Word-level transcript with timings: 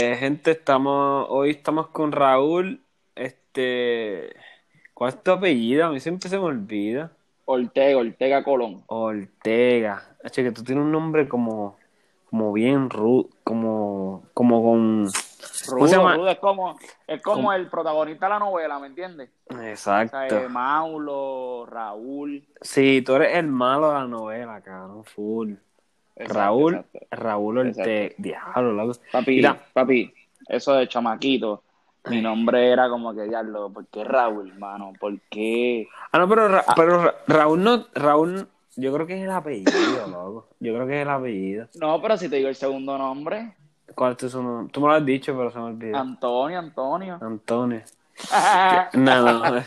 Eh, 0.00 0.14
gente, 0.14 0.52
estamos, 0.52 1.26
hoy 1.28 1.50
estamos 1.50 1.88
con 1.88 2.12
Raúl. 2.12 2.80
Este, 3.16 4.32
¿cuál 4.94 5.08
es 5.08 5.22
tu 5.24 5.32
apellido? 5.32 5.86
A 5.86 5.90
mí 5.90 5.98
siempre 5.98 6.30
se 6.30 6.38
me 6.38 6.44
olvida. 6.44 7.10
Ortega, 7.46 7.98
Ortega 7.98 8.44
Colón. 8.44 8.84
Ortega. 8.86 10.16
Che, 10.30 10.44
que 10.44 10.52
tú 10.52 10.62
tienes 10.62 10.84
un 10.84 10.92
nombre 10.92 11.28
como, 11.28 11.78
como 12.30 12.52
bien 12.52 12.90
rudo, 12.90 13.28
como, 13.42 14.22
como 14.34 14.62
con. 14.62 15.08
¿Cómo 15.68 15.88
se 15.88 15.96
llama? 15.96 16.14
Rudo 16.14 16.28
es 16.28 16.38
como, 16.38 16.78
es 17.08 17.20
como 17.20 17.52
el 17.52 17.66
protagonista 17.66 18.26
de 18.26 18.30
la 18.30 18.38
novela, 18.38 18.78
¿me 18.78 18.86
entiendes? 18.86 19.30
O 19.50 19.54
sea, 19.54 19.70
Exacto. 20.04 20.48
Maulo, 20.48 21.66
Raúl. 21.68 22.46
Sí, 22.60 23.02
tú 23.04 23.16
eres 23.16 23.34
el 23.34 23.48
malo 23.48 23.88
de 23.88 23.94
la 23.94 24.06
novela, 24.06 24.60
cabrón, 24.60 25.04
full. 25.04 25.54
Exacto, 26.18 26.34
Raúl, 26.34 26.74
exacto. 26.74 27.06
Raúl 27.10 27.58
Ortega. 27.58 28.14
Diablo, 28.18 28.72
loco. 28.72 29.00
Papi, 29.12 29.36
Mira. 29.36 29.58
papi, 29.72 30.12
eso 30.48 30.74
de 30.74 30.88
chamaquito. 30.88 31.62
Mi 32.06 32.22
nombre 32.22 32.70
era 32.70 32.88
como 32.88 33.14
que, 33.14 33.22
diablo, 33.22 33.70
¿por 33.70 33.86
qué 33.88 34.02
Raúl, 34.04 34.50
hermano? 34.50 34.92
¿Por 34.98 35.20
qué? 35.30 35.88
Ah, 36.10 36.18
no, 36.18 36.28
pero, 36.28 36.48
Ra- 36.48 36.64
pero 36.74 37.02
Ra- 37.02 37.14
Raúl 37.26 37.62
no, 37.62 37.86
Raúl, 37.94 38.48
yo 38.76 38.92
creo 38.94 39.06
que 39.06 39.16
es 39.18 39.22
el 39.24 39.30
apellido, 39.30 40.06
loco. 40.08 40.48
Yo 40.60 40.74
creo 40.74 40.86
que 40.86 40.96
es 40.96 41.02
el 41.02 41.10
apellido. 41.10 41.68
No, 41.74 42.00
pero 42.00 42.16
si 42.16 42.28
te 42.28 42.36
digo 42.36 42.48
el 42.48 42.54
segundo 42.54 42.96
nombre, 42.96 43.54
¿Cuál 43.94 44.12
es 44.12 44.18
tu 44.18 44.42
nombre? 44.42 44.72
Tú 44.72 44.80
me 44.80 44.88
lo 44.88 44.92
has 44.94 45.04
dicho, 45.04 45.36
pero 45.36 45.50
se 45.50 45.58
me 45.58 45.64
olvidó. 45.64 45.96
Antonio, 45.98 46.58
Antonio. 46.58 47.18
Antonio. 47.20 47.82
No, 48.94 49.22
no. 49.22 49.62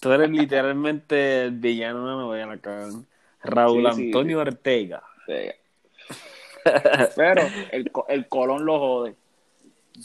Tú 0.00 0.12
eres 0.12 0.30
literalmente 0.30 1.44
el 1.44 1.52
villano 1.52 1.98
de 1.98 2.04
una 2.04 2.22
novela, 2.22 2.58
cabrón. 2.58 3.06
Raúl 3.42 3.86
Sí, 3.86 3.92
sí, 3.92 4.08
Antonio 4.08 4.40
Ortega. 4.40 5.02
Pero 7.16 7.42
el, 7.72 7.90
el 8.08 8.28
Colón 8.28 8.64
lo 8.64 8.78
jode. 8.78 9.16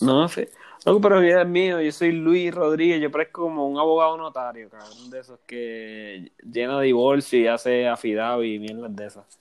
No 0.01 0.27
sé. 0.27 0.49
Loco, 0.85 0.99
pero 0.99 1.21
vida 1.21 1.43
es 1.43 1.47
mío. 1.47 1.79
Yo 1.79 1.91
soy 1.91 2.11
Luis 2.11 2.53
Rodríguez. 2.53 3.01
Yo 3.01 3.09
parezco 3.09 3.43
como 3.43 3.67
un 3.67 3.79
abogado 3.79 4.17
notario, 4.17 4.69
cabrón. 4.69 5.09
De 5.09 5.19
esos 5.19 5.39
que 5.47 6.31
llena 6.43 6.79
de 6.79 6.87
divorcio 6.87 7.39
y 7.39 7.47
hace 7.47 7.87
afidado 7.87 8.43
y 8.43 8.59
mierdas 8.59 8.93
de 8.95 9.05
esas. 9.05 9.39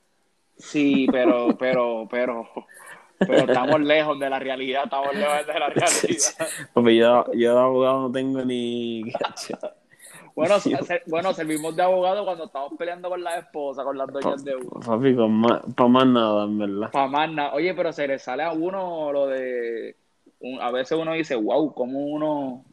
Sí, 0.57 1.09
pero, 1.11 1.57
pero, 1.59 2.07
pero, 2.09 2.49
pero 3.19 3.39
estamos 3.39 3.81
lejos 3.81 4.19
de 4.21 4.31
la 4.31 4.39
realidad, 4.39 4.85
estamos 4.85 5.15
lejos 5.15 5.47
de 5.47 5.59
la 5.59 5.69
realidad. 5.71 6.49
Porque 6.73 6.97
yo, 6.97 7.33
yo 7.33 7.55
de 7.55 7.61
abogado 7.61 8.01
no 8.03 8.13
tengo 8.13 8.45
ni. 8.45 9.13
Bueno, 10.35 10.55
bueno, 11.07 11.33
servimos 11.35 11.77
de 11.77 11.83
abogado 11.83 12.25
cuando 12.25 12.45
estamos 12.45 12.73
peleando 12.79 13.09
con 13.09 13.23
la 13.23 13.39
esposa, 13.39 13.85
con 13.85 13.99
las 13.99 14.11
dueñas 14.11 14.45
de 14.45 14.57
uno. 14.57 14.71
Papi, 14.81 15.15
para 15.15 15.89
más 15.89 16.07
nada, 16.07 16.45
en 16.45 16.59
verdad. 16.59 16.91
Pa' 16.91 17.07
más 17.07 17.31
nada. 17.31 17.53
Oye, 17.53 17.75
pero 17.75 17.93
se 17.93 18.09
le 18.09 18.19
sale 18.19 18.43
a 18.43 18.53
uno 18.53 19.13
lo 19.13 19.27
de... 19.27 19.97
un- 20.41 20.61
a 20.61 20.71
veces 20.71 20.99
uno 20.99 21.13
dice, 21.13 21.35
wow, 21.35 21.73
¿cómo 21.75 22.01
uno 22.01 22.65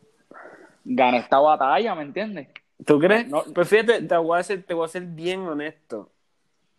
gana 0.85 1.17
esta 1.17 1.39
batalla? 1.39 1.95
¿Me 1.95 2.03
entiendes? 2.03 2.47
¿Tú 2.85 2.99
crees? 2.99 3.27
No. 3.27 3.43
Pues 3.53 3.67
fíjate, 3.67 4.01
te 4.03 4.17
voy, 4.17 4.39
a 4.39 4.43
ser, 4.43 4.63
te 4.63 4.73
voy 4.73 4.85
a 4.85 4.87
ser 4.87 5.03
bien 5.03 5.41
honesto. 5.41 6.09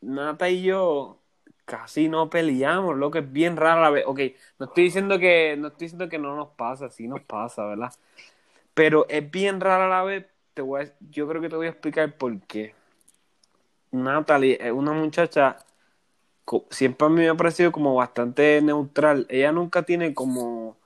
Nata 0.00 0.48
y 0.48 0.62
yo 0.62 1.18
casi 1.66 2.08
no 2.08 2.30
peleamos, 2.30 2.96
lo 2.96 3.10
que 3.10 3.20
es 3.20 3.32
bien 3.32 3.56
raro 3.56 3.82
la 3.82 3.90
vez. 3.90 4.04
Ok, 4.06 4.20
no 4.58 4.66
estoy 4.66 4.84
diciendo 4.84 5.18
que 5.18 5.56
no 5.58 5.68
estoy 5.68 5.84
diciendo 5.84 6.08
que 6.08 6.18
no 6.18 6.34
nos 6.34 6.48
pasa, 6.48 6.88
sí 6.88 7.06
nos 7.06 7.20
pasa, 7.20 7.64
¿verdad? 7.66 7.92
Pero 8.74 9.06
es 9.08 9.30
bien 9.30 9.60
raro 9.60 9.84
a 9.84 9.88
la 9.88 10.02
vez. 10.02 10.26
Te 10.54 10.62
voy 10.62 10.82
a- 10.82 10.92
yo 11.10 11.28
creo 11.28 11.40
que 11.40 11.48
te 11.48 11.56
voy 11.56 11.66
a 11.66 11.70
explicar 11.70 12.12
por 12.16 12.38
qué. 12.42 12.74
Natalie 13.92 14.58
es 14.60 14.72
una 14.72 14.92
muchacha 14.92 15.56
siempre 16.70 17.06
a 17.06 17.10
mí 17.10 17.20
me 17.20 17.28
ha 17.28 17.34
parecido 17.34 17.70
como 17.70 17.94
bastante 17.94 18.60
neutral. 18.60 19.26
Ella 19.28 19.52
nunca 19.52 19.82
tiene 19.84 20.12
como 20.14 20.76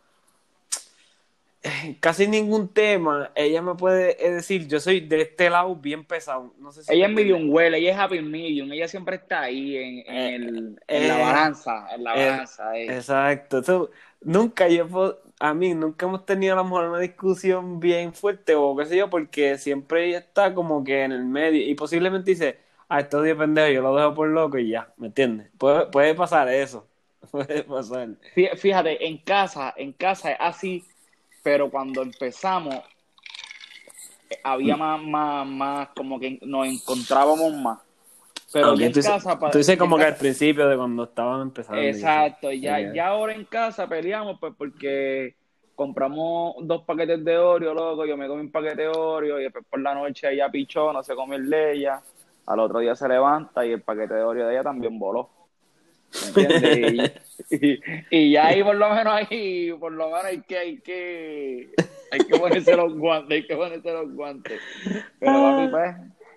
eh, 1.63 1.97
casi 2.01 2.27
ningún 2.27 2.69
tema. 2.69 3.31
Ella 3.35 3.63
me 3.63 3.75
puede 3.75 4.23
eh, 4.27 4.31
decir, 4.31 4.69
yo 4.69 4.79
soy 4.81 5.01
de 5.01 5.23
este 5.23 5.49
lado 5.49 5.75
bien 5.75 6.05
pesado. 6.05 6.53
No 6.59 6.71
sé 6.73 6.85
si 6.85 6.93
Ella 6.93 7.07
es 7.07 7.13
medium 7.13 7.49
well, 7.49 7.75
ella 7.75 7.93
es 7.93 7.99
happy 7.99 8.21
medium, 8.21 8.71
ella 8.73 8.87
siempre 8.89 9.17
está 9.17 9.41
ahí 9.43 9.77
en, 9.79 9.99
en, 10.01 10.07
Eh, 10.07 10.35
el- 10.37 10.81
en 10.87 11.09
la 11.09 11.17
eh, 11.19 11.23
balanza, 11.23 11.87
en 11.95 12.05
la 12.05 12.15
eh, 12.15 12.29
balanza. 12.31 12.79
eh. 12.79 12.95
Exacto. 12.97 13.63
So, 13.63 13.91
nunca 14.21 14.69
yo, 14.69 14.87
puedo- 14.87 15.23
a 15.41 15.55
mí, 15.55 15.75
nunca 15.75 16.07
hemos 16.07 16.25
tenido 16.27 16.55
a 16.55 16.57
lo 16.57 16.65
mejor 16.65 16.89
una 16.89 16.99
discusión 17.01 17.81
bien 17.81 18.13
fuerte 18.15 18.55
o 18.55 18.77
qué 18.77 18.87
sé 18.87 18.97
yo, 18.97 19.11
porque 19.11 19.59
siempre 19.59 20.09
ella 20.09 20.19
está 20.19 20.55
como 20.55 20.85
que 20.85 21.03
en 21.05 21.13
el 21.13 21.25
medio 21.25 21.63
y 21.69 21.75
posiblemente 21.75 22.31
dice, 22.31 22.59
ah, 22.89 23.01
esto 23.01 23.25
es 23.25 23.35
pendejo, 23.37 23.71
yo 23.73 23.83
lo 23.83 23.95
dejo 23.97 24.15
por 24.15 24.29
loco 24.29 24.59
y 24.59 24.71
ya, 24.71 24.93
¿me 24.97 25.09
entiendes? 25.09 25.51
Puede, 25.59 25.87
puede 25.87 26.15
pasar 26.15 26.49
eso. 26.49 26.89
Puede 27.31 27.63
pasar. 27.65 28.09
Fí- 28.35 28.57
Fíjate, 28.57 29.07
en 29.07 29.19
casa, 29.19 29.73
en 29.77 29.93
casa 29.93 30.33
es 30.33 30.39
así, 30.41 30.85
pero 31.43 31.71
cuando 31.71 32.03
empezamos 32.03 32.75
eh, 34.31 34.37
Mm. 34.37 34.39
había 34.45 34.77
más, 34.77 35.03
más, 35.03 35.47
más, 35.47 35.89
como 35.97 36.19
que 36.21 36.39
nos 36.43 36.67
encontrábamos 36.67 37.53
más. 37.55 37.79
Pero 38.55 38.75
ya 38.77 38.87
en 38.87 38.93
tú, 38.93 39.01
casa, 39.01 39.39
tú 39.51 39.59
dices 39.59 39.77
como 39.77 39.97
que 39.99 40.05
al 40.05 40.17
principio 40.17 40.69
de 40.69 40.77
cuando 40.77 41.05
estaban 41.05 41.43
empezando. 41.43 41.83
Exacto, 41.83 42.51
y 42.53 42.61
ya, 42.61 42.81
ya 42.95 43.09
ahora 43.09 43.35
en 43.35 43.45
casa 43.45 43.87
peleamos 43.89 44.39
pues 44.41 44.55
porque 44.57 45.35
compramos 45.75 46.55
dos 46.63 46.83
paquetes 46.85 47.25
de 47.25 47.37
Oreo, 47.37 47.75
loco, 47.75 48.07
yo 48.07 48.17
me 48.17 48.29
comí 48.29 48.43
un 48.43 48.53
paquete 48.53 48.83
de 48.83 48.89
Oreo 48.89 49.41
y 49.41 49.45
después 49.45 49.65
por 49.69 49.81
la 49.81 49.95
noche 49.95 50.33
ella 50.33 50.49
pichó, 50.51 50.93
no 50.93 51.03
se 51.03 51.15
comió 51.15 51.37
el 51.37 51.51
de 51.51 51.73
ella, 51.73 52.01
al 52.47 52.61
otro 52.61 52.79
día 52.79 52.95
se 52.95 53.09
levanta 53.09 53.67
y 53.67 53.73
el 53.73 53.83
paquete 53.83 54.15
de 54.15 54.23
Oreo 54.23 54.47
de 54.47 54.55
ella 54.55 54.63
también 54.63 54.99
voló. 54.99 55.31
¿Me 56.21 56.29
entiendes? 56.29 56.79
Y, 57.51 57.57
y- 57.67 57.81
y 58.11 58.33
ya 58.33 58.47
ahí 58.49 58.63
por 58.63 58.77
lo 58.77 58.89
menos 58.91 59.13
ahí, 59.13 59.73
por 59.73 59.93
lo 59.93 60.07
menos 60.07 60.25
hay 60.25 60.43
que, 60.43 60.59
hay 60.59 60.81
que, 60.81 61.71
hay 62.11 62.25
que 62.27 62.37
ponerse 62.37 62.77
los 62.77 62.95
guantes, 62.97 63.31
hay 63.37 63.47
que 63.47 63.57
ponerse 63.57 63.93
los 63.93 64.13
guantes. 64.15 64.63
Pero 65.19 65.43
papi, 65.43 65.69
pues, 65.69 65.97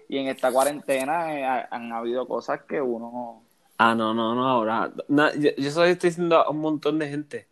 y 0.09 0.17
en 0.17 0.27
esta 0.27 0.51
cuarentena 0.51 1.33
eh, 1.37 1.43
ha- 1.45 1.67
han 1.71 1.91
habido 1.91 2.27
cosas 2.27 2.61
que 2.63 2.81
uno 2.81 3.43
Ah, 3.79 3.93
no, 3.93 4.13
no, 4.13 4.33
no, 4.33 4.47
ahora. 4.47 4.91
na- 5.07 5.33
yo, 5.35 5.51
yo 5.57 5.69
solo 5.71 5.85
estoy 5.85 6.09
diciendo 6.09 6.37
a 6.37 6.49
un 6.49 6.59
montón 6.59 6.97
de 6.99 7.09
gente. 7.09 7.47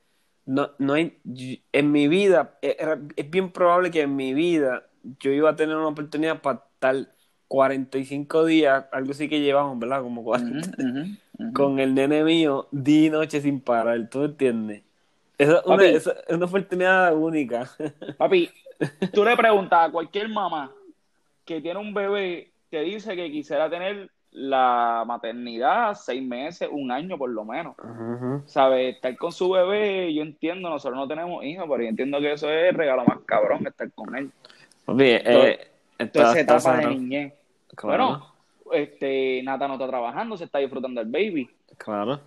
No, 0.45 0.71
no 0.79 0.93
hay. 0.93 1.19
En 1.71 1.91
mi 1.91 2.07
vida, 2.07 2.57
era- 2.61 2.99
es 3.15 3.29
bien 3.29 3.51
probable 3.51 3.91
que 3.91 4.01
en 4.01 4.15
mi 4.15 4.33
vida 4.33 4.87
yo 5.19 5.31
iba 5.31 5.51
a 5.51 5.55
tener 5.55 5.75
una 5.75 5.87
oportunidad 5.89 6.41
para 6.41 6.63
estar 6.73 6.95
45 7.47 8.45
días, 8.45 8.85
algo 8.91 9.11
así 9.11 9.29
que 9.29 9.39
llevamos, 9.41 9.77
¿verdad? 9.79 10.01
Como 10.01 10.23
40, 10.23 10.67
Ujú, 10.81 10.89
ujú, 10.89 10.99
ujú. 11.39 11.53
con 11.53 11.79
el 11.79 11.93
nene 11.93 12.23
mío, 12.23 12.67
día 12.71 13.07
y 13.07 13.09
noche 13.11 13.39
sin 13.41 13.61
parar, 13.61 14.09
¿tú 14.09 14.23
entiendes? 14.23 14.83
Esa 15.37 15.59
es 15.59 15.65
una, 15.65 15.75
Papi. 15.75 15.85
esa 15.85 16.11
es 16.27 16.35
una 16.35 16.45
oportunidad 16.45 17.15
única. 17.15 17.69
Papi, 18.17 18.49
tú 19.13 19.23
le 19.23 19.35
preguntas 19.37 19.89
a 19.89 19.91
cualquier 19.91 20.29
mamá 20.29 20.71
que 21.45 21.61
tiene 21.61 21.79
un 21.79 21.93
bebé 21.93 22.51
que 22.71 22.81
dice 22.81 23.15
que 23.15 23.31
quisiera 23.31 23.69
tener 23.69 24.09
la 24.31 25.03
maternidad 25.07 25.93
seis 25.95 26.21
meses, 26.21 26.67
un 26.69 26.91
año 26.91 27.17
por 27.17 27.29
lo 27.29 27.45
menos. 27.45 27.75
¿Sabes? 28.47 28.95
Estar 28.95 29.15
con 29.17 29.31
su 29.31 29.49
bebé, 29.49 30.13
yo 30.13 30.21
entiendo, 30.23 30.69
nosotros 30.69 30.97
no 30.99 31.07
tenemos 31.07 31.43
hijos, 31.45 31.65
pero 31.69 31.83
yo 31.83 31.89
entiendo 31.89 32.19
que 32.19 32.33
eso 32.33 32.49
es 32.49 32.69
el 32.69 32.75
regalo 32.75 33.05
más 33.05 33.19
cabrón, 33.25 33.65
estar 33.65 33.89
con 33.93 34.15
él. 34.17 34.29
Papi, 34.83 35.03
eh, 35.03 35.67
esa 35.97 36.31
está 36.31 36.39
etapa 36.39 36.77
de 36.77 36.87
niñez. 36.87 37.33
Claro, 37.75 38.07
Bueno, 38.07 38.33
este, 38.73 39.41
Nata 39.43 39.67
no 39.67 39.75
está 39.75 39.87
trabajando, 39.87 40.35
se 40.37 40.43
está 40.45 40.59
disfrutando 40.59 41.01
del 41.01 41.11
baby. 41.11 41.49
claro. 41.77 42.19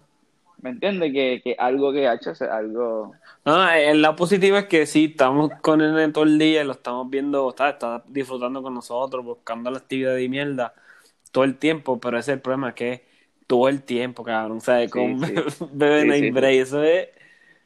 ¿Me 0.58 0.70
entiendes? 0.70 1.12
Que, 1.12 1.40
que 1.42 1.56
algo 1.58 1.92
que 1.92 2.06
ha 2.08 2.14
hecho 2.14 2.30
es 2.32 2.42
algo... 2.42 3.20
No, 3.44 3.70
el 3.72 4.02
lado 4.02 4.16
positivo 4.16 4.58
es 4.58 4.66
que 4.66 4.84
sí, 4.86 5.06
estamos 5.06 5.52
con 5.62 5.78
nene 5.78 6.12
todo 6.12 6.24
el 6.24 6.38
día 6.38 6.62
y 6.62 6.64
lo 6.66 6.72
estamos 6.72 7.08
viendo, 7.08 7.48
está, 7.48 7.70
está 7.70 8.04
disfrutando 8.06 8.62
con 8.62 8.74
nosotros, 8.74 9.24
buscando 9.24 9.70
la 9.70 9.78
actividad 9.78 10.14
de 10.14 10.28
mierda 10.28 10.74
todo 11.32 11.44
el 11.44 11.58
tiempo, 11.58 12.00
pero 12.00 12.18
ese 12.18 12.32
es 12.32 12.36
el 12.36 12.42
problema, 12.42 12.74
que 12.74 13.06
todo 13.46 13.68
el 13.68 13.84
tiempo, 13.84 14.24
cabrón, 14.24 14.60
¿sabes? 14.60 14.90
Con 14.90 15.18
sí. 15.18 15.44
bebé 15.72 16.04
Sí, 16.04 16.06
night 16.06 16.30
sí, 16.32 16.32
break, 16.32 16.54
eso 16.62 16.82
es, 16.84 17.08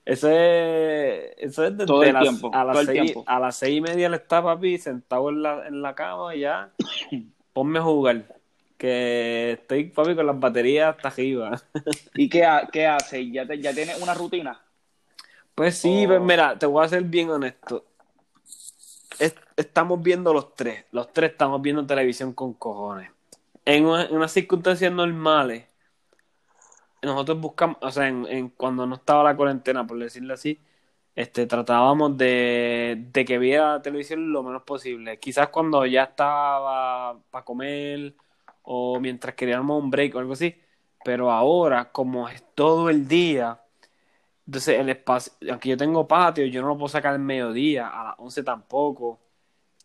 eso 0.04 0.28
es, 0.30 1.34
eso 1.38 1.64
es 1.66 1.76
desde 1.76 1.86
Todo 1.86 2.04
el 2.04 2.12
las, 2.12 2.20
tiempo, 2.20 2.50
a 2.52 2.64
las 2.64 2.72
todo 2.72 2.82
el 2.82 2.88
seis, 2.88 2.90
tiempo. 2.90 3.24
a 3.26 3.40
las 3.40 3.56
seis 3.56 3.78
y 3.78 3.80
media 3.80 4.08
le 4.08 4.16
está 4.16 4.42
papi 4.42 4.78
sentado 4.78 5.30
en 5.30 5.42
la, 5.42 5.66
en 5.68 5.82
la 5.82 5.94
cama 5.94 6.34
y 6.36 6.40
ya, 6.40 6.74
ponme 7.52 7.78
a 7.80 7.82
jugar, 7.82 8.26
que 8.82 9.52
estoy 9.52 9.84
papi 9.84 10.16
con 10.16 10.26
las 10.26 10.38
baterías 10.40 10.96
hasta 10.96 11.06
arriba. 11.08 11.52
¿Y 12.14 12.28
qué, 12.28 12.44
ha- 12.44 12.68
qué 12.70 12.84
hace? 12.88 13.30
¿Ya, 13.30 13.46
te- 13.46 13.60
¿Ya 13.60 13.72
tiene 13.72 13.94
una 14.02 14.12
rutina? 14.12 14.60
Pues 15.54 15.78
sí, 15.78 16.04
Oh. 16.04 16.08
pues 16.08 16.20
mira, 16.20 16.58
te 16.58 16.66
voy 16.66 16.84
a 16.84 16.88
ser 16.88 17.04
bien 17.04 17.30
honesto. 17.30 17.84
Es- 19.20 19.36
estamos 19.56 20.02
viendo 20.02 20.34
los 20.34 20.56
tres. 20.56 20.84
Los 20.90 21.12
tres 21.12 21.30
estamos 21.30 21.62
viendo 21.62 21.86
televisión 21.86 22.32
con 22.32 22.54
cojones. 22.54 23.08
En, 23.64 23.86
una- 23.86 24.06
en 24.06 24.16
unas 24.16 24.32
circunstancias 24.32 24.92
normales, 24.92 25.64
nosotros 27.02 27.40
buscamos, 27.40 27.76
o 27.80 27.90
sea, 27.92 28.08
en, 28.08 28.26
en- 28.28 28.48
cuando 28.50 28.86
no 28.86 28.96
estaba 28.96 29.22
la 29.24 29.36
cuarentena, 29.36 29.86
por 29.86 29.98
decirlo 29.98 30.34
así, 30.34 30.58
este, 31.14 31.46
tratábamos 31.46 32.16
de, 32.16 33.06
de 33.12 33.24
que 33.24 33.38
viera 33.38 33.82
televisión 33.82 34.32
lo 34.32 34.42
menos 34.42 34.62
posible. 34.62 35.18
Quizás 35.20 35.48
cuando 35.50 35.84
ya 35.86 36.04
estaba 36.04 37.18
para 37.30 37.44
comer 37.44 38.14
o 38.62 39.00
mientras 39.00 39.34
queríamos 39.34 39.82
un 39.82 39.90
break 39.90 40.14
o 40.16 40.18
algo 40.18 40.32
así. 40.34 40.56
Pero 41.02 41.30
ahora, 41.30 41.90
como 41.92 42.28
es 42.28 42.44
todo 42.54 42.90
el 42.90 43.08
día, 43.08 43.60
Entonces, 44.46 44.78
el 44.80 44.88
espacio, 44.90 45.32
aunque 45.50 45.68
yo 45.70 45.76
tengo 45.76 46.06
patio, 46.08 46.44
yo 46.46 46.62
no 46.62 46.68
lo 46.68 46.76
puedo 46.76 46.88
sacar 46.88 47.14
al 47.14 47.20
mediodía, 47.20 47.88
a 47.88 48.04
las 48.04 48.14
11 48.18 48.42
tampoco. 48.42 49.20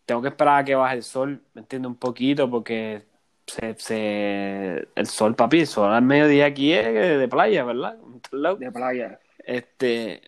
Tengo 0.05 0.21
que 0.21 0.29
esperar 0.29 0.61
a 0.61 0.65
que 0.65 0.75
baje 0.75 0.95
el 0.97 1.03
sol, 1.03 1.43
¿me 1.53 1.61
entiendes? 1.61 1.89
Un 1.89 1.97
poquito, 1.97 2.49
porque 2.49 3.07
se, 3.47 3.75
se, 3.79 4.89
el 4.95 5.07
sol, 5.07 5.35
papi, 5.35 5.61
el 5.61 5.67
sol 5.67 5.93
al 5.93 6.03
mediodía 6.03 6.45
aquí 6.47 6.73
es 6.73 6.85
de 7.19 7.27
playa, 7.27 7.63
¿verdad? 7.65 7.97
De 8.59 8.71
playa. 8.71 9.19
Este, 9.39 10.21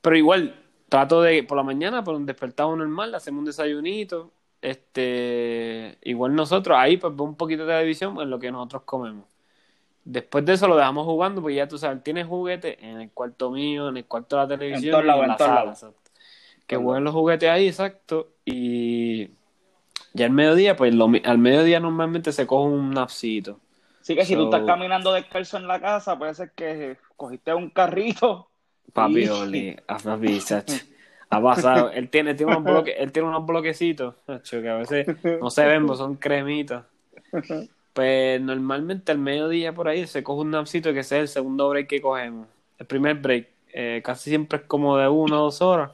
pero 0.00 0.16
igual, 0.16 0.64
trato 0.88 1.22
de, 1.22 1.42
por 1.44 1.56
la 1.56 1.64
mañana, 1.64 2.04
por 2.04 2.14
un 2.14 2.26
despertado 2.26 2.74
normal, 2.76 3.14
hacemos 3.14 3.40
un 3.40 3.44
desayunito. 3.46 4.32
Este, 4.60 5.98
igual 6.02 6.34
nosotros, 6.34 6.76
ahí 6.78 6.96
pues 6.96 7.12
un 7.18 7.36
poquito 7.36 7.64
de 7.64 7.72
televisión 7.74 8.20
en 8.20 8.30
lo 8.30 8.38
que 8.38 8.50
nosotros 8.50 8.82
comemos. 8.84 9.24
Después 10.04 10.44
de 10.44 10.54
eso 10.54 10.66
lo 10.66 10.76
dejamos 10.76 11.04
jugando, 11.04 11.42
porque 11.42 11.56
ya 11.56 11.68
tú 11.68 11.78
sabes, 11.78 12.02
tienes 12.02 12.26
juguetes 12.26 12.76
en 12.80 13.00
el 13.00 13.10
cuarto 13.10 13.50
mío, 13.50 13.88
en 13.88 13.98
el 13.98 14.06
cuarto 14.06 14.36
de 14.36 14.42
la 14.42 14.48
televisión, 14.48 15.06
y 15.06 15.08
en 15.08 15.14
en 15.14 15.28
la 15.28 15.38
sala. 15.38 15.70
exacto. 15.72 16.10
Que 16.66 16.76
jueguen 16.76 17.04
los 17.04 17.14
juguetes 17.14 17.48
ahí, 17.48 17.68
exacto. 17.68 18.28
Y 18.44 19.30
ya 20.12 20.26
al 20.26 20.32
mediodía, 20.32 20.76
pues 20.76 20.94
lo 20.94 21.10
al 21.24 21.38
mediodía 21.38 21.78
normalmente 21.80 22.32
se 22.32 22.46
coge 22.46 22.68
un 22.68 22.90
napsito. 22.90 23.60
Así 24.00 24.14
que 24.14 24.24
si 24.24 24.34
tú 24.34 24.44
estás 24.44 24.62
caminando 24.62 25.12
descalzo 25.12 25.58
en 25.58 25.68
la 25.68 25.80
casa, 25.80 26.18
puede 26.18 26.34
ser 26.34 26.52
que 26.52 26.96
cogiste 27.16 27.52
un 27.52 27.70
carrito. 27.70 28.48
Papi 28.94 29.24
y- 29.24 29.28
Oli, 29.28 29.76
a 29.86 29.98
papi. 29.98 30.40
Ha 31.30 31.42
pasado. 31.42 31.90
Él 31.92 32.08
tiene, 32.10 32.34
tiene 32.34 32.52
unos 32.52 32.66
bloque, 32.66 32.92
él 32.98 33.12
tiene 33.12 33.28
unos 33.28 33.44
bloquecitos, 33.46 34.14
que 34.26 34.68
a 34.68 34.76
veces 34.76 35.08
no 35.40 35.50
se 35.50 35.66
ven, 35.66 35.86
pues 35.86 35.98
son 35.98 36.16
cremitas. 36.16 36.84
Pues 37.92 38.40
normalmente 38.40 39.10
al 39.12 39.18
mediodía 39.18 39.74
por 39.74 39.88
ahí 39.88 40.06
se 40.06 40.22
coge 40.22 40.42
un 40.42 40.50
napsito 40.52 40.92
que 40.92 41.00
ese 41.00 41.16
es 41.16 41.22
el 41.22 41.28
segundo 41.28 41.68
break 41.68 41.88
que 41.88 42.00
cogemos. 42.00 42.46
El 42.78 42.86
primer 42.86 43.16
break 43.16 43.48
eh, 43.72 44.00
casi 44.04 44.30
siempre 44.30 44.58
es 44.60 44.64
como 44.64 44.96
de 44.96 45.08
una 45.08 45.40
o 45.40 45.44
dos 45.44 45.60
horas. 45.62 45.92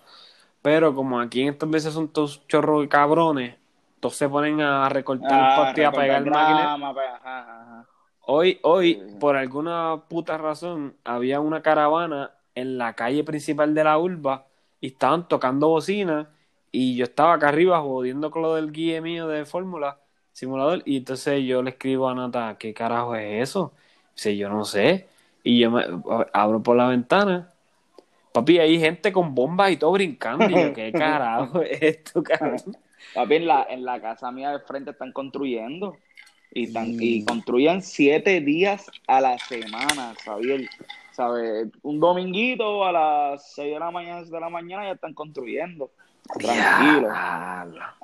Pero 0.63 0.95
como 0.95 1.21
aquí 1.21 1.43
en 1.43 1.49
estos 1.51 1.69
meses 1.69 1.95
son 1.95 2.09
todos 2.09 2.47
chorros 2.49 2.83
de 2.83 2.89
cabrones, 2.89 3.57
todos 4.01 4.17
se 4.17 4.29
ponen 4.29 4.61
a 4.61 4.89
recortar 4.89 5.41
el 5.41 5.47
Ah, 5.47 5.55
pasto 5.55 5.81
y 5.81 5.85
a 5.85 5.93
pegar 5.93 6.27
máquinas. 6.27 6.61
grama, 6.63 6.95
pues, 6.95 7.07
ajá, 7.09 7.41
ajá. 7.63 7.87
Hoy, 8.27 8.59
hoy, 8.63 9.03
por 9.21 9.37
alguna 9.37 10.05
puta 10.09 10.39
razón, 10.39 10.97
había 11.05 11.41
una 11.41 11.63
caravana 11.63 12.33
en 12.55 12.79
la 12.79 12.95
calle 12.95 13.25
principal 13.25 13.75
de 13.75 13.85
la 13.85 13.99
urba 13.99 14.47
y 14.85 14.89
estaban 14.89 15.27
tocando 15.29 15.69
bocina 15.69 16.29
y 16.71 16.95
yo 16.97 17.05
estaba 17.05 17.33
acá 17.33 17.49
arriba 17.49 17.81
jodiendo 17.81 18.31
con 18.31 18.43
lo 18.43 18.55
del 18.55 18.71
guía 18.71 19.01
mío 19.01 19.27
de 19.29 19.47
fórmula, 19.47 19.99
simulador, 20.33 20.83
y 20.85 20.99
entonces 20.99 21.43
yo 21.43 21.63
le 21.63 21.71
escribo 21.71 22.07
a 22.07 22.15
Nata, 22.15 22.57
¿qué 22.59 22.75
carajo 22.75 23.17
es 23.17 23.49
eso? 23.49 23.73
Dice, 24.15 24.37
yo 24.37 24.51
no 24.51 24.67
sé. 24.67 25.07
Y 25.43 25.59
yo 25.61 25.71
me 25.71 25.85
abro 26.35 26.63
por 26.63 26.77
la 26.77 26.89
ventana. 26.89 27.51
Papi, 28.33 28.59
hay 28.59 28.79
gente 28.79 29.11
con 29.11 29.35
bombas 29.35 29.71
y 29.71 29.79
todo 29.79 29.93
brincando. 29.93 30.51
Y 30.51 30.53
yo, 30.53 30.75
¿qué 30.75 30.93
carajo 30.93 31.63
es 31.63 31.81
esto, 31.81 32.23
cabrón? 32.23 32.77
Papi, 33.15 33.37
en 33.37 33.47
la, 33.47 33.67
en 33.71 33.87
la 33.87 34.03
casa 34.03 34.31
mía 34.33 34.51
de 34.51 34.59
frente 34.59 34.91
están 34.91 35.13
construyendo. 35.13 35.97
Y, 36.53 36.65
están, 36.65 36.95
Mm. 36.97 37.01
y 37.01 37.25
construyen 37.25 37.81
siete 37.81 38.43
días 38.43 38.91
a 39.07 39.23
la 39.23 39.39
semana, 39.39 40.15
¿sabes? 40.23 40.69
¿Sabes? 41.15 41.69
Un 41.83 42.01
dominguito 42.01 42.85
a 42.85 42.91
las 42.91 43.55
seis 43.55 43.73
de 43.73 43.79
la 43.79 43.91
mañana, 43.91 44.23
de 44.25 44.41
la 44.41 44.49
mañana 44.49 44.85
ya 44.85 44.93
están 44.93 45.15
construyendo. 45.15 45.91
Tranquilo. 46.39 47.09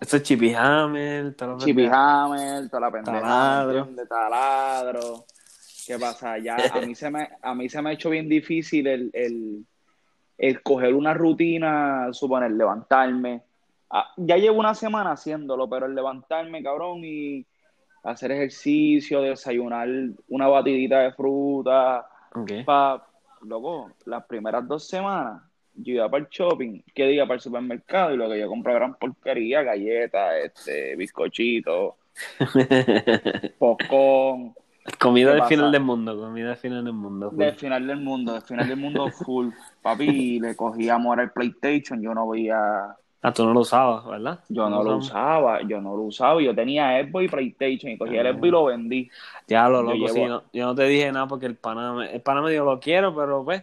Eso 0.00 0.16
es 0.16 0.22
Chippy 0.22 0.54
Hammer, 0.54 1.34
Chippy. 1.58 1.88
Hammer, 1.90 2.68
toda 2.68 2.80
la 2.80 2.90
pendeja, 2.90 3.20
Taladro. 3.20 3.88
taladro. 4.08 5.24
¿Qué 5.86 5.98
pasa? 5.98 6.38
Ya 6.38 6.56
a 6.72 6.80
mí 6.82 6.94
se 6.94 7.10
me, 7.10 7.28
a 7.42 7.54
mí 7.54 7.68
se 7.68 7.82
me 7.82 7.90
ha 7.90 7.92
hecho 7.94 8.10
bien 8.10 8.28
difícil 8.28 8.86
el, 8.86 9.10
el, 9.12 9.64
el 10.38 10.62
coger 10.62 10.94
una 10.94 11.12
rutina, 11.14 12.08
suponer, 12.12 12.52
levantarme. 12.52 13.42
Ah, 13.90 14.06
ya 14.18 14.36
llevo 14.36 14.60
una 14.60 14.74
semana 14.74 15.12
haciéndolo, 15.12 15.68
pero 15.68 15.86
el 15.86 15.94
levantarme, 15.96 16.62
cabrón, 16.62 17.00
y 17.02 17.44
hacer 18.04 18.30
ejercicio, 18.30 19.20
desayunar 19.20 19.88
una 20.28 20.46
batidita 20.46 21.00
de 21.00 21.12
fruta, 21.12 22.06
Ok. 22.34 22.64
pa, 22.64 23.06
loco, 23.42 23.90
las 24.04 24.24
primeras 24.24 24.66
dos 24.66 24.86
semanas 24.86 25.42
yo 25.74 25.94
iba 25.94 26.08
para 26.10 26.24
el 26.24 26.28
shopping, 26.30 26.82
que 26.94 27.06
diga 27.06 27.24
para 27.24 27.36
el 27.36 27.40
supermercado, 27.40 28.14
y 28.14 28.16
lo 28.16 28.28
que 28.28 28.40
yo 28.40 28.48
compro 28.48 28.74
gran 28.74 28.94
porquería, 28.94 29.62
galletas, 29.62 30.34
este, 30.44 30.96
bizcochitos, 30.96 31.94
popcorn, 33.58 34.54
comida 34.98 35.32
¿Qué 35.32 35.36
del 35.36 35.44
final 35.44 35.72
del 35.72 35.82
mundo, 35.82 36.18
comida 36.18 36.48
del 36.48 36.56
final 36.56 36.84
del 36.84 36.92
mundo. 36.92 37.30
del 37.30 37.54
final 37.54 37.86
del 37.86 38.00
mundo, 38.00 38.32
del 38.34 38.42
final 38.42 38.68
del 38.68 38.76
mundo 38.76 39.10
full. 39.10 39.50
Papi, 39.82 40.40
le 40.40 40.56
cogía 40.56 40.94
amor 40.94 41.20
al 41.20 41.32
PlayStation, 41.32 42.02
yo 42.02 42.14
no 42.14 42.28
veía, 42.28 42.96
Ah, 43.22 43.32
tú 43.34 43.44
no 43.44 43.52
lo 43.52 43.60
usabas, 43.60 44.06
¿verdad? 44.06 44.40
yo 44.48 44.70
no 44.70 44.82
lo 44.82 44.96
usaba, 44.96 45.60
yo 45.62 45.80
no 45.80 45.94
lo 45.94 46.02
usaba, 46.04 46.40
yo 46.40 46.54
tenía 46.54 47.02
Xbox 47.04 47.24
y 47.24 47.28
PlayStation, 47.28 47.92
y 47.92 47.98
cogía 47.98 48.22
el 48.22 48.26
Ah. 48.28 48.32
Xbox 48.32 48.46
y 48.46 48.50
lo 48.50 48.64
vendí. 48.64 49.10
Diablo, 49.46 49.78
Yo 49.78 49.82
loco, 49.84 49.94
llevo- 49.96 50.14
sí, 50.14 50.24
no- 50.24 50.42
yo 50.54 50.64
no 50.66 50.74
te 50.74 50.84
dije 50.84 51.12
nada 51.12 51.26
porque 51.26 51.46
el 51.46 51.56
pana 51.56 51.92
me, 51.92 52.14
el 52.14 52.22
pana 52.22 52.40
me 52.40 52.50
dijo, 52.50 52.64
lo 52.64 52.80
quiero, 52.80 53.14
pero 53.14 53.44
pues, 53.44 53.62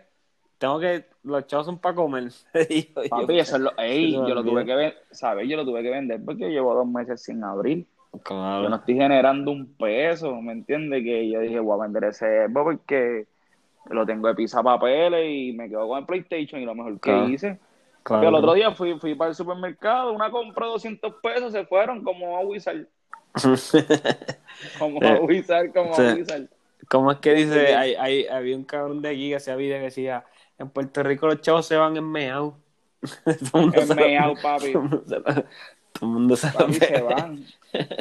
tengo 0.60 0.80
que, 0.80 1.06
los 1.24 1.48
chavos 1.48 1.66
son 1.66 1.80
para 1.80 1.96
comer. 1.96 2.26
Y 2.70 2.94
yo, 2.94 3.04
yo, 3.04 3.10
Papi, 3.10 3.40
eso 3.40 3.56
es 3.56 3.62
lo, 3.64 3.72
ey, 3.80 4.12
yo 4.12 4.36
lo 4.36 4.44
tuve 4.44 4.64
que 4.66 4.76
vender, 4.76 4.98
¿sabes? 5.12 5.48
Yo 5.50 5.58
lo 5.58 5.66
tuve 5.66 5.82
que 5.82 5.90
vender 5.90 6.22
porque 6.24 6.50
llevo 6.50 6.76
dos 6.76 6.88
meses 6.88 7.24
sin 7.24 7.44
abrir. 7.44 7.88
claro. 8.24 8.64
Yo 8.64 8.70
no 8.70 8.76
estoy 8.76 8.96
generando 8.96 9.50
un 9.52 9.74
peso, 9.76 10.40
¿me 10.40 10.52
entiendes? 10.52 11.04
Que 11.04 11.30
yo 11.30 11.40
dije, 11.40 11.60
voy 11.60 11.80
a 11.80 11.84
vender 11.84 12.04
ese 12.06 12.46
Xbox 12.48 12.78
porque 12.78 13.26
lo 13.90 14.06
tengo 14.06 14.28
de 14.28 14.36
pizza 14.36 14.62
papeles 14.62 15.26
y 15.30 15.54
me 15.54 15.68
quedo 15.70 15.88
con 15.88 15.98
el 16.00 16.06
PlayStation 16.06 16.62
y 16.62 16.66
lo 16.66 16.76
mejor 16.76 17.00
que 17.00 17.26
hice. 17.26 17.60
Claro. 18.08 18.22
Que 18.22 18.28
el 18.28 18.36
otro 18.36 18.54
día 18.54 18.72
fui, 18.74 19.00
fui 19.00 19.16
para 19.16 19.30
el 19.30 19.36
supermercado, 19.36 20.14
una 20.14 20.32
compra 20.32 20.66
de 20.68 20.72
200 20.74 21.14
pesos, 21.22 21.52
se 21.52 21.66
fueron 21.66 22.04
como 22.04 22.38
a 22.38 22.42
Wizard, 22.42 22.88
como 24.80 25.00
a 25.02 25.18
Eh, 25.18 25.20
Wizard, 25.22 25.72
como 25.74 25.94
sí. 25.94 26.02
a 26.02 26.16
Wizard. 26.16 26.48
¿Cómo 26.90 27.12
es 27.12 27.18
que 27.20 27.34
dice? 27.34 27.76
Hay, 27.76 27.96
hay, 27.96 28.28
había 28.28 28.56
un 28.56 28.64
cabrón 28.64 29.02
de 29.02 29.10
aquí 29.10 29.30
que 29.30 29.36
hacía 29.36 29.56
video 29.56 29.78
que 29.80 29.86
decía, 29.86 30.26
en 30.58 30.70
Puerto 30.70 31.04
Rico 31.04 31.28
los 31.28 31.42
chavos 31.42 31.66
se 31.66 31.76
van 31.76 31.98
en 31.98 32.10
meao. 32.10 32.58
En 33.76 33.96
meao, 33.96 34.36
papi. 34.42 34.74
Todo 34.74 36.06
el 36.06 36.08
mundo 36.08 36.36
se- 36.36 36.52
van, 36.52 37.46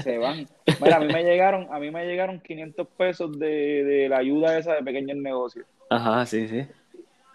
se 0.03 0.19
van. 0.19 0.49
Mira, 0.81 0.97
a 0.97 1.01
mí 1.01 1.09
me 1.13 1.25
llegaron, 1.25 1.67
a 1.73 1.79
mí 1.79 1.91
me 1.91 2.05
llegaron 2.07 2.41
500 2.41 2.87
pesos 2.97 3.39
de, 3.39 3.85
de 3.85 4.09
la 4.09 4.19
ayuda 4.19 4.59
esa 4.59 4.75
de 4.75 4.83
pequeños 4.83 5.17
negocios. 5.17 5.67
Ajá, 5.91 6.27
sí, 6.27 6.47
sí. 6.49 6.67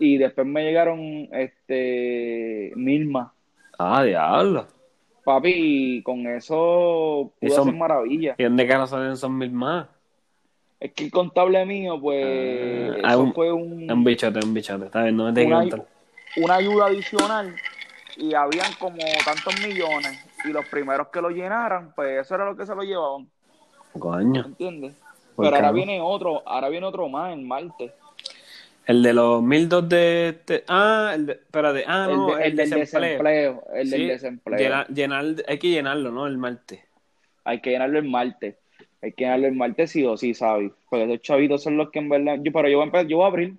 Y 0.04 0.18
después 0.18 0.48
me 0.48 0.64
llegaron 0.64 1.30
este 1.32 2.72
mil 2.76 3.06
más. 3.08 3.30
Ah, 3.78 4.04
diablo. 4.04 4.66
Papi, 5.24 6.02
con 6.04 6.26
eso 6.26 7.32
pude 7.40 7.56
hacer 7.56 7.74
maravillas. 7.76 8.36
¿Y 8.40 8.44
dónde 8.44 8.66
carajo 8.68 8.88
salen 8.88 9.12
esos 9.12 9.30
mil 9.30 9.52
más? 9.52 9.88
Es 10.80 10.92
que 10.94 11.04
el 11.06 11.12
contable 11.12 11.64
mío, 11.68 12.02
pues, 12.02 12.96
Ah, 13.04 13.12
eso 13.12 13.22
un- 13.22 13.34
fue 13.36 13.52
un, 13.54 13.92
Un 13.92 14.04
bichote, 14.04 14.40
un 14.44 14.56
bichote. 14.56 14.86
Está 14.86 15.04
bien, 15.04 15.16
no 15.16 15.26
me 15.26 15.34
tengo 15.34 15.56
una, 15.60 15.84
una 16.38 16.56
ayuda 16.56 16.88
adicional 16.88 17.56
y 18.18 18.34
habían 18.34 18.74
como 18.80 18.98
tantos 19.24 19.54
millones. 19.64 20.18
Y 20.44 20.48
los 20.52 20.66
primeros 20.66 21.10
que 21.10 21.22
lo 21.22 21.30
llenaran, 21.30 21.94
pues 21.96 22.22
eso 22.22 22.34
era 22.34 22.46
lo 22.46 22.58
que 22.58 22.66
se 22.66 22.74
lo 22.74 22.82
llevaban, 22.82 23.30
Coño. 24.00 24.46
¿entiendes? 24.48 24.96
Por 25.36 25.46
Pero 25.46 25.56
ahora 25.58 25.72
viene 25.72 26.02
otro, 26.02 26.42
ahora 26.48 26.70
viene 26.70 26.88
otro 26.88 27.08
más 27.08 27.32
en 27.34 27.48
Marte. 27.48 27.94
El 28.86 29.04
de 29.04 29.14
los 29.14 29.42
mil 29.44 29.70
dos 29.70 29.88
de... 29.88 30.30
este- 30.30 30.64
Ah, 30.68 31.12
el 31.16 31.26
de... 31.28 31.34
Espérate. 31.34 31.84
Ah, 31.88 32.08
el, 32.10 32.18
no, 32.18 32.28
de- 32.28 32.34
el, 32.34 32.50
el 32.52 32.56
del 32.58 32.70
desempleo. 32.72 33.10
desempleo. 33.10 33.64
El 33.76 33.90
del 33.90 34.08
desempleo. 34.08 34.60
llenar- 34.60 34.88
llenar, 34.88 35.26
hay 35.48 35.58
que 35.60 35.70
llenarlo, 35.70 36.12
¿no? 36.12 36.28
El 36.28 36.38
martes. 36.38 36.80
Hay 37.44 37.62
que 37.62 37.70
llenarlo 37.72 38.00
el 38.00 38.10
martes. 38.10 38.56
Hay 39.02 39.14
que 39.14 39.24
llenarlo 39.24 39.48
el 39.48 39.56
martes 39.56 39.92
sí 39.92 40.06
o 40.06 40.18
sí, 40.18 40.34
¿sabes? 40.34 40.72
Porque 40.90 41.06
esos 41.06 41.22
chavitos 41.22 41.64
son 41.64 41.78
los 41.78 41.90
que 41.92 42.00
en 42.00 42.10
verdad. 42.10 42.38
Yo, 42.42 42.52
pero 42.52 42.68
yo 42.70 42.78
voy 42.78 42.84
a 42.84 42.86
empezar, 42.86 43.08
yo 43.08 43.18
voy 43.18 43.26
a 43.26 43.28
abrir. 43.28 43.54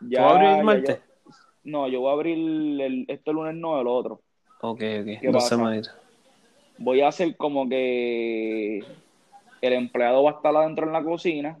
Ya, 0.00 0.18
¿Tú 0.18 0.22
vas 0.24 0.32
a 0.32 0.36
abrir 0.36 0.58
el 0.58 0.64
martes? 0.64 1.00
no, 1.64 1.88
yo 1.88 2.00
voy 2.00 2.10
a 2.10 2.12
abrir 2.14 2.34
el, 2.80 3.04
este 3.08 3.32
lunes 3.32 3.54
no, 3.56 3.80
el 3.80 3.86
otro. 3.86 4.22
Ok, 4.60 4.80
ok. 4.80 4.80
¿Qué 4.80 5.20
Dos 5.24 5.34
pasa? 5.44 5.48
semanitas. 5.56 5.94
Voy 6.78 7.00
a 7.00 7.08
hacer 7.08 7.36
como 7.36 7.68
que 7.68 8.78
el 9.60 9.72
empleado 9.72 10.22
va 10.22 10.30
a 10.30 10.34
estar 10.34 10.54
adentro 10.56 10.86
en 10.86 10.92
la 10.92 11.02
cocina, 11.02 11.58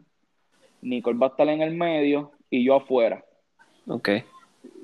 Nicole 0.80 1.18
va 1.18 1.26
a 1.26 1.30
estar 1.30 1.48
en 1.48 1.60
el 1.62 1.74
medio 1.74 2.32
y 2.50 2.64
yo 2.64 2.76
afuera. 2.76 3.24
Ok. 3.86 4.08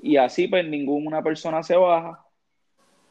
Y 0.01 0.17
así 0.17 0.47
pues 0.47 0.67
ninguna 0.67 1.21
persona 1.23 1.63
se 1.63 1.75
baja, 1.75 2.25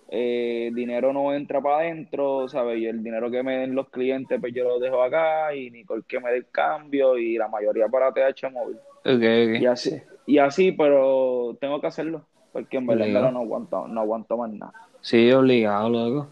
eh, 0.09 0.71
dinero 0.75 1.13
no 1.13 1.35
entra 1.35 1.61
para 1.61 1.79
adentro, 1.79 2.49
¿sabes? 2.49 2.79
Y 2.79 2.87
el 2.87 3.03
dinero 3.03 3.31
que 3.31 3.43
me 3.43 3.59
den 3.59 3.75
los 3.75 3.89
clientes 3.91 4.41
pues 4.41 4.55
yo 4.55 4.65
lo 4.65 4.79
dejo 4.79 5.03
acá 5.03 5.55
y 5.55 5.71
Nicole 5.71 6.03
que 6.07 6.21
me 6.21 6.31
dé 6.31 6.39
el 6.39 6.51
cambio 6.51 7.19
y 7.19 7.37
la 7.37 7.49
mayoría 7.49 7.89
para 7.89 8.13
TH 8.13 8.51
móvil. 8.51 8.77
Ok, 9.05 9.61
Y 9.61 9.67
ok. 9.67 9.73
así, 9.73 10.03
y 10.27 10.39
así, 10.39 10.73
pero 10.73 11.57
tengo 11.61 11.81
que 11.81 11.87
hacerlo, 11.87 12.27
porque 12.53 12.79
en 12.79 12.87
verdad, 12.87 13.33
no 13.33 13.41
aguanto, 13.41 13.89
no 13.89 14.01
aguanto 14.01 14.37
más 14.37 14.51
nada. 14.53 14.73
Sí, 15.01 15.31
obligado, 15.33 15.91
loco. 15.91 16.29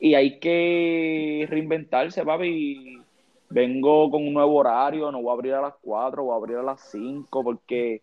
Y 0.00 0.14
hay 0.14 0.38
que 0.38 1.46
reinventarse, 1.48 2.24
papi. 2.24 3.07
Vengo 3.50 4.10
con 4.10 4.26
un 4.26 4.34
nuevo 4.34 4.56
horario, 4.56 5.10
no 5.10 5.22
voy 5.22 5.30
a 5.30 5.34
abrir 5.34 5.54
a 5.54 5.60
las 5.62 5.74
4, 5.80 6.22
voy 6.22 6.32
a 6.32 6.36
abrir 6.36 6.56
a 6.58 6.62
las 6.62 6.80
5, 6.90 7.42
porque 7.42 8.02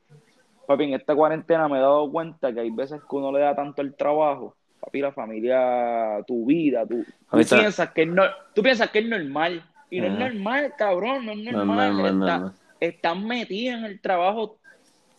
papi, 0.66 0.86
en 0.86 0.94
esta 0.96 1.16
cuarentena 1.16 1.68
me 1.68 1.78
he 1.78 1.82
dado 1.82 2.12
cuenta 2.12 2.52
que 2.52 2.62
hay 2.62 2.72
veces 2.72 3.00
que 3.08 3.16
uno 3.16 3.32
le 3.32 3.40
da 3.42 3.56
tanto 3.56 3.82
el 3.84 3.94
trabajo, 3.94 4.56
papi, 4.80 5.02
la 5.02 5.12
familia, 5.12 6.24
tu 6.26 6.46
vida, 6.46 6.86
tú, 6.88 7.04
tú 7.30 7.38
piensas 7.56 7.92
que 7.92 8.02
es 8.04 8.08
no, 8.08 8.24
tú 8.54 8.64
piensas 8.64 8.90
que 8.90 9.00
es 9.00 9.08
normal. 9.08 9.64
Y 9.92 10.02
no 10.02 10.08
es 10.08 10.18
normal, 10.18 10.74
cabrón, 10.76 11.26
no 11.28 11.32
es 11.34 11.38
No, 11.44 11.52
normal. 11.64 11.96
no, 11.96 12.04
no, 12.04 12.12
no, 12.12 12.26
Está- 12.26 12.40
no. 12.40 12.54
Estás 12.80 13.18
metida 13.18 13.78
en 13.78 13.86
el 13.86 14.02
trabajo 14.02 14.58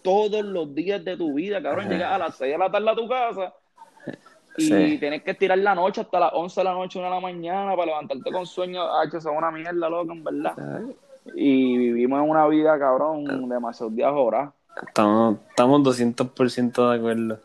todos 0.02 0.44
los 0.44 0.74
días 0.74 1.04
de 1.04 1.16
tu 1.16 1.34
vida, 1.34 1.62
cabrón. 1.62 1.84
Ajá. 1.86 1.94
Llegas 1.94 2.12
a 2.12 2.18
las 2.18 2.36
6 2.36 2.52
de 2.52 2.58
la 2.58 2.70
tarde 2.70 2.90
a 2.90 2.94
tu 2.94 3.08
casa 3.08 3.54
y 4.58 4.62
Sí. 4.66 4.98
tienes 4.98 5.22
que 5.22 5.32
estirar 5.32 5.58
la 5.58 5.74
noche 5.74 6.00
hasta 6.00 6.20
las 6.20 6.32
11 6.34 6.60
de 6.60 6.64
la 6.64 6.72
noche, 6.74 6.98
1 6.98 7.08
de 7.08 7.14
la 7.14 7.20
mañana 7.20 7.72
para 7.76 7.86
levantarte 7.86 8.30
con 8.30 8.46
sueño. 8.46 8.82
Ah, 8.82 9.04
eso 9.06 9.18
es 9.18 9.26
una 9.26 9.50
mierda, 9.50 9.88
loco, 9.88 10.12
en 10.12 10.24
verdad. 10.24 10.54
Y 11.34 11.76
vivimos 11.76 12.22
en 12.22 12.30
una 12.30 12.46
vida, 12.46 12.78
cabrón, 12.78 13.48
demasiados 13.48 13.94
días 13.94 14.12
horas. 14.14 14.50
Estamos, 14.86 15.38
estamos 15.50 15.82
200% 15.82 16.90
de 16.90 16.96
acuerdo. 16.96 17.38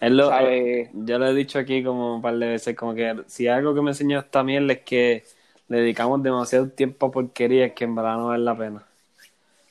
Es 0.00 0.10
lo, 0.10 0.28
¿Sabes? 0.28 0.88
yo 0.94 1.18
lo 1.18 1.26
he 1.26 1.34
dicho 1.34 1.58
aquí 1.58 1.84
como 1.84 2.14
un 2.16 2.22
par 2.22 2.34
de 2.38 2.46
veces, 2.48 2.74
como 2.74 2.94
que 2.94 3.22
si 3.26 3.48
algo 3.48 3.74
que 3.74 3.82
me 3.82 3.90
enseñó 3.90 4.18
esta 4.20 4.42
mierda 4.42 4.72
es 4.72 4.80
que 4.80 5.24
le 5.68 5.78
dedicamos 5.80 6.22
demasiado 6.22 6.68
tiempo 6.70 7.06
a 7.06 7.10
porquerías 7.10 7.72
que 7.72 7.84
en 7.84 7.94
verdad 7.94 8.16
no 8.16 8.28
vale 8.28 8.42
la 8.44 8.56
pena. 8.56 8.82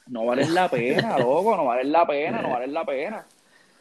No 0.07 0.25
vale 0.25 0.48
la 0.50 0.69
pena, 0.69 1.17
loco, 1.17 1.55
no 1.55 1.65
vale 1.65 1.83
la 1.86 2.05
pena, 2.05 2.41
no 2.41 2.50
vale 2.51 2.67
la 2.67 2.86
pena. 2.86 3.25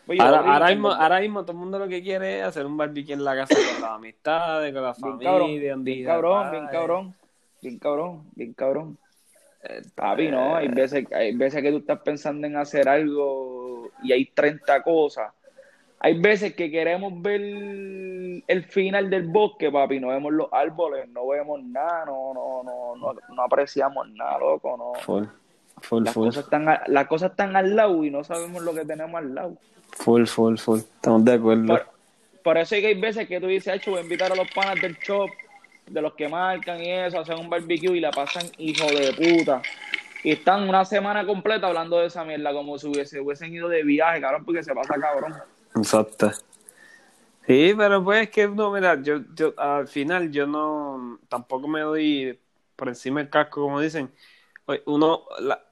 Oye, 0.09 0.23
Ahora, 0.23 0.69
mismo, 0.69 0.91
ahora 0.91 1.21
mismo 1.21 1.43
todo 1.43 1.53
el 1.53 1.59
mundo 1.59 1.79
lo 1.79 1.87
que 1.87 2.03
quiere 2.03 2.41
es 2.41 2.47
hacer 2.47 2.65
un 2.65 2.79
barbecue 2.79 3.12
en 3.12 3.25
la 3.25 3.37
casa 3.37 3.55
con 3.55 3.83
las 3.83 3.91
amistades, 3.91 4.73
con 4.73 4.83
la 4.83 4.93
bien 4.93 5.03
familia, 5.03 5.31
cabrón, 5.31 5.61
bien 5.61 5.85
día, 5.85 6.07
cabrón, 6.07 6.50
bien 6.50 6.67
cabrón, 6.67 7.15
bien 7.61 7.79
cabrón, 7.79 8.23
bien 8.35 8.53
cabrón. 8.55 8.99
Eh, 9.65 9.83
Papi, 9.95 10.29
no, 10.29 10.57
hay 10.57 10.69
veces, 10.69 11.05
hay 11.12 11.37
veces 11.37 11.62
que 11.62 11.71
tú 11.71 11.79
estás 11.79 12.00
pensando 12.00 12.47
en 12.47 12.57
hacer 12.57 12.88
algo 12.88 13.91
y 14.03 14.12
hay 14.12 14.25
30 14.25 14.83
cosas. 14.83 15.31
Hay 16.00 16.19
veces 16.19 16.55
que 16.55 16.71
queremos 16.71 17.21
ver 17.21 17.43
el 18.47 18.65
final 18.65 19.11
del 19.11 19.25
bosque, 19.25 19.71
papi, 19.71 20.00
no 20.00 20.09
vemos 20.09 20.33
los 20.33 20.49
árboles, 20.53 21.07
no 21.09 21.27
vemos 21.27 21.62
nada, 21.62 22.07
no, 22.07 22.33
no, 22.33 22.62
no, 22.62 22.97
no, 22.97 23.15
no 23.29 23.43
apreciamos 23.43 24.09
nada, 24.12 24.38
loco, 24.38 24.77
no. 24.79 25.00
Full, 25.00 25.25
full, 25.83 26.05
Las 26.05 26.15
full, 26.15 26.29
cosas, 26.29 26.45
están 26.45 26.65
las 26.65 27.07
cosas 27.09 27.33
están 27.33 27.57
al 27.57 27.77
lado 27.77 28.05
y 28.05 28.11
no 28.11 28.25
sabemos 28.25 28.62
lo 28.62 28.73
que 28.73 28.87
tenemos 28.87 29.19
al 29.19 29.35
lado. 29.35 29.57
Full, 29.92 30.26
full, 30.26 30.57
full. 30.57 30.78
Estamos 30.78 31.25
de 31.25 31.33
acuerdo. 31.35 31.66
Por, 31.66 31.87
por 32.42 32.59
eso 32.59 32.75
es 32.75 32.80
que 32.80 32.88
hay 32.88 33.00
veces 33.00 33.28
que 33.28 33.40
tú 33.40 33.47
dices, 33.47 33.75
hecho, 33.75 33.90
voy 33.90 34.00
a 34.00 34.02
invitar 34.02 34.33
a 34.33 34.37
los 34.37 34.50
panas 34.50 34.80
del 34.80 34.97
shop, 34.99 35.30
de 35.87 36.02
los 36.02 36.14
que 36.14 36.28
marcan 36.28 36.80
y 36.80 36.90
eso, 36.90 37.21
hacen 37.21 37.38
un 37.38 37.49
barbecue 37.50 37.97
y 37.97 38.00
la 38.00 38.11
pasan 38.11 38.47
hijo 38.59 38.87
de 38.87 39.12
puta. 39.12 39.62
Y 40.23 40.33
están 40.33 40.68
una 40.68 40.85
semana 40.85 41.25
completa 41.25 41.68
hablando 41.68 41.99
de 41.99 42.07
esa 42.07 42.25
mierda, 42.25 42.52
como 42.52 42.78
si 42.78 42.88
hubiese, 42.88 43.21
hubiesen 43.21 43.52
ido 43.52 43.68
de 43.68 43.83
viaje, 43.83 44.21
cabrón, 44.21 44.45
porque 44.45 44.62
se 44.62 44.75
pasa 44.75 44.95
cabrón. 45.00 45.35
Exacto. 45.76 46.33
Sí, 47.47 47.73
pero 47.76 48.04
pues 48.04 48.23
es 48.23 48.30
que 48.30 48.47
no, 48.49 48.71
mira, 48.73 49.00
yo, 49.00 49.21
yo 49.35 49.54
al 49.57 49.88
final 49.88 50.30
yo 50.30 50.47
no, 50.47 51.18
tampoco 51.28 51.66
me 51.66 51.80
doy 51.80 52.38
por 52.76 52.88
encima 52.88 53.21
del 53.21 53.30
casco, 53.30 53.62
como 53.62 53.80
dicen. 53.80 54.11
Oye, 54.66 54.83
Uno, 54.87 55.25
la, 55.40 55.62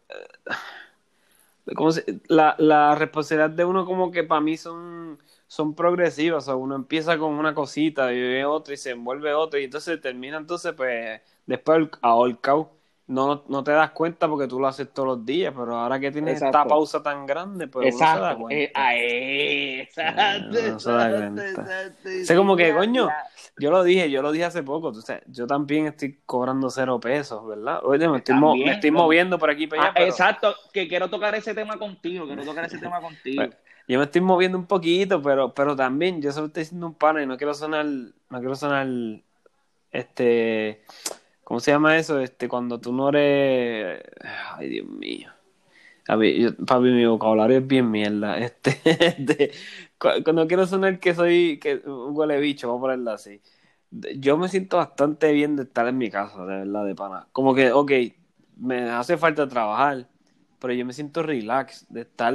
eh, 1.66 1.74
¿cómo 1.74 1.90
se- 1.92 2.20
la, 2.28 2.54
la 2.58 2.94
responsabilidad 2.94 3.50
de 3.50 3.64
uno 3.64 3.84
como 3.86 4.10
que 4.10 4.24
para 4.24 4.40
mí 4.40 4.56
son, 4.56 5.18
son 5.46 5.74
progresivas, 5.74 6.44
o 6.44 6.46
sea, 6.46 6.56
uno 6.56 6.74
empieza 6.76 7.18
con 7.18 7.34
una 7.34 7.54
cosita 7.54 8.12
y 8.12 8.20
ve 8.20 8.44
otra 8.44 8.74
y 8.74 8.76
se 8.76 8.90
envuelve 8.90 9.34
otra 9.34 9.60
y 9.60 9.64
entonces 9.64 10.00
termina 10.00 10.38
entonces 10.38 10.72
pues 10.76 11.20
después 11.46 11.88
ahorcado. 12.02 12.75
No, 13.08 13.44
no 13.48 13.62
te 13.62 13.70
das 13.70 13.92
cuenta 13.92 14.26
porque 14.28 14.48
tú 14.48 14.58
lo 14.58 14.66
haces 14.66 14.92
todos 14.92 15.06
los 15.06 15.24
días, 15.24 15.54
pero 15.56 15.76
ahora 15.76 16.00
que 16.00 16.10
tienes 16.10 16.34
esta 16.34 16.48
Exacto. 16.48 16.68
pausa 16.68 17.02
tan 17.04 17.24
grande, 17.24 17.68
pues 17.68 17.84
uno 17.86 17.96
se 17.98 18.04
da 18.04 18.14
exacto. 18.32 18.38
cuenta. 18.40 18.56
eh, 18.64 18.72
ah, 18.74 18.96
eh, 18.96 19.80
exacto. 19.82 20.58
Eh, 20.58 20.70
no 20.72 20.80
se 20.80 20.90
da 20.90 21.06
exacto, 21.08 21.16
cuenta. 21.18 21.42
exacto, 21.62 22.08
O 22.08 22.24
sea, 22.24 22.36
como 22.36 22.56
que, 22.56 22.74
coño, 22.74 23.08
yo 23.58 23.70
lo 23.70 23.84
dije, 23.84 24.10
yo 24.10 24.22
lo 24.22 24.32
dije 24.32 24.44
hace 24.46 24.64
poco, 24.64 24.90
tú 24.90 25.02
sabes, 25.02 25.22
yo 25.28 25.46
también 25.46 25.86
estoy 25.86 26.18
cobrando 26.26 26.68
cero 26.68 26.98
pesos, 26.98 27.46
¿verdad? 27.46 27.78
Oye, 27.84 28.08
me 28.08 28.18
estoy, 28.18 28.34
mo- 28.34 28.56
me 28.56 28.72
estoy 28.72 28.90
moviendo 28.90 29.38
por 29.38 29.50
aquí 29.50 29.68
para 29.68 29.82
allá, 29.82 29.90
Ah, 29.90 29.94
pero 29.94 30.08
Exacto, 30.08 30.54
que 30.72 30.88
quiero 30.88 31.08
tocar 31.08 31.32
ese 31.36 31.54
tema 31.54 31.78
contigo, 31.78 32.26
quiero 32.26 32.44
tocar 32.44 32.64
ese 32.64 32.78
tema 32.78 33.00
contigo. 33.00 33.44
Pues, 33.44 33.56
yo 33.86 33.98
me 34.00 34.04
estoy 34.06 34.20
moviendo 34.20 34.58
un 34.58 34.66
poquito, 34.66 35.22
pero, 35.22 35.54
pero 35.54 35.76
también 35.76 36.20
yo 36.20 36.32
solo 36.32 36.48
estoy 36.48 36.64
diciendo 36.64 36.88
un 36.88 36.94
pana 36.94 37.22
y 37.22 37.26
no 37.26 37.36
quiero 37.36 37.54
sonar, 37.54 37.86
no 37.86 38.38
quiero 38.40 38.56
sonar, 38.56 38.88
este, 39.92 40.82
¿cómo 41.46 41.60
se 41.60 41.72
llama 41.72 41.98
eso? 41.98 42.20
Este, 42.20 42.48
cuando 42.48 42.80
tú 42.80 42.92
no 42.92 43.10
eres, 43.10 44.02
ay 44.56 44.68
Dios 44.70 44.88
mío. 44.88 45.30
A 46.08 46.16
mí, 46.16 46.40
yo- 46.40 46.56
papi, 46.56 46.84
mi 46.90 47.06
vocabulario 47.06 47.58
es 47.58 47.66
bien 47.66 47.90
mierda. 47.90 48.38
Este, 48.40 48.80
este, 48.86 49.52
cu- 49.98 50.22
cuando 50.24 50.46
quiero 50.48 50.66
sonar 50.66 51.00
que 51.00 51.14
soy 51.14 51.58
que 51.60 51.76
un 51.86 52.16
huele 52.16 52.40
bicho, 52.40 52.68
vamos 52.68 52.80
a 52.82 52.84
ponerlo 52.84 53.10
así. 53.12 53.42
Yo 54.18 54.36
me 54.38 54.48
siento 54.48 54.78
bastante 54.78 55.32
bien 55.32 55.56
de 55.56 55.64
estar 55.64 55.86
en 55.88 55.98
mi 55.98 56.10
casa, 56.10 56.40
de 56.46 56.58
verdad, 56.58 56.84
de 56.86 56.94
pana. 56.94 57.28
Como 57.32 57.54
que, 57.54 57.72
ok, 57.72 57.92
me 58.56 58.90
hace 58.90 59.16
falta 59.16 59.48
trabajar, 59.48 60.08
pero 60.60 60.72
yo 60.74 60.84
me 60.86 60.92
siento 60.92 61.22
relax 61.22 61.86
de 61.88 62.02
estar 62.02 62.34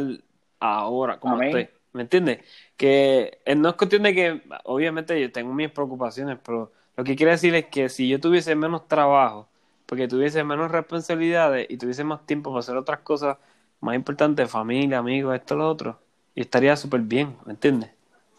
ahora, 0.60 1.20
como 1.20 1.38
Amén. 1.38 1.40
estoy. 1.40 1.70
¿Me 1.94 2.04
entiendes? 2.04 2.40
Que 2.78 3.40
eh, 3.46 3.56
no 3.56 3.70
es 3.70 3.76
cuestión 3.76 4.04
de 4.04 4.14
que, 4.16 4.42
obviamente, 4.66 5.20
yo 5.22 5.32
tengo 5.32 5.54
mis 5.54 5.70
preocupaciones, 5.72 6.40
pero 6.44 6.72
lo 7.02 7.06
que 7.06 7.16
quiero 7.16 7.32
decir 7.32 7.56
es 7.56 7.66
que 7.66 7.90
si 7.90 8.08
yo 8.08 8.20
tuviese 8.20 8.56
menos 8.56 8.88
trabajo, 8.88 9.50
porque 9.88 10.08
tuviese 10.08 10.44
menos 10.44 10.70
responsabilidades 10.72 11.66
y 11.68 11.78
tuviese 11.78 12.04
más 12.04 12.24
tiempo 12.28 12.52
para 12.52 12.60
hacer 12.60 12.78
otras 12.78 13.00
cosas 13.00 13.38
más 13.80 13.96
importantes, 13.96 14.52
familia, 14.52 15.00
amigos, 15.00 15.34
esto, 15.36 15.56
lo 15.56 15.68
otro, 15.68 16.00
y 16.36 16.42
estaría 16.42 16.76
súper 16.78 17.02
bien, 17.02 17.36
¿me 17.46 17.54
entiendes? 17.54 17.90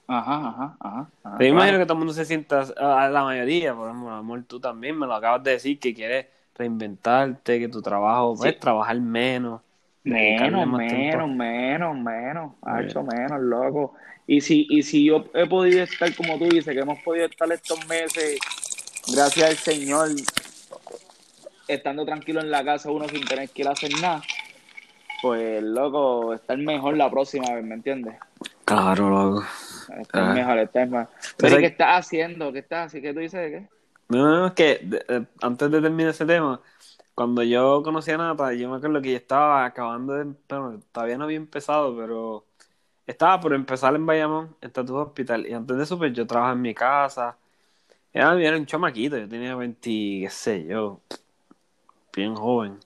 Ajá, 0.07 0.49
ajá, 0.49 0.77
ajá. 0.81 1.11
ajá, 1.25 1.45
imagino 1.45 1.79
que 1.79 1.85
todo 1.87 1.95
el 1.95 1.99
mundo 1.99 2.13
se 2.15 2.25
sienta, 2.25 2.61
a 2.77 3.09
la 3.09 3.25
mayoría, 3.25 3.75
por 3.75 3.89
ejemplo, 3.89 4.11
amor, 4.11 4.45
tú 4.45 4.61
también 4.61 4.97
me 4.99 5.07
lo 5.07 5.15
acabas 5.15 5.43
de 5.43 5.53
decir, 5.53 5.81
que 5.81 5.93
quieres 5.95 6.27
reinventarte, 6.55 7.59
que 7.59 7.69
tu 7.69 7.83
trabajo, 7.83 8.37
pues, 8.37 8.53
Sí. 8.53 8.61
trabajar 8.61 9.01
menos. 9.01 9.61
Menos, 10.05 10.67
más 10.67 10.81
menos, 10.81 11.29
menos, 11.31 11.97
menos, 11.97 12.53
Muy 12.63 12.85
hecho 12.85 13.03
menos, 13.05 13.41
loco. 13.41 13.95
Y 14.27 14.41
si, 14.41 14.67
y 14.71 14.83
si 14.83 15.05
yo 15.05 15.27
he 15.35 15.47
podido 15.47 15.83
estar, 15.85 16.15
como 16.17 16.39
tú 16.39 16.45
dices, 16.49 16.75
que 16.75 16.81
hemos 16.81 16.99
podido 17.03 17.27
estar 17.27 17.51
estos 17.53 17.87
meses, 17.87 18.39
gracias 19.15 19.51
al 19.51 19.57
Señor, 19.57 20.09
estando 21.69 22.05
tranquilo 22.05 22.41
en 22.41 22.51
la 22.51 22.65
casa 22.65 22.91
uno 22.91 23.09
sin 23.09 23.25
tener 23.25 23.49
que 23.51 23.63
ir 23.63 23.69
a 23.69 23.73
hacer 23.73 23.91
nada, 24.01 24.23
pues, 25.21 25.63
loco, 25.63 26.35
estar 26.35 26.59
mejor 26.59 26.97
la 26.97 27.11
próxima 27.11 27.55
vez, 27.55 27.65
¿me 27.65 27.75
entiendes? 27.75 28.15
Claro, 28.65 29.09
loco. 29.11 29.45
Estar 30.01 30.23
Ah. 30.31 30.35
mejor, 30.35 30.59
estar. 30.59 30.83
Entonces 30.85 31.09
Pero, 31.37 31.53
¿y 31.53 31.55
hay- 31.57 31.61
¿qué 31.63 31.67
estás 31.69 31.99
haciendo? 32.07 32.53
¿Qué 32.53 32.59
estás 32.61 32.87
haciendo? 32.87 33.09
¿Qué 33.09 33.15
tú 33.15 33.21
dices 33.21 33.41
de 33.41 33.51
qué? 33.51 33.67
No, 34.09 34.19
no, 34.19 34.37
no, 34.41 34.47
es 34.49 34.53
que 34.53 34.81
de- 34.83 35.05
eh, 35.09 35.23
antes 35.43 35.71
de 35.71 35.81
terminar 35.81 36.11
ese 36.11 36.27
tema, 36.27 36.61
cuando 37.15 37.43
yo 37.43 37.83
conocí 37.83 38.11
a 38.11 38.19
Nata, 38.19 38.53
yo 38.55 38.71
me 38.71 38.77
acuerdo 38.77 39.03
que 39.03 39.13
yo 39.13 39.17
estaba 39.17 39.65
acabando 39.65 40.15
de, 40.15 40.25
bueno, 40.49 40.81
todavía 40.93 41.19
no 41.19 41.25
había 41.25 41.37
empezado, 41.37 41.97
pero 41.97 42.47
estaba 43.07 43.41
por 43.41 43.55
empezar 43.55 43.95
en 43.97 44.07
Bayamón, 44.07 44.57
en 44.61 44.73
Tattoo 44.73 44.97
Hospital, 44.97 45.47
y 45.47 45.55
antes 45.55 45.77
de 45.77 45.83
eso, 45.85 45.99
pues 45.99 46.13
yo 46.15 46.27
trabajaba 46.27 46.55
en 46.55 46.63
mi 46.63 46.75
casa, 46.75 47.39
era, 48.13 48.41
era 48.43 48.57
un 48.59 48.67
chamaquito, 48.67 49.19
yo 49.19 49.29
tenía 49.29 49.57
20, 49.57 49.91
qué 49.91 50.29
sé 50.31 50.65
yo, 50.67 51.01
bien 52.15 52.35
joven, 52.35 52.79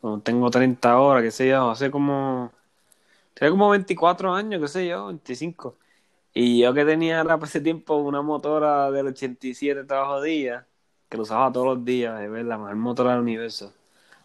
Como 0.00 0.20
tengo 0.20 0.50
30 0.50 0.92
ahora, 0.92 1.22
qué 1.22 1.30
sé 1.30 1.48
yo, 1.48 1.70
hace 1.70 1.90
como, 1.90 2.52
tenía 3.34 3.50
como 3.52 3.70
24 3.70 4.34
años, 4.34 4.60
qué 4.62 4.68
sé 4.68 4.88
yo, 4.88 5.06
25. 5.08 5.76
Y 6.34 6.60
yo 6.62 6.74
que 6.74 6.84
tenía 6.84 7.24
por 7.24 7.44
ese 7.48 7.60
tiempo 7.60 7.96
una 7.96 8.22
motora 8.22 8.90
del 8.90 9.08
87 9.08 9.84
trabajo 9.84 10.22
día, 10.22 10.66
que 11.08 11.16
lo 11.16 11.22
usaba 11.24 11.52
todos 11.52 11.66
los 11.66 11.84
días, 11.84 12.18
de 12.18 12.28
ver 12.28 12.44
la 12.46 12.58
mejor 12.58 12.76
motora 12.76 13.12
del 13.12 13.20
universo. 13.20 13.72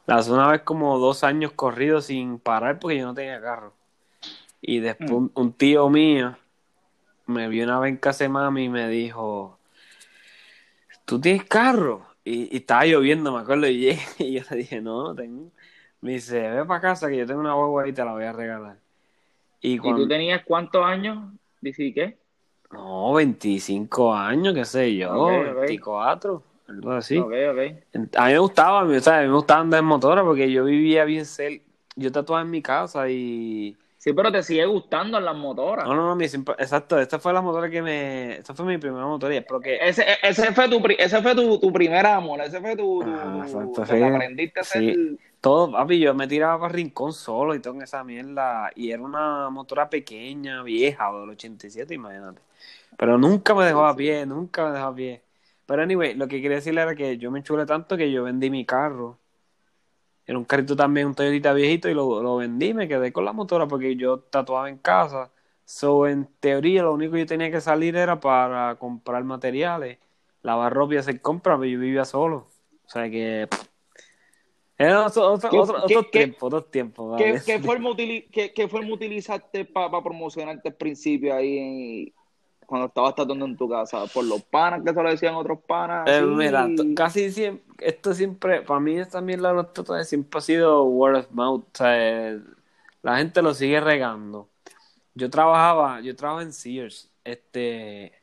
La 0.08 0.20
usé 0.20 0.32
una 0.32 0.48
vez 0.50 0.62
como 0.64 0.98
dos 1.00 1.24
años 1.24 1.52
corridos 1.54 2.06
sin 2.06 2.40
parar 2.40 2.80
porque 2.80 2.98
yo 2.98 3.06
no 3.08 3.14
tenía 3.14 3.42
carro. 3.42 3.74
Y 4.62 4.80
después 4.80 5.22
Mm. 5.22 5.28
un, 5.34 5.54
tío 5.54 5.90
mío 5.90 6.38
me 7.28 7.48
vio 7.50 7.64
una 7.66 7.80
vez 7.80 7.92
en 7.92 7.98
casa 7.98 8.24
de 8.26 8.30
mami 8.30 8.66
y 8.66 8.70
me 8.70 8.88
dijo, 8.90 9.60
¿tú 11.06 11.20
tienes 11.20 11.44
carro? 11.46 12.06
Y, 12.24 12.54
y 12.54 12.58
estaba 12.58 12.86
lloviendo, 12.86 13.32
me 13.34 13.40
acuerdo, 13.42 13.68
y, 13.68 13.78
llegué, 13.80 14.00
y 14.20 14.34
yo 14.40 14.44
le 14.52 14.58
dije, 14.58 14.82
no, 14.82 15.04
no 15.04 15.16
tengo. 15.16 15.52
Me 16.02 16.14
dice, 16.14 16.40
ve 16.50 16.66
para 16.66 16.82
casa 16.82 17.10
que 17.10 17.18
yo 17.18 17.26
tengo 17.26 17.42
una 17.42 17.54
guagua 17.54 17.88
y 17.88 17.94
te 17.94 18.04
la 18.06 18.14
voy 18.14 18.24
a 18.26 18.34
regalar. 18.34 18.78
Y 19.62 19.80
¿Y 19.80 19.80
cuando... 19.80 20.04
tú 20.04 20.08
tenías 20.08 20.44
cuántos 20.46 20.84
años? 20.86 21.34
¿Dices 21.62 21.94
qué? 21.94 22.18
No, 22.72 23.14
25 23.14 24.14
años, 24.14 24.54
qué 24.54 24.66
sé 24.66 24.96
yo, 24.96 25.12
Ok, 25.12 25.28
ok. 25.52 25.58
24, 25.62 26.44
algo 26.70 26.92
así. 26.92 27.20
Ok, 27.20 27.34
ok. 27.52 27.60
A 28.16 28.26
mí 28.28 28.34
me 28.34 28.40
gustaba, 28.40 28.84
o 28.84 29.00
sea, 29.00 29.20
a 29.20 29.22
mí 29.22 29.28
me 29.28 29.34
gustaba 29.34 29.62
andar 29.62 29.80
en 29.80 29.86
motora 29.86 30.24
porque 30.24 30.52
yo 30.52 30.64
vivía 30.66 31.06
bien 31.06 31.26
cerca, 31.26 31.64
yo 31.96 32.12
tatuaba 32.12 32.44
en 32.44 32.52
mi 32.52 32.62
casa 32.62 33.10
y, 33.10 33.78
Sí, 33.98 34.14
pero 34.14 34.32
te 34.32 34.42
sigue 34.44 34.66
gustando 34.66 35.20
las 35.20 35.36
motoras. 35.36 35.86
No, 35.86 35.94
no, 35.94 36.08
no, 36.08 36.16
mi 36.16 36.24
exacto, 36.24 36.98
esta 36.98 37.20
fue 37.20 37.34
la 37.34 37.42
motora 37.42 37.70
que 37.70 37.82
me, 37.82 38.38
esta 38.38 38.54
fue 38.54 38.66
mi 38.66 38.78
primera 38.78 39.06
motora 39.06 39.34
y 39.34 39.38
espero 39.38 39.60
que, 39.60 39.76
Ese, 39.76 40.06
ese 40.24 40.54
fue 40.54 40.70
tu 40.70 40.82
ese 40.98 41.22
fue 41.22 41.36
tu, 41.36 41.60
tu 41.60 41.74
primer 41.74 42.06
amor, 42.06 42.40
ese 42.40 42.62
fue 42.62 42.78
tu, 42.78 43.04
tu- 43.04 43.10
Ah, 43.10 43.42
exacto, 43.44 43.86
sí. 43.86 43.94
aprendiste 44.02 44.60
a 44.60 44.62
hacer 44.62 44.84
Sí. 44.84 45.20
todo, 45.42 45.72
papi, 45.74 46.00
yo 46.00 46.14
me 46.14 46.28
tiraba 46.30 46.60
para 46.62 46.74
Rincón 46.74 47.12
solo 47.12 47.54
y 47.56 47.60
todo 47.60 47.74
en 47.74 47.82
esa 47.82 48.04
mierda, 48.06 48.72
y 48.76 48.92
era 48.92 49.02
una 49.02 49.50
motora 49.50 49.90
pequeña, 49.90 50.64
vieja, 50.64 51.12
del 51.12 51.30
87, 51.32 51.94
imagínate. 51.94 52.42
Pero 52.98 53.18
nunca 53.18 53.54
me 53.54 53.66
dejó 53.66 53.86
a 53.86 53.96
pie, 53.96 54.26
nunca 54.26 54.66
me 54.66 54.72
dejó 54.74 54.88
a 54.88 54.96
pie. 54.96 55.24
Pero 55.70 55.84
anyway, 55.84 56.16
lo 56.16 56.28
que 56.28 56.42
quería 56.42 56.58
decirle 56.58 56.82
era 56.82 56.96
que 56.96 57.20
yo 57.20 57.30
me 57.30 57.40
enchulé 57.40 57.64
tanto 57.68 57.96
que 57.96 58.12
yo 58.12 58.24
vendí 58.24 58.50
mi 58.50 58.66
carro. 58.66 59.20
Era 60.26 60.36
un 60.40 60.44
carrito 60.44 60.76
también, 60.76 61.06
un 61.06 61.14
Toyota 61.14 61.54
viejito, 61.54 61.88
y 61.88 61.94
lo, 61.94 62.24
lo 62.24 62.38
vendí, 62.38 62.74
me 62.74 62.88
quedé 62.88 63.14
con 63.14 63.24
la 63.24 63.34
motora 63.34 63.68
porque 63.68 63.96
yo 63.96 64.18
tatuaba 64.18 64.68
en 64.68 64.80
casa. 64.80 65.30
So, 65.66 66.08
en 66.08 66.28
teoría, 66.40 66.82
lo 66.82 66.94
único 66.96 67.14
que 67.14 67.20
yo 67.20 67.26
tenía 67.28 67.52
que 67.52 67.62
salir 67.62 67.96
era 67.96 68.20
para 68.20 68.78
comprar 68.80 69.24
materiales, 69.24 70.00
lavar 70.42 70.74
ropa 70.74 70.96
y 70.96 70.98
hacer 70.98 71.22
compras, 71.22 71.60
pero 71.60 71.70
yo 71.70 71.80
vivía 71.80 72.04
solo. 72.04 72.48
O 72.86 72.90
sea 72.90 73.08
que... 73.08 73.48
pff, 73.48 73.68
Era 74.80 75.06
otro, 75.06 75.34
otro, 75.34 75.50
¿Qué- 75.52 75.60
otro, 75.60 75.88
qué- 75.88 76.04
tiempos, 76.10 76.44
otros 76.48 76.72
tiempos. 76.72 77.16
¿Qué, 77.16 77.26
¿vale? 77.32 77.42
qué 77.46 77.60
forma 77.60 77.90
utili- 77.92 78.28
qué- 78.32 78.54
qué 78.54 78.68
forma 78.68 78.92
utilizaste 78.92 79.66
para 79.66 80.02
promocionarte 80.02 80.70
al 80.70 80.76
principio 80.76 81.36
ahí 81.36 82.12
cuando 82.70 82.88
estabas 82.88 83.16
tatuando 83.16 83.46
en 83.46 83.58
tu 83.58 83.68
casa? 83.68 84.06
¿Por 84.06 84.26
los 84.26 84.44
panas 84.44 84.82
que 84.84 84.94
se 84.94 85.04
lo 85.04 85.10
decían 85.10 85.36
otros 85.36 85.60
panas? 85.68 86.08
Eh, 86.08 86.22
mira, 86.22 86.70
casi 86.96 87.32
siempre, 87.32 87.66
esto 87.80 88.14
siempre, 88.14 88.62
para 88.62 88.80
mí 88.80 88.96
también 89.12 89.42
la 89.42 89.52
los 89.52 89.74
tatuajes 89.74 90.08
siempre 90.08 90.38
ha 90.38 90.42
sido 90.42 90.84
word 90.84 91.18
of 91.18 91.32
mouth, 91.32 91.64
o 91.64 91.78
sea, 91.78 91.94
eh, 91.98 92.40
la 93.02 93.18
gente 93.18 93.42
lo 93.42 93.54
sigue 93.54 93.82
regando. 93.82 94.50
Yo 95.16 95.30
trabajaba, 95.30 96.00
yo 96.02 96.16
trabajaba 96.16 96.44
en 96.44 96.54
Sears, 96.54 97.12
este, 97.24 98.14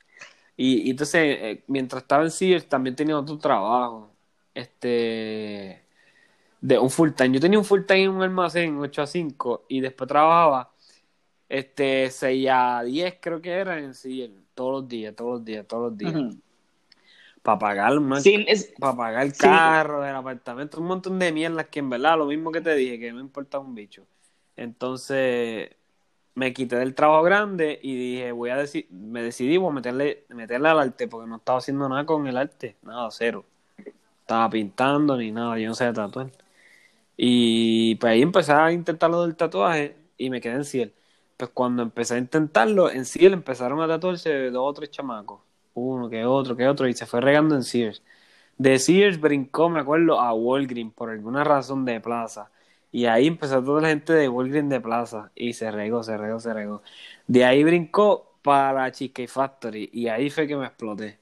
y, 0.56 0.88
y 0.88 0.90
entonces, 0.90 1.38
eh, 1.40 1.64
mientras 1.66 2.02
estaba 2.02 2.22
en 2.24 2.30
Sears 2.30 2.68
también 2.68 2.96
tenía 2.96 3.18
otro 3.18 3.38
trabajo, 3.38 4.12
este, 4.54 5.84
de 6.60 6.78
un 6.78 6.90
full 6.90 7.10
time. 7.12 7.32
Yo 7.32 7.40
tenía 7.40 7.58
un 7.58 7.64
full 7.64 7.82
time 7.82 8.04
en 8.04 8.10
un 8.10 8.22
almacén 8.22 8.78
8 8.78 9.02
a 9.02 9.06
5 9.06 9.66
y 9.68 9.80
después 9.80 10.08
trabajaba, 10.08 10.72
este, 11.48 12.10
6 12.10 12.48
a 12.50 12.82
10 12.82 13.16
creo 13.20 13.40
que 13.40 13.50
era 13.50 13.78
en 13.78 13.94
Sears, 13.94 14.32
todos 14.54 14.82
los 14.82 14.88
días, 14.88 15.14
todos 15.14 15.32
los 15.34 15.44
días, 15.44 15.66
todos 15.66 15.90
los 15.90 15.98
días 15.98 16.14
para 17.46 17.58
pagar 17.60 17.92
Sí, 18.20 18.44
es- 18.48 18.74
para 18.80 18.96
pagar 18.96 19.22
el 19.26 19.32
Sí. 19.32 19.38
carro, 19.42 20.04
el 20.04 20.16
apartamento, 20.16 20.80
un 20.80 20.88
montón 20.88 21.18
de 21.20 21.30
mierdas 21.30 21.66
que 21.66 21.78
en 21.78 21.88
verdad, 21.88 22.18
lo 22.18 22.26
mismo 22.26 22.50
que 22.50 22.60
te 22.60 22.74
dije, 22.74 22.98
que 22.98 23.12
no 23.12 23.20
importa 23.20 23.60
un 23.60 23.72
bicho. 23.72 24.04
Entonces, 24.56 25.70
me 26.34 26.52
quité 26.52 26.74
del 26.76 26.94
trabajo 26.96 27.22
grande 27.22 27.78
y 27.80 27.94
dije, 27.94 28.32
voy 28.32 28.50
a 28.50 28.56
decir, 28.56 28.88
me 28.90 29.22
decidí 29.22 29.58
voy 29.58 29.70
a 29.70 29.74
meterle, 29.74 30.24
meterle 30.30 30.68
al 30.70 30.80
arte, 30.80 31.06
porque 31.06 31.28
no 31.28 31.36
estaba 31.36 31.58
haciendo 31.58 31.88
nada 31.88 32.04
con 32.04 32.26
el 32.26 32.36
arte, 32.36 32.74
nada, 32.82 33.08
cero. 33.12 33.44
Estaba 34.22 34.50
pintando 34.50 35.16
ni 35.16 35.30
nada, 35.30 35.56
yo 35.56 35.68
no 35.68 35.74
sé 35.76 35.92
tatuar. 35.92 36.32
Y 37.16 37.94
pues 37.96 38.12
ahí 38.12 38.22
empecé 38.22 38.52
a 38.52 38.72
intentar 38.72 39.08
lo 39.10 39.22
del 39.22 39.36
tatuaje 39.36 39.96
y 40.18 40.30
me 40.30 40.40
quedé 40.40 40.54
en 40.54 40.64
Ciel. 40.64 40.92
Pues 41.36 41.50
cuando 41.52 41.82
empecé 41.82 42.14
a 42.14 42.18
intentarlo, 42.18 42.90
en 42.90 43.04
Ciel 43.04 43.34
empezaron 43.34 43.80
a 43.82 43.88
tatuarse 43.88 44.50
dos 44.50 44.70
o 44.70 44.72
tres 44.72 44.90
chamacos. 44.90 45.40
Uno 45.74 46.08
que 46.08 46.24
otro, 46.24 46.56
que 46.56 46.66
otro, 46.66 46.88
y 46.88 46.94
se 46.94 47.06
fue 47.06 47.20
regando 47.20 47.54
en 47.54 47.62
Sears. 47.62 48.02
De 48.58 48.78
Sears 48.78 49.20
brincó, 49.20 49.68
me 49.68 49.80
acuerdo, 49.80 50.20
a 50.20 50.32
Walgreens 50.32 50.94
por 50.94 51.10
alguna 51.10 51.44
razón 51.44 51.84
de 51.84 52.00
plaza. 52.00 52.50
Y 52.90 53.06
ahí 53.06 53.26
empezó 53.26 53.62
toda 53.62 53.82
la 53.82 53.88
gente 53.88 54.12
de 54.14 54.28
Walgreens 54.28 54.70
de 54.70 54.80
plaza. 54.80 55.30
Y 55.34 55.52
se 55.52 55.70
regó, 55.70 56.02
se 56.02 56.16
regó, 56.16 56.40
se 56.40 56.54
regó. 56.54 56.82
De 57.26 57.44
ahí 57.44 57.62
brincó 57.64 58.38
para 58.42 58.90
Cheesecake 58.90 59.28
Factory. 59.28 59.90
Y 59.92 60.08
ahí 60.08 60.30
fue 60.30 60.46
que 60.46 60.56
me 60.56 60.66
exploté. 60.66 61.18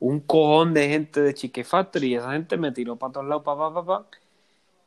Un 0.00 0.20
cojón 0.20 0.74
de 0.74 0.88
gente 0.88 1.20
de 1.20 1.34
Cheesecake 1.34 1.66
Factory. 1.66 2.08
Y 2.08 2.14
esa 2.16 2.32
gente 2.32 2.56
me 2.56 2.72
tiró 2.72 2.96
para 2.96 3.12
todos 3.12 3.26
lados, 3.26 3.42
pa, 3.44 3.56
pa, 3.58 3.74
pa, 3.74 3.84
pa. 3.84 4.06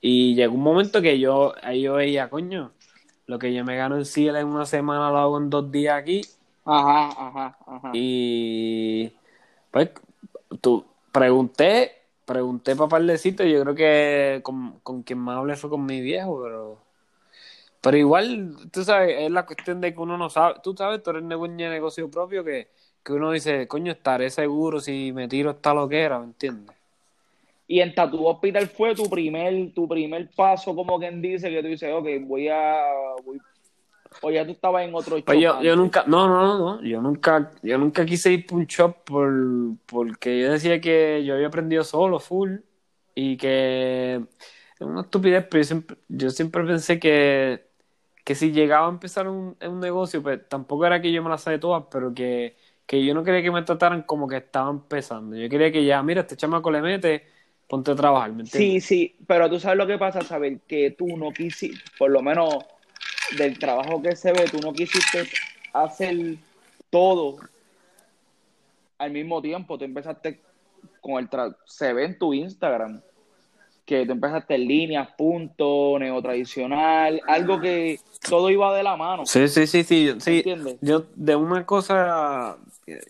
Y 0.01 0.35
llegó 0.35 0.55
un 0.55 0.63
momento 0.63 1.01
que 1.01 1.19
yo, 1.19 1.53
ahí 1.63 1.83
yo 1.83 1.93
veía, 1.95 2.29
coño, 2.29 2.71
lo 3.27 3.39
que 3.39 3.53
yo 3.53 3.63
me 3.65 3.75
gano 3.75 3.97
en 3.97 4.05
Ciel 4.05 4.36
en 4.36 4.47
una 4.47 4.65
semana 4.65 5.10
lo 5.10 5.17
hago 5.17 5.38
en 5.38 5.49
dos 5.49 5.71
días 5.71 5.95
aquí. 5.95 6.21
Ajá, 6.65 7.07
ajá, 7.10 7.57
ajá. 7.65 7.91
Y 7.93 9.12
pues 9.71 9.89
tú 10.62 10.86
pregunté, 11.12 11.93
pregunté 12.25 12.75
para 12.75 12.89
Parlecito, 12.89 13.43
yo 13.43 13.62
creo 13.63 13.75
que 13.75 14.41
con, 14.43 14.79
con 14.81 15.03
quien 15.03 15.19
más 15.19 15.38
hablé 15.38 15.55
fue 15.55 15.69
con 15.69 15.86
mi 15.86 16.01
viejo, 16.01 16.41
pero 16.43 16.77
pero 17.81 17.97
igual, 17.97 18.55
tú 18.71 18.84
sabes, 18.84 19.15
es 19.19 19.31
la 19.31 19.45
cuestión 19.45 19.81
de 19.81 19.93
que 19.93 19.99
uno 19.99 20.17
no 20.17 20.29
sabe, 20.29 20.60
tú 20.63 20.75
sabes, 20.77 21.01
tú 21.01 21.10
eres 21.10 21.27
de 21.27 21.69
negocio 21.69 22.10
propio 22.12 22.43
que, 22.43 22.69
que 23.03 23.13
uno 23.13 23.31
dice, 23.31 23.67
coño, 23.67 23.91
estaré 23.91 24.29
seguro 24.29 24.79
si 24.79 25.12
me 25.13 25.27
tiro 25.27 25.49
esta 25.51 25.73
loquera, 25.73 26.19
¿me 26.19 26.25
entiendes? 26.25 26.75
Y 27.71 27.79
en 27.79 27.95
Tattoo 27.95 28.25
Hospital 28.25 28.67
fue 28.67 28.93
tu 28.93 29.10
primer, 29.10 29.71
tu 29.73 29.88
primer 29.88 30.29
paso, 30.36 30.75
como 30.75 30.99
quien 30.99 31.21
dice, 31.21 31.49
que 31.49 31.62
tú 31.62 31.69
dices, 31.69 31.89
ok, 31.93 32.05
voy 32.23 32.49
a... 32.49 32.81
Voy... 33.23 33.39
O 34.21 34.29
ya 34.29 34.45
tú 34.45 34.51
estabas 34.51 34.84
en 34.84 34.93
otro 34.93 35.17
Pues 35.23 35.39
yo, 35.39 35.62
yo 35.62 35.73
nunca, 35.77 36.03
no, 36.05 36.27
no, 36.27 36.57
no, 36.57 36.84
yo 36.84 37.01
nunca, 37.01 37.53
yo 37.63 37.77
nunca 37.77 38.05
quise 38.05 38.34
ir 38.34 38.45
por 38.45 38.57
un 38.57 38.65
shop 38.65 39.05
por, 39.05 39.31
porque 39.86 40.38
yo 40.41 40.51
decía 40.51 40.81
que 40.81 41.23
yo 41.23 41.36
había 41.36 41.47
aprendido 41.47 41.86
solo, 41.86 42.19
full, 42.19 42.57
y 43.15 43.38
que 43.38 44.15
es 44.15 44.81
una 44.81 45.03
estupidez, 45.03 45.47
pero 45.49 45.62
yo 45.62 45.65
siempre, 45.65 45.97
yo 46.10 46.29
siempre 46.29 46.65
pensé 46.65 46.99
que, 46.99 47.67
que 48.25 48.36
si 48.36 48.51
llegaba 48.51 48.88
a 48.88 48.89
empezar 48.89 49.29
un, 49.29 49.55
un 49.65 49.79
negocio, 49.79 50.21
pues 50.21 50.45
tampoco 50.49 50.86
era 50.86 51.01
que 51.01 51.13
yo 51.13 51.23
me 51.23 51.29
las 51.29 51.43
sabía 51.43 51.62
todas, 51.62 51.86
pero 51.89 52.13
que, 52.13 52.57
que 52.86 53.05
yo 53.05 53.13
no 53.13 53.23
quería 53.23 53.41
que 53.41 53.49
me 53.51 53.62
trataran 53.62 54.01
como 54.01 54.27
que 54.27 54.36
estaba 54.36 54.69
empezando. 54.69 55.38
Yo 55.38 55.47
quería 55.47 55.71
que 55.71 55.86
ya, 55.86 56.03
mira, 56.03 56.19
este 56.19 56.36
chamaco 56.36 56.69
le 56.69 56.81
mete, 56.81 57.39
ponte 57.71 57.89
a 57.91 57.95
trabajar, 57.95 58.34
¿me 58.34 58.43
entiendes? 58.43 58.84
Sí, 58.84 58.95
sí, 59.15 59.15
pero 59.25 59.49
tú 59.49 59.57
sabes 59.57 59.77
lo 59.77 59.88
que 59.88 59.97
pasa, 59.97 60.21
saber 60.21 60.60
que 60.67 60.91
tú 60.91 61.07
no 61.15 61.31
quisiste, 61.31 61.81
por 61.97 62.12
lo 62.12 62.21
menos 62.21 62.53
del 63.38 63.57
trabajo 63.57 64.01
que 64.01 64.13
se 64.17 64.34
ve, 64.34 64.43
tú 64.51 64.60
no 64.60 64.73
quisiste 64.73 65.23
hacer 65.71 66.36
todo 66.89 67.38
al 68.97 69.12
mismo 69.12 69.41
tiempo. 69.41 69.77
Tú 69.77 69.86
empezaste 69.86 70.41
con 70.99 71.23
el 71.23 71.29
tra- 71.29 71.55
se 71.65 71.93
ve 71.93 72.03
en 72.03 72.19
tu 72.19 72.34
Instagram 72.34 73.01
que 73.86 74.05
tú 74.05 74.12
empezaste 74.12 74.55
en 74.55 74.67
líneas, 74.67 75.07
punto, 75.17 75.97
neotradicional, 75.97 77.21
algo 77.27 77.62
que 77.62 77.99
todo 78.29 78.49
iba 78.49 78.75
de 78.75 78.84
la 78.84 78.97
mano. 78.97 79.25
Sí, 79.25 79.47
sí, 79.47 79.65
sí, 79.65 79.84
sí, 79.86 80.13
sí. 80.19 80.38
¿Entiendes? 80.38 80.77
Yo 80.81 81.05
de 81.15 81.38
una 81.38 81.65
cosa, 81.65 82.57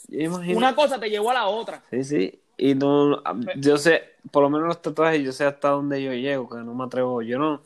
imagino... 0.10 0.58
Una 0.58 0.76
cosa 0.76 1.00
te 1.00 1.10
llevó 1.10 1.32
a 1.32 1.34
la 1.34 1.48
otra. 1.48 1.84
Sí, 1.90 2.04
sí. 2.04 2.41
Y 2.64 2.76
no, 2.76 3.24
yo 3.56 3.78
sé, 3.78 4.04
por 4.30 4.44
lo 4.44 4.50
menos 4.52 4.68
los 4.68 4.82
tatuajes, 4.84 5.24
yo 5.24 5.32
sé 5.32 5.46
hasta 5.46 5.70
dónde 5.70 6.04
yo 6.04 6.14
llego, 6.14 6.48
que 6.48 6.58
no 6.58 6.76
me 6.76 6.84
atrevo. 6.84 7.24
Yo 7.24 7.40
no, 7.40 7.64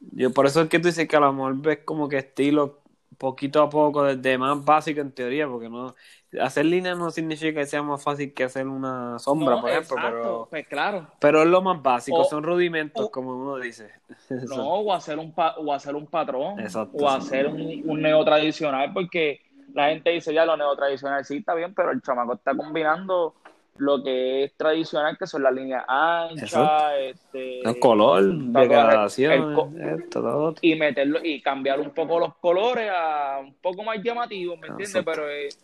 yo 0.00 0.32
por 0.32 0.44
eso 0.46 0.60
es 0.62 0.68
que 0.68 0.78
tú 0.78 0.88
dices 0.88 1.08
que 1.08 1.16
a 1.16 1.20
lo 1.20 1.32
mejor 1.32 1.56
ves 1.56 1.78
como 1.84 2.10
que 2.10 2.18
estilo 2.18 2.80
poquito 3.16 3.62
a 3.62 3.70
poco, 3.70 4.04
desde 4.04 4.36
más 4.36 4.62
básico 4.62 5.00
en 5.00 5.12
teoría, 5.12 5.48
porque 5.48 5.70
no, 5.70 5.94
hacer 6.42 6.66
líneas 6.66 6.98
no 6.98 7.10
significa 7.10 7.60
que 7.60 7.66
sea 7.66 7.82
más 7.82 8.02
fácil 8.02 8.34
que 8.34 8.44
hacer 8.44 8.66
una 8.68 9.18
sombra, 9.18 9.56
No, 9.56 9.60
por 9.62 9.70
ejemplo, 9.70 9.96
exacto, 9.96 10.18
pero, 10.22 10.46
Pues 10.50 10.66
claro. 10.68 11.06
pero 11.20 11.42
es 11.42 11.48
lo 11.48 11.62
más 11.62 11.82
básico, 11.82 12.20
O- 12.20 12.24
son 12.26 12.44
rudimentos, 12.44 13.06
o- 13.06 13.10
como 13.10 13.34
uno 13.34 13.56
dice. 13.56 13.90
No, 14.48 14.74
o 14.74 14.92
hacer 14.92 15.18
un, 15.18 15.32
pa- 15.32 15.54
o 15.56 15.72
hacer 15.72 15.94
un 15.96 16.06
patrón, 16.06 16.60
Exacto, 16.60 16.98
o 16.98 17.08
sí. 17.08 17.16
hacer 17.16 17.46
un, 17.46 17.82
un 17.86 18.02
neotradicional, 18.02 18.92
porque 18.92 19.40
la 19.72 19.88
gente 19.88 20.10
dice 20.10 20.34
ya 20.34 20.44
lo 20.44 20.54
neotradicional 20.56 21.24
sí 21.24 21.38
está 21.38 21.54
bien, 21.54 21.72
pero 21.74 21.92
el 21.92 22.02
chamaco 22.02 22.34
está 22.34 22.54
combinando 22.54 23.34
lo 23.78 24.02
que 24.02 24.44
es 24.44 24.56
tradicional, 24.56 25.16
que 25.18 25.26
son 25.26 25.42
las 25.42 25.52
líneas 25.52 25.84
anchas, 25.88 26.92
este, 27.00 27.62
El 27.62 27.78
color, 27.78 28.34
degradación, 28.34 29.76
esto, 29.80 30.54
y 30.60 30.74
meterlo 30.74 31.20
y 31.22 31.40
cambiar 31.40 31.80
un 31.80 31.90
poco 31.90 32.18
los 32.18 32.34
colores 32.36 32.90
a 32.92 33.38
un 33.40 33.54
poco 33.54 33.82
más 33.82 33.98
llamativos, 34.02 34.58
¿me 34.58 34.68
entiendes? 34.68 35.02
Pero 35.04 35.28
es, 35.28 35.58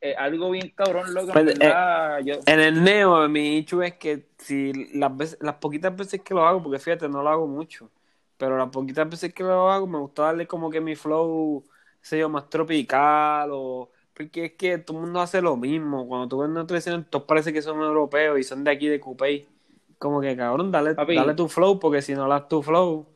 es 0.00 0.16
algo 0.18 0.50
bien 0.50 0.72
cabrón, 0.74 1.14
loco. 1.14 1.32
Pues, 1.32 1.48
en 1.48 1.58
verdad, 1.58 2.18
yo- 2.24 2.34
En 2.46 2.60
el 2.60 2.82
neo, 2.82 3.28
mi 3.28 3.56
hecho 3.58 3.82
es 3.82 3.94
que 3.94 4.26
si 4.38 4.72
las 4.98 5.16
veces, 5.16 5.38
las 5.40 5.54
poquitas 5.56 5.94
veces 5.96 6.20
que 6.22 6.34
lo 6.34 6.44
hago, 6.46 6.62
porque 6.62 6.78
fíjate, 6.80 7.08
no 7.08 7.22
lo 7.22 7.28
hago 7.28 7.46
mucho, 7.46 7.90
pero 8.36 8.56
las 8.58 8.68
poquitas 8.70 9.08
veces 9.08 9.32
que 9.32 9.44
lo 9.44 9.70
hago, 9.70 9.86
me 9.86 9.98
gusta 9.98 10.22
darle 10.24 10.46
como 10.46 10.68
que 10.70 10.80
mi 10.80 10.96
flow, 10.96 11.62
sé 12.00 12.18
yo, 12.18 12.28
más 12.28 12.48
tropical, 12.50 13.50
o 13.52 13.90
porque 14.14 14.46
es 14.46 14.52
que 14.52 14.78
todo 14.78 14.98
el 14.98 15.04
mundo 15.04 15.20
hace 15.20 15.40
lo 15.42 15.56
mismo. 15.56 16.06
Cuando 16.06 16.28
tú 16.28 16.38
ves 16.38 16.50
una 16.50 16.66
tradición, 16.66 17.06
todos 17.08 17.24
parece 17.24 17.52
que 17.52 17.62
son 17.62 17.80
europeos 17.80 18.38
y 18.38 18.42
son 18.44 18.64
de 18.64 18.70
aquí 18.70 18.88
de 18.88 19.00
Coupé. 19.00 19.46
Como 19.98 20.20
que 20.20 20.36
cabrón, 20.36 20.70
dale, 20.72 20.94
Papi. 20.94 21.14
dale 21.14 21.34
tu 21.34 21.48
flow, 21.48 21.78
porque 21.78 22.02
si 22.02 22.14
no 22.14 22.28
das 22.28 22.48
tu 22.48 22.62
flow, 22.62 23.06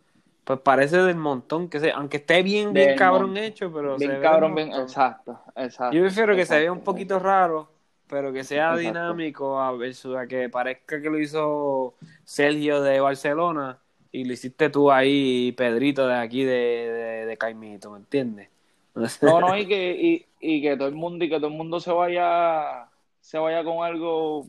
pues 0.45 0.61
parece 0.61 0.99
del 0.99 1.17
montón, 1.17 1.69
que 1.69 1.81
se, 1.81 1.91
aunque 1.91 2.19
esté 2.19 2.43
bien, 2.43 2.73
bien 2.73 2.89
Del 2.91 2.97
cabrón 2.97 3.37
hecho, 3.37 3.73
pero 3.73 3.99
se 3.99 4.07
bien 4.07 4.21
ve 4.21 4.21
del 4.21 4.23
cabrón, 4.23 4.55
bien, 4.55 4.73
exacto, 4.73 5.41
exacto. 5.57 5.97
Yo 5.97 6.03
prefiero 6.03 6.37
que 6.37 6.47
se 6.47 6.61
vea 6.61 6.73
un 6.73 6.85
poquito 6.85 7.19
raro, 7.19 7.73
pero 8.07 8.33
que 8.33 8.45
sea 8.45 8.75
Exacto. 8.75 8.79
dinámico 8.79 9.59
a 9.61 9.73
versus 9.73 10.17
a 10.17 10.27
que 10.29 10.49
parezca 10.49 11.01
que 11.03 11.11
lo 11.11 11.19
hizo 11.19 11.97
Sergio 12.25 12.81
de 12.83 13.01
Barcelona 13.01 13.81
y 14.13 14.25
lo 14.25 14.33
hiciste 14.33 14.71
tú 14.71 14.93
ahí, 14.93 15.53
Pedrito, 15.53 16.07
de 16.07 16.15
aquí 16.15 16.45
de, 16.45 16.53
de, 16.53 17.27
de 17.27 17.37
Caimito, 17.37 17.91
¿me 17.91 17.99
entiendes? 17.99 18.49
No, 19.23 19.41
no, 19.41 19.57
y 19.59 19.67
que, 19.67 19.93
y, 19.93 20.26
y 20.47 20.63
que 20.63 20.77
todo 20.77 20.89
el 20.89 20.95
mundo, 20.95 21.25
y 21.25 21.29
que 21.29 21.37
todo 21.37 21.49
el 21.49 21.55
mundo 21.55 21.81
se 21.81 21.93
vaya, 21.93 22.89
se 23.21 23.39
vaya 23.39 23.65
con 23.65 23.85
algo, 23.85 24.47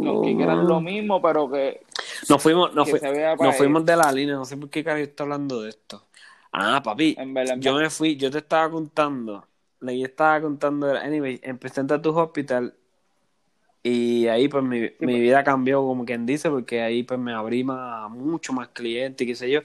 los 0.00 0.20
que 0.20 0.36
quieran 0.36 0.66
lo 0.66 0.80
mismo, 0.80 1.20
pero 1.22 1.50
que, 1.50 1.80
Nos 2.28 2.42
fuimos, 2.42 2.74
nos, 2.74 2.86
que 2.86 2.92
fui- 2.92 3.00
para 3.00 3.36
nos 3.36 3.56
fuimos 3.56 3.84
de 3.84 3.96
la 3.96 4.12
línea, 4.12 4.34
no 4.34 4.44
sé 4.44 4.56
por 4.56 4.70
qué 4.70 4.84
carajo 4.84 5.04
estoy 5.04 5.24
hablando 5.24 5.62
de 5.62 5.70
esto. 5.70 6.06
Ah, 6.52 6.80
papi, 6.82 7.16
En 7.18 7.34
yo 7.60 7.74
me 7.76 7.90
fui, 7.90 8.16
yo 8.16 8.30
te 8.30 8.38
estaba 8.38 8.70
contando, 8.70 9.46
le 9.80 10.02
estaba 10.02 10.40
contando, 10.40 10.90
anyway, 10.96 11.40
empecé 11.42 11.80
en 11.80 11.86
Tattoo 11.88 12.14
Hospital 12.16 12.74
y 13.82 14.28
ahí 14.28 14.48
pues 14.48 14.62
mi, 14.62 14.80
mi 14.80 14.88
pues. 14.98 15.22
vida 15.22 15.42
cambió 15.44 15.80
como 15.82 16.04
quien 16.04 16.24
dice, 16.26 16.48
porque 16.50 16.82
ahí 16.82 17.02
pues 17.02 17.18
me 17.18 17.32
abrí 17.32 17.64
más, 17.64 18.08
mucho 18.10 18.52
más 18.52 18.68
clientes 18.68 19.24
y 19.24 19.28
qué 19.30 19.34
sé 19.34 19.50
yo. 19.50 19.60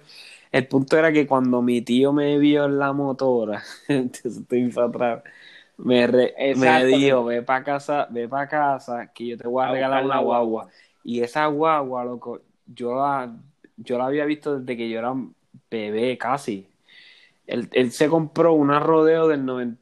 El 0.52 0.68
punto 0.68 0.98
era 0.98 1.12
que 1.12 1.28
cuando 1.28 1.62
mi 1.62 1.82
tío 1.82 2.14
me 2.14 2.38
vio 2.40 2.66
en 2.66 2.80
la 2.80 2.94
motora, 2.94 3.64
estoy 3.88 4.70
para 4.72 4.88
atrás, 4.88 5.24
me, 5.78 6.08
re- 6.08 6.36
me 6.56 6.86
dijo, 6.86 7.26
ve 7.26 7.42
para 7.44 7.64
casa, 7.64 8.08
ve 8.12 8.28
para 8.28 8.48
casa, 8.48 9.12
que 9.14 9.28
yo 9.28 9.38
te 9.38 9.48
voy 9.48 9.64
a 9.66 9.68
A 9.68 9.72
regalar 9.72 10.04
una 10.04 10.20
guagua. 10.20 10.20
guagua. 10.20 10.70
Y 11.04 11.22
esa 11.22 11.46
guagua, 11.48 12.04
loco, 12.06 12.42
yo 12.66 12.96
la, 12.96 13.36
yo 13.78 13.98
la 13.98 14.06
había 14.08 14.26
visto 14.26 14.60
desde 14.60 14.78
que 14.78 14.90
yo 14.90 15.00
era 15.00 15.12
un 15.12 15.36
bebé 15.70 16.18
casi. 16.18 16.68
Él, 17.48 17.70
él 17.74 17.92
se 17.92 18.10
compró 18.10 18.54
una 18.54 18.80
rodeo 18.80 19.28
del 19.28 19.46
90, 19.46 19.82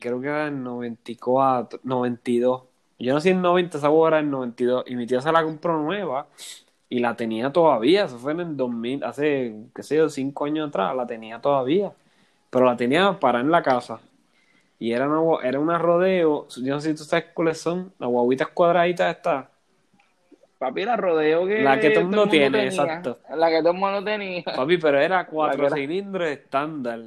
creo 0.00 0.20
que 0.20 0.26
era 0.28 0.44
del 0.46 0.62
94, 0.62 1.80
92. 1.84 2.64
Yo 2.98 3.14
nací 3.14 3.30
en 3.30 3.42
90, 3.42 3.78
esa 3.78 3.88
guagua 3.88 4.08
era 4.08 4.16
del 4.18 4.30
92. 4.30 4.84
Y 4.86 4.96
mi 4.96 5.06
tía 5.06 5.20
se 5.20 5.32
la 5.32 5.42
compró 5.44 5.78
nueva 5.82 6.28
y 6.88 7.00
la 7.00 7.16
tenía 7.16 7.52
todavía. 7.52 8.04
Eso 8.06 8.18
fue 8.18 8.32
en 8.32 8.40
el 8.40 8.56
2000, 8.56 9.04
hace, 9.04 9.54
qué 9.74 9.82
sé 9.82 9.96
yo, 9.96 10.08
cinco 10.10 10.44
años 10.46 10.68
atrás, 10.68 10.94
la 10.96 11.06
tenía 11.06 11.40
todavía. 11.40 11.92
Pero 12.50 12.66
la 12.66 12.76
tenía 12.76 13.18
para 13.20 13.40
en 13.40 13.50
la 13.50 13.62
casa. 13.62 14.00
Y 14.78 14.92
era 14.92 15.08
una, 15.08 15.42
era 15.42 15.58
una 15.58 15.78
rodeo, 15.78 16.46
yo 16.48 16.74
no 16.74 16.80
sé 16.80 16.90
si 16.90 16.96
tú 16.96 17.04
sabes 17.04 17.26
cuáles 17.32 17.58
son, 17.58 17.92
las 17.98 18.08
guaguitas 18.10 18.48
cuadraditas 18.48 19.16
estas. 19.16 19.46
Papi, 20.58 20.84
la 20.84 20.96
rodeo 20.96 21.46
que, 21.46 21.62
La 21.62 21.78
que 21.78 21.90
todo 21.90 22.00
el 22.00 22.06
mundo 22.06 22.28
tiene, 22.28 22.50
tenía, 22.50 22.64
exacto. 22.68 23.18
La 23.34 23.50
que 23.50 23.58
todo 23.58 23.72
el 23.72 23.78
mundo 23.78 24.02
tenía. 24.04 24.42
Papi, 24.42 24.78
pero 24.78 24.98
era 25.00 25.26
cuatro 25.26 25.66
era- 25.66 25.76
cilindros 25.76 26.28
estándar. 26.28 27.00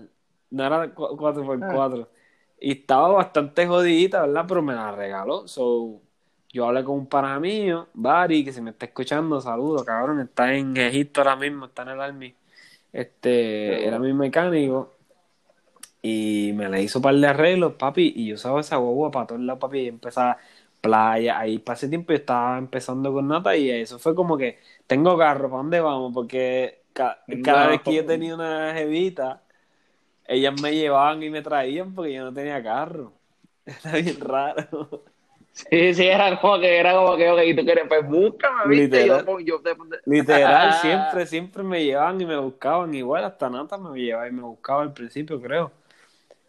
No 0.51 0.65
era 0.65 0.89
cu- 0.93 1.17
cuatro 1.17 1.43
por 1.43 1.59
cuatro. 1.59 2.09
Y 2.59 2.71
estaba 2.73 3.07
bastante 3.09 3.65
jodidita, 3.65 4.21
¿verdad? 4.21 4.45
Pero 4.47 4.61
me 4.61 4.73
la 4.73 4.91
regaló. 4.91 5.47
So, 5.47 6.01
yo 6.51 6.67
hablé 6.67 6.83
con 6.83 6.95
un 6.95 7.07
pana 7.07 7.39
mío, 7.39 7.87
Bari, 7.93 8.43
que 8.43 8.51
si 8.51 8.61
me 8.61 8.71
está 8.71 8.85
escuchando, 8.85 9.39
saludo, 9.41 9.85
cabrón. 9.85 10.19
Está 10.21 10.53
en 10.53 10.75
Egipto 10.75 11.21
ahora 11.21 11.35
mismo, 11.35 11.65
está 11.67 11.83
en 11.83 11.89
el 11.89 12.01
Army. 12.01 12.35
Este, 12.91 13.87
era 13.87 13.97
mi 13.99 14.13
mecánico. 14.13 14.93
Y 16.01 16.51
me 16.55 16.69
le 16.69 16.81
hizo 16.83 16.99
un 16.99 17.03
par 17.03 17.15
de 17.15 17.27
arreglos, 17.27 17.73
papi. 17.73 18.13
Y 18.15 18.27
yo 18.27 18.35
usaba 18.35 18.61
esa 18.61 18.77
guagua 18.77 19.11
para 19.11 19.27
todos 19.27 19.41
lados, 19.41 19.59
papi. 19.59 19.79
Y 19.81 19.87
empezaba 19.87 20.37
playa. 20.81 21.39
Ahí 21.39 21.59
para 21.59 21.77
ese 21.77 21.89
tiempo 21.89 22.13
yo 22.13 22.17
estaba 22.19 22.57
empezando 22.57 23.11
con 23.13 23.27
nata. 23.27 23.55
Y 23.57 23.69
eso 23.69 23.99
fue 23.99 24.15
como 24.15 24.37
que, 24.37 24.59
tengo 24.87 25.17
carro, 25.17 25.49
¿para 25.49 25.61
dónde 25.63 25.79
vamos? 25.81 26.13
Porque 26.13 26.83
ca- 26.93 27.19
cada 27.41 27.67
No. 27.67 27.67
vez 27.67 27.81
que 27.83 27.95
yo 27.95 28.05
tenía 28.05 28.35
una 28.35 28.73
jevita, 28.73 29.43
ellas 30.25 30.53
me 30.53 30.73
llevaban 30.75 31.23
y 31.23 31.29
me 31.29 31.41
traían 31.41 31.93
porque 31.95 32.13
yo 32.13 32.23
no 32.25 32.33
tenía 32.33 32.63
carro. 32.63 33.13
Era 33.65 33.93
bien 33.99 34.19
raro. 34.21 35.05
Sí, 35.51 35.93
sí, 35.93 36.05
era 36.07 36.39
como 36.39 36.59
que, 36.59 36.79
era 36.79 36.93
como 36.93 37.17
que, 37.17 37.29
ok, 37.29 37.39
tú 37.57 37.65
quieres, 37.65 37.85
pues 37.87 38.07
búscame, 38.07 38.67
¿viste? 38.69 39.05
Literal. 39.05 39.25
Yo, 39.25 39.39
yo 39.39 39.61
te- 39.61 39.75
Literal, 40.05 40.73
siempre, 40.73 41.25
siempre 41.27 41.63
me 41.63 41.83
llevaban 41.85 42.21
y 42.21 42.25
me 42.25 42.37
buscaban. 42.37 42.93
Igual 42.95 43.25
hasta 43.25 43.49
Nata 43.49 43.77
me 43.77 43.99
llevaba 43.99 44.27
y 44.27 44.31
me 44.31 44.43
buscaba 44.43 44.83
al 44.83 44.93
principio, 44.93 45.41
creo. 45.41 45.71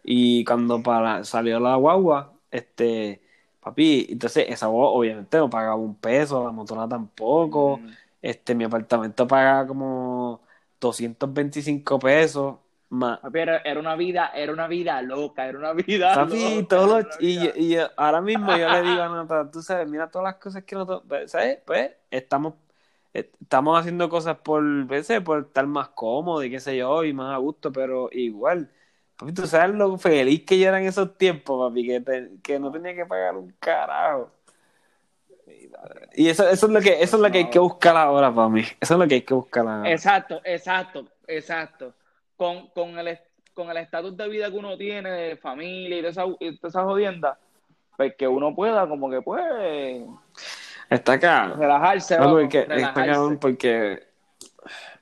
Y 0.03 0.43
cuando 0.45 0.81
para, 0.81 1.23
salió 1.23 1.59
la 1.59 1.75
guagua, 1.75 2.33
este, 2.51 3.21
papi, 3.59 4.07
entonces 4.09 4.45
esa 4.49 4.67
guagua 4.67 4.91
obviamente 4.91 5.37
no 5.37 5.49
pagaba 5.49 5.75
un 5.75 5.95
peso, 5.95 6.43
la 6.45 6.51
motora 6.51 6.87
tampoco. 6.87 7.79
Mm. 7.79 7.91
Este, 8.21 8.55
mi 8.55 8.63
apartamento 8.63 9.27
pagaba 9.27 9.67
como 9.67 10.41
225 10.79 11.99
pesos 11.99 12.57
más. 12.89 13.19
Papi, 13.19 13.39
era, 13.39 13.57
era 13.59 13.79
una 13.79 13.95
vida, 13.95 14.31
era 14.33 14.51
una 14.51 14.67
vida 14.67 15.01
loca, 15.01 15.45
era 15.47 15.57
una 15.59 15.73
vida 15.73 16.15
Papi, 16.15 16.63
loca, 16.63 16.67
todos 16.67 16.89
los- 17.05 17.21
y, 17.21 17.37
vida- 17.39 17.53
y 17.55 17.69
yo- 17.75 17.89
ahora 17.97 18.21
mismo 18.21 18.55
yo 18.55 18.69
le 18.69 18.81
digo 18.83 19.01
a 19.03 19.09
Nata, 19.09 19.49
tú 19.51 19.61
sabes, 19.61 19.87
mira 19.87 20.09
todas 20.09 20.25
las 20.25 20.35
cosas 20.35 20.63
que 20.63 20.75
nosotros, 20.75 21.03
pues, 21.07 21.31
¿sabes? 21.31 21.59
Pues 21.65 21.91
estamos, 22.09 22.55
eh, 23.13 23.31
estamos 23.41 23.79
haciendo 23.79 24.09
cosas 24.09 24.37
por, 24.39 24.63
¿sabes? 25.03 25.21
por 25.23 25.39
estar 25.45 25.67
más 25.67 25.89
cómodo 25.89 26.43
y 26.43 26.49
qué 26.51 26.59
sé 26.59 26.75
yo, 26.77 27.03
y 27.03 27.13
más 27.13 27.33
a 27.33 27.37
gusto, 27.37 27.71
pero 27.71 28.09
igual, 28.11 28.69
papi, 29.21 29.33
tú 29.33 29.47
sabes 29.47 29.73
lo 29.75 29.97
feliz 29.97 30.43
que 30.45 30.59
yo 30.59 30.67
era 30.67 30.79
en 30.81 30.87
esos 30.87 31.17
tiempos, 31.17 31.69
papi, 31.69 31.87
que, 31.87 32.01
te- 32.01 32.29
que 32.43 32.59
no 32.59 32.71
tenía 32.71 32.93
que 32.95 33.05
pagar 33.05 33.35
un 33.37 33.53
carajo. 33.59 34.31
Y 36.13 36.27
eso, 36.29 36.47
eso 36.49 36.65
es 36.67 36.71
lo 36.71 36.81
que, 36.81 37.01
eso 37.01 37.15
es 37.17 37.21
lo 37.23 37.31
que 37.31 37.39
hay 37.39 37.49
que 37.49 37.59
buscar 37.59 37.95
ahora 37.95 38.33
para 38.33 38.49
mí. 38.49 38.61
Eso 38.79 38.93
es 38.95 38.99
lo 38.99 39.07
que 39.07 39.15
hay 39.15 39.21
que 39.21 39.33
buscar 39.33 39.65
ahora. 39.67 39.89
Exacto, 39.89 40.41
exacto, 40.43 41.05
exacto. 41.27 41.93
Con, 42.35 42.67
con 42.69 42.97
el 42.99 43.17
con 43.53 43.69
el 43.69 43.77
estatus 43.77 44.15
de 44.15 44.29
vida 44.29 44.49
que 44.49 44.57
uno 44.57 44.77
tiene, 44.77 45.09
de 45.11 45.35
familia 45.37 45.97
y 45.97 46.01
de 46.01 46.07
esa, 46.09 46.23
de 46.25 46.57
esa 46.63 46.83
jodienda, 46.83 47.37
pues 47.97 48.15
que 48.15 48.25
uno 48.27 48.55
pueda 48.55 48.87
como 48.87 49.09
que 49.09 49.21
pues 49.21 49.43
Está 50.89 51.13
acá. 51.13 51.53
relajarse, 51.57 52.17
vamos, 52.17 52.43
está 52.43 52.63
relajarse. 52.73 53.37
porque 53.39 54.03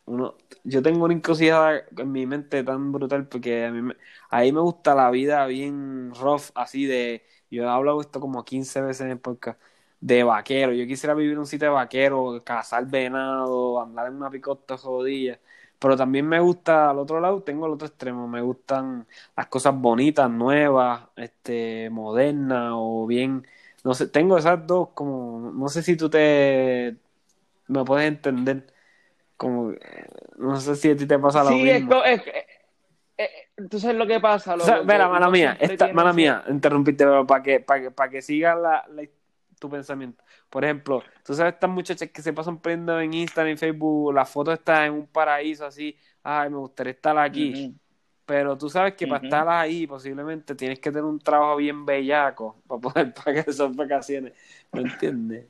uno, 0.05 0.33
yo 0.63 0.81
tengo 0.81 1.05
una 1.05 1.13
encrucijada 1.13 1.83
en 1.97 2.11
mi 2.11 2.25
mente 2.25 2.63
tan 2.63 2.91
brutal 2.91 3.27
porque 3.27 3.65
a 3.65 3.71
mí 3.71 3.81
me, 3.81 3.95
ahí 4.29 4.51
me 4.51 4.59
gusta 4.61 4.95
la 4.95 5.09
vida 5.11 5.45
bien 5.47 6.13
rough, 6.15 6.49
así 6.55 6.85
de, 6.85 7.25
yo 7.49 7.63
he 7.63 7.67
hablado 7.67 8.01
esto 8.01 8.19
como 8.19 8.43
15 8.45 8.81
veces 8.81 9.01
en 9.01 9.11
el 9.11 9.19
podcast, 9.19 9.59
de 9.99 10.23
vaquero. 10.23 10.73
Yo 10.73 10.85
quisiera 10.87 11.13
vivir 11.13 11.33
en 11.33 11.39
un 11.39 11.45
sitio 11.47 11.67
de 11.69 11.73
vaquero, 11.73 12.41
cazar 12.45 12.85
venado, 12.87 13.81
andar 13.81 14.07
en 14.07 14.15
una 14.15 14.29
picota 14.29 14.77
jodida. 14.77 15.39
Pero 15.79 15.95
también 15.97 16.27
me 16.27 16.39
gusta, 16.39 16.89
al 16.89 16.99
otro 16.99 17.19
lado, 17.21 17.41
tengo 17.43 17.65
el 17.65 17.73
otro 17.73 17.87
extremo, 17.87 18.27
me 18.27 18.41
gustan 18.41 19.07
las 19.35 19.47
cosas 19.47 19.73
bonitas, 19.79 20.29
nuevas, 20.29 21.03
este, 21.15 21.89
modernas 21.89 22.71
o 22.75 23.07
bien, 23.07 23.45
no 23.83 23.93
sé, 23.93 24.07
tengo 24.07 24.37
esas 24.37 24.65
dos 24.67 24.89
como, 24.93 25.51
no 25.53 25.69
sé 25.69 25.81
si 25.83 25.95
tú 25.95 26.09
te, 26.09 26.97
me 27.67 27.83
puedes 27.85 28.07
entender, 28.07 28.67
como, 29.39 29.71
eh, 29.71 29.79
no 30.37 30.59
sé 30.59 30.75
si 30.75 30.91
a 30.91 30.95
ti 30.97 31.07
te 31.07 31.17
pasa 31.17 31.43
lo 31.43 31.57
Sí, 31.57 31.63
mismo. 31.63 32.03
es, 32.03 32.21
eh, 32.27 32.45
eh, 33.17 33.29
entonces 33.57 33.95
lo 33.95 34.05
que 34.07 34.19
pasa, 34.19 34.55
O 34.55 34.59
lo, 34.59 34.65
sea, 34.65 34.75
que 34.79 34.85
mira, 34.85 35.09
mala 35.09 35.29
mía, 35.29 35.57
esta, 35.59 35.85
tiene 35.85 35.93
mala 35.93 36.13
mía, 36.13 36.43
interrumpiste, 36.49 37.03
pero 37.05 37.25
para 37.25 37.43
que, 37.43 37.59
para 37.61 37.81
que, 37.81 37.91
para 37.91 38.09
que 38.11 38.21
siga 38.21 38.55
la, 38.55 38.85
la- 38.89 39.03
tu 39.59 39.69
pensamiento. 39.69 40.23
Por 40.49 40.63
ejemplo, 40.63 41.03
tú 41.23 41.33
sabes 41.33 41.53
estas 41.53 41.69
muchachas 41.69 42.09
que 42.11 42.21
se 42.21 42.31
pasan 42.33 42.59
poniendo 42.59 42.99
en 42.99 43.13
Instagram 43.13 43.53
y 43.53 43.57
Facebook 43.57 44.13
las 44.13 44.29
fotos 44.29 44.53
están 44.53 44.85
en 44.85 44.93
un 44.93 45.07
paraíso 45.07 45.65
así, 45.65 45.97
ay, 46.23 46.49
me 46.49 46.57
gustaría 46.57 46.91
estar 46.93 47.17
aquí. 47.17 47.61
Pero 48.25 48.57
tú 48.57 48.69
sabes 48.69 48.93
que 48.95 49.07
para 49.07 49.23
estar 49.23 49.47
ahí 49.49 49.87
posiblemente 49.87 50.55
tienes 50.55 50.79
que 50.79 50.91
tener 50.91 51.03
un 51.05 51.19
trabajo 51.19 51.57
bien 51.57 51.85
bellaco 51.85 52.61
para 52.67 52.81
poder 52.81 53.13
pagar 53.25 53.49
esas 53.49 53.75
vacaciones. 53.75 54.33
¿Me 54.71 54.81
entiendes? 54.83 55.47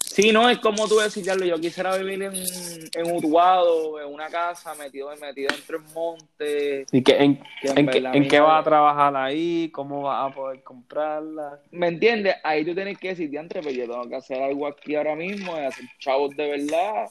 Sí, 0.00 0.32
no, 0.32 0.50
es 0.50 0.58
como 0.58 0.88
tú 0.88 0.96
decís, 0.96 1.24
Carlos, 1.24 1.48
yo 1.48 1.60
quisiera 1.60 1.96
vivir 1.96 2.20
en, 2.22 2.34
en 2.34 3.16
Utuado, 3.16 4.00
en 4.00 4.12
una 4.12 4.28
casa, 4.28 4.74
metido, 4.74 5.08
metido 5.20 5.54
entre 5.54 5.76
el 5.76 5.82
monte. 5.94 6.86
¿Y 6.90 7.02
qué, 7.02 7.16
en, 7.18 7.36
Que 7.36 7.68
en, 7.76 7.86
qué, 8.28 8.36
en 8.36 8.42
vas 8.42 8.60
a 8.60 8.64
trabajar 8.64 9.14
ahí? 9.14 9.70
¿Cómo 9.72 10.02
vas 10.02 10.30
a 10.30 10.34
poder 10.34 10.62
comprarla? 10.64 11.60
¿Me 11.70 11.88
entiendes? 11.88 12.34
Ahí 12.42 12.64
tú 12.64 12.74
tienes 12.74 12.98
que 12.98 13.08
decir, 13.08 13.30
diantre, 13.30 13.60
pero 13.62 13.72
yo 13.72 13.88
tengo 13.88 14.08
que 14.08 14.16
hacer 14.16 14.42
algo 14.42 14.66
aquí 14.66 14.96
ahora 14.96 15.14
mismo, 15.14 15.54
de 15.54 15.66
hacer 15.66 15.84
chavos 16.00 16.36
de 16.36 16.50
verdad. 16.50 17.08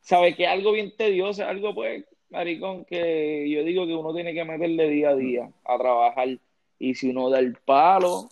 ¿Sabes? 0.00 0.36
Que 0.36 0.46
algo 0.46 0.70
bien 0.70 0.94
tedioso, 0.96 1.42
es 1.42 1.48
algo, 1.48 1.74
pues, 1.74 2.04
maricón, 2.30 2.84
que 2.84 3.50
yo 3.50 3.64
digo 3.64 3.86
que 3.86 3.94
uno 3.94 4.14
tiene 4.14 4.32
que 4.32 4.44
meterle 4.44 4.88
día 4.88 5.10
a 5.10 5.16
día 5.16 5.50
a 5.64 5.76
trabajar. 5.76 6.28
Y 6.78 6.94
si 6.94 7.08
uno 7.08 7.30
da 7.30 7.40
el 7.40 7.56
palo 7.64 8.28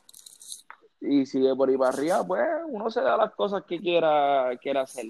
y 1.07 1.27
sigue 1.27 1.55
por 1.55 1.69
ahí 1.69 1.77
para 1.77 1.91
arriba, 1.91 2.27
pues 2.27 2.41
uno 2.69 2.91
se 2.91 3.01
da 3.03 3.17
las 3.17 3.33
cosas 3.35 3.63
que 3.65 3.79
quiera, 3.79 4.51
quiera 4.61 4.83
hacer. 4.83 5.07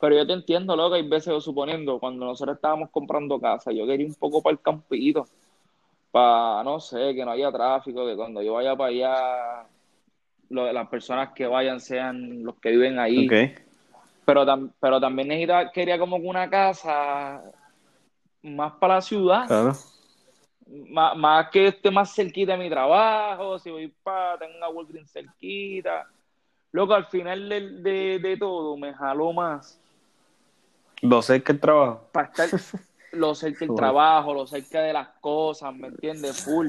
Pero 0.00 0.16
yo 0.16 0.26
te 0.26 0.32
entiendo, 0.32 0.74
loco, 0.76 0.94
hay 0.94 1.08
veces, 1.08 1.42
suponiendo, 1.42 1.98
cuando 1.98 2.24
nosotros 2.26 2.56
estábamos 2.56 2.90
comprando 2.90 3.40
casa, 3.40 3.70
yo 3.72 3.86
quería 3.86 4.06
un 4.06 4.14
poco 4.14 4.42
para 4.42 4.52
el 4.52 4.60
campito, 4.60 5.26
para, 6.10 6.62
no 6.64 6.80
sé, 6.80 7.14
que 7.14 7.24
no 7.24 7.30
haya 7.30 7.50
tráfico, 7.52 8.04
que 8.06 8.16
cuando 8.16 8.42
yo 8.42 8.54
vaya 8.54 8.76
para 8.76 8.90
allá, 8.90 9.66
lo- 10.50 10.72
las 10.72 10.88
personas 10.88 11.32
que 11.32 11.46
vayan 11.46 11.80
sean 11.80 12.42
los 12.42 12.56
que 12.56 12.70
viven 12.70 12.98
ahí. 12.98 13.26
Pero, 14.24 14.44
tam- 14.44 14.72
pero 14.80 15.00
también 15.00 15.28
necesitaba, 15.28 15.70
quería 15.72 15.98
como 15.98 16.16
una 16.16 16.48
casa 16.50 17.42
más 18.42 18.72
para 18.74 18.96
la 18.96 19.00
ciudad, 19.02 19.46
Claro. 19.46 19.72
Más, 20.88 21.16
más 21.16 21.50
que 21.50 21.68
esté 21.68 21.90
más 21.90 22.14
cerquita 22.14 22.52
de 22.52 22.58
mi 22.58 22.70
trabajo, 22.70 23.58
si 23.58 23.70
voy 23.70 23.88
para, 24.02 24.38
tengo 24.38 24.56
una 24.56 24.68
Walgreens 24.68 25.12
cerquita. 25.12 26.06
Loco, 26.72 26.94
al 26.94 27.06
final 27.06 27.48
de, 27.48 27.60
de, 27.82 28.18
de 28.18 28.36
todo 28.36 28.76
me 28.76 28.94
jaló 28.94 29.32
más 29.32 29.78
Lo 31.02 31.20
que 31.20 31.52
el 31.52 31.60
trabajo. 31.60 32.08
para 32.12 32.28
estar 32.28 32.48
lo 33.12 33.34
cerca 33.34 33.66
Full. 33.68 33.76
trabajo, 33.76 34.32
lo 34.32 34.46
cerca 34.46 34.80
de 34.80 34.92
las 34.92 35.08
cosas, 35.20 35.74
¿me 35.74 35.88
entiendes? 35.88 36.42
Full. 36.44 36.68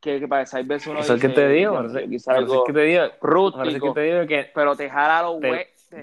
Que, 0.00 0.20
que 0.20 0.28
para 0.28 0.42
esas 0.42 0.66
veces 0.66 0.88
uno 0.88 1.00
Eso 1.00 1.14
es 1.14 1.20
dice, 1.20 1.28
que 1.28 1.34
te 1.40 1.48
digo. 1.48 1.72
"Ya, 1.72 1.78
Por 1.78 1.86
eso 1.90 2.00
yo 2.00 2.08
quise 2.08 2.24
por 2.30 2.34
eso 2.34 2.40
algo 2.52 2.54
es 2.62 2.66
que 2.66 2.72
te 2.72 2.80
digo. 2.82 3.02
Rústico, 3.20 3.94
que 3.94 4.00
te 4.00 4.06
digo 4.06 4.26
que. 4.26 4.50
pero 4.54 4.76
te 4.76 4.88
jala 4.90 5.22
los 5.22 5.40
Te- 5.40 5.48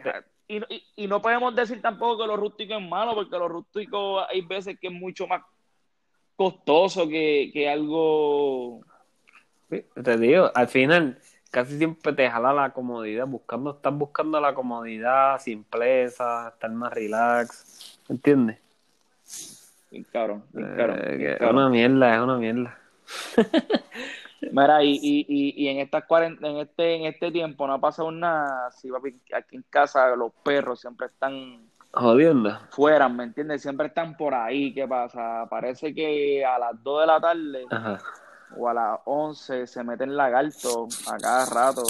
jala- 0.02 0.26
Y, 0.48 0.58
y, 0.74 0.84
y 0.98 1.08
no 1.08 1.21
podemos 1.21 1.56
decir 1.56 1.82
tampoco 1.82 2.21
que 2.21 2.28
lo 2.28 2.38
rústico 2.38 2.76
es 2.76 2.82
malo, 2.82 3.15
porque 3.15 3.38
lo 3.38 3.48
rústico 3.48 4.19
hay 4.28 4.41
veces 4.41 4.78
que 4.80 4.88
es 4.88 4.93
mucho 4.93 5.28
más 5.28 5.41
costoso 6.36 7.08
que, 7.08 7.50
que 7.54 7.69
algo... 7.69 8.82
Te 9.69 10.17
digo, 10.17 10.52
al 10.54 10.67
final, 10.67 11.19
casi 11.50 11.78
siempre 11.78 12.13
te 12.13 12.30
jala 12.30 12.54
la 12.54 12.71
comodidad. 12.71 13.26
Buscando, 13.28 13.71
estás 13.71 13.93
buscando 13.93 14.39
la 14.39 14.54
comodidad, 14.54 15.39
simpleza, 15.39 16.50
estar 16.50 16.71
más 16.71 16.93
relax. 16.93 18.00
¿Entiendes? 18.08 18.60
Cabrón, 20.12 20.43
bien 20.52 20.76
Eh, 20.78 21.38
es 21.39 21.50
una 21.50 21.69
mierda, 21.69 22.15
es 22.15 22.21
una 22.21 22.38
mierda. 22.38 22.78
Mira, 24.52 24.84
y, 24.84 24.91
y, 25.02 25.26
y, 25.28 25.63
y 25.63 25.67
en 25.69 25.80
estas 25.80 26.04
en 26.10 26.58
este, 26.58 26.95
en 26.95 27.06
este 27.06 27.32
tiempo 27.32 27.65
no 27.65 27.74
ha 27.74 27.80
pasado 27.80 28.12
nada. 28.12 28.69
Si 28.71 28.91
papi, 28.91 29.15
aquí 29.34 29.56
en 29.56 29.65
casa 29.69 30.15
los 30.15 30.32
perros 30.43 30.82
siempre 30.82 31.08
están 31.08 31.60
Jodiendo. 31.96 32.58
fuera, 32.72 33.08
¿me 33.10 33.24
entiendes? 33.24 33.62
Siempre 33.62 33.88
están 33.88 34.16
por 34.18 34.34
ahí. 34.34 34.74
¿Qué 34.74 34.88
pasa? 34.88 35.46
Parece 35.50 35.94
que 35.94 36.46
a 36.46 36.60
las 36.60 36.84
2 36.84 37.02
de 37.02 37.08
la 37.08 37.20
tarde 37.22 37.66
Ajá. 37.72 37.98
o 38.58 38.68
a 38.70 38.74
las 38.74 39.00
11 39.06 39.66
se 39.68 39.84
meten 39.84 40.16
lagartos 40.18 41.08
a 41.10 41.18
cada 41.18 41.46
rato 41.46 41.84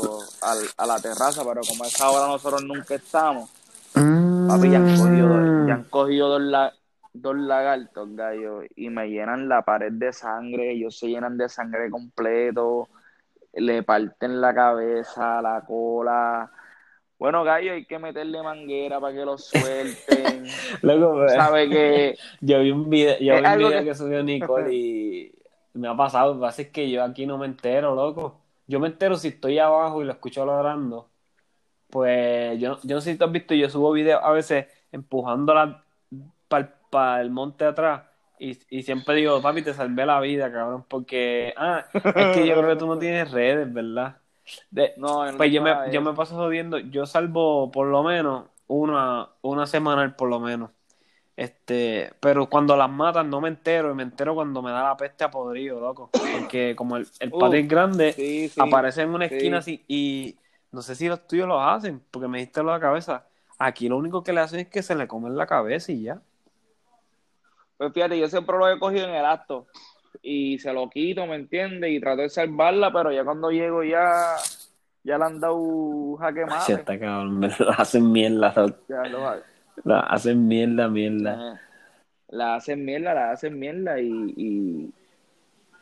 al- 0.43 0.69
a 0.77 0.85
la 0.85 0.99
terraza, 0.99 1.43
pero 1.43 1.61
como 1.67 1.83
a 1.83 1.87
esa 1.87 2.09
hora 2.11 2.27
nosotros 2.27 2.63
nunca 2.63 2.95
estamos, 2.95 3.49
papi, 3.93 4.69
ya 4.69 4.77
han 4.77 4.95
cogido, 4.97 5.27
dos- 5.27 5.67
ya 5.67 5.73
han 5.73 5.83
cogido 5.85 6.29
dos, 6.29 6.41
la- 6.41 6.73
dos 7.13 7.35
lagartos, 7.37 8.15
gallo, 8.15 8.61
y 8.75 8.89
me 8.89 9.07
llenan 9.09 9.49
la 9.49 9.63
pared 9.63 9.91
de 9.91 10.13
sangre, 10.13 10.71
ellos 10.73 10.99
se 10.99 11.07
llenan 11.07 11.37
de 11.37 11.49
sangre 11.49 11.89
completo, 11.89 12.89
le 13.53 13.81
parten 13.83 14.39
la 14.41 14.53
cabeza, 14.53 15.41
la 15.41 15.61
cola. 15.65 16.51
Bueno, 17.17 17.43
gallo, 17.43 17.73
hay 17.73 17.85
que 17.85 17.97
meterle 17.97 18.43
manguera 18.43 18.99
para 18.99 19.13
que 19.15 19.23
los 19.25 19.45
suelten. 19.45 20.45
Loco, 20.81 21.13
pues, 21.13 21.33
Sabe 21.33 21.69
que 21.69 22.15
yo 22.41 22.59
vi 22.59 22.71
un 22.71 22.89
video, 22.89 23.17
yo 23.19 23.33
vi 23.41 23.45
un 23.47 23.57
video 23.57 23.79
que- 23.79 23.85
que... 23.85 23.95
subió 23.95 24.21
Nicole 24.23 24.73
y 24.73 25.31
me 25.73 25.87
ha 25.87 25.95
pasado. 25.95 26.33
Lo 26.33 26.39
que 26.39 26.45
pasa 26.45 26.61
es 26.63 26.69
que 26.69 26.89
yo 26.89 27.03
aquí 27.03 27.25
no 27.25 27.37
me 27.37 27.45
entero, 27.45 27.95
loco. 27.95 28.41
Yo 28.67 28.79
me 28.79 28.87
entero 28.87 29.15
si 29.15 29.29
estoy 29.29 29.59
abajo 29.59 30.01
y 30.01 30.05
lo 30.05 30.11
escucho 30.11 30.45
ladrando. 30.45 31.09
Pues 31.89 32.59
yo, 32.59 32.79
yo 32.83 32.95
no 32.95 33.01
sé 33.01 33.11
si 33.13 33.17
tú 33.17 33.25
has 33.25 33.31
visto, 33.31 33.53
yo 33.53 33.69
subo 33.69 33.91
videos 33.91 34.19
a 34.23 34.31
veces 34.31 34.65
empujándola 34.91 35.83
para 36.89 37.21
el 37.21 37.29
monte 37.29 37.65
atrás. 37.65 38.03
Y, 38.39 38.57
y 38.69 38.83
siempre 38.83 39.15
digo, 39.15 39.41
papi, 39.41 39.61
te 39.61 39.73
salvé 39.73 40.05
la 40.05 40.19
vida, 40.19 40.51
cabrón. 40.51 40.83
Porque, 40.89 41.53
ah, 41.55 41.85
es 41.93 42.01
que 42.33 42.45
yo 42.45 42.55
creo 42.57 42.67
que 42.69 42.75
tú 42.75 42.87
no 42.87 42.97
tienes 42.97 43.31
redes, 43.31 43.71
¿verdad? 43.71 44.17
De- 44.69 44.93
no, 44.97 45.23
pues 45.37 45.51
yo 45.51 45.61
me, 45.61 45.71
yo 45.91 46.01
eso. 46.01 46.01
me 46.01 46.13
paso 46.13 46.35
jodiendo, 46.35 46.77
yo 46.79 47.05
salvo 47.05 47.71
por 47.71 47.87
lo 47.87 48.03
menos 48.03 48.45
una, 48.67 49.29
una 49.41 49.65
semanal 49.67 50.15
por 50.15 50.29
lo 50.29 50.39
menos. 50.39 50.71
Este, 51.35 52.13
pero 52.21 52.49
cuando 52.49 52.77
las 52.77 52.89
matan 52.89 53.29
no 53.29 53.41
me 53.41 53.49
entero, 53.49 53.91
y 53.91 53.95
me 53.95 54.03
entero 54.03 54.35
cuando 54.35 54.61
me 54.61 54.71
da 54.71 54.83
la 54.83 54.97
peste 54.97 55.23
a 55.25 55.31
podrido, 55.31 55.79
loco. 55.79 56.09
Porque 56.11 56.75
como 56.75 56.97
el, 56.97 57.07
el 57.19 57.33
Uh, 57.33 57.39
patio 57.39 57.59
es 57.59 57.67
grande, 57.67 58.13
Sí, 58.13 58.47
sí. 58.49 58.61
aparece 58.61 59.01
en 59.01 59.09
una 59.09 59.27
sí. 59.27 59.35
esquina 59.35 59.57
así 59.57 59.83
y 59.87 60.37
no 60.71 60.81
sé 60.81 60.95
si 60.95 61.07
los 61.09 61.27
tuyos 61.27 61.47
los 61.47 61.61
hacen, 61.61 62.01
porque 62.11 62.27
me 62.27 62.39
diste 62.39 62.61
lo 62.61 62.67
de 62.69 62.75
la 62.75 62.79
cabeza. 62.81 63.27
Aquí 63.57 63.89
lo 63.89 63.97
único 63.97 64.23
que 64.23 64.33
le 64.33 64.41
hacen 64.41 64.59
es 64.61 64.67
que 64.67 64.83
se 64.83 64.95
le 64.95 65.07
comen 65.07 65.35
la 65.37 65.47
cabeza 65.47 65.91
y 65.91 66.03
ya. 66.03 66.21
Pues 67.77 67.91
fíjate, 67.93 68.17
yo 68.17 68.27
siempre 68.29 68.57
lo 68.57 68.69
he 68.69 68.79
cogido 68.79 69.05
en 69.07 69.15
el 69.15 69.25
acto 69.25 69.67
y 70.21 70.57
se 70.59 70.73
lo 70.73 70.89
quito, 70.89 71.25
¿me 71.27 71.35
entiendes? 71.35 71.91
Y 71.91 71.99
trato 71.99 72.21
de 72.23 72.29
salvarla, 72.29 72.91
pero 72.91 73.11
ya 73.11 73.23
cuando 73.23 73.51
llego 73.51 73.83
ya, 73.83 74.35
ya 75.03 75.17
le 75.17 75.23
han 75.25 75.39
dado 75.39 76.15
jaque 76.17 76.41
Ya 76.41 76.45
mate. 76.47 76.73
está 76.73 76.99
cabrón, 76.99 77.41
la 77.41 77.73
hacen 77.77 78.11
mierda. 78.11 78.53
Ya 78.87 79.03
lo- 79.07 79.41
la 79.83 79.99
hacen 80.01 80.47
mierda, 80.47 80.87
mierda. 80.87 81.53
eh, 81.55 81.59
la 82.29 82.55
hacen 82.55 82.85
mierda, 82.85 83.13
la 83.13 83.31
hacen 83.31 83.59
mierda 83.59 83.99
y, 83.99 84.33
y, 84.37 84.93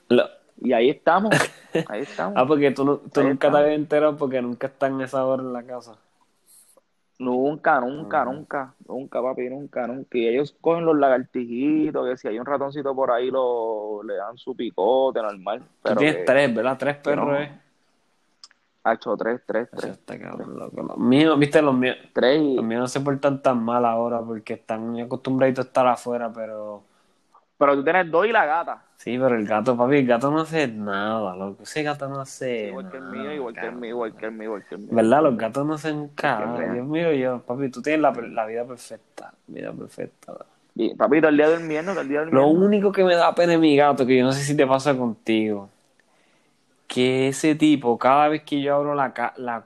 Lo- 0.09 0.29
y 0.61 0.73
ahí 0.73 0.89
estamos, 0.89 1.33
ahí 1.89 2.01
estamos. 2.01 2.33
Ah, 2.37 2.45
porque 2.45 2.71
tú, 2.71 3.01
tú 3.13 3.23
nunca 3.23 3.47
te 3.47 3.47
está. 3.47 3.59
habías 3.59 3.75
enterado 3.75 4.17
porque 4.17 4.41
nunca 4.41 4.67
están 4.67 4.93
en 4.95 5.01
esa 5.01 5.25
hora 5.25 5.41
en 5.43 5.53
la 5.53 5.63
casa. 5.63 5.97
Nunca, 7.23 7.79
nunca, 7.79 8.25
nunca, 8.25 8.73
nunca, 8.87 9.21
papi, 9.21 9.49
nunca, 9.49 9.87
nunca. 9.87 10.17
Y 10.17 10.27
ellos 10.27 10.55
cogen 10.59 10.85
los 10.85 10.97
lagartijitos, 10.97 12.07
que 12.07 12.17
si 12.17 12.27
hay 12.27 12.39
un 12.39 12.45
ratoncito 12.45 12.93
por 12.95 13.11
ahí 13.11 13.31
lo, 13.31 14.03
le 14.03 14.15
dan 14.15 14.37
su 14.37 14.55
picote 14.55 15.21
normal. 15.21 15.59
Tú 15.59 15.65
Pero 15.83 15.95
tienes 15.95 16.17
que, 16.17 16.23
tres, 16.23 16.55
¿verdad? 16.55 16.77
Tres 16.77 16.97
perros, 16.97 17.27
no. 17.27 17.39
¿eh? 17.39 17.63
ha 18.83 18.93
hecho 18.93 19.15
tres, 19.15 19.41
tres, 19.45 19.69
tres, 19.71 19.91
está 19.91 20.19
cabrón, 20.19 20.59
loco. 20.59 20.81
Los 20.83 20.97
míos, 20.97 21.39
viste, 21.39 21.61
los 21.61 21.73
míos, 21.73 21.95
tres 22.11 22.41
los 22.41 22.65
míos 22.65 22.81
no 22.81 22.87
se 22.87 22.99
portan 22.99 23.41
tan 23.41 23.63
mal 23.63 23.85
ahora 23.85 24.21
porque 24.21 24.53
están 24.53 24.99
acostumbraditos 24.99 25.65
a 25.65 25.67
estar 25.67 25.87
afuera, 25.87 26.31
pero 26.33 26.83
Pero 27.63 27.77
tú 27.77 27.83
tienes 27.85 28.11
dos 28.11 28.25
y 28.27 28.31
la 28.33 28.45
gata. 28.45 28.83
sí, 28.97 29.17
pero 29.17 29.35
el 29.35 29.45
gato, 29.47 29.77
papi, 29.77 29.95
el 29.97 30.05
gato 30.05 30.29
no 30.29 30.41
hace 30.41 30.67
nada, 30.67 31.33
loco. 31.33 31.63
Ese 31.63 31.81
gato 31.81 32.09
no 32.09 32.19
hace 32.19 32.67
Igual 32.67 32.91
que 32.91 32.97
el 32.97 33.03
mío, 33.03 33.33
igual 33.33 33.53
que 33.53 33.65
el 33.67 33.75
mío, 33.75 33.89
igual 33.89 34.15
que 34.17 34.25
el 34.25 34.31
mío, 34.33 34.43
igual 34.43 34.65
que 34.67 34.75
el 34.75 34.81
mío. 34.81 34.89
¿Verdad? 34.91 35.23
Los 35.23 35.37
gatos 35.37 35.65
no 35.65 35.73
hacen 35.75 36.11
nada. 36.21 36.73
Dios 36.73 36.85
mío, 36.85 37.13
yo, 37.13 37.39
papi, 37.39 37.69
tú 37.69 37.81
tienes 37.81 38.01
la, 38.01 38.11
la 38.11 38.45
vida 38.45 38.65
perfecta, 38.65 39.33
vida 39.47 39.71
perfecta. 39.71 40.33
Y, 40.75 40.93
papito, 40.95 41.29
el 41.29 41.37
día 41.37 41.47
del 41.49 41.61
invierno, 41.61 41.97
el 41.99 42.09
día 42.09 42.25
Lo 42.25 42.47
único 42.47 42.91
que 42.91 43.05
me 43.05 43.15
da 43.15 43.33
pena 43.33 43.53
es 43.53 43.59
mi 43.59 43.77
gato, 43.77 44.05
que 44.05 44.17
yo 44.17 44.25
no 44.25 44.33
sé 44.33 44.43
si 44.43 44.57
te 44.57 44.67
pasa 44.67 44.97
contigo, 44.97 45.69
que 46.87 47.29
ese 47.29 47.55
tipo, 47.55 47.97
cada 47.97 48.27
vez 48.27 48.43
que 48.43 48.61
yo 48.61 48.75
abro 48.75 48.93
la, 48.93 49.13
la, 49.37 49.65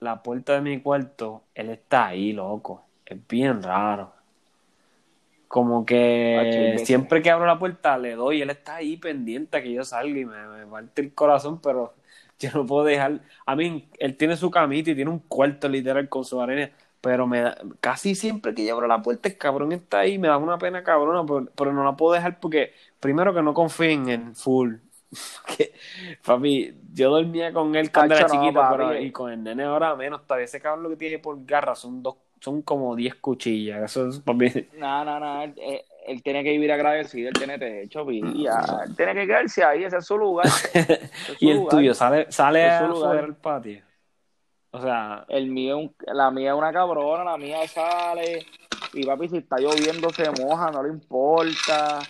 la 0.00 0.22
puerta 0.22 0.54
de 0.54 0.60
mi 0.60 0.80
cuarto, 0.80 1.44
él 1.54 1.70
está 1.70 2.08
ahí, 2.08 2.32
loco. 2.32 2.84
Es 3.06 3.18
bien 3.26 3.62
raro. 3.62 4.12
Como 5.48 5.86
que 5.86 6.74
veces. 6.74 6.86
siempre 6.86 7.22
que 7.22 7.30
abro 7.30 7.46
la 7.46 7.58
puerta 7.58 7.96
le 7.96 8.14
doy, 8.14 8.42
él 8.42 8.50
está 8.50 8.76
ahí 8.76 8.98
pendiente 8.98 9.56
a 9.56 9.62
que 9.62 9.72
yo 9.72 9.82
salga 9.84 10.18
y 10.18 10.26
me, 10.26 10.46
me 10.46 10.66
parte 10.66 11.00
el 11.00 11.14
corazón, 11.14 11.60
pero 11.60 11.94
yo 12.38 12.50
no 12.54 12.66
puedo 12.66 12.84
dejar. 12.84 13.20
A 13.46 13.56
mí, 13.56 13.88
él 13.98 14.16
tiene 14.16 14.36
su 14.36 14.50
camita 14.50 14.90
y 14.90 14.94
tiene 14.94 15.10
un 15.10 15.20
cuarto 15.20 15.68
literal 15.68 16.08
con 16.08 16.24
su 16.24 16.40
arena, 16.40 16.70
pero 17.00 17.26
me 17.26 17.40
da, 17.40 17.58
casi 17.80 18.14
siempre 18.14 18.54
que 18.54 18.64
yo 18.66 18.74
abro 18.74 18.86
la 18.86 19.02
puerta, 19.02 19.28
el 19.28 19.38
cabrón 19.38 19.72
está 19.72 20.00
ahí, 20.00 20.18
me 20.18 20.28
da 20.28 20.36
una 20.36 20.58
pena 20.58 20.82
cabrona, 20.84 21.24
pero, 21.26 21.46
pero 21.54 21.72
no 21.72 21.84
la 21.84 21.96
puedo 21.96 22.14
dejar 22.14 22.40
porque, 22.40 22.72
primero 23.00 23.34
que 23.34 23.42
no 23.42 23.54
confío 23.54 23.90
en 23.90 24.34
full. 24.34 24.76
Que, 25.46 25.72
papi, 26.22 26.74
yo 26.92 27.10
dormía 27.10 27.50
con 27.50 27.74
él 27.74 27.90
cuando 27.90 28.14
Cacho, 28.14 28.26
era 28.26 28.40
chiquito, 28.42 28.60
pero 28.70 29.00
y 29.00 29.10
con 29.10 29.32
el 29.32 29.42
nene 29.42 29.64
ahora 29.64 29.96
menos, 29.96 30.26
todavía 30.26 30.44
ese 30.44 30.60
cabrón 30.60 30.82
lo 30.82 30.90
que 30.90 30.96
tiene 30.96 31.18
por 31.18 31.42
garra 31.46 31.74
son 31.74 32.02
dos, 32.02 32.16
son 32.40 32.62
como 32.62 32.94
10 32.96 33.14
cuchillas. 33.16 33.82
Eso 33.82 34.08
es, 34.08 34.20
papi. 34.20 34.68
No, 34.78 35.04
no, 35.04 35.18
no, 35.20 35.42
él, 35.42 35.54
él- 35.56 35.82
él 36.06 36.22
tiene 36.22 36.42
que 36.42 36.52
vivir 36.52 36.72
agradecido, 36.72 37.28
él 37.28 37.34
tiene 37.34 37.58
techo, 37.58 38.10
ya, 38.10 38.60
él 38.86 38.96
tiene 38.96 39.12
que 39.14 39.26
quedarse 39.26 39.62
ahí, 39.62 39.84
ese 39.84 39.98
es 39.98 40.06
su 40.06 40.16
lugar. 40.16 40.46
ese 40.72 40.80
es 40.94 41.10
su 41.26 41.44
Y 41.44 41.50
el 41.50 41.56
lugar. 41.58 41.70
tuyo, 41.76 41.94
sale, 41.94 42.32
sale 42.32 42.66
Es 42.66 42.78
su 42.78 42.86
lugar. 42.88 43.08
afuera 43.10 43.26
al 43.26 43.36
patio. 43.36 43.82
O 44.70 44.80
sea, 44.80 45.24
El 45.28 45.48
mío, 45.48 45.92
la 46.06 46.30
mía 46.30 46.52
es 46.52 46.56
una 46.58 46.72
cabrona, 46.72 47.24
la 47.24 47.36
mía 47.36 47.66
sale, 47.68 48.46
y 48.94 49.04
papi, 49.04 49.28
si 49.28 49.36
está 49.38 49.58
lloviendo 49.58 50.10
se 50.10 50.30
moja, 50.30 50.70
no 50.70 50.82
le 50.82 50.90
importa. 50.90 52.00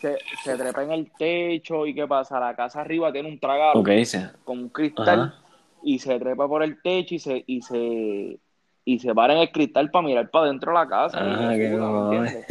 Se, 0.00 0.16
se 0.42 0.56
trepa 0.56 0.82
en 0.82 0.92
el 0.92 1.12
techo, 1.12 1.86
y 1.86 1.94
qué 1.94 2.06
pasa, 2.06 2.40
la 2.40 2.56
casa 2.56 2.80
arriba 2.80 3.12
tiene 3.12 3.28
un 3.28 3.38
tragado 3.38 3.82
con 4.44 4.58
un 4.58 4.68
cristal, 4.70 5.20
Ajá. 5.20 5.34
y 5.82 5.98
se 5.98 6.18
trepa 6.18 6.48
por 6.48 6.62
el 6.62 6.80
techo 6.80 7.14
y 7.14 7.18
se, 7.18 7.44
y 7.46 7.60
se, 7.60 8.38
y 8.94 8.98
se 8.98 9.14
para 9.14 9.34
en 9.34 9.38
el 9.40 9.52
cristal 9.52 9.90
para 9.90 10.06
mirar 10.06 10.30
para 10.30 10.46
dentro 10.46 10.72
de 10.72 10.78
la 10.78 10.88
casa. 10.88 11.18
Ah, 11.20 11.52
qué. 11.54 12.44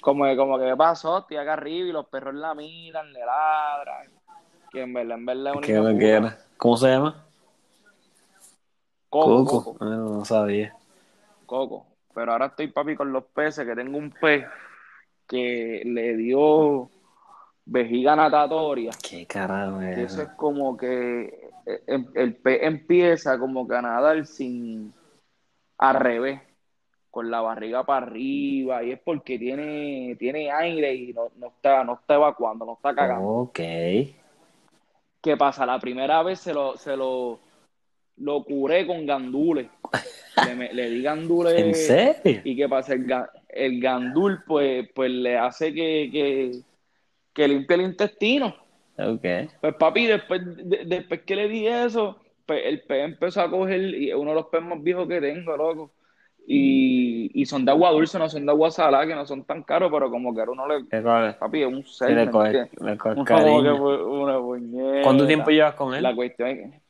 Como 0.00 0.24
que, 0.24 0.36
como 0.36 0.58
que 0.58 0.64
¿qué 0.66 0.76
pasó, 0.76 1.18
estoy 1.18 1.36
acá 1.36 1.52
arriba 1.52 1.88
y 1.88 1.92
los 1.92 2.06
perros 2.06 2.34
la 2.34 2.54
miran, 2.54 3.12
le 3.12 3.20
ladran. 3.20 4.10
Que 4.70 4.82
en 4.82 4.92
verdad, 4.92 5.16
en 5.16 5.26
verdad 5.26 5.54
es. 5.62 6.48
¿Cómo 6.56 6.76
se 6.76 6.88
llama? 6.88 7.24
Coco, 9.08 9.44
Coco. 9.44 9.72
Coco, 9.72 9.84
Ah, 9.84 9.96
no, 9.96 10.24
sabía. 10.24 10.74
Coco. 11.46 11.86
Pero 12.12 12.32
ahora 12.32 12.46
estoy 12.46 12.68
papi 12.68 12.96
con 12.96 13.12
los 13.12 13.24
peces, 13.24 13.64
que 13.64 13.74
tengo 13.76 13.96
un 13.96 14.10
pez 14.10 14.44
que 15.28 15.82
le 15.84 16.16
dio 16.16 16.90
vejiga 17.64 18.16
natatoria. 18.16 18.90
Qué 19.00 19.24
carajo 19.26 19.80
eso 19.80 20.22
es 20.22 20.28
como 20.30 20.76
que 20.76 21.50
eh, 21.66 21.82
em- 21.86 22.10
el 22.14 22.34
pez 22.36 22.62
empieza 22.62 23.38
como 23.38 23.66
que 23.66 23.76
a 23.76 23.82
nadar 23.82 24.26
sin 24.26 24.92
al 25.78 25.96
revés, 25.96 26.40
con 27.10 27.30
la 27.30 27.40
barriga 27.40 27.84
para 27.84 28.06
arriba, 28.06 28.82
y 28.82 28.90
es 28.92 28.98
porque 29.00 29.38
tiene, 29.38 30.16
tiene 30.18 30.50
aire 30.50 30.94
y 30.94 31.12
no, 31.12 31.28
no 31.36 31.48
está, 31.48 31.84
no 31.84 31.94
está 31.94 32.14
evacuando, 32.14 32.64
no 32.66 32.74
está 32.74 32.94
cagando. 32.94 33.28
Ok. 33.28 33.60
¿Qué 35.22 35.36
pasa? 35.38 35.64
La 35.64 35.78
primera 35.78 36.22
vez 36.22 36.40
se 36.40 36.52
lo, 36.52 36.76
se 36.76 36.96
lo, 36.96 37.38
lo 38.18 38.44
curé 38.44 38.86
con 38.86 39.06
gandules. 39.06 39.68
Le, 40.44 40.74
le 40.74 40.90
di 40.90 41.02
gandules. 41.02 41.54
¿En 41.58 41.74
serio? 41.74 42.40
¿Y 42.44 42.56
qué 42.56 42.68
pasa? 42.68 42.94
El, 42.94 43.06
el 43.48 43.80
gandul 43.80 44.42
pues, 44.46 44.88
pues 44.94 45.10
le 45.10 45.38
hace 45.38 45.72
que, 45.72 46.10
que, 46.12 46.52
que 47.32 47.48
limpie 47.48 47.76
el 47.76 47.82
intestino. 47.82 48.54
Ok. 48.98 49.24
Pues 49.60 49.74
papi, 49.76 50.06
después, 50.06 50.40
de- 50.44 50.84
después 50.84 51.22
que 51.22 51.36
le 51.36 51.48
di 51.48 51.66
eso, 51.66 52.18
el 52.48 52.82
pez 52.82 53.04
empezó 53.04 53.42
a 53.42 53.50
coger, 53.50 53.80
y 53.80 54.10
es 54.10 54.16
uno 54.16 54.30
de 54.30 54.36
los 54.36 54.46
peces 54.46 54.66
más 54.66 54.82
viejos 54.82 55.08
que 55.08 55.20
tengo, 55.20 55.56
loco. 55.56 55.92
Y, 56.46 57.30
y 57.40 57.46
son 57.46 57.64
de 57.64 57.70
agua 57.70 57.90
dulce, 57.90 58.18
no 58.18 58.28
son 58.28 58.44
de 58.44 58.52
agua 58.52 58.70
salada, 58.70 59.06
que 59.06 59.14
no 59.14 59.24
son 59.24 59.44
tan 59.44 59.62
caros, 59.62 59.90
pero 59.90 60.10
como 60.10 60.34
que 60.34 60.42
a 60.42 60.44
uno 60.44 60.68
le... 60.68 60.86
¿Qué 60.88 61.02
coge? 61.02 61.32
Papi, 61.32 61.62
es 61.62 61.68
un 61.68 61.86
ser, 61.86 62.28
una 62.28 64.38
puñeta. 64.38 65.02
¿Cuánto 65.02 65.26
tiempo 65.26 65.50
llevas 65.50 65.74
con 65.74 65.94
él? 65.94 66.02
La 66.02 66.14
cuestión 66.14 66.48
es 66.50 66.58
que 66.58 66.80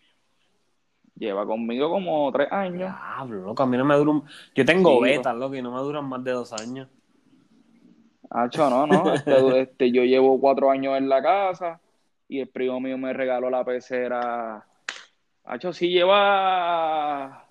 lleva 1.16 1.46
conmigo 1.46 1.88
como 1.88 2.30
tres 2.32 2.50
años. 2.50 2.92
Diablo, 3.16 3.44
loco, 3.44 3.62
a 3.62 3.66
mí 3.66 3.76
no 3.76 3.84
me 3.84 3.94
dura 3.94 4.10
un... 4.10 4.24
Yo 4.54 4.64
tengo 4.64 4.96
Sí, 4.96 5.02
betas, 5.02 5.36
loco, 5.36 5.54
y 5.54 5.62
no 5.62 5.72
me 5.72 5.80
duran 5.80 6.08
más 6.08 6.24
de 6.24 6.32
dos 6.32 6.52
años. 6.52 6.88
Hacho, 8.30 8.68
no, 8.68 8.86
no. 8.86 9.04
Este, 9.14 9.60
este, 9.60 9.92
yo 9.92 10.02
llevo 10.02 10.40
cuatro 10.40 10.70
años 10.70 10.98
en 10.98 11.08
la 11.08 11.22
casa 11.22 11.80
y 12.28 12.40
el 12.40 12.48
primo 12.48 12.80
mío 12.80 12.98
me 12.98 13.12
regaló 13.12 13.50
la 13.50 13.64
pecera. 13.64 14.66
Hacho, 15.44 15.72
sí 15.72 15.90
lleva 15.90 17.44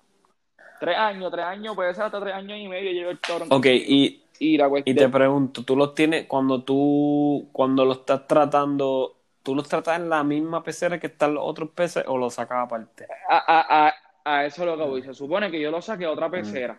tres 0.80 0.96
años, 0.96 1.30
tres 1.30 1.44
años, 1.44 1.74
puede 1.74 1.94
ser 1.94 2.04
hasta 2.04 2.20
tres 2.20 2.34
años 2.34 2.58
y 2.58 2.68
medio 2.68 2.90
lleva 2.92 3.10
el 3.10 3.18
toro. 3.20 3.46
Ok, 3.50 3.66
y, 3.66 4.22
Y 4.38 4.56
la 4.58 4.68
y 4.84 4.94
te 4.94 5.08
pregunto, 5.08 5.64
¿tú 5.64 5.76
los 5.76 5.94
tienes 5.94 6.26
cuando 6.26 6.62
tú, 6.62 7.48
cuando 7.52 7.84
lo 7.84 7.92
estás 7.92 8.26
tratando, 8.26 9.16
tú 9.42 9.54
los 9.54 9.68
tratas 9.68 9.98
en 9.98 10.08
la 10.08 10.24
misma 10.24 10.62
pecera 10.62 10.98
que 10.98 11.06
están 11.06 11.34
los 11.34 11.44
otros 11.46 11.70
peces 11.70 12.04
o 12.06 12.18
los 12.18 12.34
sacas 12.34 12.64
aparte? 12.64 13.06
A, 13.28 13.36
a, 13.36 13.86
a, 13.86 13.94
a 14.24 14.44
eso 14.44 14.62
es 14.62 14.68
lo 14.68 14.76
que 14.76 14.84
voy. 14.84 15.02
Se 15.02 15.14
supone 15.14 15.50
que 15.50 15.60
yo 15.60 15.70
lo 15.70 15.80
saqué 15.80 16.06
a 16.06 16.10
otra 16.10 16.28
pecera. 16.28 16.78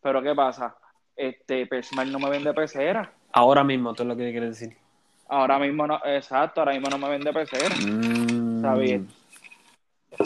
Pero 0.00 0.22
¿qué 0.22 0.34
pasa? 0.34 0.74
Este, 1.14 1.66
Pesmar 1.66 2.06
no 2.06 2.18
me 2.18 2.30
vende 2.30 2.54
pecera. 2.54 3.12
Ahora 3.32 3.62
mismo, 3.62 3.92
tú 3.94 4.02
es 4.02 4.08
lo 4.08 4.16
que 4.16 4.30
quieres 4.30 4.58
decir. 4.58 4.76
Ahora 5.28 5.58
mismo 5.58 5.86
no, 5.86 6.00
exacto, 6.04 6.60
ahora 6.60 6.72
mismo 6.72 6.88
no 6.90 6.98
me 6.98 7.08
vende 7.08 7.32
pecera. 7.32 7.74
Mm. 7.76 8.56
Está 8.56 8.74
bien. 8.74 9.08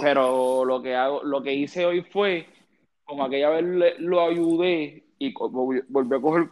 Pero 0.00 0.64
lo 0.64 0.82
que 0.82 0.94
hago, 0.94 1.22
lo 1.22 1.42
que 1.42 1.54
hice 1.54 1.86
hoy 1.86 2.02
fue, 2.02 2.46
como 3.04 3.24
aquella 3.24 3.50
vez 3.50 3.64
le- 3.64 3.98
lo 3.98 4.20
ayudé 4.20 5.04
y 5.18 5.32
volví 5.32 6.16
a 6.16 6.20
coger 6.20 6.48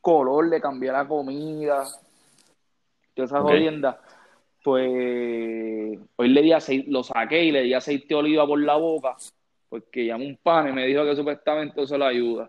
color, 0.00 0.48
le 0.48 0.60
cambié 0.60 0.92
la 0.92 1.06
comida, 1.06 1.84
toda 3.14 3.26
esa 3.26 3.40
Ok. 3.40 3.48
jodienda. 3.50 4.00
Pues 4.62 5.98
hoy 6.16 6.28
le 6.28 6.42
di 6.42 6.52
aceite, 6.52 6.90
lo 6.90 7.02
saqué 7.02 7.44
y 7.44 7.52
le 7.52 7.62
di 7.62 7.74
aceite 7.74 8.06
de 8.08 8.14
oliva 8.16 8.46
por 8.46 8.58
la 8.60 8.76
boca, 8.76 9.16
porque 9.68 10.06
llamó 10.06 10.24
un 10.24 10.36
pan 10.42 10.68
y 10.68 10.72
me 10.72 10.86
dijo 10.86 11.04
que 11.04 11.14
supuestamente 11.16 11.82
eso 11.82 11.96
le 11.98 12.06
ayuda. 12.06 12.48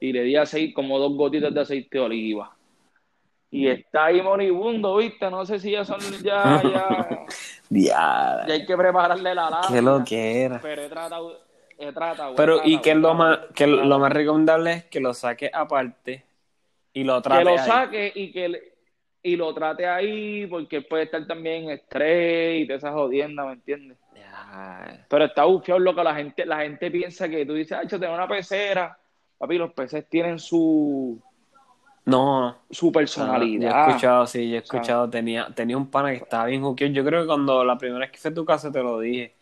Y 0.00 0.12
le 0.12 0.22
di 0.22 0.36
aceite, 0.36 0.72
como 0.72 0.98
dos 0.98 1.14
gotitas 1.16 1.52
de 1.52 1.60
aceite 1.60 1.98
de 1.98 2.04
oliva. 2.04 2.56
Y 3.50 3.66
está 3.66 4.06
ahí 4.06 4.22
moribundo, 4.22 4.96
¿viste? 4.98 5.28
No 5.30 5.44
sé 5.46 5.58
si 5.58 5.72
ya 5.72 5.84
son, 5.84 6.00
ya, 6.22 6.62
ya, 6.62 7.08
Ya 7.70 8.44
hay 8.44 8.64
que 8.66 8.76
prepararle 8.76 9.34
la 9.34 9.50
lámina. 9.50 9.68
qué 9.68 9.82
lo 9.82 10.04
que 10.04 10.42
era. 10.42 10.60
Pero 10.60 10.82
he 10.82 10.88
tratado, 10.88 11.40
he 11.78 11.92
tratado. 11.92 12.32
he 12.32 12.36
Pero, 12.36 12.60
¿y 12.64 12.78
qué 12.80 12.90
es 12.92 12.96
lo 12.96 13.14
más, 13.14 13.38
que 13.54 13.66
lo 13.66 13.98
más 13.98 14.12
recomendable 14.12 14.72
es 14.72 14.84
que 14.84 15.00
lo 15.00 15.12
saques 15.14 15.50
aparte 15.52 16.24
y 16.92 17.04
lo 17.04 17.16
Que 17.16 17.28
trates 17.28 17.44
lo 17.44 17.50
ahí? 17.52 17.58
saque 17.58 18.12
y 18.14 18.32
que 18.32 18.48
le- 18.48 18.62
y 19.22 19.36
lo 19.36 19.52
trate 19.52 19.86
ahí 19.86 20.46
porque 20.46 20.80
puede 20.80 21.02
estar 21.04 21.26
también 21.26 21.68
estrés 21.70 22.62
y 22.62 22.66
toda 22.66 22.78
esa 22.78 22.92
jodienda, 22.92 23.44
¿me 23.44 23.52
entiendes? 23.52 23.98
Ya. 24.14 25.04
Pero 25.08 25.24
está 25.26 25.44
bufiado 25.44 25.78
lo 25.80 25.94
que 25.94 26.04
la 26.04 26.14
gente, 26.14 26.46
la 26.46 26.58
gente 26.60 26.90
piensa 26.90 27.28
que 27.28 27.44
tú 27.44 27.52
dices, 27.54 27.76
ah, 27.78 27.82
yo 27.86 27.98
tengo 28.00 28.14
una 28.14 28.28
pecera. 28.28 28.96
Papi, 29.36 29.58
los 29.58 29.72
peces 29.72 30.08
tienen 30.08 30.38
su, 30.38 31.20
No, 32.10 32.56
su 32.70 32.88
Ah, 32.88 32.92
personalidad. 32.92 33.60
yo 33.60 33.68
he 33.68 33.70
escuchado, 33.90 34.26
sí, 34.26 34.48
yo 34.50 34.56
he 34.56 34.58
escuchado, 34.58 35.08
tenía, 35.10 35.48
tenía 35.54 35.76
un 35.76 35.90
pana 35.90 36.10
que 36.10 36.16
estaba 36.18 36.46
bien 36.46 36.62
juqueado. 36.62 36.92
Yo 36.94 37.04
creo 37.04 37.20
que 37.22 37.26
cuando 37.26 37.64
la 37.64 37.76
primera 37.78 38.00
vez 38.00 38.10
que 38.10 38.18
fui 38.18 38.30
a 38.30 38.34
tu 38.34 38.44
casa 38.44 38.70
te 38.72 38.82
lo 38.82 39.00
dije. 39.00 39.34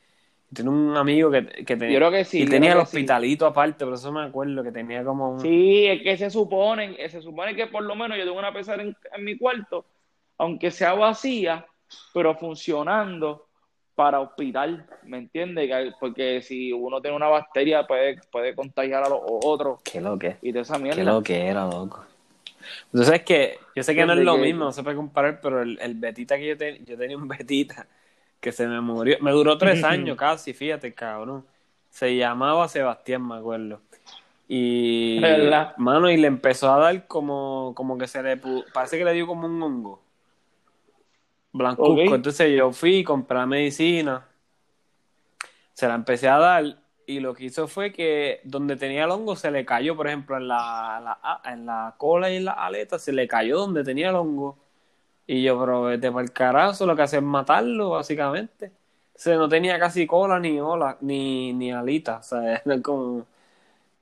Tiene 0.54 0.70
un 0.70 0.96
amigo 0.96 1.30
que, 1.30 1.44
que 1.44 1.76
tenía, 1.76 1.94
Yo 1.94 1.98
creo 1.98 2.10
que 2.12 2.24
sí, 2.24 2.42
y 2.42 2.46
tenía 2.46 2.70
el 2.72 2.78
sí. 2.78 2.82
hospitalito 2.84 3.46
aparte, 3.46 3.84
pero 3.84 3.96
eso 3.96 4.12
me 4.12 4.22
acuerdo 4.22 4.62
que 4.62 4.70
tenía 4.70 5.04
como 5.04 5.30
un... 5.32 5.40
Sí, 5.40 5.86
es 5.86 6.02
que 6.02 6.16
se 6.16 6.30
supone, 6.30 6.96
se 7.08 7.20
supone 7.20 7.54
que 7.56 7.66
por 7.66 7.82
lo 7.82 7.96
menos 7.96 8.16
yo 8.16 8.24
tengo 8.24 8.38
una 8.38 8.52
pecera 8.52 8.80
en, 8.82 8.96
en 9.12 9.24
mi 9.24 9.36
cuarto, 9.36 9.84
aunque 10.38 10.70
sea 10.70 10.94
vacía, 10.94 11.66
pero 12.14 12.36
funcionando 12.36 13.46
para 13.96 14.20
hospital, 14.20 14.86
¿me 15.04 15.18
entiendes? 15.18 15.68
Que- 15.68 15.92
Porque 15.98 16.42
si 16.42 16.72
uno 16.72 17.00
tiene 17.00 17.16
una 17.16 17.28
bacteria 17.28 17.86
puede, 17.86 18.20
puede 18.30 18.54
contagiar 18.54 19.02
a 19.04 19.08
los 19.08 19.20
otros 19.24 19.80
Qué 19.82 20.00
lo 20.00 20.16
que, 20.18 20.36
y 20.42 20.52
de 20.52 20.60
esa 20.60 20.78
qué 20.80 21.02
lo 21.02 21.22
que 21.22 21.46
era, 21.46 21.66
loco. 21.66 22.04
Entonces 22.86 23.14
es 23.14 23.22
que, 23.24 23.58
yo 23.74 23.82
sé 23.82 23.94
que 23.94 24.06
no 24.06 24.12
es 24.14 24.18
lo 24.20 24.34
que- 24.36 24.42
mismo, 24.42 24.64
no 24.66 24.72
se 24.72 24.82
puede 24.82 24.96
comparar, 24.96 25.40
pero 25.40 25.62
el, 25.62 25.78
el 25.80 25.94
betita 25.94 26.36
que 26.36 26.46
yo 26.48 26.56
tenía, 26.56 26.80
yo 26.84 26.96
tenía 26.96 27.16
un 27.16 27.28
betita 27.28 27.86
que 28.40 28.52
se 28.52 28.66
me 28.66 28.80
murió, 28.80 29.18
me 29.20 29.32
duró 29.32 29.58
tres 29.58 29.82
años 29.84 30.16
casi, 30.16 30.52
fíjate, 30.54 30.94
cabrón. 30.94 31.46
Se 31.90 32.16
llamaba 32.16 32.68
Sebastián, 32.68 33.26
me 33.26 33.36
acuerdo. 33.36 33.80
Y, 34.48 35.20
¿Verdad? 35.20 35.74
mano, 35.76 36.10
y 36.10 36.16
le 36.16 36.28
empezó 36.28 36.72
a 36.72 36.78
dar 36.78 37.06
como, 37.08 37.72
como 37.76 37.98
que 37.98 38.06
se 38.08 38.22
le, 38.22 38.36
parece 38.72 38.98
que 38.98 39.04
le 39.04 39.12
dio 39.12 39.26
como 39.26 39.46
un 39.46 39.62
hongo. 39.62 40.02
Blancuzco. 41.52 41.92
Ok. 41.92 42.14
Entonces 42.14 42.56
yo 42.56 42.72
fui, 42.72 43.02
compré 43.02 43.38
la 43.38 43.46
medicina, 43.46 44.28
se 45.74 45.86
la 45.88 45.94
empecé 45.94 46.28
a 46.28 46.38
dar 46.38 46.78
y 47.06 47.20
lo 47.20 47.34
que 47.34 47.44
hizo 47.46 47.68
fue 47.68 47.92
que 47.92 48.40
donde 48.44 48.76
tenía 48.76 49.04
el 49.04 49.10
hongo 49.10 49.36
se 49.36 49.50
le 49.50 49.64
cayó, 49.64 49.96
por 49.96 50.08
ejemplo, 50.08 50.36
en 50.36 50.48
la, 50.48 51.40
en 51.44 51.66
la 51.66 51.94
cola 51.98 52.30
y 52.30 52.36
en 52.36 52.46
la 52.46 52.52
aleta, 52.52 52.98
se 52.98 53.12
le 53.12 53.28
cayó 53.28 53.58
donde 53.60 53.84
tenía 53.84 54.10
el 54.10 54.16
hongo. 54.16 54.58
Y 55.26 55.42
yo, 55.42 55.58
pero 55.60 55.82
vete 55.84 56.10
para 56.12 56.24
el 56.24 56.32
carajo, 56.32 56.86
lo 56.86 56.96
que 56.96 57.02
hace 57.02 57.18
es 57.18 57.22
matarlo, 57.22 57.90
básicamente. 57.90 58.72
O 59.14 59.18
sea, 59.18 59.36
no 59.36 59.48
tenía 59.48 59.78
casi 59.78 60.06
cola 60.06 60.38
ni 60.40 60.60
ola, 60.60 60.98
ni, 61.00 61.52
ni 61.52 61.72
alita. 61.72 62.18
O 62.18 62.22
sea, 62.22 62.62
como 62.82 63.26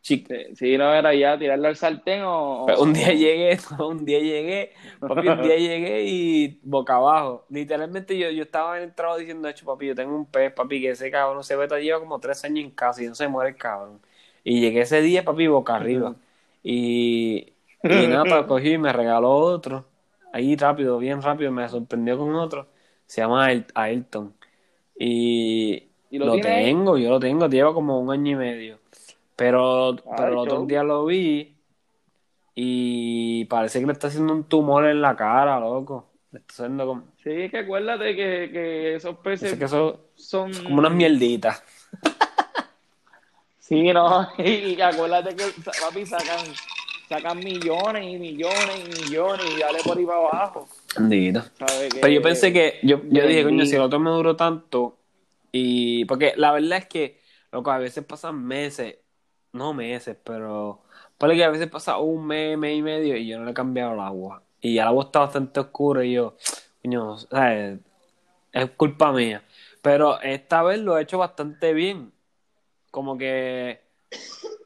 chic- 0.04 0.54
Sí, 0.56 0.78
no 0.78 0.94
era 0.94 1.14
ya 1.14 1.38
tirarle 1.38 1.68
al 1.68 1.76
sartén 1.76 2.22
o... 2.24 2.66
Pues 2.66 2.78
un 2.78 2.92
día 2.94 3.12
llegué, 3.14 3.58
un 3.80 4.04
día 4.06 4.20
llegué, 4.20 4.72
papi, 5.06 5.28
un 5.28 5.42
día 5.42 5.56
llegué 5.56 6.04
y 6.04 6.60
boca 6.62 6.96
abajo. 6.96 7.46
Literalmente 7.50 8.18
yo, 8.18 8.30
yo 8.30 8.44
estaba 8.44 8.78
en 8.78 8.84
el 8.84 8.94
trabajo 8.94 9.18
diciendo, 9.20 9.48
hecho, 9.48 9.66
papi, 9.66 9.88
yo 9.88 9.94
tengo 9.94 10.16
un 10.16 10.26
pez, 10.26 10.52
papi, 10.52 10.80
que 10.80 10.90
ese 10.90 11.10
cabrón 11.10 11.44
se 11.44 11.56
beta 11.56 11.78
lleva 11.80 12.00
como 12.00 12.20
tres 12.20 12.44
años 12.44 12.64
en 12.64 12.70
casa 12.72 13.02
y 13.02 13.08
no 13.08 13.14
se 13.14 13.28
muere 13.28 13.50
el 13.50 13.56
cabrón. 13.56 14.00
Y 14.44 14.60
llegué 14.60 14.82
ese 14.82 15.00
día, 15.02 15.24
papi, 15.24 15.46
boca 15.48 15.76
arriba. 15.76 16.16
Y, 16.62 17.54
y 17.88 18.06
nada, 18.08 18.46
cogí 18.46 18.72
y 18.74 18.78
me 18.78 18.92
regaló 18.92 19.30
otro. 19.32 19.86
Ahí 20.32 20.56
rápido, 20.56 20.98
bien 20.98 21.22
rápido, 21.22 21.52
me 21.52 21.68
sorprendió 21.68 22.18
con 22.18 22.34
otro. 22.36 22.68
Se 23.06 23.20
llama 23.20 23.46
Ailton. 23.74 24.34
Y, 24.98 25.90
¿Y 26.10 26.18
lo 26.18 26.40
tengo, 26.40 26.98
yo 26.98 27.10
lo 27.10 27.20
tengo, 27.20 27.48
lleva 27.48 27.74
como 27.74 28.00
un 28.00 28.10
año 28.12 28.32
y 28.32 28.36
medio. 28.36 28.80
Pero, 29.36 29.96
pero 30.16 30.28
el 30.28 30.38
otro 30.38 30.64
día 30.66 30.82
lo 30.82 31.04
vi 31.06 31.56
y 32.54 33.44
parece 33.46 33.80
que 33.80 33.86
le 33.86 33.92
está 33.92 34.06
haciendo 34.08 34.32
un 34.32 34.44
tumor 34.44 34.86
en 34.86 35.00
la 35.00 35.16
cara, 35.16 35.58
loco. 35.58 36.10
Le 36.30 36.38
está 36.40 36.52
haciendo 36.64 36.86
como, 36.86 37.02
Sí, 37.22 37.30
es 37.30 37.50
que 37.50 37.58
acuérdate 37.58 38.14
que, 38.14 38.50
que 38.52 38.94
esos 38.96 39.16
peces 39.18 39.40
parece 39.50 39.58
que 39.58 39.64
eso 39.64 40.00
son... 40.14 40.50
es 40.50 40.60
como 40.60 40.78
unas 40.78 40.92
mierditas. 40.92 41.62
Sí, 43.58 43.92
no, 43.92 44.28
y 44.38 44.80
acuérdate 44.80 45.34
que 45.34 45.44
papi 45.80 46.04
sacan, 46.06 46.38
sacan 47.08 47.38
millones 47.38 48.04
y 48.04 48.18
millones 48.18 48.84
y 48.84 49.02
millones 49.04 49.46
y 49.56 49.60
dale 49.60 49.78
por 49.82 49.96
ahí 49.96 50.04
para 50.04 50.18
abajo. 50.18 50.68
Que- 51.90 51.98
Pero 52.02 52.12
yo 52.12 52.22
pensé 52.22 52.52
que, 52.52 52.78
yo, 52.82 53.00
yo 53.08 53.26
dije, 53.26 53.42
coño, 53.42 53.56
Bendito. 53.56 53.70
si 53.70 53.76
el 53.76 53.82
otro 53.82 53.98
me 53.98 54.10
duró 54.10 54.36
tanto, 54.36 54.98
y 55.50 56.04
porque 56.04 56.34
la 56.36 56.52
verdad 56.52 56.78
es 56.78 56.86
que, 56.86 57.20
loco, 57.52 57.70
a 57.70 57.78
veces 57.78 58.04
pasan 58.04 58.44
meses, 58.44 58.96
no 59.54 59.72
meses, 59.72 60.16
pero 60.22 60.82
ponle 61.18 61.36
que 61.36 61.44
a 61.44 61.50
veces 61.50 61.68
pasa 61.68 61.98
un 61.98 62.26
mes, 62.26 62.58
mes 62.58 62.78
y 62.78 62.82
medio 62.82 63.16
y 63.16 63.26
yo 63.26 63.38
no 63.38 63.44
le 63.44 63.52
he 63.52 63.54
cambiado 63.54 63.94
el 63.94 64.00
agua. 64.00 64.42
Y 64.60 64.78
el 64.78 64.86
agua 64.86 65.04
está 65.04 65.20
bastante 65.20 65.60
oscura 65.60 66.04
y 66.04 66.12
yo, 66.12 66.36
es 68.52 68.70
culpa 68.76 69.12
mía. 69.12 69.42
Pero 69.82 70.20
esta 70.20 70.62
vez 70.62 70.80
lo 70.80 70.98
he 70.98 71.02
hecho 71.02 71.18
bastante 71.18 71.72
bien. 71.74 72.12
Como 72.90 73.18
que 73.18 73.80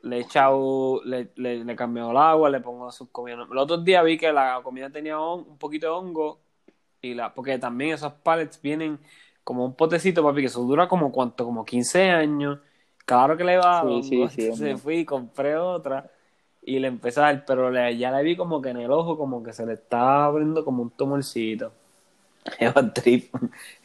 le 0.03 0.16
he 0.16 0.20
echado, 0.20 1.01
le, 1.05 1.30
le, 1.36 1.64
le 1.64 1.72
he 1.72 1.76
cambiado 1.76 2.11
el 2.12 2.16
agua, 2.16 2.51
le 2.51 2.61
pongo 2.61 2.91
sus 2.93 3.09
comidas. 3.11 3.49
El 3.51 3.59
otro 3.59 3.78
día 3.78 4.03
vi 4.03 4.18
que 4.18 4.32
la 4.32 4.61
comida 4.62 4.91
tenía 4.91 5.18
un 5.18 5.59
poquito 5.59 5.86
de 5.86 5.93
hongo. 5.93 6.41
Y 7.01 7.14
la, 7.14 7.34
porque 7.34 7.59
también 7.59 7.95
esos 7.95 8.12
pallets 8.12 8.61
vienen 8.61 8.99
como 9.45 9.64
un 9.64 9.74
potecito, 9.74 10.22
papi, 10.22 10.41
que 10.43 10.47
eso 10.47 10.62
dura 10.62 10.89
como 10.89 11.11
cuánto, 11.12 11.45
como 11.45 11.64
15 11.64 12.11
años. 12.11 12.59
Claro 13.09 13.38
que 13.38 13.44
le 13.44 13.56
va 13.56 13.82
Sí, 14.02 14.02
sí, 14.02 14.28
sí, 14.28 14.48
hombre. 14.50 14.76
fui 14.76 14.96
y 14.98 15.04
compré 15.06 15.56
otra. 15.56 16.11
Y 16.62 16.78
le 16.78 16.88
empecé 16.88 17.20
a 17.20 17.22
dar, 17.24 17.44
pero 17.46 17.70
le- 17.70 17.96
ya 17.96 18.11
le 18.11 18.22
vi 18.22 18.36
como 18.36 18.61
que 18.61 18.68
en 18.68 18.76
el 18.76 18.90
ojo, 18.90 19.16
como 19.16 19.42
que 19.42 19.54
se 19.54 19.64
le 19.64 19.72
estaba 19.72 20.26
abriendo 20.26 20.62
como 20.62 20.82
un 20.82 20.90
tumorcito. 20.90 21.72
Eva 22.59 22.92
trip, 22.92 23.34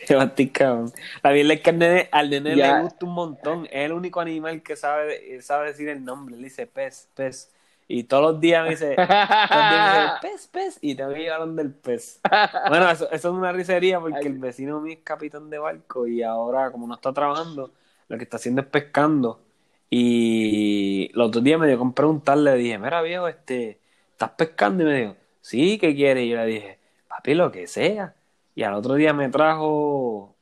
Eva 0.10 0.34
cabrón. 0.52 0.92
La 1.24 1.32
verdad 1.32 1.54
es 1.54 1.62
que 1.62 1.70
al 1.70 1.80
nene, 1.80 2.10
al 2.12 2.30
nene 2.30 2.56
Ya. 2.58 2.76
le 2.76 2.82
gusta 2.84 3.06
un 3.06 3.14
montón. 3.14 3.66
Es 3.68 3.86
el 3.86 3.94
único 3.94 4.20
animal 4.20 4.62
que 4.62 4.76
sabe, 4.76 5.42
sabe 5.42 5.68
decir 5.68 5.88
el 5.88 6.04
nombre. 6.04 6.36
Él 6.36 6.44
dice 6.44 6.68
pez, 6.68 7.08
pez. 7.16 7.50
Y 7.88 8.04
todos 8.04 8.24
los 8.34 8.42
días 8.42 8.64
me 8.64 8.72
dice, 8.72 8.96
todos 8.96 9.08
los 9.08 9.70
días 9.70 9.94
me 9.94 10.00
dice, 10.02 10.12
pez, 10.22 10.48
pez, 10.48 10.78
y 10.82 10.96
tengo 10.96 11.14
que 11.14 11.20
llevar 11.20 11.40
donde 11.40 11.62
el 11.62 11.72
pez. 11.74 12.20
Bueno, 12.68 12.90
eso, 12.90 13.06
eso 13.12 13.30
es 13.30 13.34
una 13.34 13.54
risería 13.54 14.00
porque 14.02 14.28
el 14.28 14.38
vecino 14.40 14.82
mío 14.82 14.94
es 14.98 15.04
capitán 15.04 15.50
de 15.50 15.60
barco 15.60 16.08
y 16.08 16.24
ahora, 16.24 16.70
como 16.72 16.88
no 16.88 16.96
está 16.96 17.14
trabajando, 17.14 17.72
lo 18.14 18.18
que 18.20 18.24
está 18.26 18.38
haciendo 18.38 18.62
es 18.62 18.68
pescando. 18.68 19.42
Y 19.90 21.10
los 21.14 21.28
otros 21.30 21.44
días 21.44 21.60
me 21.60 21.68
dio 21.68 21.78
con 21.80 21.94
preguntarle, 21.94 22.52
le 22.54 22.58
dije, 22.58 22.80
mira 22.80 23.02
viejo, 23.02 23.28
este, 23.28 23.80
¿estás 24.12 24.32
pescando? 24.32 24.84
Y 24.84 24.86
me 24.88 25.00
dijo, 25.02 25.16
sí, 25.42 25.78
¿qué 25.80 25.96
quieres? 25.96 26.26
Y 26.26 26.30
yo 26.30 26.38
le 26.38 26.46
dije, 26.48 26.80
papi, 27.08 27.36
lo 27.36 27.52
que 27.52 27.68
sea. 27.68 28.16
Y 28.56 28.64
al 28.64 28.74
otro 28.76 28.96
día 28.96 29.14
me 29.14 29.30
trajo, 29.30 30.36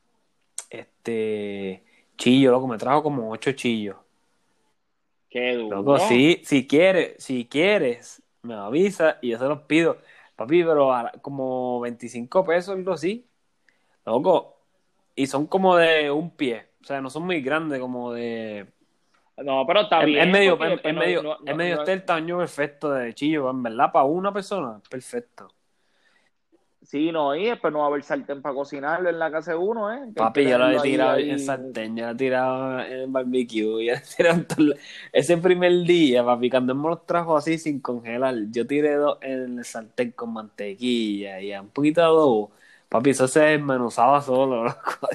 este, 0.70 1.84
chillo, 2.18 2.52
loco, 2.52 2.68
me 2.68 2.78
trajo 2.78 3.02
como 3.02 3.30
ocho 3.30 3.52
chillos. 3.52 3.96
Qué 5.28 5.54
duro. 5.56 5.76
Loco, 5.76 5.98
sí, 5.98 6.42
si 6.44 6.66
quieres, 6.66 7.22
si 7.22 7.46
quieres, 7.46 8.22
me 8.42 8.54
avisa 8.54 9.18
y 9.22 9.30
yo 9.30 9.38
se 9.38 9.44
los 9.46 9.62
pido. 9.62 9.98
Papi, 10.36 10.62
pero 10.64 10.92
a- 10.92 11.12
como 11.22 11.80
25 11.80 12.44
pesos, 12.44 12.74
algo 12.76 12.92
así. 12.92 13.26
Loco, 14.06 14.58
y 15.16 15.26
son 15.28 15.46
como 15.46 15.76
de 15.76 16.10
un 16.10 16.30
pie. 16.32 16.68
O 16.82 16.84
sea, 16.84 17.00
no 17.00 17.08
son 17.10 17.24
muy 17.24 17.40
grandes, 17.40 17.78
como 17.80 18.12
de... 18.12 18.66
No, 19.38 19.64
pero 19.66 19.82
está 19.82 20.00
Es, 20.00 20.06
bien. 20.06 20.26
es 20.26 20.32
medio, 20.32 20.62
es, 20.62 20.80
es 20.84 20.92
no- 20.94 21.00
medio, 21.00 21.22
no- 21.22 21.34
es 21.34 21.40
no- 21.44 21.56
medio 21.56 21.74
no- 21.76 21.80
este 21.82 21.92
el 21.94 22.04
tamaño 22.04 22.38
perfecto 22.38 22.90
de 22.90 23.14
chillo, 23.14 23.48
en 23.50 23.62
verdad, 23.62 23.90
para 23.92 24.04
una 24.04 24.32
persona, 24.32 24.80
perfecto. 24.90 25.48
Sí, 26.82 27.10
no, 27.12 27.34
y 27.34 27.46
después 27.46 27.72
no 27.72 27.78
va 27.78 27.84
a 27.86 27.88
haber 27.88 28.02
sartén 28.02 28.42
para 28.42 28.54
cocinarlo 28.54 29.08
en 29.08 29.18
la 29.18 29.30
casa 29.30 29.52
de 29.52 29.56
uno, 29.56 29.90
¿eh? 29.90 30.00
Que 30.08 30.12
Papi, 30.14 30.44
yo 30.44 30.58
lo 30.58 30.68
he 30.68 30.80
tirado 30.82 31.12
ahí. 31.12 31.30
en 31.30 31.38
sartén, 31.38 31.96
yo 31.96 32.04
lo 32.06 32.10
he 32.12 32.14
tirado 32.16 32.80
en 32.80 33.12
barbecue, 33.12 33.62
yo 33.86 33.92
lo 33.92 33.98
he 33.98 34.00
tirado 34.00 34.34
en 34.36 34.44
todo- 34.46 34.74
Ese 35.12 35.36
primer 35.38 35.72
día, 35.84 36.24
papi, 36.24 36.50
cuando 36.50 36.74
me 36.74 36.88
los 36.90 37.06
trajo 37.06 37.36
así 37.36 37.56
sin 37.56 37.80
congelar, 37.80 38.34
yo 38.50 38.66
tiré 38.66 38.94
dos 38.96 39.16
en 39.22 39.58
el 39.60 39.64
sartén 39.64 40.10
con 40.10 40.32
mantequilla 40.34 41.40
y 41.40 41.54
un 41.54 41.68
poquito 41.68 42.00
de 42.02 42.06
adobo. 42.08 42.50
Papi, 42.88 43.10
eso 43.10 43.26
se 43.28 43.40
desmenuzaba 43.40 44.20
solo, 44.20 44.64
loco. 44.64 45.08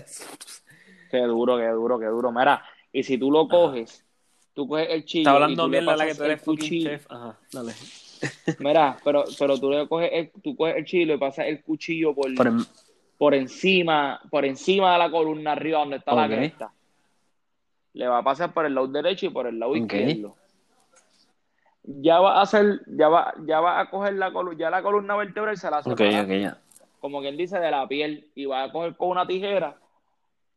Qué 1.10 1.20
duro, 1.20 1.58
qué 1.58 1.68
duro, 1.68 2.00
qué 2.00 2.06
duro. 2.06 2.32
Mira, 2.32 2.64
y 2.92 3.04
si 3.04 3.18
tú 3.18 3.32
lo 3.32 3.48
coges, 3.48 4.06
tú 4.54 4.68
coges 4.68 4.88
el 4.90 5.06
chillo 5.06 5.22
Está 5.30 5.32
hablando 5.36 5.68
mierda 5.68 5.96
la 5.96 6.06
que 6.06 6.16
tú 6.16 6.24
eres 6.24 6.42
fucking 6.42 6.64
cuchillo. 6.66 6.90
chef. 6.90 7.12
Ajá, 7.12 7.40
dale. 7.52 7.74
Mira, 8.60 8.98
pero, 9.04 9.26
pero 9.38 9.60
tú 9.60 9.70
le 9.70 9.88
coges 9.88 10.10
el, 10.12 10.32
tú 10.42 10.56
coges 10.56 10.76
el 10.78 10.86
chillo 10.86 11.14
y 11.14 11.18
pasas 11.18 11.46
el 11.48 11.62
cuchillo 11.64 12.14
por, 12.16 12.34
Por 12.36 12.52
por 13.18 13.34
encima, 13.34 14.20
por 14.30 14.46
encima 14.46 14.94
de 14.94 15.00
la 15.00 15.10
columna 15.10 15.54
arriba 15.54 15.80
donde 15.80 15.98
está 15.98 16.14
la 16.14 16.28
cresta. 16.28 16.72
Le 17.94 18.08
va 18.08 18.20
a 18.20 18.24
pasar 18.24 18.54
por 18.54 18.66
el 18.66 18.76
lado 18.76 18.88
derecho 18.88 19.26
y 19.26 19.30
por 19.30 19.48
el 19.48 19.58
lado 19.58 19.76
izquierdo. 19.76 20.36
Ya 21.84 22.20
va 22.20 22.38
a 22.38 22.42
hacer, 22.42 22.82
ya 22.86 23.08
va, 23.08 23.34
ya 23.46 23.60
va 23.60 23.80
a 23.80 23.90
coger 23.90 24.14
la 24.16 24.32
columna, 24.32 24.60
ya 24.60 24.70
la 24.70 24.84
columna 24.84 25.16
vertebral 25.16 25.58
se 25.58 25.72
la 25.72 25.80
Ok, 25.80 25.86
separa, 25.98 26.24
ok, 26.24 26.30
ya. 26.30 26.62
como 27.00 27.22
quien 27.22 27.38
dice, 27.38 27.58
de 27.60 27.72
la 27.72 27.88
piel, 27.88 28.30
y 28.36 28.46
va 28.46 28.64
a 28.64 28.72
coger 28.72 28.96
con 28.98 29.10
una 29.10 29.26
tijera 29.26 29.78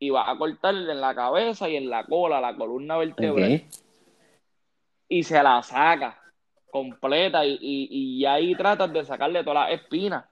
y 0.01 0.11
va 0.11 0.28
a 0.28 0.36
cortar 0.36 0.74
en 0.74 1.01
la 1.01 1.14
cabeza 1.14 1.68
y 1.68 1.76
en 1.76 1.88
la 1.88 2.05
cola, 2.05 2.40
la 2.40 2.57
columna 2.57 2.96
vertebral, 2.96 3.53
Ok. 3.53 3.62
y 5.09 5.22
se 5.22 5.42
la 5.42 5.62
saca 5.62 6.18
completa, 6.70 7.44
y, 7.44 7.59
y, 7.61 8.18
y 8.20 8.26
ahí 8.26 8.55
tratas 8.55 8.92
de 8.92 9.05
sacarle 9.05 9.44
todas 9.44 9.68
las 9.70 9.80
espinas 9.80 10.24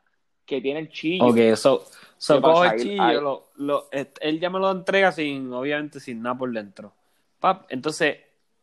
que 0.46 0.60
tiene 0.60 0.80
el 0.80 0.88
chillo. 0.90 1.26
Ok, 1.26 1.56
so, 1.56 1.84
so 2.16 2.40
coge 2.40 2.68
el 2.68 2.82
chillo, 2.82 3.20
lo, 3.20 3.48
lo- 3.56 3.88
él 3.92 4.40
ya 4.40 4.48
me 4.50 4.58
lo 4.58 4.70
entrega 4.70 5.12
sin, 5.12 5.52
obviamente, 5.52 6.00
sin 6.00 6.22
nada 6.22 6.38
por 6.38 6.50
dentro. 6.50 6.92
Pap, 7.40 7.66
entonces, 7.70 8.18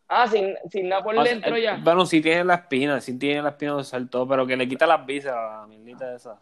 Ah, 0.08 0.28
sin, 0.28 0.56
sin 0.70 0.88
nada 0.90 1.04
por 1.04 1.16
sea, 1.16 1.24
dentro 1.24 1.58
eh, 1.58 1.62
ya. 1.64 1.78
bueno, 1.84 2.06
sí 2.06 2.22
tiene 2.22 2.44
la 2.46 2.56
espina, 2.56 3.02
sí 3.02 3.18
tiene 3.18 3.42
la 3.42 3.50
espina 3.50 3.76
de 3.76 3.84
saltó, 3.84 4.28
pero 4.28 4.46
que 4.48 4.56
le 4.56 4.68
quita 4.68 4.86
las 4.88 5.06
visas 5.06 5.34
a 5.36 5.62
la 5.62 5.68
mierdita 5.68 6.14
esa. 6.16 6.40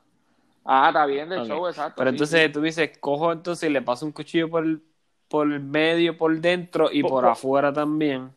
Ah, 0.65 0.87
está 0.89 1.05
bien 1.05 1.29
del 1.29 1.41
Ok. 1.41 1.47
show, 1.47 1.67
exacto. 1.67 1.95
Pero 1.97 2.09
sí, 2.11 2.15
entonces 2.15 2.45
sí. 2.47 2.51
tú 2.53 2.61
dices, 2.61 2.97
cojo 2.99 3.31
entonces 3.31 3.69
y 3.69 3.73
le 3.73 3.81
paso 3.81 4.05
un 4.05 4.11
cuchillo 4.13 4.49
por 4.49 4.63
el, 4.63 4.81
por 5.27 5.51
el 5.51 5.59
medio, 5.59 6.17
por 6.17 6.35
dentro 6.39 6.89
y 6.91 7.01
Po- 7.01 7.09
por 7.09 7.23
po- 7.25 7.31
afuera 7.31 7.73
también. 7.73 8.33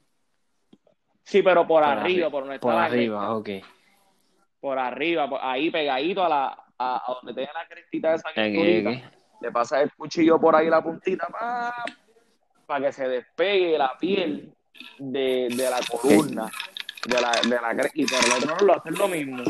Sí, 1.23 1.43
pero 1.43 1.67
por, 1.67 1.83
Por 1.83 1.93
arriba, 1.93 2.29
arri- 2.29 2.31
por 2.31 2.41
donde 2.43 2.55
está 2.57 2.67
Por 2.67 2.75
la 2.75 2.85
arriba, 2.85 3.19
cresta. 3.39 3.63
ok. 3.63 3.73
Por 4.61 4.79
arriba, 4.79 5.29
ahí 5.43 5.71
pegadito 5.71 6.25
a 6.25 6.29
la 6.29 6.63
a, 6.79 6.97
a 6.97 7.15
donde 7.15 7.33
tenga 7.35 7.53
la 7.55 7.67
crestita 7.69 8.15
esa 8.15 8.33
que 8.35 8.41
Ok, 8.41 8.47
está 8.47 8.59
ahorita. 8.91 8.91
ok. 8.91 9.13
Le 9.43 9.53
pasa 9.53 9.83
el 9.83 9.93
cuchillo 9.93 10.41
por 10.41 10.55
ahí 10.57 10.69
la 10.69 10.83
puntita 10.83 11.27
para 12.67 12.87
que 12.87 12.93
se 12.93 13.09
despegue 13.09 13.79
la 13.79 13.97
piel 13.99 14.53
de, 14.99 15.49
de 15.51 15.71
la 15.71 15.81
columna, 15.91 16.51
de 17.07 17.21
la, 17.21 17.31
de 17.43 17.49
la 17.61 17.73
cre- 17.75 17.91
y 17.95 18.07
por 18.07 18.19
el 18.25 18.33
otro 18.33 18.51
lado 18.51 18.67
lo 18.67 18.75
hacen 18.75 18.95
lo 18.95 19.09
mismo. 19.09 19.43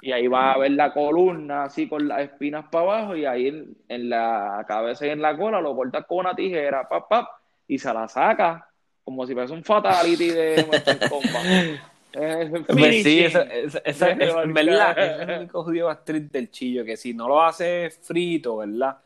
Y 0.00 0.12
ahí 0.12 0.28
va 0.28 0.52
a 0.52 0.58
ver 0.58 0.70
la 0.72 0.92
columna 0.92 1.64
así 1.64 1.88
con 1.88 2.06
las 2.06 2.20
espinas 2.20 2.66
para 2.70 2.84
abajo 2.84 3.16
y 3.16 3.24
ahí 3.26 3.48
en, 3.48 3.76
en 3.88 4.08
la 4.08 4.64
cabeza 4.68 5.06
y 5.06 5.10
en 5.10 5.20
la 5.20 5.36
cola 5.36 5.60
lo 5.60 5.74
cortas 5.74 6.06
con 6.06 6.18
una 6.18 6.34
tijera, 6.36 6.88
pap, 6.88 7.08
pap, 7.08 7.28
y 7.66 7.78
se 7.78 7.92
la 7.92 8.06
saca 8.06 8.68
como 9.02 9.26
si 9.26 9.34
fuese 9.34 9.52
un 9.54 9.64
fatality 9.64 10.30
de 10.30 10.64
Mortal. 10.66 11.80
Eh, 12.14 12.64
Pues 12.66 13.02
sí, 13.02 13.20
esa, 13.24 13.42
esa- 13.42 13.78
esa- 13.84 14.10
es, 14.12 14.34
en 14.34 14.54
verdad, 14.54 14.98
es 14.98 15.28
el 15.28 15.38
único 15.40 15.62
judío 15.62 15.88
gastritis 15.88 16.32
del 16.32 16.50
chillo, 16.50 16.82
que 16.84 16.96
si 16.96 17.12
no 17.12 17.28
lo 17.28 17.42
haces 17.42 17.98
frito, 18.02 18.56
¿verdad? 18.56 18.96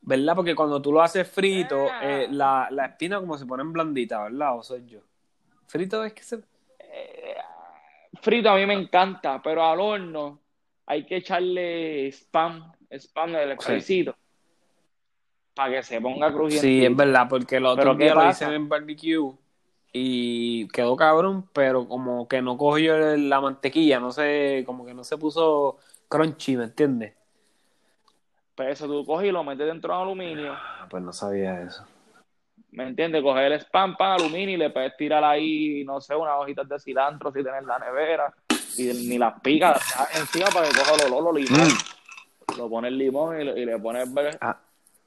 ¿Verdad? 0.00 0.34
Porque 0.34 0.54
cuando 0.54 0.80
tú 0.80 0.90
lo 0.90 1.02
haces 1.02 1.28
frito, 1.28 1.86
Ah. 1.90 2.00
eh, 2.02 2.28
la, 2.30 2.68
la 2.70 2.86
espina 2.86 3.20
como 3.20 3.36
se 3.36 3.44
pone 3.44 3.62
en 3.62 3.72
blandita, 3.74 4.22
¿verdad? 4.24 4.56
¿O 4.56 4.62
soy 4.62 4.86
yo? 4.86 5.00
Frito 5.66 6.02
es 6.02 6.14
que 6.14 6.22
se... 6.22 6.36
Frito 8.22 8.50
a 8.50 8.56
mí 8.56 8.66
me 8.66 8.74
encanta, 8.74 9.40
pero 9.42 9.64
al 9.64 9.80
horno 9.80 10.40
hay 10.86 11.06
que 11.06 11.16
echarle 11.16 12.08
spam, 12.08 12.72
spam 12.90 13.32
del 13.32 13.58
spraycito, 13.58 14.16
para 15.54 15.72
que 15.72 15.82
se 15.82 16.00
ponga 16.00 16.32
crujiente. 16.32 16.66
Sí, 16.66 16.84
es 16.84 16.94
verdad, 16.96 17.26
porque 17.28 17.56
el 17.56 17.66
otro 17.66 17.82
¿Pero 17.82 17.96
qué 17.96 18.04
día 18.04 18.14
lo 18.14 18.28
hice 18.28 18.54
en 18.54 18.68
barbecue 18.68 19.32
y 19.92 20.68
quedó 20.68 20.96
cabrón, 20.96 21.48
pero 21.52 21.88
como 21.88 22.28
que 22.28 22.42
no 22.42 22.56
cogió 22.56 23.16
la 23.16 23.40
mantequilla, 23.40 23.98
no 23.98 24.12
sé, 24.12 24.62
como 24.66 24.84
que 24.84 24.94
no 24.94 25.02
se 25.02 25.16
puso 25.16 25.78
crunchy, 26.08 26.56
¿me 26.56 26.64
entiendes? 26.64 27.14
Pues 28.54 28.70
eso 28.72 28.86
tú 28.86 29.04
coges 29.06 29.28
y 29.28 29.32
lo 29.32 29.42
metes 29.42 29.66
dentro 29.66 29.94
de 29.94 30.02
aluminio, 30.02 30.52
Ah, 30.52 30.86
pues 30.90 31.02
no 31.02 31.12
sabía 31.12 31.62
eso. 31.62 31.84
¿Me 32.72 32.84
entiendes? 32.86 33.22
Coger 33.22 33.52
el 33.52 33.60
spam, 33.60 33.96
pan, 33.96 34.12
aluminio 34.12 34.54
y 34.54 34.58
le 34.58 34.70
puedes 34.70 34.96
tirar 34.96 35.24
ahí, 35.24 35.84
no 35.84 36.00
sé, 36.00 36.14
unas 36.14 36.34
hojitas 36.38 36.68
de 36.68 36.78
cilantro 36.78 37.32
si 37.32 37.42
tienes 37.42 37.64
la 37.64 37.78
nevera 37.78 38.32
y 38.76 38.84
ni 39.08 39.18
las 39.18 39.40
picas, 39.40 39.80
encima 40.16 40.46
para 40.46 40.68
que 40.68 40.74
coja 40.78 40.94
el 41.06 41.12
olor, 41.12 41.34
los 41.34 41.42
limón. 41.42 41.68
Lo 42.56 42.68
pones 42.68 42.92
limón 42.92 43.40
y, 43.40 43.44
le- 43.44 43.60
y 43.60 43.64
le 43.64 43.78
pones... 43.78 44.08
Ah, 44.40 44.56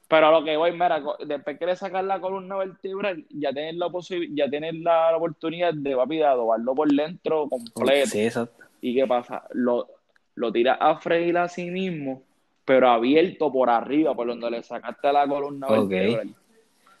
Pero 0.08 0.26
a 0.28 0.30
lo 0.30 0.44
que 0.44 0.56
voy, 0.56 0.72
mira, 0.72 1.02
después 1.26 1.58
que 1.58 1.66
le 1.66 1.76
sacas 1.76 2.04
la 2.04 2.20
columna 2.20 2.56
vertebral, 2.56 3.24
ya 3.30 3.52
tienes 3.52 3.74
la 3.76 3.88
ya 4.34 4.48
tienes 4.50 4.74
la 4.76 5.16
oportunidad 5.16 5.72
de 5.74 5.96
papi 5.96 6.18
de 6.18 6.24
adobarlo 6.26 6.74
por 6.74 6.88
dentro 6.92 7.48
completo. 7.48 8.06
sí, 8.10 8.20
exacto. 8.20 8.64
¿Y 8.80 8.94
qué 8.94 9.06
pasa? 9.06 9.44
Lo, 9.52 9.88
lo 10.34 10.52
tiras 10.52 10.76
a 10.80 10.96
freír 10.96 11.36
a 11.38 11.48
sí 11.48 11.70
mismo, 11.70 12.22
pero 12.66 12.88
abierto 12.90 13.50
por 13.50 13.70
arriba, 13.70 14.14
por 14.14 14.26
donde 14.26 14.50
le 14.50 14.62
sacaste 14.62 15.10
la 15.12 15.26
columna 15.26 15.66
vertebral. 15.88 16.34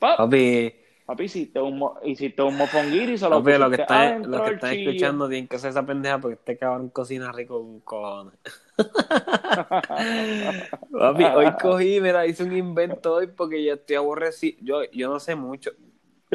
Pa- 0.04 0.16
Papi, 0.16 0.74
Papi, 1.06 1.24
hiciste 1.24 1.60
un, 1.60 1.78
mo- 1.78 1.98
hiciste 2.02 2.42
un 2.42 2.56
mofonguiri 2.56 3.12
y 3.14 3.18
se 3.18 3.28
lo 3.28 3.42
papi, 3.42 3.58
lo 3.58 3.70
que 3.70 3.82
adentro 3.82 4.30
lo 4.30 4.44
que 4.44 4.58
chillo. 4.68 4.90
escuchando 4.90 5.28
tienen 5.28 5.48
que 5.48 5.56
hacer 5.56 5.70
esa 5.70 5.84
pendeja 5.86 6.18
porque 6.20 6.34
este 6.36 6.58
cabrón 6.58 6.88
cocina 6.90 7.32
rico 7.32 7.58
con 7.60 7.80
cojones. 7.80 8.34
Papi, 10.90 11.24
hoy 11.34 11.56
cogí, 11.56 12.00
mira, 12.00 12.26
hice 12.26 12.44
un 12.44 12.56
invento 12.56 13.14
hoy 13.14 13.26
porque 13.28 13.62
yo 13.64 13.74
estoy 13.74 13.96
aborrecido. 13.96 14.58
Yo, 14.62 14.90
yo 14.92 15.08
no 15.08 15.20
sé 15.20 15.34
mucho. 15.34 15.70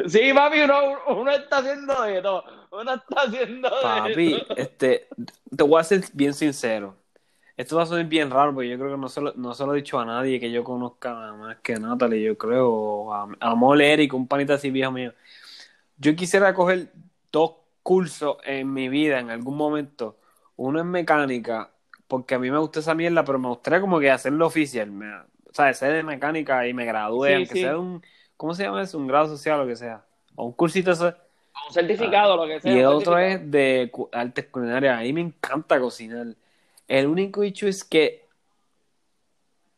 Sí, 0.06 0.32
papi, 0.34 0.60
uno, 0.62 0.78
uno 1.08 1.30
está 1.30 1.58
haciendo 1.58 2.02
de 2.02 2.22
todo. 2.22 2.44
Uno 2.72 2.94
está 2.94 3.22
haciendo 3.22 3.68
de 3.68 3.82
Papi, 3.82 4.46
este, 4.56 5.08
te 5.56 5.62
voy 5.64 5.80
a 5.80 5.84
ser 5.84 6.02
bien 6.12 6.34
sincero. 6.34 6.96
Esto 7.60 7.76
va 7.76 7.82
a 7.82 7.86
sonar 7.86 8.06
bien 8.06 8.30
raro 8.30 8.54
porque 8.54 8.68
yo 8.70 8.78
creo 8.78 8.92
que 8.92 8.96
no 8.96 9.08
se 9.08 9.20
lo, 9.20 9.34
no 9.34 9.54
se 9.54 9.66
lo 9.66 9.74
he 9.74 9.76
dicho 9.78 9.98
a 10.00 10.04
nadie 10.06 10.40
que 10.40 10.50
yo 10.50 10.64
conozca 10.64 11.12
nada 11.12 11.32
más 11.34 11.56
que 11.58 11.74
Natalie, 11.78 12.22
yo 12.22 12.38
creo, 12.38 13.12
a, 13.12 13.28
a 13.40 13.54
Mole 13.54 13.92
Eric, 13.92 14.14
un 14.14 14.26
panita 14.26 14.54
así 14.54 14.70
viejo 14.70 14.92
mío. 14.92 15.12
Yo 15.98 16.16
quisiera 16.16 16.54
coger 16.54 16.92
dos 17.32 17.56
cursos 17.82 18.38
en 18.44 18.72
mi 18.72 18.88
vida 18.88 19.18
en 19.20 19.30
algún 19.30 19.56
momento. 19.56 20.18
Uno 20.56 20.80
en 20.80 20.90
mecánica, 20.90 21.70
porque 22.08 22.34
a 22.34 22.38
mí 22.38 22.50
me 22.50 22.58
gusta 22.58 22.80
esa 22.80 22.94
mierda, 22.94 23.24
pero 23.24 23.38
me 23.38 23.48
gustaría 23.48 23.80
como 23.80 24.00
que 24.00 24.10
hacerlo 24.10 24.46
oficial. 24.46 24.90
Me, 24.90 25.14
o 25.16 25.24
sea, 25.52 25.72
ser 25.74 25.92
de 25.92 26.02
mecánica 26.02 26.66
y 26.66 26.74
me 26.74 26.84
gradué, 26.86 27.30
Sí, 27.30 27.34
aunque 27.36 27.54
sí. 27.54 27.60
sea 27.62 27.78
un, 27.78 28.02
¿cómo 28.36 28.54
se 28.54 28.64
llama 28.64 28.82
eso? 28.82 28.98
Un 28.98 29.06
grado 29.06 29.28
social 29.28 29.60
o 29.60 29.62
lo 29.64 29.68
que 29.68 29.76
sea. 29.76 30.04
O 30.34 30.46
un 30.46 30.52
cursito 30.52 30.92
eso. 30.92 31.14
Un 31.68 31.72
certificado, 31.74 32.36
lo 32.36 32.46
que 32.46 32.60
sea. 32.60 32.72
Y 32.72 32.78
el 32.78 32.86
otro 32.86 33.18
es 33.18 33.50
de 33.50 33.90
artes 34.12 34.46
culinarias. 34.46 34.98
A 34.98 35.02
mí 35.02 35.12
me 35.12 35.20
encanta 35.20 35.80
cocinar. 35.80 36.28
El 36.90 37.06
único 37.06 37.44
hecho 37.44 37.68
es 37.68 37.84
que 37.84 38.26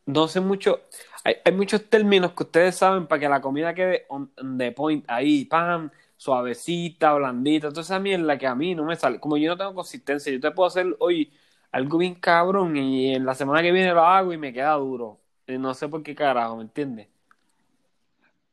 no 0.07 0.29
sé 0.29 0.41
mucho. 0.41 0.81
Hay, 1.25 1.53
muchos 1.53 1.85
términos 1.91 2.33
que 2.33 2.45
ustedes 2.45 2.75
saben 2.77 3.07
para 3.07 3.21
que 3.21 3.29
la 3.29 3.43
comida 3.43 3.75
quede 3.75 4.07
on, 4.09 4.33
the 4.57 4.73
point 4.73 5.05
ahí, 5.09 5.45
pam, 5.45 5.91
suavecita, 6.17 7.13
blandita, 7.13 7.69
toda 7.69 7.83
esa 7.83 7.99
mierda 7.99 8.39
que 8.39 8.47
a 8.47 8.55
mí 8.55 8.75
no 8.75 8.85
me 8.85 8.97
sale. 8.97 9.21
Como 9.21 9.37
yo 9.37 9.51
no 9.51 9.59
tengo 9.59 9.75
consistencia, 9.75 10.33
yo 10.33 10.41
te 10.41 10.53
puedo 10.53 10.69
hacer 10.69 10.97
hoy 11.01 11.31
algo 11.71 11.99
bien 11.99 12.15
cabrón 12.15 12.79
y 12.79 13.15
en 13.15 13.27
la 13.27 13.35
semana 13.35 13.61
que 13.61 13.73
viene 13.73 13.93
lo 13.93 14.07
hago 14.07 14.33
y 14.33 14.39
me 14.39 14.55
queda 14.55 14.73
duro. 14.73 15.21
Y 15.47 15.59
no 15.59 15.75
sé 15.75 15.89
por 15.89 16.03
qué 16.03 16.15
carajo, 16.15 16.57
¿me 16.57 16.63
entiendes? 16.63 17.09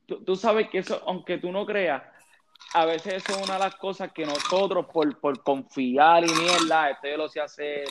Tú, 0.05 0.35
sabes 0.35 0.69
que 0.69 0.79
eso, 0.79 1.01
aunque 1.05 1.37
tú 1.37 1.49
no 1.49 1.65
creas, 1.65 2.03
a 2.73 2.83
veces 2.83 3.23
eso 3.23 3.39
es 3.39 3.41
una 3.45 3.53
de 3.53 3.59
las 3.59 3.75
cosas 3.75 4.11
que 4.11 4.25
nosotros, 4.25 4.85
por, 4.91 5.17
por 5.17 5.41
confiar 5.43 6.25
y 6.25 6.33
mierda, 6.33 6.89
esto 6.89 7.07
yo 7.07 7.15
lo 7.15 7.29
sé 7.29 7.39
hacer, 7.39 7.87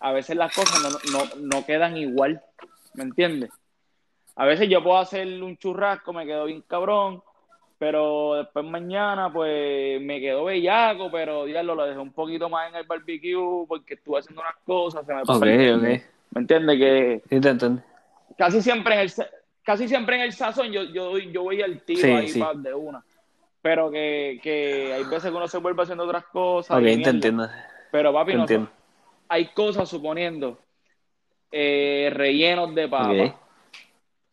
a 0.00 0.12
veces 0.12 0.36
las 0.36 0.52
cosas 0.54 0.80
no, 0.82 1.18
no, 1.18 1.24
no 1.58 1.66
quedan 1.66 1.96
igual, 1.96 2.42
¿me 2.94 3.04
entiendes? 3.04 3.50
A 4.36 4.46
veces 4.46 4.68
yo 4.68 4.82
puedo 4.82 4.98
hacer 4.98 5.26
un 5.42 5.56
churrasco, 5.58 6.12
me 6.12 6.24
quedo 6.24 6.46
bien 6.46 6.62
cabrón, 6.66 7.22
pero 7.78 8.34
después 8.34 8.64
mañana 8.64 9.30
pues 9.32 10.00
me 10.00 10.20
quedó 10.20 10.44
bellaco, 10.44 11.10
pero 11.10 11.44
diablo, 11.44 11.74
lo 11.74 11.86
dejé 11.86 11.98
un 11.98 12.12
poquito 12.12 12.48
más 12.48 12.68
en 12.70 12.76
el 12.76 12.86
barbecue 12.86 13.66
porque 13.68 13.94
estuve 13.94 14.18
haciendo 14.20 14.40
unas 14.42 14.56
cosas, 14.64 15.04
se 15.04 15.14
me 15.14 15.22
Ok, 15.22 15.40
perdió. 15.40 15.76
ok. 15.76 15.82
¿Me 16.32 16.40
entiendes? 16.40 16.78
Que 16.78 17.22
Sí, 17.28 17.40
te 17.40 17.48
entiendo. 17.48 17.82
casi 18.38 18.62
siempre 18.62 18.94
en 18.94 19.00
el 19.00 19.12
casi 19.64 19.88
siempre 19.88 20.16
en 20.16 20.22
el 20.22 20.32
sazón 20.32 20.70
yo, 20.72 20.84
yo, 20.84 21.18
yo 21.18 21.42
voy 21.42 21.60
al 21.60 21.82
tiro 21.82 22.00
Sí, 22.00 22.10
ahí 22.10 22.28
sí. 22.28 22.38
pa- 22.38 22.54
de 22.54 22.72
una. 22.72 23.04
Pero 23.62 23.90
que, 23.90 24.40
que 24.42 24.92
hay 24.94 25.04
veces 25.04 25.30
que 25.30 25.36
uno 25.36 25.46
se 25.46 25.58
vuelve 25.58 25.82
haciendo 25.82 26.04
otras 26.04 26.24
cosas. 26.26 26.78
Ok, 26.78 26.84
te 26.84 27.10
entiendo. 27.10 27.46
Pero 27.90 28.12
papi, 28.12 28.32
Te 28.32 28.36
no, 28.36 28.42
entiendo. 28.44 28.70
Hay 29.30 29.46
cosas 29.52 29.88
suponiendo 29.88 30.58
eh, 31.52 32.10
rellenos 32.12 32.74
de 32.74 32.88
papa, 32.88 33.40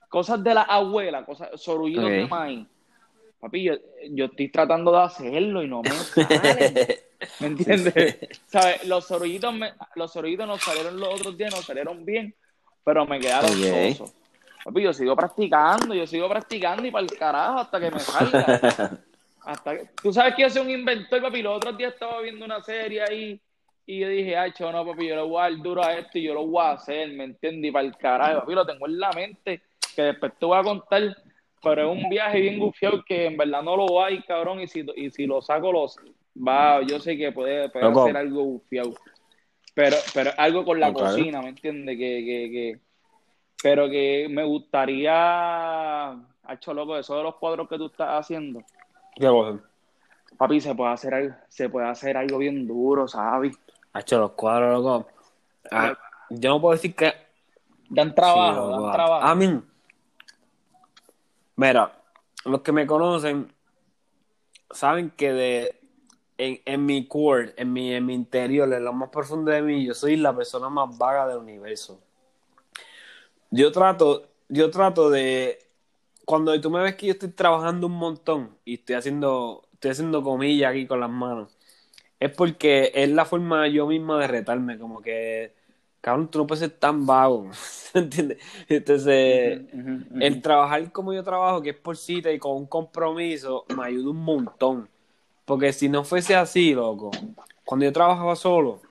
cosas 0.09 0.43
de 0.43 0.53
la 0.55 0.63
abuela, 0.63 1.23
cosas, 1.23 1.49
sorullitos 1.61 2.09
de 2.09 2.27
maíz. 2.27 2.67
Papi, 3.39 3.63
yo, 3.63 3.73
yo 4.11 4.25
estoy 4.25 4.49
tratando 4.49 4.91
de 4.91 5.03
hacerlo 5.03 5.61
y 5.63 5.67
no 5.67 5.83
me 5.83 5.91
salen. 6.27 6.73
¿Me 7.39 7.47
entiendes? 7.47 8.17
¿Sabes? 8.47 8.83
Los 8.87 9.05
sorullitos, 9.05 9.53
me- 9.53 9.73
los 9.95 10.11
sorullitos 10.11 10.47
nos 10.47 10.61
salieron 10.61 10.99
los 10.99 11.13
otros 11.13 11.37
días, 11.37 11.53
nos 11.55 11.63
salieron 11.65 12.03
bien, 12.03 12.33
pero 12.83 13.05
me 13.05 13.19
quedaron 13.19 13.51
Ok. 13.51 13.91
sosos. 13.93 14.13
Papi, 14.63 14.81
yo 14.81 14.93
sigo 14.93 15.15
practicando, 15.15 15.93
yo 15.93 16.07
sigo 16.07 16.27
practicando 16.27 16.85
y 16.87 16.91
para 16.91 17.03
el 17.05 17.11
carajo 17.17 17.59
hasta 17.59 17.79
que 17.79 17.91
me 17.91 17.99
salga. 17.99 18.59
Hasta 19.45 19.77
que- 19.77 19.89
Tú 20.01 20.11
sabes 20.11 20.33
que 20.35 20.41
yo 20.41 20.49
soy 20.49 20.63
un 20.63 20.71
inventor, 20.71 21.21
papi. 21.21 21.41
Los 21.41 21.55
otros 21.57 21.77
días 21.77 21.93
estaba 21.93 22.19
viendo 22.21 22.43
una 22.43 22.61
serie 22.61 23.01
ahí 23.03 23.39
y 23.89 23.99
yo 23.99 24.09
dije, 24.09 24.35
ay, 24.35 24.51
no, 24.59 24.85
papi, 24.85 25.07
yo 25.07 25.15
le 25.15 25.21
voy 25.21 25.39
a 25.39 25.43
dar 25.43 25.57
duro 25.59 25.81
a 25.81 25.93
esto 25.93 26.19
y 26.19 26.23
yo 26.23 26.33
lo 26.33 26.45
voy 26.45 26.61
a 26.61 26.71
hacer, 26.71 27.09
¿me 27.13 27.23
entiendes? 27.23 27.69
Y 27.69 27.71
para 27.71 27.85
el 27.85 27.95
carajo, 27.95 28.41
papi, 28.41 28.53
lo 28.53 28.65
tengo 28.65 28.85
en 28.85 28.99
la 28.99 29.11
mente, 29.13 29.61
que 29.95 30.01
después 30.01 30.33
te 30.37 30.45
voy 30.45 30.59
a 30.59 30.63
contar, 30.63 31.15
pero 31.63 31.93
es 31.93 32.03
un 32.03 32.09
viaje 32.09 32.41
bien 32.41 32.59
gufiado 32.59 33.01
que 33.05 33.27
en 33.27 33.37
verdad 33.37 33.63
no 33.63 33.77
lo 33.77 34.03
hay, 34.03 34.21
cabrón, 34.23 34.59
y 34.59 34.67
si, 34.67 34.85
y 34.97 35.09
si 35.09 35.25
lo 35.25 35.41
saco, 35.41 35.71
los 35.71 35.95
va, 36.37 36.81
yo 36.81 36.99
sé 36.99 37.17
que 37.17 37.31
puede, 37.31 37.69
puede 37.69 37.87
hacer 37.87 38.17
algo 38.17 38.43
gufiado. 38.43 38.93
Pero, 39.73 39.95
pero 40.13 40.31
algo 40.37 40.65
con 40.65 40.81
la 40.81 40.91
cocina, 40.91 41.41
¿me 41.41 41.49
entiendes? 41.49 41.97
Que, 41.97 42.25
que, 42.25 42.51
que, 42.51 42.79
pero 43.63 43.89
que 43.89 44.27
me 44.29 44.43
gustaría, 44.43 46.09
hacho 46.43 46.73
loco, 46.73 46.97
eso 46.97 47.15
de 47.15 47.23
los 47.23 47.35
cuadros 47.35 47.69
que 47.69 47.77
tú 47.77 47.85
estás 47.85 48.19
haciendo. 48.19 48.61
¿Qué 49.15 49.27
cosa? 49.27 49.63
Papi, 50.37 50.59
se 50.59 50.75
puede 50.75 50.91
hacer 50.91 51.13
algo, 51.13 51.35
se 51.47 51.69
puede 51.69 51.87
hacer 51.87 52.17
algo 52.17 52.37
bien 52.39 52.67
duro, 52.67 53.07
¿sabes? 53.07 53.57
Ha 53.97 54.01
hecho 54.01 54.19
los 54.19 54.33
cuadros, 54.33 54.79
loco. 54.79 55.07
Ah, 55.71 55.97
yo 56.29 56.51
no 56.51 56.61
puedo 56.61 56.73
decir 56.73 56.93
que. 56.95 57.11
Dan 57.89 58.13
trabajo, 58.13 58.67
Sí, 58.67 58.83
dan 58.83 58.91
trabajo. 58.91 59.25
A 59.25 59.33
mí. 59.33 59.59
Mira, 61.55 61.99
los 62.45 62.61
que 62.61 62.71
me 62.71 62.85
conocen 62.85 63.51
saben 64.69 65.09
que 65.09 65.33
de 65.33 65.79
en, 66.37 66.61
en 66.63 66.85
mi 66.85 67.07
core, 67.07 67.55
en 67.57 67.73
mi, 67.73 67.91
en 67.91 68.05
mi 68.05 68.13
interior, 68.13 68.71
en 68.71 68.83
lo 68.83 68.93
más 68.93 69.09
profundo 69.09 69.49
de 69.49 69.63
mí, 69.63 69.83
yo 69.83 69.95
soy 69.95 70.15
la 70.15 70.35
persona 70.35 70.69
más 70.69 70.95
vaga 70.95 71.27
del 71.27 71.39
universo. 71.39 71.99
Yo 73.49 73.71
trato, 73.71 74.27
yo 74.47 74.69
trato 74.69 75.09
de. 75.09 75.57
Cuando 76.23 76.61
tú 76.61 76.69
me 76.69 76.83
ves 76.83 76.93
que 76.93 77.07
yo 77.07 77.13
estoy 77.13 77.29
trabajando 77.29 77.87
un 77.87 77.93
montón 77.93 78.59
y 78.63 78.75
estoy 78.75 78.93
haciendo, 78.93 79.67
estoy 79.73 79.89
haciendo 79.89 80.21
comillas 80.21 80.69
aquí 80.69 80.85
con 80.85 80.99
las 80.99 81.09
manos, 81.09 81.56
es 82.19 82.31
porque 82.31 82.91
es 82.95 83.09
la 83.09 83.25
forma 83.25 83.67
yo 83.67 83.87
misma 83.87 84.19
de 84.19 84.27
retarme, 84.27 84.79
como 84.79 85.01
que, 85.01 85.53
cabrón, 86.01 86.29
tú 86.29 86.39
no 86.39 86.47
puedes 86.47 86.61
ser 86.61 86.71
tan 86.71 87.05
vago, 87.05 87.49
¿entiendes? 87.93 88.39
Entonces, 88.67 89.61
el 90.19 90.41
trabajar 90.41 90.91
como 90.91 91.13
yo 91.13 91.23
trabajo, 91.23 91.61
que 91.61 91.71
es 91.71 91.77
por 91.77 91.97
cita 91.97 92.31
y 92.31 92.39
con 92.39 92.53
un 92.53 92.65
compromiso, 92.67 93.65
me 93.75 93.85
ayuda 93.85 94.11
un 94.11 94.17
montón. 94.23 94.89
Porque 95.45 95.73
si 95.73 95.89
no 95.89 96.03
fuese 96.03 96.35
así, 96.35 96.73
loco, 96.73 97.11
cuando 97.65 97.85
yo 97.85 97.93
trabajaba 97.93 98.35
solo, 98.35 98.81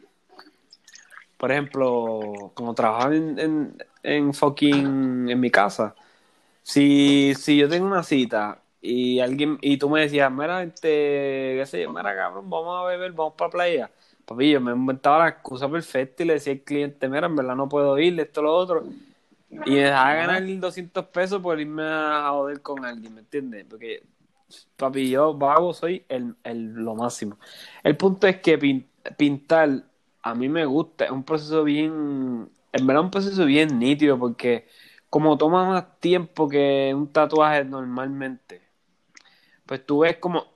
por 1.36 1.52
ejemplo, 1.52 2.52
como 2.54 2.74
trabajaba 2.74 3.14
en, 3.14 3.38
en, 3.38 3.84
en 4.02 4.32
fucking, 4.34 5.28
en 5.28 5.40
mi 5.40 5.50
casa, 5.50 5.94
si, 6.62 7.34
si 7.36 7.58
yo 7.58 7.68
tengo 7.68 7.86
una 7.86 8.02
cita 8.02 8.62
y 8.86 9.20
alguien, 9.20 9.58
y 9.62 9.78
tú 9.78 9.88
me 9.90 10.00
decías, 10.02 10.30
mira, 10.32 10.62
este, 10.62 11.56
qué 11.58 11.64
sé 11.66 11.82
yo, 11.82 11.90
mira, 11.92 12.14
cabrón, 12.16 12.48
vamos 12.50 12.78
a 12.82 12.86
beber, 12.88 13.12
vamos 13.12 13.34
para 13.36 13.48
la 13.48 13.52
playa. 13.52 13.90
Papi, 14.24 14.50
yo 14.50 14.60
me 14.60 14.72
inventaba 14.72 15.20
la 15.20 15.28
excusa 15.30 15.68
perfecta 15.70 16.22
y 16.22 16.26
le 16.26 16.34
decía 16.34 16.52
al 16.54 16.60
cliente, 16.62 17.08
mira, 17.08 17.26
en 17.26 17.36
verdad 17.36 17.56
no 17.56 17.68
puedo 17.68 17.98
ir, 17.98 18.18
esto, 18.20 18.42
lo 18.42 18.54
otro. 18.54 18.84
Y 19.64 19.74
me 19.76 19.80
dejaba 19.82 20.14
ganar 20.14 20.42
200 20.60 21.06
pesos 21.06 21.42
por 21.42 21.60
irme 21.60 21.82
a 21.84 22.28
joder 22.30 22.62
con 22.62 22.84
alguien, 22.84 23.14
¿me 23.14 23.20
entiendes? 23.20 23.66
Porque, 23.68 24.04
papi, 24.76 25.10
yo 25.10 25.34
vago 25.34 25.72
soy 25.74 26.04
el, 26.08 26.36
el- 26.44 26.72
lo 26.74 26.94
máximo. 26.94 27.38
El 27.82 27.96
punto 27.96 28.26
es 28.26 28.38
que 28.40 28.58
pin- 28.58 28.86
pintar 29.16 29.84
a 30.22 30.34
mí 30.34 30.48
me 30.48 30.64
gusta, 30.66 31.04
es 31.06 31.10
un 31.12 31.24
proceso 31.24 31.62
bien, 31.64 32.50
en 32.72 32.86
verdad 32.86 33.04
un 33.04 33.10
proceso 33.12 33.44
bien 33.46 33.78
nítido 33.78 34.18
porque 34.18 34.66
como 35.10 35.38
toma 35.38 35.64
más 35.66 36.00
tiempo 36.00 36.48
que 36.48 36.92
un 36.94 37.12
tatuaje 37.12 37.64
normalmente, 37.64 38.62
pues 39.66 39.84
tú 39.86 40.00
ves 40.00 40.16
como, 40.18 40.46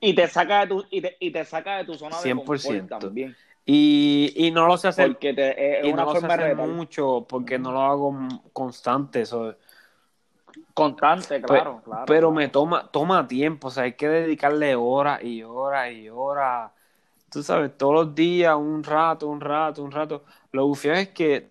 Y 0.00 0.14
te 0.14 0.26
saca 0.28 0.60
de 0.60 0.66
tu, 0.68 0.84
y 0.90 1.00
te, 1.00 1.16
y 1.20 1.30
te 1.32 1.44
saca 1.44 1.78
de 1.78 1.84
tu 1.84 1.94
zona 1.94 2.16
de 2.20 2.22
100%. 2.22 2.96
confort 2.96 3.02
también. 3.02 3.36
y, 3.66 4.32
y 4.36 4.50
no 4.50 4.66
lo 4.66 4.76
sé 4.78 4.88
hacer, 4.88 5.08
Porque 5.08 5.34
te, 5.34 5.80
y 5.88 5.92
no 5.92 6.04
lo 6.04 6.14
sé 6.14 6.26
de 6.26 6.26
hacer 6.26 6.56
mucho 6.56 7.26
porque 7.28 7.58
no 7.58 7.72
lo 7.72 7.80
hago 7.82 8.16
constante, 8.52 9.22
eso 9.22 9.56
Constante, 10.74 11.40
claro, 11.42 11.80
Pe- 11.82 11.84
claro. 11.84 12.04
pero 12.06 12.30
claro. 12.30 12.32
me 12.32 12.48
toma, 12.48 12.90
toma 12.90 13.26
tiempo, 13.26 13.68
o 13.68 13.70
sea, 13.70 13.84
hay 13.84 13.94
que 13.94 14.08
dedicarle 14.08 14.74
horas 14.76 15.22
y 15.24 15.42
horas 15.42 15.92
y 15.92 16.08
horas. 16.08 16.72
Tú 17.30 17.42
sabes, 17.42 17.76
todos 17.78 17.94
los 17.94 18.14
días, 18.14 18.56
un 18.56 18.82
rato, 18.84 19.28
un 19.28 19.40
rato, 19.40 19.82
un 19.84 19.90
rato. 19.92 20.24
Lo 20.52 20.66
bufio 20.66 20.92
es 20.94 21.08
que 21.10 21.50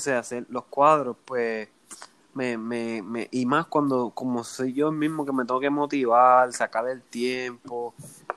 sea, 0.00 0.18
hacer 0.18 0.46
los 0.48 0.64
cuadros, 0.64 1.16
pues, 1.24 1.68
me, 2.34 2.56
me, 2.56 3.02
me, 3.02 3.28
y 3.30 3.46
más 3.46 3.66
cuando, 3.66 4.10
como 4.10 4.44
soy 4.44 4.72
yo 4.72 4.92
mismo 4.92 5.24
que 5.24 5.32
me 5.32 5.44
tengo 5.44 5.60
que 5.60 5.70
motivar, 5.70 6.52
sacar 6.52 6.88
el 6.88 7.02
tiempo, 7.02 7.94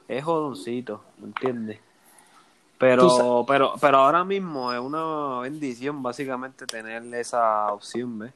es 0.08 0.24
jodoncito, 0.24 1.04
¿me 1.18 1.28
entiendes? 1.28 1.80
Pero, 2.78 3.46
pero, 3.48 3.74
pero 3.80 3.98
ahora 4.00 4.26
mismo 4.26 4.74
es 4.74 4.80
una 4.80 5.40
bendición 5.40 6.04
básicamente 6.04 6.66
tener 6.66 7.02
esa 7.16 7.72
opción, 7.72 8.20
¿ves? 8.20 8.34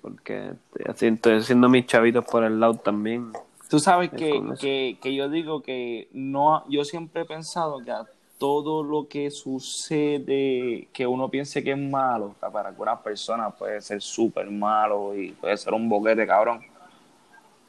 Porque 0.00 0.54
haciendo, 0.86 1.16
estoy 1.16 1.38
haciendo 1.38 1.68
mis 1.68 1.86
chavitos 1.86 2.24
por 2.24 2.42
el 2.44 2.58
lado 2.58 2.74
también. 2.76 3.32
Tú 3.68 3.78
sabes 3.78 4.10
Es 4.12 4.18
que, 4.18 4.42
que, 4.58 4.98
que 5.00 5.14
yo 5.14 5.28
digo 5.28 5.62
que 5.62 6.08
no, 6.12 6.64
yo 6.68 6.84
siempre 6.84 7.22
he 7.22 7.24
pensado 7.26 7.84
que 7.84 7.90
a 7.90 8.06
todo 8.40 8.82
lo 8.82 9.06
que 9.06 9.30
sucede, 9.30 10.88
que 10.94 11.06
uno 11.06 11.28
piense 11.28 11.62
que 11.62 11.72
es 11.72 11.78
malo, 11.78 12.34
para 12.40 12.70
algunas 12.70 12.98
personas 13.00 13.54
puede 13.54 13.82
ser 13.82 14.00
súper 14.00 14.50
malo 14.50 15.14
y 15.14 15.32
puede 15.32 15.58
ser 15.58 15.74
un 15.74 15.86
boquete, 15.90 16.26
cabrón. 16.26 16.62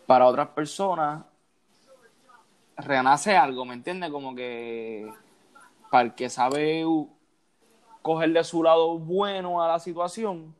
Para 0.07 0.25
otras 0.27 0.47
personas, 0.47 1.25
renace 2.77 3.35
algo, 3.35 3.65
¿me 3.65 3.73
entiendes? 3.73 4.09
Como 4.11 4.33
que 4.33 5.11
para 5.91 6.05
el 6.05 6.15
que 6.15 6.29
sabe 6.29 6.85
u- 6.85 7.09
coger 8.01 8.31
de 8.31 8.43
su 8.45 8.63
lado 8.63 8.97
bueno 8.97 9.61
a 9.61 9.67
la 9.67 9.79
situación, 9.79 10.55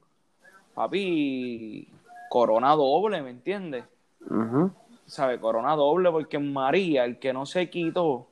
papi, 0.75 1.87
corona 2.29 2.75
doble, 2.75 3.21
¿me 3.21 3.29
entiendes? 3.29 3.85
¿sabe? 5.05 5.39
Corona 5.39 5.73
doble 5.77 6.11
porque 6.11 6.37
María, 6.37 7.05
el 7.05 7.17
que 7.17 7.31
no 7.31 7.45
se 7.45 7.69
quitó 7.69 8.27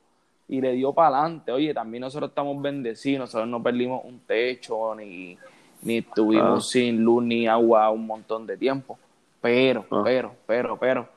y 0.50 0.60
le 0.62 0.74
dio 0.74 0.92
para 0.94 1.20
adelante. 1.20 1.52
Oye, 1.52 1.74
también 1.74 2.02
nosotros 2.02 2.30
estamos 2.30 2.62
bendecidos, 2.62 3.20
nosotros 3.22 3.48
no 3.48 3.62
perdimos 3.64 4.04
un 4.04 4.20
techo, 4.20 4.94
ni, 4.96 5.38
ni 5.84 5.98
estuvimos 6.00 6.44
Claro. 6.46 6.62
sin 6.62 7.02
luz 7.04 7.24
ni 7.24 7.48
agua 7.48 7.90
un 7.92 8.06
montón 8.06 8.46
de 8.48 8.58
tiempo. 8.58 8.98
Pero, 9.42 9.86
Ah. 9.92 10.02
pero, 10.04 10.36
pero, 10.46 10.78
pero, 10.78 11.08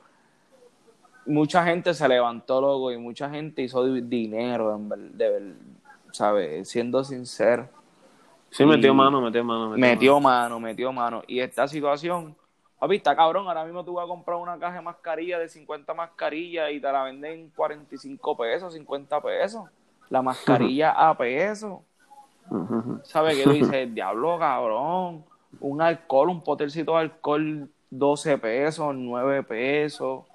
mucha 1.25 1.63
gente 1.65 1.93
se 1.93 2.07
levantó, 2.07 2.61
loco, 2.61 2.91
y 2.91 2.97
mucha 2.97 3.29
gente 3.29 3.61
hizo 3.61 3.83
di- 3.85 4.01
dinero, 4.01 4.75
en 4.75 4.89
ver- 4.89 4.99
de 5.11 5.29
ver, 5.29 5.53
¿sabes? 6.11 6.69
Siendo 6.69 7.03
sincero. 7.03 7.67
Sí, 8.49 8.63
Y- 8.63 8.65
metió 8.67 8.93
mano, 8.93 9.19
metió 9.21 9.43
mano. 9.43 9.69
Metió, 9.71 9.79
Metió 9.87 10.19
mano, 10.19 10.59
metió 10.59 10.91
mano. 10.93 11.23
Y 11.27 11.39
esta 11.39 11.67
situación, 11.67 12.35
papi, 12.83 12.97
está 12.97 13.15
cabrón. 13.15 13.47
Ahora 13.47 13.63
mismo 13.63 13.83
tú 13.85 13.93
vas 13.93 14.05
a 14.05 14.07
comprar 14.07 14.37
una 14.37 14.59
caja 14.59 14.75
de 14.75 14.81
mascarilla 14.81 15.39
de 15.39 15.47
50 15.47 15.93
mascarillas 15.93 16.69
y 16.71 16.81
te 16.81 16.91
la 16.91 17.03
venden 17.03 17.31
en 17.39 17.49
45 17.49 18.37
pesos, 18.37 18.73
50 18.73 19.21
pesos. 19.21 19.63
La 20.09 20.21
mascarilla 20.21 20.91
a 20.91 21.17
pesos. 21.17 21.79
¿Sabes 23.03 23.37
qué? 23.37 23.43
Tú 23.43 23.51
dices, 23.51 23.93
diablo, 23.93 24.37
cabrón. 24.37 25.23
Un 25.61 25.81
alcohol, 25.81 26.29
un 26.29 26.41
potercito 26.41 26.93
de 26.93 26.99
alcohol, 26.99 27.69
12 27.89 28.37
pesos, 28.37 28.93
9 28.93 29.43
pesos. 29.43 30.25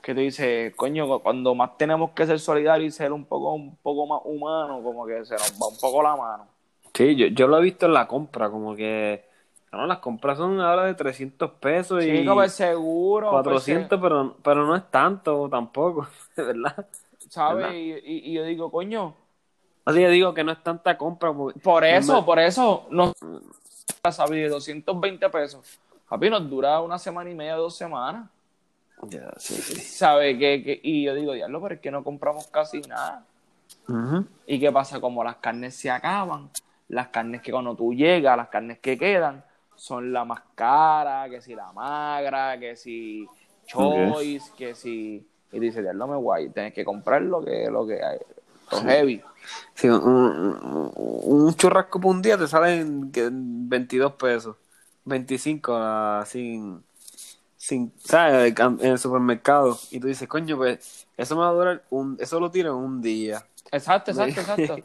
Que 0.00 0.14
tú 0.14 0.20
dices, 0.20 0.74
coño, 0.76 1.18
cuando 1.18 1.54
más 1.54 1.76
tenemos 1.76 2.12
que 2.12 2.24
ser 2.24 2.40
solidarios 2.40 2.94
y 2.94 2.96
ser 2.96 3.12
un 3.12 3.26
poco, 3.26 3.52
un 3.52 3.76
poco 3.76 4.06
más 4.06 4.22
humanos, 4.24 4.80
como 4.82 5.04
que 5.04 5.26
se 5.26 5.34
nos 5.34 5.52
va 5.60 5.68
un 5.68 5.78
poco 5.78 6.02
la 6.02 6.16
mano. 6.16 6.46
Sí, 6.94 7.14
yo, 7.16 7.26
yo 7.26 7.46
lo 7.48 7.58
he 7.58 7.62
visto 7.62 7.84
en 7.84 7.92
la 7.92 8.08
compra, 8.08 8.48
como 8.48 8.74
que 8.74 9.28
no, 9.72 9.86
las 9.86 9.98
compras 9.98 10.38
son 10.38 10.60
ahora 10.60 10.84
de 10.84 10.94
300 10.94 11.50
pesos 11.52 12.02
y 12.04 12.18
Sí, 12.18 12.26
como 12.26 12.42
el 12.42 12.50
seguro. 12.50 13.30
pues, 13.30 13.42
400, 13.44 14.00
pero, 14.00 14.36
pero 14.42 14.66
no 14.66 14.74
es 14.76 14.90
tanto 14.90 15.48
tampoco, 15.48 16.08
de 16.36 16.42
verdad. 16.44 16.86
¿sabes? 17.28 17.72
Y, 17.74 17.92
y- 17.92 18.30
y 18.30 18.32
yo 18.34 18.44
digo, 18.44 18.70
coño, 18.70 19.14
Así 19.84 19.98
que 19.98 20.08
digo 20.10 20.34
que 20.34 20.44
no 20.44 20.52
es 20.52 20.62
tanta 20.62 20.96
compra. 20.98 21.32
porque- 21.32 21.58
por 21.60 21.84
eso, 21.84 22.24
por 22.24 22.38
eso, 22.38 22.86
nos 22.90 23.12
sabes, 24.10 24.30
de 24.42 24.48
220 24.48 25.28
pesos. 25.30 25.78
Papi, 26.08 26.28
nos 26.30 26.48
dura 26.50 26.80
una 26.80 26.98
semana 26.98 27.30
y 27.30 27.34
media, 27.34 27.54
dos 27.54 27.76
semanas. 27.76 28.28
Ya, 29.04 29.30
sí, 29.38 29.54
sí. 29.54 29.80
¿Sabes? 29.80 30.36
Que, 30.38 30.62
que- 30.62 30.80
y 30.82 31.04
yo 31.04 31.14
digo, 31.14 31.32
diablo, 31.32 31.62
pero 31.62 31.74
es 31.76 31.80
que 31.80 31.90
no 31.90 32.04
compramos 32.04 32.46
casi 32.48 32.82
nada. 32.82 33.24
¿Y 34.46 34.60
qué 34.60 34.70
pasa? 34.70 35.00
Como 35.00 35.24
las 35.24 35.36
carnes 35.36 35.74
se 35.74 35.90
acaban, 35.90 36.50
las 36.88 37.08
carnes 37.08 37.40
que 37.40 37.50
cuando 37.50 37.74
tú 37.74 37.94
llegas, 37.94 38.36
las 38.36 38.48
carnes 38.48 38.78
que 38.80 38.98
quedan, 38.98 39.42
son 39.80 40.12
la 40.12 40.24
más 40.24 40.42
cara, 40.54 41.28
que 41.30 41.40
si 41.40 41.54
la 41.54 41.72
magra, 41.72 42.58
que 42.58 42.76
si 42.76 43.32
choice, 43.66 44.52
que 44.56 44.74
si... 44.74 45.26
Y 45.52 45.58
dice, 45.58 45.82
diablo, 45.82 46.06
me 46.06 46.16
guay, 46.16 46.50
tienes 46.50 46.72
que 46.74 46.84
comprar 46.84 47.22
lo 47.22 47.44
que, 47.44 47.68
lo 47.70 47.86
que 47.86 48.02
hay, 48.04 48.18
lo 48.70 48.82
heavy. 48.82 49.22
Sí, 49.74 49.88
un, 49.88 50.02
un- 50.02 50.92
un 50.96 51.54
churrasco 51.54 52.00
por 52.00 52.10
un 52.14 52.22
día 52.22 52.38
te 52.38 52.46
sale 52.48 52.80
en 52.80 53.10
que- 53.12 53.24
en 53.26 53.68
22 53.68 54.14
pesos. 54.14 54.56
25 55.04 55.74
ah, 55.76 56.24
sin, 56.26 56.82
sin, 57.56 57.92
¿sabes? 57.98 58.54
En 58.58 58.80
el 58.82 58.98
supermercado. 58.98 59.78
Y 59.90 60.00
tú 60.00 60.08
dices, 60.08 60.28
coño, 60.28 60.56
pues 60.56 61.08
eso 61.16 61.36
me 61.36 61.42
va 61.42 61.48
a 61.50 61.52
durar 61.52 61.84
un, 61.90 62.16
eso 62.20 62.40
lo 62.40 62.50
tiro 62.50 62.70
en 62.70 62.76
un 62.84 63.02
día. 63.02 63.46
Exacto, 63.72 64.10
exacto, 64.12 64.40
exacto. 64.40 64.78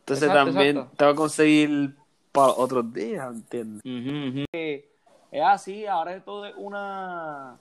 Entonces 0.00 0.32
Exacto, 0.32 0.32
también 0.32 0.88
exacto. 0.88 0.92
te 0.96 1.04
va 1.04 1.12
a 1.12 1.14
conseguir 1.14 1.94
para 2.32 2.52
otros 2.52 2.92
días, 2.92 3.28
¿entiendes? 3.34 3.82
Eh, 4.52 4.88
Es 5.30 5.42
así, 5.42 5.86
ahora 5.86 6.14
es 6.14 6.24
todo 6.24 6.46
una. 6.56 7.58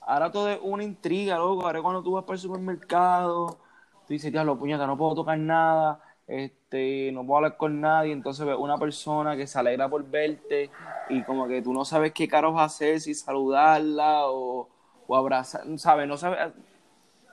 Ahora 0.00 0.30
todo 0.30 0.50
es 0.50 0.58
una 0.62 0.84
intriga, 0.84 1.36
loco. 1.38 1.64
Ahora 1.66 1.80
cuando 1.82 2.02
tú 2.02 2.12
vas 2.12 2.24
para 2.24 2.34
el 2.34 2.40
supermercado, 2.40 3.58
tú 4.06 4.12
dices, 4.12 4.30
diablo, 4.32 4.58
puñeta, 4.58 4.86
no 4.86 4.96
puedo 4.98 5.14
tocar 5.14 5.38
nada, 5.38 6.00
este, 6.26 7.10
no 7.12 7.24
puedo 7.24 7.38
hablar 7.38 7.56
con 7.56 7.80
nadie. 7.80 8.12
Entonces 8.12 8.44
ves 8.46 8.56
una 8.58 8.76
persona 8.76 9.36
que 9.36 9.46
se 9.46 9.58
alegra 9.58 9.88
por 9.88 10.04
verte 10.04 10.70
y 11.08 11.22
como 11.22 11.46
que 11.48 11.62
tú 11.62 11.72
no 11.72 11.84
sabes 11.84 12.12
qué 12.12 12.28
caros 12.28 12.54
hacer, 12.60 13.00
si 13.00 13.14
saludarla 13.14 14.26
o, 14.26 14.68
o 15.06 15.16
abrazar, 15.16 15.62
¿sabes? 15.78 16.06
No 16.08 16.16
sabes. 16.16 16.52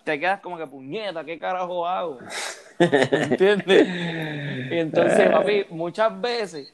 Te 0.06 0.20
quedas 0.20 0.40
como 0.42 0.58
que, 0.58 0.66
puñeta, 0.68 1.24
¿qué 1.26 1.38
carajo 1.38 1.88
hago? 1.88 2.20
¿Entiendes? 3.12 3.88
Y 4.72 4.78
entonces, 4.78 5.30
papi, 5.30 5.66
muchas 5.70 6.20
veces 6.20 6.74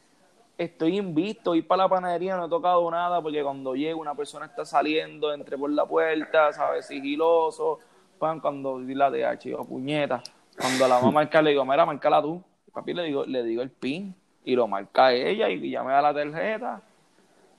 estoy 0.58 0.98
invisto, 0.98 1.56
ir 1.56 1.68
para 1.68 1.84
la 1.84 1.90
panadería, 1.90 2.36
no 2.36 2.46
he 2.46 2.50
tocado 2.50 2.90
nada, 2.90 3.22
porque 3.22 3.44
cuando 3.44 3.76
llego 3.76 4.02
una 4.02 4.16
persona 4.16 4.46
está 4.46 4.66
saliendo, 4.66 5.34
entré 5.34 5.58
por 5.58 5.70
la 5.70 5.86
puerta, 5.86 6.52
¿sabes? 6.54 6.88
Sigiloso, 6.88 7.80
pan, 8.18 8.40
cuando 8.40 8.80
di 8.80 8.96
la 8.96 9.10
DH, 9.10 9.50
yo, 9.50 9.64
puñeta. 9.64 10.22
Cuando 10.60 10.88
la 10.88 10.96
vamos 10.96 11.10
a 11.10 11.14
marcar, 11.14 11.44
le 11.44 11.52
digo, 11.52 11.64
mira, 11.66 11.86
marcala 11.86 12.22
tú. 12.22 12.42
Papi, 12.74 12.94
le 12.94 13.04
digo, 13.04 13.26
le 13.26 13.44
digo 13.44 13.62
el 13.62 13.70
pin, 13.70 14.16
y 14.44 14.56
lo 14.56 14.68
marca 14.68 15.14
ella, 15.14 15.50
y 15.50 15.70
ya 15.70 15.84
me 15.84 15.92
da 15.92 16.02
la 16.02 16.14
tarjeta. 16.14 16.82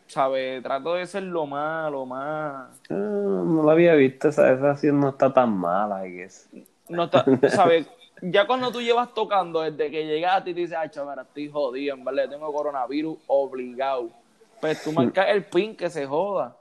¿Sabes? 0.06 0.62
Trato 0.62 0.94
de 0.94 1.06
ser 1.06 1.24
lo 1.24 1.46
más, 1.46 1.92
lo 1.92 2.06
más... 2.06 2.80
Ah, 2.90 2.94
no 2.94 3.62
lo 3.62 3.70
había 3.70 3.94
visto, 3.94 4.28
esa, 4.28 4.50
esa 4.52 4.70
acción 4.70 4.98
no 4.98 5.10
está 5.10 5.32
tan 5.32 5.52
mala, 5.56 6.06
I 6.06 6.12
guess. 6.12 6.48
no 6.88 7.04
está, 7.04 7.24
¿sabes? 7.50 7.86
Ya 8.22 8.46
cuando 8.46 8.70
tú 8.72 8.80
llevas 8.80 9.12
tocando 9.14 9.60
desde 9.60 9.90
que 9.90 10.06
llegaste 10.06 10.50
y 10.50 10.54
te 10.54 10.60
dices, 10.60 10.76
ay, 10.78 10.88
chaval, 10.90 11.18
estoy 11.20 11.48
jodido, 11.50 11.94
en 11.94 12.04
verdad, 12.04 12.28
tengo 12.28 12.52
coronavirus 12.52 13.18
obligado. 13.26 14.10
Pues 14.60 14.82
tú 14.82 14.92
marcas 14.92 15.28
el 15.28 15.44
pin 15.44 15.76
que 15.76 15.88
se 15.88 16.06
joda. 16.06 16.56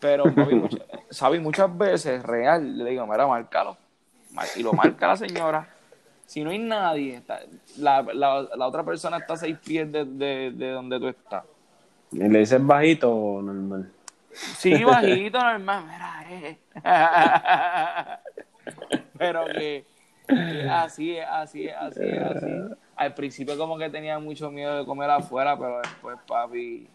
Pero, 0.00 0.24
¿sabes? 1.10 1.40
Muchas 1.40 1.76
veces, 1.76 2.22
real, 2.22 2.78
le 2.78 2.90
digo, 2.90 3.06
mira, 3.06 3.26
márcalo. 3.26 3.76
Y 4.56 4.62
lo 4.62 4.72
marca 4.72 5.08
la 5.08 5.16
señora. 5.16 5.68
Si 6.26 6.42
no 6.42 6.50
hay 6.50 6.58
nadie, 6.58 7.16
está- 7.16 7.40
la, 7.78 8.02
la, 8.02 8.42
la 8.56 8.66
otra 8.66 8.84
persona 8.84 9.18
está 9.18 9.34
a 9.34 9.36
seis 9.36 9.56
pies 9.64 9.90
de, 9.90 10.04
de, 10.04 10.50
de 10.54 10.70
donde 10.70 10.98
tú 10.98 11.08
estás. 11.08 11.44
¿Y 12.12 12.18
le 12.18 12.40
dices 12.40 12.64
bajito 12.64 13.14
o 13.14 13.42
normal? 13.42 13.90
Sí, 14.32 14.82
bajito, 14.84 15.38
normal. 15.38 15.84
Mira, 15.86 16.24
eh. 16.30 16.58
Pero 19.18 19.46
que 19.46 19.86
así 20.70 21.16
es, 21.16 21.26
así 21.28 21.66
es, 21.66 21.74
así 21.76 22.02
es, 22.02 22.22
así. 22.22 22.46
Al 22.96 23.14
principio 23.14 23.56
como 23.58 23.76
que 23.78 23.90
tenía 23.90 24.18
mucho 24.18 24.50
miedo 24.50 24.78
de 24.78 24.84
comer 24.86 25.10
afuera, 25.10 25.56
pero 25.58 25.78
después, 25.78 26.16
papi, 26.26 26.88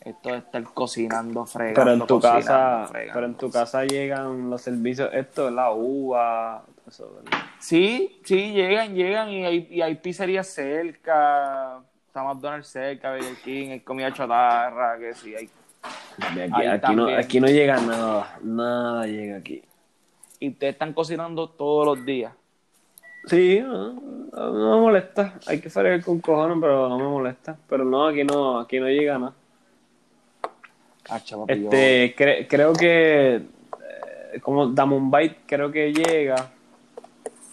esto 0.00 0.30
de 0.30 0.38
estar 0.38 0.62
cocinando, 0.64 1.46
fregando, 1.46 1.80
Pero 1.80 1.92
en 1.92 2.06
tu 2.06 2.20
casa, 2.20 2.86
fregando. 2.90 3.14
pero 3.14 3.26
en 3.26 3.34
tu 3.34 3.50
casa 3.50 3.84
llegan 3.84 4.50
los 4.50 4.60
servicios, 4.60 5.10
esto, 5.12 5.50
la 5.50 5.70
uva, 5.70 6.64
eso. 6.86 7.22
Sí, 7.58 8.20
sí, 8.24 8.52
llegan, 8.52 8.94
llegan 8.94 9.30
y 9.30 9.44
hay, 9.44 9.68
y 9.70 9.80
hay 9.80 9.94
pizzerías 9.94 10.46
cerca, 10.46 11.80
está 12.06 12.22
McDonald's 12.22 12.68
cerca, 12.68 13.12
Burger 13.14 13.36
King, 13.36 13.70
hay 13.70 13.80
comida 13.80 14.12
chatarra, 14.12 14.98
que 14.98 15.14
sí, 15.14 15.34
hay. 15.34 15.48
Aquí, 16.18 16.66
aquí, 16.66 16.94
no, 16.94 17.08
aquí 17.08 17.40
no 17.40 17.46
llega 17.46 17.80
nada, 17.80 18.38
nada 18.42 19.06
llega 19.06 19.38
aquí. 19.38 19.62
Y 20.38 20.50
ustedes 20.50 20.74
están 20.74 20.92
cocinando 20.92 21.48
todos 21.48 21.86
los 21.86 22.04
días. 22.04 22.32
Sí, 23.26 23.60
no, 23.60 23.92
no 24.32 24.76
me 24.76 24.80
molesta. 24.82 25.34
Hay 25.46 25.60
que 25.60 25.70
fregar 25.70 26.02
con 26.04 26.20
cojones, 26.20 26.58
pero 26.60 26.88
no 26.88 26.98
me 26.98 27.04
molesta. 27.04 27.56
Pero 27.68 27.84
no, 27.84 28.06
aquí 28.06 28.24
no, 28.24 28.58
aquí 28.60 28.78
no 28.80 28.86
llega 28.88 29.18
nada. 29.18 29.32
Papi, 31.08 31.52
Este, 31.52 32.16
cre- 32.16 32.46
creo 32.48 32.72
que 32.72 33.34
eh, 33.36 34.40
como 34.42 34.66
Damon 34.68 35.10
Bite 35.10 35.36
creo 35.46 35.70
que 35.70 35.92
llega, 35.92 36.50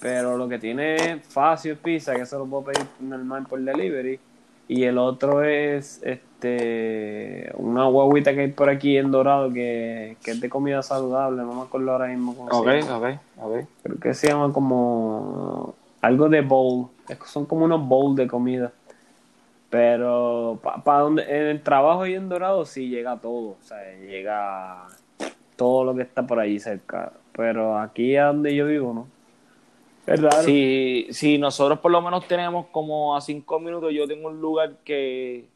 pero 0.02 0.38
lo 0.38 0.48
que 0.48 0.58
tiene 0.58 0.96
es 0.96 1.28
Facio 1.28 1.78
Pizza, 1.78 2.16
que 2.16 2.22
eso 2.22 2.40
lo 2.40 2.46
puedo 2.46 2.66
pedir 2.66 2.86
normal 3.02 3.46
por 3.48 3.60
delivery. 3.62 4.20
Y 4.68 4.84
el 4.86 4.98
otro 4.98 5.44
es 5.44 6.02
este 6.02 7.52
una 7.56 7.86
guaguita 7.88 8.34
que 8.34 8.42
hay 8.42 8.52
por 8.52 8.70
aquí 8.70 8.98
en 8.98 9.12
Dorado 9.12 9.52
que, 9.52 10.16
que 10.24 10.32
es 10.32 10.40
de 10.40 10.50
comida 10.50 10.82
saludable, 10.82 11.42
no 11.44 11.54
me 11.54 11.62
acuerdo 11.64 11.92
ahora 11.92 12.08
mismo 12.08 12.34
cómo 12.36 12.50
Ok, 12.54 12.68
se 12.68 12.82
llama. 12.82 12.98
ok, 12.98 13.20
ok. 13.42 13.66
Creo 13.84 14.00
que 14.00 14.14
se 14.14 14.28
llama 14.30 14.54
como 14.54 15.61
algo 16.02 16.30
de 16.30 16.42
bowl. 16.42 16.90
Son 17.26 17.46
como 17.46 17.66
unos 17.66 17.88
bowls 17.88 18.16
de 18.16 18.28
comida. 18.28 18.72
Pero 19.70 20.60
para 20.62 21.00
donde 21.00 21.24
en 21.24 21.48
el 21.48 21.62
trabajo 21.62 22.06
y 22.06 22.14
en 22.14 22.28
Dorado 22.28 22.66
sí 22.66 22.90
llega 22.90 23.18
todo. 23.18 23.52
O 23.52 23.58
sea, 23.62 23.78
llega 23.96 24.88
todo 25.56 25.86
lo 25.86 25.96
que 25.96 26.02
está 26.02 26.28
por 26.28 26.40
allí 26.40 26.60
cerca. 26.60 27.14
Pero 27.32 27.78
aquí 27.78 28.18
a 28.18 28.26
donde 28.28 28.54
yo 28.54 28.66
vivo, 28.68 28.94
¿no? 28.94 29.08
Es 30.06 30.22
raro. 30.22 30.44
Si, 30.44 31.08
si 31.12 31.38
nosotros 31.38 31.80
por 31.80 31.92
lo 31.92 32.02
menos 32.02 32.28
tenemos 32.28 32.66
como 32.72 33.16
a 33.16 33.22
cinco 33.22 33.60
minutos, 33.60 33.94
yo 33.94 34.08
tengo 34.08 34.28
un 34.28 34.42
lugar 34.42 34.78
que 34.84 35.48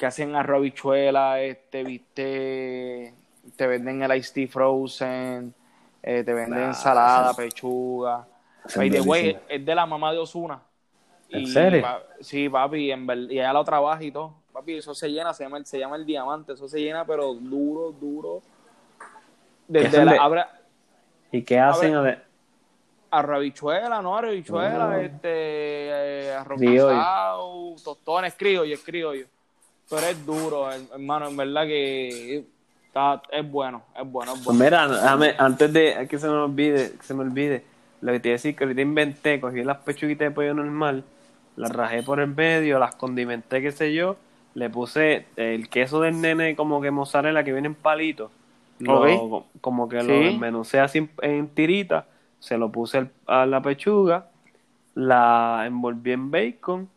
que 0.00 0.06
hacen 0.06 0.34
arroz 0.34 0.62
bichuela, 0.62 1.42
este, 1.42 1.84
viste, 1.84 3.12
te 3.54 3.66
venden 3.66 4.02
el 4.02 4.16
iced 4.16 4.32
tea 4.32 4.48
frozen, 4.48 5.54
eh, 6.02 6.24
te 6.24 6.32
venden 6.32 6.58
Nah, 6.58 6.66
ensalada, 6.68 7.34
pechuga. 7.34 8.26
By 8.76 8.90
the 8.90 9.00
way, 9.00 9.38
es 9.48 9.64
de 9.64 9.74
la 9.74 9.86
mamá 9.86 10.12
de 10.12 10.18
Osuna. 10.18 10.60
¿En 11.30 11.46
serio? 11.46 11.86
sí, 12.20 12.48
papi, 12.48 12.90
en 12.90 13.06
y 13.30 13.38
ella 13.38 13.52
lo 13.52 13.64
trabaja 13.64 14.02
y 14.02 14.10
todo. 14.10 14.34
Papi, 14.52 14.74
eso 14.78 14.94
se 14.94 15.08
llena, 15.10 15.32
se 15.32 15.44
llama, 15.44 15.58
el- 15.58 15.66
se 15.66 15.78
llama 15.78 15.96
el 15.96 16.04
diamante, 16.04 16.52
eso 16.54 16.68
se 16.68 16.80
llena, 16.80 17.04
pero 17.04 17.32
duro, 17.34 17.92
duro. 17.92 18.42
Desde 19.68 19.98
es 20.00 20.04
la, 20.04 20.12
abre, 20.22 20.44
¿Y 21.30 21.42
qué 21.42 21.60
hacen? 21.60 21.94
A 21.94 22.00
ver, 22.00 22.24
arroz 23.12 23.40
bichuela, 23.40 24.02
¿no? 24.02 24.16
Arroz 24.16 24.32
bichuela, 24.32 24.90
Ah. 24.90 25.00
este, 25.02 25.28
eh, 25.28 26.32
arroz 26.32 26.60
guisado, 26.60 27.76
tostones, 27.84 28.34
criollo, 28.34 28.74
es 28.74 28.82
criollo. 28.82 29.26
Pero 29.88 30.02
es 30.06 30.26
duro, 30.26 30.70
her- 30.72 30.88
hermano, 30.92 31.28
en 31.28 31.36
verdad 31.36 31.62
que 31.66 32.44
está, 32.86 33.22
es 33.30 33.48
bueno, 33.48 33.84
es 33.96 34.10
bueno, 34.10 34.32
es 34.34 34.40
Pues 34.44 34.58
bueno. 34.58 34.64
mira, 34.64 34.88
dame- 34.88 35.34
antes 35.38 35.72
de 35.72 36.08
que 36.10 36.18
se 36.18 36.26
me 36.26 36.34
olvide, 36.34 36.92
que 36.96 37.02
se 37.04 37.14
me 37.14 37.22
olvide, 37.22 37.64
lo 38.00 38.12
que 38.12 38.20
te 38.20 38.28
iba 38.28 38.34
a 38.34 38.36
decir 38.38 38.56
que 38.56 38.64
ahorita 38.64 38.80
inventé, 38.82 39.40
cogí 39.40 39.62
las 39.64 39.78
pechuguitas 39.78 40.28
de 40.28 40.30
pollo 40.34 40.54
normal, 40.54 41.04
las 41.56 41.72
rajé 41.72 42.02
por 42.02 42.20
el 42.20 42.28
medio, 42.34 42.78
las 42.78 42.94
condimenté, 42.96 43.60
qué 43.62 43.72
sé 43.72 43.92
yo, 43.94 44.18
le 44.54 44.70
puse 44.70 45.32
el 45.36 45.68
queso 45.68 46.00
del 46.00 46.20
nene 46.20 46.56
como 46.56 46.80
que 46.80 46.90
mozzarella 46.90 47.44
que 47.44 47.52
viene 47.52 47.68
en 47.68 47.74
palitos, 47.74 48.32
lo- 48.78 49.02
Ok. 49.02 49.50
como 49.60 49.88
que 49.88 50.02
lo 50.02 50.22
desmenucé 50.24 50.80
así 50.80 50.98
en, 50.98 51.10
en 51.22 51.54
tiritas, 51.54 52.06
se 52.38 52.56
lo 52.58 52.72
puse 52.72 53.10
a 53.26 53.46
la 53.46 53.60
pechuga, 53.62 54.30
la 54.94 55.64
envolví 55.66 56.12
en 56.12 56.30
bacon, 56.30 56.90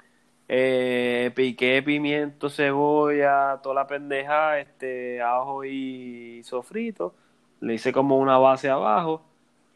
eh, 0.47 1.31
piqué 1.35 1.81
pimiento, 1.83 2.49
cebolla, 2.49 3.59
toda 3.63 3.75
la 3.75 3.87
pendeja, 3.87 4.59
este, 4.59 5.21
ajo 5.21 5.63
y 5.65 6.41
sofrito. 6.43 7.15
Le 7.59 7.75
hice 7.75 7.93
como 7.93 8.17
una 8.19 8.37
base 8.37 8.69
abajo. 8.69 9.23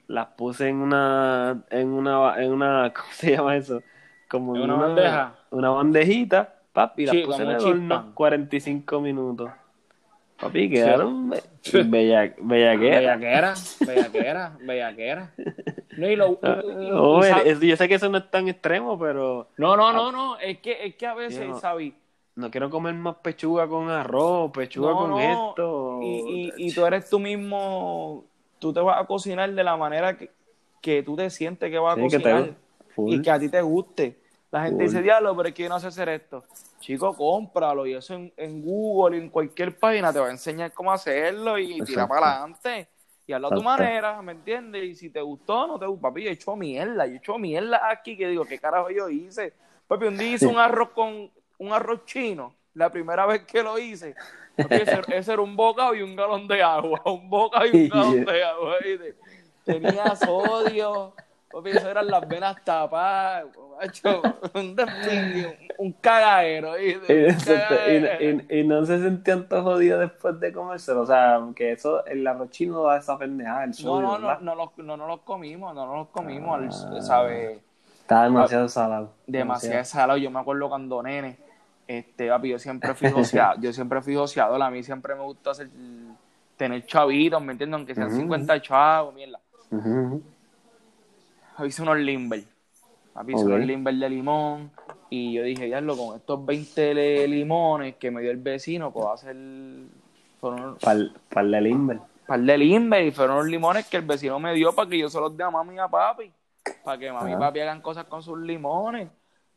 Las 0.08 0.28
puse 0.38 0.70
en 0.70 0.78
una, 0.78 1.64
en 1.70 1.90
una, 1.90 2.42
en 2.42 2.52
una, 2.54 2.94
¿cómo 2.96 3.08
se 3.12 3.32
llama 3.32 3.58
eso? 3.58 3.82
Como 4.30 4.56
¿En 4.56 4.62
una 4.62 4.76
bandeja? 4.76 5.36
Una 5.52 5.70
bandejita, 5.70 6.62
papi, 6.74 7.04
y 7.04 7.06
las 7.06 7.16
Sí, 7.16 7.24
puse 7.24 7.44
en 7.44 7.50
el 7.52 7.64
horno 7.64 7.88
pan. 7.90 8.12
45 8.14 9.02
minutos. 9.02 9.50
Papi, 10.40 10.70
quedaron 10.70 11.30
be- 11.30 11.44
bella, 11.74 12.36
bellaqueras. 12.40 13.02
Bellaquera, 13.02 13.56
bellaquera, 13.86 14.58
bellaquera. 14.62 15.34
No, 15.98 16.08
y 16.08 16.16
lo- 16.16 16.40
es- 17.24 17.60
yo 17.60 17.76
sé 17.76 17.88
que 17.90 17.96
eso 17.96 18.10
no 18.10 18.20
es 18.20 18.30
tan 18.30 18.48
extremo, 18.48 19.00
pero 19.00 19.48
no, 19.58 19.76
no, 19.76 19.92
no, 19.92 20.12
no, 20.12 20.38
es 20.40 20.60
que, 20.60 20.86
es 20.86 20.96
que 20.96 21.08
a 21.08 21.16
veces, 21.16 21.48
no- 21.48 21.60
no 22.36 22.52
quiero 22.52 22.70
comer 22.70 22.94
más 22.94 23.16
pechuga 23.18 23.68
con 23.68 23.90
arroz, 23.90 24.52
pechuga 24.52 24.92
No, 24.92 24.98
con 25.00 25.20
esto. 25.20 26.00
Y, 26.04 26.54
y, 26.60 26.68
y 26.68 26.72
tú 26.72 26.86
eres 26.86 27.10
tú 27.10 27.20
mismo, 27.20 28.26
tú 28.60 28.74
te 28.74 28.80
vas 28.80 29.02
a 29.02 29.06
cocinar 29.06 29.52
de 29.54 29.64
la 29.64 29.76
manera 29.78 30.18
que, 30.18 30.32
que 30.82 31.04
tú 31.04 31.16
te 31.16 31.30
sientes 31.30 31.70
que 31.70 31.78
vas 31.80 31.94
a 31.94 31.96
Sí, 31.96 32.02
cocinar 32.02 32.56
y 32.96 33.22
que 33.22 33.32
a 33.32 33.40
ti 33.40 33.50
te 33.50 33.62
guste. 33.62 34.18
La 34.52 34.64
gente 34.64 34.84
Full. 34.84 34.84
dice, 34.84 35.02
diablo, 35.02 35.36
pero 35.36 35.50
es 35.50 35.56
que 35.56 35.64
yo 35.64 35.70
no 35.70 35.80
sé 35.80 35.88
hacer 35.88 36.10
esto. 36.10 36.44
Chico, 36.80 37.16
cómpralo 37.16 37.86
y 37.86 37.94
eso 37.96 38.14
en, 38.14 38.32
en 38.38 38.62
Google, 38.62 39.18
en 39.18 39.30
cualquier 39.30 39.78
página 39.78 40.14
te 40.14 40.20
va 40.20 40.28
a 40.28 40.32
enseñar 40.32 40.72
cómo 40.74 40.92
hacerlo 40.92 41.58
y 41.58 41.82
tira 41.84 42.08
para 42.08 42.44
adelante. 42.44 42.88
Y 43.26 43.34
hazlo 43.34 43.48
a 43.50 43.54
tu 43.54 43.62
manera, 43.62 44.22
¿me 44.22 44.32
entiendes? 44.32 44.84
Y 44.86 44.96
si 44.96 45.10
te 45.10 45.20
gustó, 45.22 45.68
no 45.68 45.78
te 45.78 45.86
gustó. 45.86 46.02
Papi, 46.04 46.24
yo 46.24 46.30
he 46.30 46.34
hecho 46.34 46.56
mierda, 46.56 47.06
yo 47.08 47.14
he 47.14 47.18
hecho 47.18 47.38
mierda 47.38 47.90
aquí 47.90 48.16
que 48.16 48.28
digo, 48.30 48.46
¿qué 48.46 48.58
carajo 48.58 48.90
yo 48.90 49.10
hice? 49.10 49.54
Papi, 49.88 50.06
un 50.06 50.18
día 50.18 50.34
hice 50.36 50.48
un 50.48 50.58
arroz 50.60 50.90
con 50.92 51.30
un 51.58 51.74
arroz 51.74 52.06
chino, 52.06 52.56
la 52.74 52.90
primera 52.90 53.26
vez 53.26 53.44
que 53.44 53.64
lo 53.64 53.78
hice. 53.80 54.16
Ese, 54.58 55.02
ese 55.10 55.34
era 55.34 55.42
un 55.42 55.56
bocado 55.56 55.94
y 55.94 56.02
un 56.02 56.16
galón 56.16 56.48
de 56.48 56.64
agua, 56.64 57.02
un 57.06 57.30
bocado 57.30 57.66
y 57.68 57.84
un 57.84 57.90
galón 57.90 58.26
de 58.26 58.44
agua. 58.44 58.76
¿viste? 58.84 59.16
Tenía 59.64 60.16
sodio, 60.16 61.14
papi, 61.52 61.70
eso 61.72 61.90
eran 61.90 62.08
las 62.08 62.28
venas 62.28 62.64
tapadas, 62.64 63.46
macho, 63.78 64.22
un 64.56 64.76
despingue, 64.76 65.70
un, 65.78 65.92
cagadero. 65.94 66.74
¿viste? 66.76 68.46
Y, 68.50 68.64
no 68.64 68.86
se 68.86 69.00
sentían 69.00 69.48
tan 69.48 69.64
jodidos 69.64 70.00
después 70.00 70.40
de 70.40 70.52
comérselo. 70.54 71.02
O 71.02 71.06
sea, 71.06 71.40
que 71.56 71.74
eso, 71.74 72.06
el 72.06 72.26
arroz 72.26 72.50
chino 72.50 72.84
da 72.84 72.98
esa 72.98 73.18
pendejada, 73.18 73.66
el 73.66 73.70
No, 73.72 73.76
sodio, 73.76 74.02
no, 74.02 74.20
no, 74.20 74.40
no, 74.40 74.56
los, 74.56 74.78
no, 74.78 74.98
no 74.98 75.08
los 75.08 75.22
comimos, 75.22 75.76
no, 75.76 75.86
no 75.86 75.96
los 75.98 76.08
comimos, 76.08 76.86
Ah. 76.86 77.02
¿sabes? 77.02 77.60
Está 78.02 78.24
demasiado 78.24 78.70
salado. 78.70 79.12
demasiado 79.28 79.84
salado. 79.84 80.18
Yo 80.18 80.32
me 80.32 80.40
acuerdo 80.40 80.70
cuando 80.70 81.04
nene, 81.04 81.38
este, 81.88 82.30
papi, 82.30 82.50
yo 82.50 82.60
siempre 82.60 82.94
fui 82.94 83.10
joseado, 83.12 83.60
yo 83.62 83.72
siempre 83.74 84.02
fui 84.02 84.16
joseador, 84.16 84.62
a 84.62 84.70
mí 84.70 84.84
siempre 84.84 85.16
me 85.16 85.22
gusta 85.22 85.52
hacer, 85.52 85.70
tener 86.58 86.86
chavitos, 86.86 87.42
¿me 87.42 87.54
entiendes? 87.54 87.78
Aunque 87.78 87.96
sean 87.96 88.08
Ujú. 88.08 88.18
50 88.18 88.62
chavos, 88.62 89.14
mierda. 89.14 89.40
Ujú, 89.72 89.90
ujú. 89.90 91.66
Hice 91.66 91.82
unos 91.82 91.98
limber, 91.98 92.44
papi, 93.14 93.34
hice 93.34 93.46
unos 93.46 93.60
limber 93.62 93.96
de 93.96 94.10
limón, 94.10 94.72
y 95.10 95.34
yo 95.34 95.44
dije, 95.44 95.70
ya 95.70 95.82
con 95.86 96.16
estos 96.16 96.46
20 96.46 96.94
le- 96.94 97.28
limones 97.28 97.96
que 97.96 98.12
me 98.12 98.22
dio 98.22 98.32
el 98.32 98.38
vecino, 98.38 98.92
puedo 98.92 99.12
hacer, 99.12 99.36
fueron 100.40 100.76
Pal, 100.76 101.14
pal 101.30 101.52
de 101.52 101.62
limber. 101.62 102.00
par 102.28 102.40
de 102.42 102.58
limber, 102.58 103.06
y 103.06 103.12
fueron 103.12 103.38
los 103.38 103.48
limones 103.48 103.88
que 103.88 103.98
el 103.98 104.04
vecino 104.06 104.40
me 104.40 104.54
dio 104.54 104.76
para 104.76 104.90
que 104.90 105.00
yo 105.00 105.10
se 105.10 105.20
los 105.20 105.36
dé 105.36 105.44
a 105.44 105.50
mami 105.50 105.76
y 105.76 105.80
a 105.80 105.88
papi, 105.88 106.32
para 106.84 106.98
que 106.98 107.12
mami 107.12 107.32
y 107.32 107.36
papi 107.38 107.60
hagan 107.62 107.82
cosas 107.82 108.06
con 108.06 108.22
sus 108.22 108.38
limones. 108.40 109.10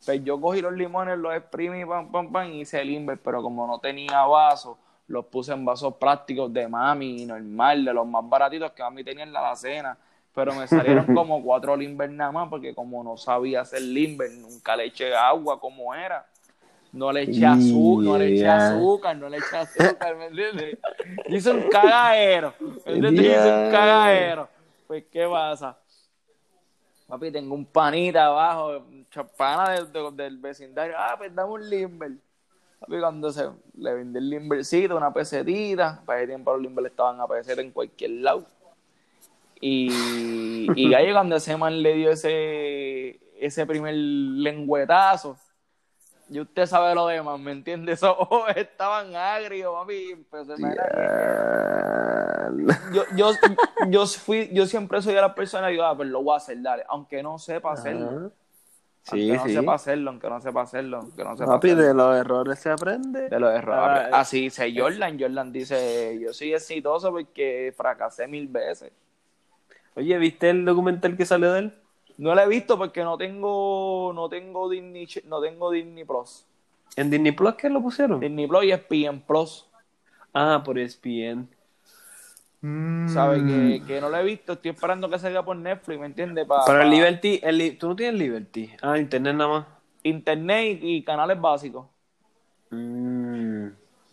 Pues 0.04 0.24
yo 0.24 0.40
cogí 0.40 0.62
los 0.62 0.72
limones, 0.72 1.18
los 1.18 1.34
exprimí, 1.34 1.84
pam, 1.84 2.10
pam, 2.10 2.32
pam, 2.32 2.50
y 2.50 2.60
hice 2.62 2.82
limber, 2.84 3.18
pero 3.22 3.42
como 3.42 3.66
no 3.66 3.78
tenía 3.78 4.22
vasos, 4.22 4.76
los 5.08 5.26
puse 5.26 5.52
en 5.52 5.64
vasos 5.64 5.94
plásticos 5.96 6.52
de 6.52 6.66
mami, 6.68 7.26
normal, 7.26 7.84
de 7.84 7.92
los 7.92 8.06
más 8.06 8.26
baratitos 8.28 8.72
que 8.72 8.82
mami 8.82 9.04
tenía 9.04 9.24
en 9.24 9.32
la 9.32 9.40
alacena. 9.40 9.98
Pero 10.34 10.54
me 10.54 10.66
salieron 10.66 11.06
como 11.14 11.42
cuatro 11.42 11.76
limber 11.76 12.10
nada 12.10 12.32
más, 12.32 12.48
porque 12.48 12.74
como 12.74 13.02
no 13.04 13.16
sabía 13.16 13.62
hacer 13.62 13.82
limber, 13.82 14.30
nunca 14.30 14.76
le 14.76 14.84
eché 14.84 15.14
agua 15.14 15.60
como 15.60 15.94
era. 15.94 16.26
No 16.92 17.12
le 17.12 17.22
eché 17.22 17.46
azúcar, 17.46 18.04
no 18.04 18.18
le 18.18 18.34
eché 18.34 18.48
azúcar, 18.48 19.16
no 19.16 19.28
le 19.28 19.36
eché 19.36 19.56
azúcar, 19.56 20.16
¿me 20.16 20.26
entiendes? 20.26 20.78
Hice 21.28 21.50
un 21.50 21.68
cagadero, 21.68 22.54
¿me 22.58 22.92
entiendes? 22.94 23.24
Hice 23.26 23.48
un 23.48 23.70
cagadero. 23.70 24.48
Pues, 24.86 25.04
¿qué 25.10 25.26
pasa? 25.28 25.78
Papi, 27.10 27.30
tengo 27.32 27.54
un 27.54 27.66
panita 27.66 28.26
abajo, 28.26 28.84
chapana 29.10 29.70
del, 29.72 29.92
del- 29.92 30.16
del 30.16 30.38
vecindario. 30.38 30.94
Ah, 30.96 31.14
pues 31.18 31.34
dame 31.34 31.50
un 31.52 31.68
limber. 31.68 32.12
Papi, 32.78 33.00
cuando 33.00 33.30
se 33.32 33.48
le 33.74 33.94
vendí 33.94 34.18
el 34.18 34.30
limbercito, 34.30 34.96
una 34.96 35.12
pesetita, 35.12 36.02
para 36.06 36.20
ese 36.20 36.28
tiempo 36.28 36.52
los 36.52 36.62
limber 36.62 36.86
estaban 36.86 37.20
a 37.20 37.26
peseta 37.26 37.60
en 37.60 37.72
cualquier 37.72 38.12
lado. 38.12 38.46
Y, 39.60 40.68
y 40.74 40.88
gallo, 40.90 41.12
cuando 41.12 41.36
ese 41.36 41.56
man 41.56 41.82
le 41.82 41.94
dio 41.94 42.10
ese, 42.12 43.20
ese 43.38 43.66
primer 43.66 43.94
lengüetazo, 43.94 45.36
y 46.30 46.40
usted 46.40 46.66
sabe 46.66 46.94
lo 46.94 47.06
demás, 47.08 47.38
¿me 47.40 47.52
entiende? 47.52 47.92
Esos 47.94 48.14
ojos 48.18 48.44
estaban 48.56 49.14
agrios, 49.16 49.72
papi. 49.74 49.94
y 49.94 50.10
empezó 50.12 50.54
a 50.54 50.56
yo, 52.92 53.04
yo, 53.16 53.30
yo, 53.88 54.06
fui, 54.06 54.48
yo 54.52 54.66
siempre 54.66 55.02
soy 55.02 55.14
de 55.14 55.20
las 55.20 55.34
personas 55.34 55.70
digo, 55.70 55.84
ah, 55.84 55.96
pues 55.96 56.08
lo 56.08 56.22
voy 56.22 56.34
a 56.34 56.36
hacer, 56.38 56.60
dale. 56.62 56.84
Aunque 56.88 57.22
no 57.22 57.38
sepa 57.38 57.72
hacerlo. 57.72 58.06
Ajá. 58.06 58.14
aunque 58.16 58.34
Sí, 59.02 59.32
no 59.32 59.44
sí. 59.44 59.54
sepa 59.54 59.74
hacerlo, 59.74 60.10
aunque 60.10 60.28
no 60.28 60.40
sepa 60.40 60.62
hacerlo, 60.62 60.98
aunque 60.98 61.24
no 61.24 61.36
sepa 61.36 61.52
Papi, 61.52 61.68
hacerlo. 61.70 61.84
de 61.88 61.94
los 61.94 62.16
errores 62.16 62.58
se 62.58 62.70
aprende. 62.70 63.28
De 63.28 63.40
los 63.40 63.52
errores. 63.54 64.08
Ah, 64.12 64.20
Así 64.20 64.42
dice 64.42 64.72
Jordan. 64.76 65.18
Jordan 65.18 65.52
dice, 65.52 66.18
yo 66.20 66.32
soy 66.32 66.54
exitoso 66.54 67.10
porque 67.10 67.72
fracasé 67.76 68.26
mil 68.28 68.46
veces. 68.48 68.92
Oye, 69.96 70.16
¿viste 70.18 70.50
el 70.50 70.64
documental 70.64 71.16
que 71.16 71.26
salió 71.26 71.52
de 71.52 71.58
él? 71.60 71.74
No 72.20 72.34
lo 72.34 72.40
he 72.42 72.48
visto 72.48 72.76
porque 72.76 73.02
no 73.02 73.16
tengo, 73.16 74.12
no 74.14 74.28
tengo 74.28 74.68
Disney, 74.68 75.08
no 75.26 75.40
tengo 75.40 75.70
Disney 75.70 76.04
Plus. 76.04 76.44
¿En 76.96 77.10
Disney 77.10 77.32
Plus 77.32 77.54
que 77.54 77.70
lo 77.70 77.80
pusieron? 77.80 78.20
Disney 78.20 78.46
Plus 78.46 78.64
y 78.64 78.72
ESPN 78.72 79.20
Plus. 79.26 79.66
Ah, 80.34 80.60
por 80.62 80.78
ESPN. 80.78 81.48
¿Sabes? 83.08 83.40
Mm. 83.42 83.48
Que, 83.48 83.82
que 83.86 84.00
no 84.02 84.10
lo 84.10 84.18
he 84.18 84.22
visto. 84.24 84.52
Estoy 84.52 84.72
esperando 84.72 85.08
que 85.08 85.18
salga 85.18 85.42
por 85.42 85.56
Netflix, 85.56 85.98
¿me 85.98 86.06
entiendes? 86.06 86.44
Pa- 86.46 86.62
Pero 86.66 86.82
el 86.82 86.88
pa- 86.88 86.94
Liberty, 86.94 87.40
el, 87.42 87.56
li- 87.56 87.70
tú 87.72 87.88
no 87.88 87.96
tienes 87.96 88.20
Liberty. 88.20 88.70
Ah, 88.82 88.98
internet 88.98 89.34
nada 89.34 89.50
más. 89.50 89.66
Internet 90.02 90.78
y, 90.82 90.96
y 90.96 91.02
canales 91.02 91.40
básicos. 91.40 91.86
Mm. 92.70 93.64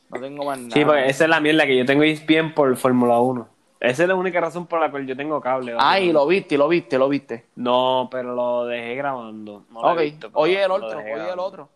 No 0.09 0.21
tengo 0.21 0.45
más 0.45 0.57
nada. 0.59 0.71
Sí, 0.73 0.85
porque 0.85 1.07
esa 1.09 1.25
es 1.25 1.29
la 1.29 1.41
mierda 1.41 1.65
que 1.65 1.77
yo 1.77 1.85
tengo 1.85 2.03
ESPN 2.03 2.53
por 2.53 2.73
Fórmula 2.77 3.19
1. 3.19 3.49
Esa 3.79 4.03
es 4.03 4.09
la 4.09 4.15
única 4.15 4.41
razón 4.41 4.65
por 4.65 4.79
la 4.79 4.89
cual 4.89 5.05
yo 5.05 5.15
tengo 5.15 5.39
cable. 5.39 5.75
Ay, 5.77 6.11
lo 6.11 6.25
viste, 6.25 6.57
lo 6.57 6.67
viste, 6.67 6.97
lo 6.97 7.07
viste. 7.09 7.45
No, 7.55 8.07
pero 8.11 8.33
lo 8.33 8.65
dejé 8.65 8.95
grabando. 8.95 9.65
No 9.69 9.79
ok, 9.79 9.99
visto, 9.99 10.29
pero 10.29 10.39
oye 10.41 10.63
el 10.63 10.71
otro, 10.71 10.89
dejé 10.89 11.01
oye 11.01 11.11
el 11.11 11.17
grabando. 11.19 11.43
otro. 11.43 11.69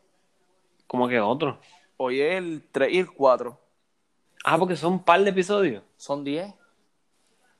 ¿Cómo 0.87 1.07
que 1.07 1.19
otro? 1.19 1.59
Oye 1.97 2.37
el 2.37 2.63
3 2.71 2.91
y 2.93 2.97
el 2.99 3.11
4. 3.11 3.57
Ah, 4.43 4.57
porque 4.57 4.75
son 4.75 4.93
un 4.93 5.03
par 5.03 5.21
de 5.21 5.29
episodios. 5.29 5.83
Son 5.97 6.23
10. 6.23 6.53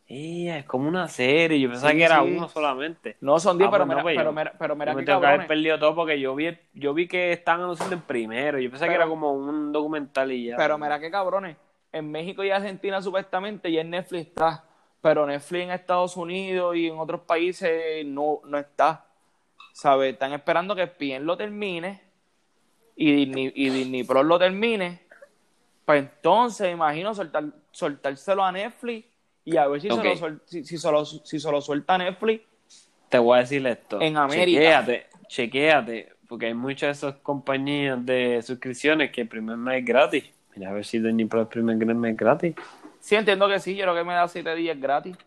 Eh, 0.08 0.58
es 0.58 0.66
como 0.66 0.90
una 0.90 1.08
serie. 1.08 1.60
Yo 1.60 1.70
pensaba 1.70 1.92
Sí, 1.92 1.98
que 2.00 2.04
era 2.04 2.22
sí. 2.24 2.32
uno 2.36 2.50
solamente. 2.50 3.16
No, 3.22 3.40
son 3.40 3.58
10, 3.58 3.68
Ah, 3.68 3.72
pero, 3.72 3.86
pues 3.86 3.98
no, 3.98 4.04
pues 4.04 4.16
pero, 4.18 4.30
yo- 4.32 4.36
mira, 4.36 4.54
pero 4.60 4.76
mira 4.76 4.94
me 4.94 5.04
tengo 5.04 5.22
que 5.22 5.28
haber 5.28 5.48
perdido 5.48 5.80
todo 5.80 5.96
porque 5.96 6.20
yo 6.20 6.36
vi, 6.36 6.58
yo 6.74 6.94
vi 6.94 7.08
que 7.08 7.32
estaban 7.32 7.62
anunciando 7.62 7.96
en 7.96 8.02
primero. 8.02 8.60
Yo 8.60 8.70
pensaba 8.70 8.88
que 8.90 8.96
Pero- 8.96 9.04
era 9.04 9.10
como 9.10 9.32
un 9.34 9.72
documental 9.72 10.32
y 10.32 10.48
ya. 10.48 10.58
Pero 10.58 10.78
mira 10.78 11.00
qué 11.00 11.10
cabrones. 11.12 11.56
En 11.92 12.10
México 12.10 12.44
y 12.44 12.52
Argentina 12.52 13.02
supuestamente 13.02 13.72
ya 13.72 13.82
en 13.82 13.90
Netflix 13.90 14.28
está. 14.28 14.64
Pero 15.02 15.26
Netflix 15.26 15.64
en 15.64 15.72
Estados 15.72 16.16
Unidos 16.16 16.76
y 16.76 16.88
en 16.88 17.00
otros 17.00 17.22
países 17.22 18.06
no, 18.06 18.42
no 18.46 18.58
está. 18.58 19.06
¿Sabes? 19.74 20.14
Están 20.14 20.34
esperando 20.34 20.76
que 20.76 20.88
PIN 20.88 21.26
lo 21.26 21.36
termine 21.38 22.02
y 22.96 23.26
Disney, 23.26 23.52
y 23.56 23.70
Disney 23.70 24.04
lo 24.04 24.40
termine. 24.40 25.02
Pues 25.86 26.04
entonces, 26.04 26.72
imagino 26.72 27.14
soltar, 27.14 27.46
soltárselo 27.72 28.44
a 28.44 28.52
Netflix 28.52 29.08
y 29.44 29.58
a 29.58 29.68
ver 29.68 29.82
si, 29.82 29.90
Ok. 29.90 30.02
se, 30.02 30.30
lo, 30.30 30.40
si, 30.46 30.64
si 30.64 30.78
se 30.78 30.92
lo, 30.92 31.06
si 31.06 31.40
se 31.40 31.52
lo 31.52 31.62
suelta 31.62 31.96
a 31.96 31.98
Netflix. 31.98 32.44
Te 33.10 33.18
voy 33.18 33.38
a 33.38 33.42
decir 33.42 33.66
esto. 33.66 34.00
En 34.00 34.16
América. 34.18 34.60
Chequéate, 34.60 35.08
chequéate, 35.28 36.14
porque 36.28 36.46
hay 36.46 36.54
muchas 36.54 37.02
de 37.02 37.10
esas 37.10 37.22
compañías 37.22 38.06
de 38.06 38.42
suscripciones 38.42 39.12
que 39.12 39.22
el 39.22 39.28
primer 39.28 39.58
mes 39.58 39.80
es 39.80 39.86
gratis. 39.86 40.24
Mira 40.62 40.70
a 40.70 40.74
ver 40.76 40.86
si 40.86 41.00
Disney 41.00 41.26
Plus 41.26 41.42
el 41.42 41.48
primer 41.48 41.76
mes 41.96 42.12
es 42.12 42.18
gratis. 42.18 42.56
Sí, 43.00 43.16
entiendo 43.16 43.48
que 43.48 43.60
sí. 43.60 43.76
Yo 43.76 43.82
creo 43.86 43.96
que 43.96 44.04
me 44.04 44.14
da 44.14 44.28
7 44.28 44.54
días 44.54 44.80
gratis. 44.80 45.18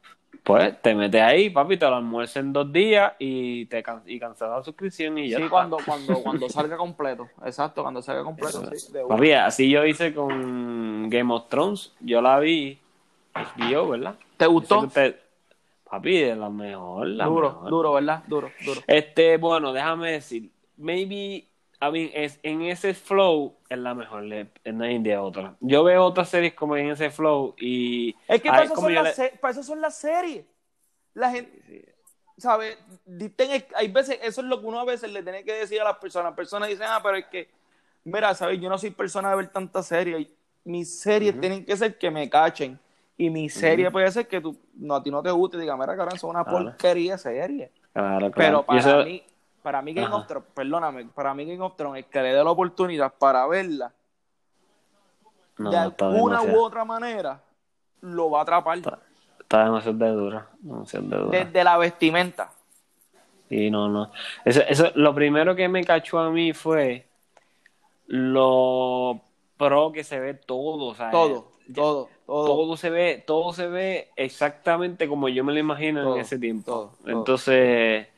Pues 0.44 0.80
te 0.80 0.94
metes 0.94 1.20
ahí, 1.20 1.50
papi, 1.50 1.76
te 1.76 1.86
lo 1.86 1.96
almuerzas 1.96 2.36
en 2.36 2.52
dos 2.52 2.72
días 2.72 3.14
y 3.18 3.66
te 3.66 3.82
can 3.82 4.02
y 4.06 4.20
cancelas 4.20 4.58
la 4.58 4.62
suscripción 4.62 5.18
y 5.18 5.30
ya. 5.30 5.38
Sí, 5.38 5.48
cuando, 5.48 5.78
cuando, 5.84 6.14
cuando 6.22 6.48
salga 6.48 6.76
completo. 6.76 7.28
Exacto, 7.44 7.82
cuando 7.82 8.00
salga 8.00 8.22
completo. 8.22 8.62
Sí. 8.76 8.92
Papi, 9.08 9.32
así 9.32 9.68
yo 9.68 9.84
hice 9.84 10.14
con 10.14 11.10
Game 11.10 11.34
of 11.34 11.48
Thrones. 11.48 11.92
Yo 11.98 12.22
la 12.22 12.38
vi 12.38 12.78
HBO, 13.34 13.88
¿verdad? 13.88 14.14
¿Te 14.36 14.46
gustó? 14.46 14.86
Papi, 15.90 16.16
de 16.20 16.36
la 16.36 16.48
mejor, 16.48 17.08
la 17.08 17.24
Duro, 17.24 17.48
mejor. 17.54 17.70
duro, 17.70 17.92
¿verdad? 17.94 18.22
Duro, 18.28 18.52
duro. 18.64 18.80
Este, 18.86 19.36
bueno, 19.38 19.72
déjame 19.72 20.12
decir, 20.12 20.48
maybe, 20.76 21.44
I 21.80 21.90
mean, 21.90 22.10
es, 22.14 22.38
en 22.42 22.62
ese 22.62 22.94
flow 22.94 23.56
es 23.68 23.78
la 23.78 23.94
mejor, 23.94 24.22
le- 24.22 24.48
no 24.64 24.84
hay 24.84 24.98
de 24.98 25.16
otra. 25.16 25.56
Yo 25.60 25.84
veo 25.84 26.04
otras 26.04 26.28
series 26.28 26.54
como 26.54 26.76
en 26.76 26.90
ese 26.90 27.10
flow 27.10 27.54
y... 27.58 28.14
Es 28.28 28.40
que 28.40 28.48
para 28.48 28.64
eso, 28.64 28.74
son 28.76 28.94
las 28.94 29.18
le- 29.18 29.28
para 29.40 29.52
eso 29.52 29.62
son 29.62 29.80
las 29.80 29.96
series. 29.96 30.44
La 31.14 31.30
gente, 31.30 31.94
¿sabes? 32.38 32.78
Dicten- 33.06 33.66
Hay 33.76 33.88
veces, 33.88 34.18
eso 34.22 34.40
es 34.40 34.46
lo 34.46 34.60
que 34.60 34.66
uno 34.66 34.80
a 34.80 34.84
veces 34.84 35.12
le 35.12 35.22
tiene 35.22 35.44
que 35.44 35.52
decir 35.52 35.80
a 35.80 35.84
las 35.84 35.98
personas. 35.98 36.30
Las 36.30 36.36
personas 36.36 36.68
dicen, 36.68 36.86
ah, 36.88 37.00
pero 37.02 37.16
es 37.16 37.26
que, 37.26 37.48
mira, 38.04 38.34
¿sabes? 38.34 38.60
Yo 38.60 38.68
no 38.68 38.78
soy 38.78 38.90
persona 38.90 39.30
de 39.30 39.36
ver 39.36 39.48
tantas 39.48 39.86
series. 39.86 40.26
Mis 40.64 41.00
series 41.00 41.38
tienen 41.40 41.64
que 41.64 41.76
ser 41.76 41.98
que 41.98 42.10
me 42.10 42.28
cachen. 42.30 42.78
Y 43.16 43.30
mi 43.30 43.48
serie 43.48 43.90
puede 43.92 44.10
ser 44.10 44.26
que 44.26 44.40
tú, 44.40 44.58
no, 44.74 44.96
a 44.96 45.02
ti 45.02 45.10
no 45.10 45.22
te 45.22 45.30
guste 45.30 45.56
y 45.56 45.60
diga, 45.60 45.76
mira, 45.76 45.96
cabrón, 45.96 46.18
son 46.18 46.30
una 46.30 46.42
Claro. 46.44 46.64
porquería 46.64 47.16
serie. 47.18 47.70
Claro, 47.92 48.30
claro. 48.32 48.32
Pero 48.34 48.60
Y 48.60 48.64
para 48.64 48.80
eso- 48.80 49.04
mí, 49.04 49.22
para 49.64 49.80
mí 49.80 49.94
Game 49.94 50.06
Ajá. 50.08 50.16
of 50.16 50.26
Thrones, 50.26 50.48
perdóname, 50.52 51.06
para 51.06 51.32
mí 51.32 51.46
Game 51.46 51.64
of 51.64 51.74
Thrones, 51.74 52.04
el 52.04 52.10
que 52.10 52.20
le 52.20 52.34
dé 52.34 52.44
la 52.44 52.50
oportunidad 52.50 53.14
para 53.18 53.46
verla, 53.46 53.94
no, 55.56 55.70
de 55.70 55.76
alguna 55.78 56.42
u 56.42 56.58
otra 56.60 56.84
manera, 56.84 57.40
lo 58.02 58.30
va 58.30 58.40
a 58.40 58.42
atrapar. 58.42 58.76
está, 58.76 58.98
está 59.40 59.64
demasiado 59.64 59.96
de 59.96 60.10
dura, 60.10 60.48
demasiado 60.58 61.06
de 61.06 61.16
dura. 61.16 61.38
Desde 61.44 61.64
la 61.64 61.78
vestimenta. 61.78 62.52
Sí, 63.48 63.70
no, 63.70 63.88
no. 63.88 64.10
Eso, 64.44 64.60
eso, 64.68 64.90
lo 64.96 65.14
primero 65.14 65.54
que 65.56 65.66
me 65.66 65.82
cachó 65.82 66.18
a 66.18 66.30
mí 66.30 66.52
fue 66.52 67.08
lo 68.06 69.18
pro 69.56 69.92
que 69.92 70.04
se 70.04 70.20
ve 70.20 70.34
todo, 70.34 70.88
o 70.88 70.94
sea, 70.94 71.10
Todo, 71.10 71.52
todo, 71.74 72.10
todo. 72.26 72.44
todo 72.46 72.76
se 72.76 72.90
ve, 72.90 73.24
todo 73.26 73.54
se 73.54 73.66
ve 73.68 74.10
exactamente 74.16 75.08
como 75.08 75.30
yo 75.30 75.42
me 75.42 75.54
lo 75.54 75.58
imagino 75.58 76.02
Todo, 76.02 76.14
en 76.16 76.20
ese 76.20 76.38
tiempo. 76.38 76.64
todo. 76.70 76.92
Entonces, 77.10 78.08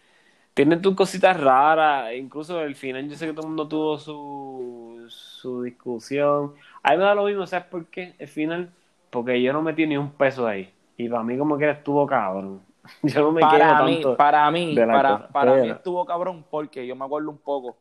tiene 0.57 0.79
tus 0.79 0.95
cositas 0.95 1.39
raras, 1.39 2.15
incluso 2.15 2.63
el 2.63 2.75
final, 2.75 3.07
yo 3.11 3.15
sé 3.15 3.27
que 3.27 3.33
todo 3.35 3.43
el 3.43 3.49
mundo 3.49 3.69
tuvo 3.69 3.99
su, 3.99 5.05
su 5.11 5.63
discusión. 5.63 6.55
A 6.83 6.93
mí 6.93 6.97
me 6.97 7.05
da 7.05 7.15
lo 7.15 7.25
mismo, 7.27 7.47
¿sabes 7.47 7.67
por 7.67 7.85
qué? 7.89 8.15
El 8.19 8.27
final, 8.27 8.73
porque 9.11 9.43
yo 9.43 9.53
no 9.53 9.61
metí 9.61 9.87
ni 9.87 9.99
un 9.99 10.11
peso 10.13 10.47
ahí. 10.47 10.73
Y 10.97 11.11
para 11.11 11.23
mí 11.25 11.37
como 11.37 11.59
que 11.59 11.69
estuvo 11.69 12.07
cabrón. 12.07 12.63
Yo 13.03 13.21
no 13.21 13.33
me 13.33 13.43
para 13.43 13.83
mí, 13.85 14.01
tanto. 14.01 14.17
para 14.17 14.51
mí, 14.51 14.75
para, 14.77 15.29
para 15.29 15.55
mí 15.57 15.69
estuvo 15.69 16.07
cabrón 16.07 16.43
porque 16.51 16.87
yo 16.87 16.97
me 16.97 17.05
acuerdo 17.05 17.29
un 17.31 17.39
poco. 17.39 17.77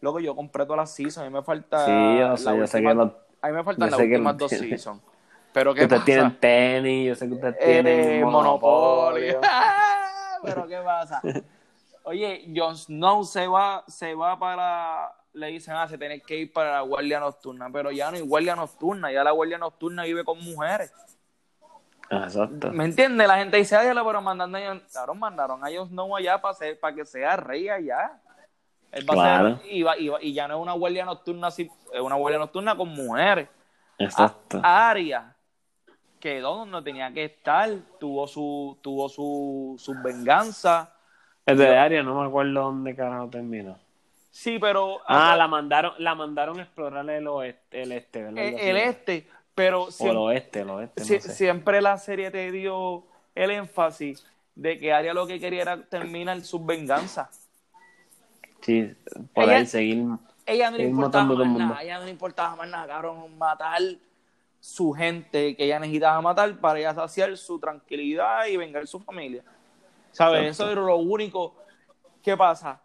Luego 0.00 0.18
yo 0.18 0.34
compré 0.34 0.64
todas 0.64 0.78
las 0.78 0.94
seasons, 0.94 1.18
a 1.26 1.30
mí 1.30 1.30
me 1.30 1.42
falta 1.44 1.84
Sí, 1.86 2.18
yo 2.18 2.36
sé, 2.36 2.58
yo 2.58 2.66
sé 2.66 2.82
que 2.82 2.92
lo- 2.94 3.14
a 3.40 3.46
mí 3.48 3.52
me 3.52 3.62
faltan 3.62 3.88
las 3.90 4.00
últimas 4.00 4.36
dos 4.36 4.50
seasons. 4.50 5.00
Pero 5.52 5.74
que 5.74 5.80
qué 5.80 5.84
ustedes 5.84 6.00
pasa? 6.02 6.12
tienen 6.12 6.40
tenis, 6.40 7.06
yo 7.08 7.14
sé 7.14 7.28
que 7.28 7.34
ustedes 7.34 7.56
Eh, 7.60 7.82
tienen 7.84 8.22
monopolio. 8.24 9.40
monopolio. 9.40 9.40
Pero 10.42 10.66
qué 10.66 10.78
pasa? 10.84 11.22
Oye, 12.08 12.46
Jon 12.54 12.76
Snow 12.76 13.24
se 13.24 13.48
va, 13.48 13.82
se 13.88 14.14
va 14.14 14.38
para, 14.38 15.12
le 15.32 15.48
dicen, 15.48 15.74
ah, 15.74 15.88
se 15.88 15.98
tiene 15.98 16.20
que 16.20 16.36
ir 16.36 16.52
para 16.52 16.74
la 16.74 16.80
guardia 16.82 17.18
nocturna, 17.18 17.68
pero 17.72 17.90
ya 17.90 18.12
no 18.12 18.16
hay 18.16 18.22
guardia 18.22 18.54
nocturna, 18.54 19.10
ya 19.10 19.24
la 19.24 19.32
guardia 19.32 19.58
nocturna 19.58 20.04
vive 20.04 20.22
con 20.22 20.38
mujeres. 20.38 20.92
Ah, 22.08 22.22
Exacto. 22.26 22.70
¿Me 22.70 22.84
entiendes? 22.84 23.26
La 23.26 23.38
gente 23.38 23.56
dice, 23.56 23.74
ay, 23.74 23.88
pero 23.92 24.22
mandando 24.22 24.56
a 24.56 24.60
Jon- 24.60 25.18
mandaron 25.18 25.64
a 25.64 25.68
Jon 25.76 25.88
Snow 25.88 26.14
allá 26.14 26.40
para, 26.40 26.54
ser, 26.54 26.78
para 26.78 26.94
que 26.94 27.04
sea 27.04 27.36
rey 27.36 27.68
allá. 27.68 28.20
Él 28.92 29.04
va 29.10 29.12
a 29.12 29.16
Claro. 29.16 29.56
ser, 29.56 29.66
y, 29.72 29.82
va- 29.82 29.98
y 29.98 30.08
va- 30.08 30.22
y 30.22 30.32
ya 30.32 30.46
no 30.46 30.54
es 30.58 30.62
una 30.62 30.74
guardia 30.74 31.04
nocturna 31.04 31.48
así, 31.48 31.68
es 31.92 32.00
una 32.00 32.14
guardia 32.14 32.38
nocturna 32.38 32.76
con 32.76 32.88
mujeres. 32.90 33.48
Exacto. 33.98 34.60
A- 34.62 34.90
Arya 34.90 35.34
quedó 36.20 36.54
donde 36.58 36.82
tenía 36.82 37.12
que 37.12 37.24
estar, 37.24 37.68
tuvo 37.98 38.28
su, 38.28 38.78
tuvo 38.80 39.08
su, 39.08 39.74
su 39.76 39.92
venganza. 40.04 40.92
El 41.46 41.58
de 41.58 41.76
Aria, 41.76 42.02
no 42.02 42.20
me 42.20 42.26
acuerdo 42.26 42.52
dónde 42.64 42.94
carajo 42.94 43.28
terminó. 43.30 43.78
Sí, 44.30 44.58
pero 44.58 44.98
Ah, 45.06 45.34
la 45.36 45.46
mandaron, 45.48 45.94
la 45.98 46.14
mandaron 46.14 46.58
a 46.58 46.62
explorar 46.64 47.08
el 47.08 47.26
oeste, 47.28 47.82
el 47.82 47.92
este, 47.92 48.22
¿verdad? 48.22 48.38
el, 48.42 48.54
Algo 48.54 48.58
el 48.66 48.76
este, 48.76 49.28
pero 49.54 49.82
O 49.84 49.86
el 49.88 49.92
siempre, 49.94 50.18
oeste, 50.18 50.60
el 50.60 50.70
oeste, 50.70 51.00
no 51.00 51.06
sie- 51.06 51.20
sé. 51.20 51.32
siempre 51.32 51.80
la 51.80 51.96
serie 51.98 52.30
te 52.30 52.50
dio 52.52 53.04
el 53.34 53.50
énfasis 53.52 54.26
de 54.54 54.78
que 54.78 54.92
Arya 54.92 55.14
lo 55.14 55.26
que 55.26 55.40
quería 55.40 55.62
era 55.62 55.82
terminar 55.82 56.40
su 56.42 56.62
venganza. 56.64 57.30
Sí, 58.60 58.92
por 59.32 59.44
Ella- 59.44 59.56
ahí 59.58 59.66
seguir. 59.66 60.04
Ella 60.44 60.70
no 60.70 60.76
le 60.76 60.84
importaba 60.84 61.24
más 61.24 61.48
nada, 61.58 61.82
ella 61.82 61.98
no 61.98 62.04
le 62.04 62.10
importaba 62.10 62.56
más 62.56 62.68
nada, 62.68 62.86
cabrón, 62.86 63.38
matar 63.38 63.80
su 64.60 64.92
gente 64.92 65.56
que 65.56 65.64
ella 65.64 65.78
necesitaba 65.78 66.20
matar 66.20 66.54
para 66.58 66.78
ella 66.78 66.94
saciar 66.94 67.36
su 67.36 67.58
tranquilidad 67.58 68.46
y 68.46 68.56
vengar 68.56 68.86
su 68.86 69.00
familia. 69.00 69.42
¿Sabes? 70.16 70.50
Eso 70.52 70.70
era 70.70 70.80
lo 70.80 70.96
único. 70.96 71.56
¿Qué 72.22 72.36
pasa? 72.36 72.80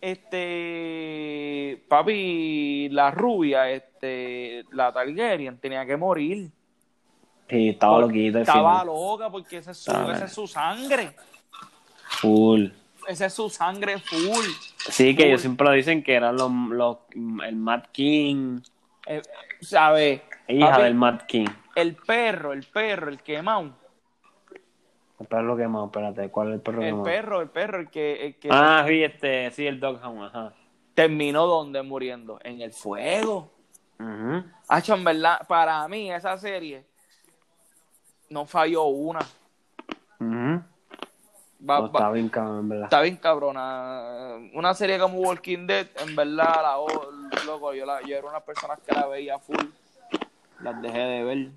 Este, 0.00 1.84
papi, 1.88 2.88
la 2.90 3.10
rubia, 3.12 3.70
este, 3.70 4.64
la 4.72 4.92
Targaryen 4.92 5.58
tenía 5.58 5.86
que 5.86 5.96
morir. 5.96 6.50
Sí, 7.48 7.70
estaba 7.70 8.00
loquito 8.00 8.38
al 8.38 8.42
Estaba 8.42 8.84
loca 8.84 9.30
porque 9.30 9.58
esa 9.58 9.70
es 9.70 9.78
su, 9.78 9.90
esa 9.90 10.24
es 10.24 10.32
su 10.32 10.46
sangre. 10.46 11.14
Full. 12.20 12.66
Esa 13.06 13.26
es 13.26 13.32
su 13.32 13.48
sangre 13.48 13.98
full. 13.98 14.44
Sí, 14.90 15.14
que 15.14 15.22
Full. 15.22 15.28
ellos 15.28 15.40
siempre 15.40 15.72
dicen 15.74 16.02
que 16.02 16.14
era 16.14 16.30
los, 16.32 16.50
los, 16.52 16.98
el 17.14 17.56
Mad 17.56 17.84
King, 17.92 18.60
Eh, 19.06 19.22
¿Sabes? 19.60 20.20
hija 20.48 20.70
Papi, 20.70 20.82
del 20.82 20.94
Mad 20.94 21.20
King. 21.26 21.46
El 21.74 21.94
perro, 21.96 22.52
el 22.52 22.64
perro, 22.64 23.08
el 23.10 23.22
quemado. 23.22 23.70
El 25.20 25.26
perro 25.26 25.56
quemado, 25.56 25.86
espérate, 25.86 26.30
¿cuál 26.30 26.48
es 26.48 26.54
el 26.54 26.60
perro 26.60 26.80
El 26.80 26.86
quemado? 26.86 27.04
perro, 27.04 27.40
el 27.40 27.48
perro, 27.50 27.80
el 27.80 27.90
que, 27.90 28.26
el 28.26 28.38
que 28.38 28.48
Ah, 28.52 28.84
sí, 28.86 29.02
este, 29.02 29.50
sí, 29.50 29.66
el 29.66 29.80
Doghound, 29.80 30.24
ajá. 30.26 30.52
terminó 30.94 31.46
donde 31.46 31.82
muriendo, 31.82 32.38
en 32.44 32.60
el 32.60 32.72
fuego. 32.72 33.52
Hacho, 34.68 34.94
en 34.94 35.02
verdad, 35.04 35.44
para 35.48 35.86
mí 35.88 36.12
esa 36.12 36.36
serie 36.38 36.84
no 38.30 38.44
falló 38.46 38.84
una. 38.84 39.18
Ujú. 40.20 40.62
Va- 41.68 41.80
No, 41.80 41.82
va- 41.82 41.86
está 41.86 42.10
bien 42.12 42.28
cabrón, 42.28 42.58
en 42.60 42.68
verdad. 42.68 42.84
está 42.84 43.00
bien 43.00 43.16
cabrona. 43.16 44.36
Una 44.54 44.74
serie 44.74 44.98
como 44.98 45.18
Walking 45.18 45.66
Dead, 45.66 45.88
en 46.00 46.14
verdad, 46.14 46.62
la 46.62 46.78
o- 46.78 47.10
loco, 47.46 47.74
yo, 47.74 47.84
la, 47.86 48.00
yo 48.02 48.16
era 48.16 48.28
una 48.28 48.40
persona 48.40 48.76
que 48.76 48.92
la 48.92 49.06
veía 49.06 49.38
full. 49.40 49.56
Las 50.62 50.80
dejé 50.80 50.98
de 50.98 51.24
ver. 51.24 51.48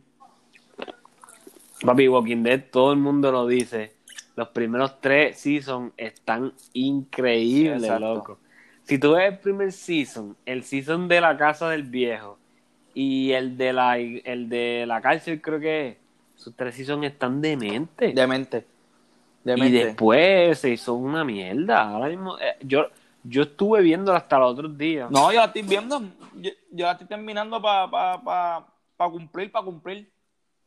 Papi, 1.86 2.08
Walking 2.08 2.44
Dead, 2.44 2.64
todo 2.72 2.94
el 2.94 3.00
mundo 3.00 3.32
lo 3.32 3.48
dice. 3.48 3.94
Los 4.36 4.50
primeros 4.50 5.02
tres 5.02 5.38
seasons 5.40 5.94
están 5.98 6.54
increíbles, 6.74 7.84
Exacto. 7.84 8.16
loco. 8.16 8.40
Si 8.84 8.98
tú 8.98 9.14
ves 9.14 9.34
el 9.34 9.40
primer 9.40 9.72
season, 9.72 10.36
el 10.46 10.64
season 10.64 11.08
de 11.08 11.22
la 11.22 11.38
casa 11.38 11.70
del 11.70 11.84
viejo 11.84 12.38
y 12.94 13.32
el 13.32 13.58
de 13.58 13.74
la, 13.74 13.98
el 13.98 14.50
de 14.50 14.86
la 14.88 15.02
cárcel, 15.02 15.42
creo 15.42 15.60
que 15.60 15.88
es, 15.88 15.98
sus 16.36 16.56
tres 16.56 16.76
seasons 16.76 17.06
están 17.06 17.42
dementes. 17.42 18.14
Demente. 18.16 18.58
y 18.58 19.48
Demente. 19.50 19.86
después 19.86 20.60
se 20.60 20.72
hizo 20.72 20.94
una 20.94 21.24
mierda. 21.24 21.90
Ahora 21.90 22.10
mismo, 22.10 22.38
eh, 22.40 22.56
yo, 22.62 22.88
yo 23.24 23.44
estuve 23.44 23.82
viendo 23.82 24.14
hasta 24.14 24.40
los 24.40 24.54
otros 24.54 24.78
días. 24.78 25.10
No, 25.12 25.32
yo 25.32 25.40
la 25.40 25.46
estoy 25.46 25.62
viendo. 25.64 26.02
Yo, 26.36 26.52
yo 26.72 26.86
la 26.86 26.94
estoy 26.94 27.08
terminando 27.08 27.62
para 27.62 27.90
pa, 27.90 28.24
pa, 28.24 28.68
para 28.98 29.12
cumplir, 29.12 29.52
para 29.52 29.66
cumplir. 29.66 30.12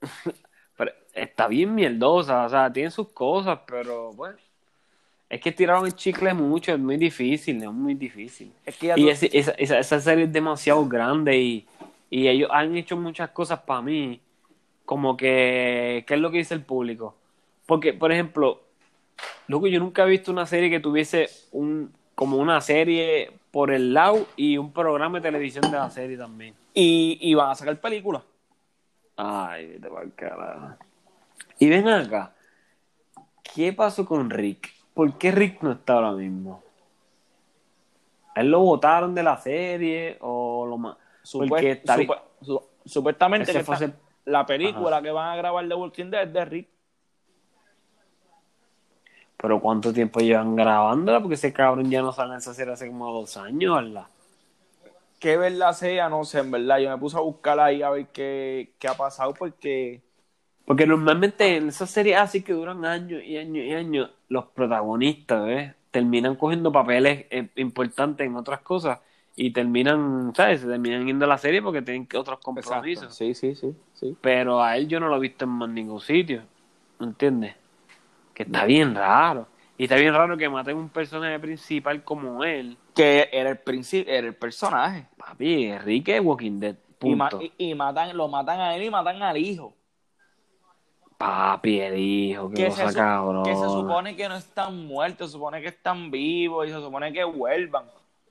Pero 0.76 0.92
está 1.14 1.46
bien 1.48 1.74
mierdosa, 1.74 2.44
o 2.44 2.48
sea, 2.48 2.72
tiene 2.72 2.90
sus 2.90 3.08
cosas, 3.08 3.60
pero 3.66 4.12
bueno. 4.12 4.36
Es 5.30 5.40
que 5.40 5.50
tiraron 5.52 5.86
el 5.86 5.94
chicle 5.96 6.32
mucho, 6.34 6.72
es 6.72 6.78
muy 6.78 6.96
difícil, 6.96 7.62
es 7.62 7.70
muy 7.70 7.94
difícil. 7.94 8.52
Es 8.64 8.76
que 8.76 8.86
Y 8.96 9.02
tú- 9.02 9.08
ese- 9.08 9.30
esa, 9.36 9.52
esa, 9.52 9.78
esa 9.78 10.00
serie 10.00 10.24
es 10.24 10.32
demasiado 10.32 10.86
grande 10.86 11.36
y, 11.38 11.66
y 12.10 12.28
ellos 12.28 12.50
han 12.52 12.76
hecho 12.76 12.96
muchas 12.96 13.30
cosas 13.30 13.60
para 13.60 13.82
mí, 13.82 14.20
como 14.84 15.16
que, 15.16 16.04
¿qué 16.06 16.14
es 16.14 16.20
lo 16.20 16.30
que 16.30 16.38
dice 16.38 16.54
el 16.54 16.62
público? 16.62 17.14
Porque, 17.66 17.94
por 17.94 18.12
ejemplo, 18.12 18.60
loco, 19.48 19.66
yo 19.66 19.80
nunca 19.80 20.04
he 20.04 20.10
visto 20.10 20.30
una 20.30 20.46
serie 20.46 20.70
que 20.70 20.80
tuviese 20.80 21.28
un 21.52 21.92
como 22.14 22.36
una 22.36 22.60
serie 22.60 23.32
por 23.50 23.72
el 23.72 23.92
lado 23.92 24.26
y 24.36 24.56
un 24.56 24.72
programa 24.72 25.18
de 25.18 25.22
televisión 25.22 25.64
de 25.64 25.72
la 25.78 25.90
serie 25.90 26.16
también. 26.16 26.54
y, 26.74 27.18
y 27.20 27.34
van 27.34 27.50
a 27.50 27.54
sacar 27.56 27.80
películas. 27.80 28.22
Ay, 29.16 29.66
vete 29.66 29.88
pa'l 29.88 30.12
carajo. 30.14 30.76
Y 31.58 31.68
ven 31.68 31.88
acá, 31.88 32.34
¿qué 33.54 33.72
pasó 33.72 34.04
con 34.04 34.28
Rick? 34.30 34.70
¿Por 34.92 35.16
qué 35.18 35.30
Rick 35.30 35.62
no 35.62 35.72
está 35.72 35.94
ahora 35.94 36.12
mismo? 36.12 36.62
¿A 38.34 38.40
¿Él 38.40 38.50
lo 38.50 38.60
votaron 38.60 39.14
de 39.14 39.22
la 39.22 39.36
serie 39.36 40.18
o 40.20 40.66
lo 40.66 40.78
más? 40.78 40.96
Supuest- 41.22 41.60
supu- 42.06 42.20
su- 42.42 42.62
supuestamente 42.84 43.52
que 43.52 43.64
fue 43.64 43.76
la 44.24 44.44
película 44.46 45.00
que 45.02 45.10
van 45.10 45.28
a 45.30 45.36
grabar 45.36 45.66
de 45.66 45.74
Walking 45.74 46.10
Dead 46.10 46.22
es 46.24 46.32
de 46.32 46.44
Rick. 46.44 46.68
Pero 49.36 49.60
¿cuánto 49.60 49.92
tiempo 49.92 50.20
llevan 50.20 50.56
grabándola? 50.56 51.20
Porque 51.20 51.34
ese 51.34 51.52
cabrón 51.52 51.90
ya 51.90 52.00
no 52.02 52.12
sale 52.12 52.32
en 52.32 52.38
esa 52.38 52.54
serie 52.54 52.72
hace 52.72 52.88
como 52.88 53.12
dos 53.12 53.36
años, 53.36 53.74
¿verdad? 53.76 54.06
Qué 55.24 55.38
verdad 55.38 55.72
sea, 55.72 56.10
no 56.10 56.22
sé, 56.24 56.40
en 56.40 56.50
verdad. 56.50 56.78
Yo 56.80 56.90
me 56.90 56.98
puse 56.98 57.16
a 57.16 57.20
buscar 57.20 57.58
ahí 57.58 57.80
a 57.80 57.88
ver 57.88 58.08
qué, 58.08 58.74
qué 58.78 58.88
ha 58.88 58.92
pasado 58.94 59.32
porque 59.32 60.02
Porque 60.66 60.86
normalmente 60.86 61.56
en 61.56 61.68
esas 61.68 61.88
series 61.90 62.18
así 62.18 62.42
que 62.42 62.52
duran 62.52 62.84
años 62.84 63.22
y 63.24 63.38
años 63.38 63.64
y 63.64 63.72
años, 63.72 64.10
los 64.28 64.44
protagonistas, 64.48 65.46
¿ves? 65.46 65.72
Terminan 65.90 66.36
cogiendo 66.36 66.70
papeles 66.70 67.24
eh, 67.30 67.48
importantes 67.56 68.26
en 68.26 68.36
otras 68.36 68.60
cosas 68.60 68.98
y 69.34 69.50
terminan, 69.50 70.34
¿sabes? 70.36 70.60
Se 70.60 70.66
terminan 70.66 71.06
yendo 71.06 71.24
a 71.24 71.28
la 71.28 71.38
serie 71.38 71.62
porque 71.62 71.80
tienen 71.80 72.06
que- 72.06 72.18
otros 72.18 72.40
compromisos. 72.40 73.04
Exacto. 73.04 73.24
Sí, 73.24 73.34
sí, 73.34 73.54
sí, 73.54 73.74
sí. 73.94 74.18
Pero 74.20 74.62
a 74.62 74.76
él 74.76 74.88
yo 74.88 75.00
no 75.00 75.08
lo 75.08 75.16
he 75.16 75.20
visto 75.20 75.46
en 75.46 75.52
más 75.52 75.70
ningún 75.70 76.02
sitio, 76.02 76.42
¿me 76.98 77.06
entiendes? 77.06 77.54
Que 78.34 78.42
está 78.42 78.66
bien 78.66 78.94
raro. 78.94 79.46
Y 79.76 79.84
está 79.84 79.96
bien 79.96 80.14
raro 80.14 80.36
que 80.36 80.48
maten 80.48 80.76
un 80.76 80.88
personaje 80.88 81.38
principal 81.40 82.04
como 82.04 82.44
él. 82.44 82.76
Que 82.94 83.28
era 83.32 83.50
el 83.50 83.58
principio, 83.58 84.12
era 84.12 84.26
el 84.28 84.34
personaje. 84.36 85.06
Papi, 85.16 85.64
Enrique 85.66 86.20
Walking 86.20 86.60
Dead, 86.60 86.76
punto. 86.98 87.40
y- 87.42 87.52
y 87.58 87.74
matan, 87.74 88.16
lo 88.16 88.28
matan 88.28 88.60
a 88.60 88.76
él 88.76 88.84
y 88.84 88.90
matan 88.90 89.20
al 89.22 89.36
hijo. 89.36 89.74
Papi, 91.18 91.80
el 91.80 91.98
hijo, 91.98 92.50
qué 92.50 92.54
Que 92.64 92.68
cosa 92.68 92.88
se, 92.90 92.94
cabrón. 92.94 93.44
que 93.44 93.54
se 93.54 93.64
supone 93.64 94.16
que 94.16 94.28
no 94.28 94.36
están 94.36 94.86
muertos, 94.86 95.30
se 95.30 95.32
supone 95.34 95.60
que 95.60 95.68
están 95.68 96.10
vivos 96.10 96.66
y 96.66 96.70
se 96.70 96.76
supone 96.80 97.12
que 97.12 97.24
vuelvan. 97.24 97.84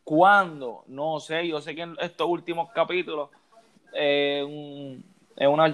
¿Cuándo? 0.03 0.83
No 0.87 1.19
sé, 1.19 1.47
yo 1.47 1.61
sé 1.61 1.73
que 1.75 1.81
en 1.83 1.95
estos 1.99 2.27
últimos 2.27 2.69
capítulos 2.71 3.29
eh, 3.93 4.43
un- 4.45 5.03
en 5.37 5.49
una 5.49 5.71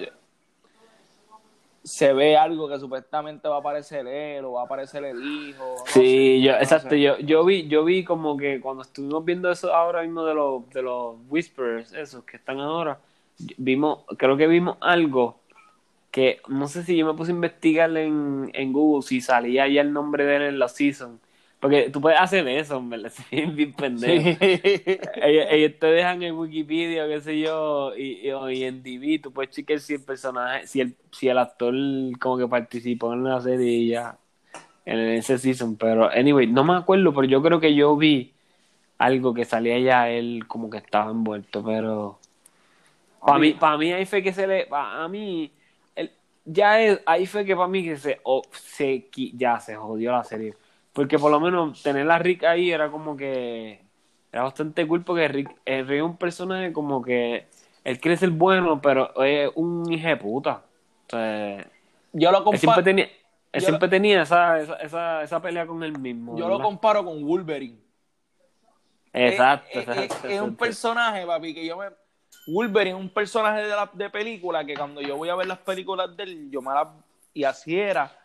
se 1.90 2.14
ve 2.14 2.38
algo 2.38 2.70
que 2.70 2.80
supuestamente 2.80 3.48
va 3.48 3.58
a 3.58 3.60
aparecer 3.60 4.08
él 4.08 4.46
o 4.46 4.54
va 4.54 4.62
a 4.62 4.66
aparecer 4.66 5.04
el 5.06 5.24
hijo. 5.24 5.86
no 5.86 5.86
Sí, 5.86 6.42
sé, 6.42 6.42
yo, 6.42 6.54
no 6.54 6.58
exacto, 6.60 6.90
sé. 6.90 7.02
yo, 7.02 7.18
yo 7.20 7.44
vi, 7.46 7.68
yo 7.68 7.84
vi 7.84 8.04
como 8.04 8.38
que 8.38 8.62
cuando 8.62 8.84
estuvimos 8.84 9.26
viendo 9.26 9.50
eso 9.52 9.74
ahora 9.74 10.02
mismo 10.04 10.24
de 10.26 10.34
los, 10.36 10.70
de 10.70 10.82
los 10.84 11.16
Whispers, 11.30 11.94
esos 11.94 12.24
que 12.26 12.38
están 12.38 12.60
ahora, 12.60 13.00
vimos, 13.58 14.00
creo 14.18 14.38
que 14.38 14.48
vimos 14.48 14.78
algo 14.82 15.40
que 16.12 16.42
no 16.48 16.68
sé 16.68 16.84
si 16.84 16.98
yo 16.98 17.06
me 17.06 17.14
puse 17.14 17.32
a 17.32 17.36
investigar 17.36 17.96
en, 17.98 18.50
en 18.54 18.74
Google 18.74 19.04
si 19.04 19.22
salía 19.22 19.68
ya 19.68 19.82
el 19.82 19.94
nombre 19.94 20.26
de 20.26 20.36
él 20.38 20.42
en 20.44 20.60
la 20.60 20.68
season. 20.68 21.20
Porque 21.60 21.90
tú 21.90 22.02
puedes 22.02 22.20
hacer 22.20 22.48
eso, 22.48 22.82
verdad, 22.84 23.12
sí, 23.30 23.46
bien 23.46 23.74
pendejo. 23.74 24.30
Ellos, 25.22 25.46
ellos 25.50 25.74
te 25.80 25.88
dejan 25.88 26.24
en 26.24 26.36
Wikipedia, 26.38 27.08
qué 27.08 27.22
sé 27.22 27.40
yo, 27.40 27.96
y, 27.96 28.30
y, 28.30 28.30
y 28.54 28.64
en 28.64 28.82
DB, 28.84 29.22
tú 29.22 29.32
puedes 29.34 29.52
chequear 29.52 29.80
si 29.80 29.96
el 29.96 30.02
personaje, 30.04 30.68
si 30.68 30.82
el, 30.82 30.96
si 31.12 31.28
el 31.30 31.38
actor 31.38 31.74
como 32.20 32.38
que 32.38 32.48
participó 32.48 33.14
en 33.14 33.24
la 33.26 33.42
serie 33.42 33.72
y 33.72 33.90
ya, 33.90 34.18
en 34.86 35.00
ese 35.00 35.38
season, 35.38 35.78
pero 35.78 36.10
anyway, 36.12 36.48
no 36.48 36.64
me 36.64 36.76
acuerdo, 36.76 37.14
pero 37.14 37.26
yo 37.28 37.42
creo 37.44 37.60
que 37.60 37.76
yo 37.76 37.96
vi 37.98 38.34
algo 39.00 39.34
que 39.34 39.46
salía 39.46 39.80
ya 39.80 40.10
él 40.10 40.46
como 40.48 40.70
que 40.70 40.78
estaba 40.80 41.12
envuelto, 41.12 41.64
pero 41.64 42.20
para 43.26 43.40
mí, 43.40 43.54
para 43.54 43.78
mí 43.78 43.92
ahí 43.94 44.06
fue 44.06 44.24
que 44.24 44.34
se 44.34 44.48
le, 44.48 44.66
pa- 44.66 45.04
a 45.04 45.08
mí, 45.08 45.52
ya 46.46 46.82
es, 46.82 47.02
ahí 47.06 47.26
fue 47.26 47.46
que 47.46 47.56
para 47.56 47.68
mí 47.68 47.84
que 47.84 47.98
se, 47.98 48.20
o- 48.24 48.42
se, 48.52 49.10
ya 49.34 49.60
se 49.60 49.76
jodió 49.76 50.12
la 50.12 50.24
serie, 50.24 50.56
porque 51.00 51.18
por 51.18 51.32
lo 51.32 51.40
menos 51.40 51.82
tener 51.82 52.12
a 52.12 52.20
Rick 52.20 52.44
ahí 52.44 52.72
era 52.72 52.92
como 52.92 53.16
que 53.16 53.80
era 54.34 54.44
bastante 54.44 54.86
cool 54.86 55.02
porque 55.06 55.30
Rick, 55.30 55.50
eh, 55.66 55.82
Rick 55.84 56.00
es 56.00 56.04
un 56.04 56.18
personaje 56.18 56.74
como 56.74 57.02
que 57.02 57.48
él 57.86 58.00
quiere 58.02 58.18
ser 58.18 58.32
bueno, 58.32 58.82
pero 58.82 59.24
es 59.24 59.50
un 59.56 59.90
hijo 59.94 60.10
de 60.10 60.18
puta. 60.18 60.62
O 61.08 61.10
sea, 61.10 61.66
Yo 62.12 62.32
lo 62.34 62.40
él 62.40 62.44
siempre 62.44 62.62
comparo, 62.62 62.84
tenía, 62.84 63.10
él 63.54 63.62
siempre 63.62 63.88
tenía 63.88 64.24
esa, 64.24 64.60
esa, 64.60 64.74
esa, 64.76 65.24
esa 65.24 65.42
pelea 65.42 65.66
con 65.66 65.82
él 65.84 65.98
mismo. 65.98 66.38
yo 66.38 66.50
lo 66.50 66.62
comparo 66.62 67.06
con 67.06 67.24
Wolverine. 67.24 67.80
Exacto, 69.14 69.68
Es- 69.72 69.78
es- 69.78 69.88
exacto, 69.88 70.28
es- 70.28 70.42
un 70.42 70.56
personaje, 70.58 71.26
papi, 71.26 71.54
que 71.54 71.66
yo 71.66 71.78
me. 71.78 71.86
Wolverine 72.48 72.98
es 72.98 73.02
un 73.02 73.10
personaje 73.10 73.62
de, 73.62 73.70
la, 73.70 73.90
de 73.94 74.10
película 74.10 74.66
que 74.66 74.76
cuando 74.76 75.00
yo 75.00 75.16
voy 75.16 75.30
a 75.30 75.36
ver 75.36 75.48
las 75.48 75.60
películas 75.60 76.14
de 76.18 76.24
él, 76.24 76.52
yo 76.52 76.62
me 76.62 76.74
las. 76.74 76.90
Y 77.34 77.46
así 77.46 77.80
era. 77.80 78.19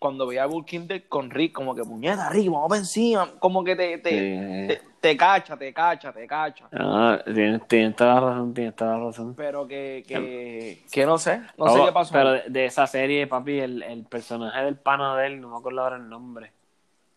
Cuando 0.00 0.26
veía 0.26 0.44
a 0.44 0.48
Walking 0.48 0.86
Dead 0.86 1.02
con 1.10 1.28
Rick, 1.30 1.52
como 1.52 1.74
que 1.74 1.82
puñeta, 1.82 2.30
Rick, 2.30 2.50
vamos 2.50 2.78
encima. 2.78 3.30
Como 3.38 3.62
que 3.62 3.76
te, 3.76 3.98
te, 3.98 4.08
Sí. 4.10 4.66
te, 4.68 4.80
te 4.98 5.16
cacha, 5.16 5.58
te 5.58 5.74
cacha, 5.74 6.10
te 6.10 6.26
cacha. 6.26 6.66
Ah, 6.72 7.18
tienes, 7.22 7.68
tienes 7.68 7.94
toda 7.96 8.14
la 8.14 8.20
razón, 8.20 8.54
tienes 8.54 8.74
toda 8.74 8.96
la 8.96 9.04
razón. 9.04 9.34
Pero 9.34 9.68
que, 9.68 10.02
que, 10.08 10.82
que 10.90 11.04
no 11.04 11.18
sé, 11.18 11.42
no 11.58 11.68
sé 11.68 11.84
qué 11.84 11.92
pasó. 11.92 12.14
Pero 12.14 12.32
de, 12.32 12.42
de 12.48 12.64
esa 12.64 12.86
serie, 12.86 13.26
papi, 13.26 13.60
el, 13.60 13.82
el 13.82 14.04
personaje 14.04 14.64
del 14.64 14.76
pana 14.76 15.14
de 15.16 15.26
él, 15.26 15.40
no 15.42 15.50
me 15.50 15.58
acuerdo 15.58 15.82
ahora 15.82 15.96
el 15.96 16.08
nombre. 16.08 16.50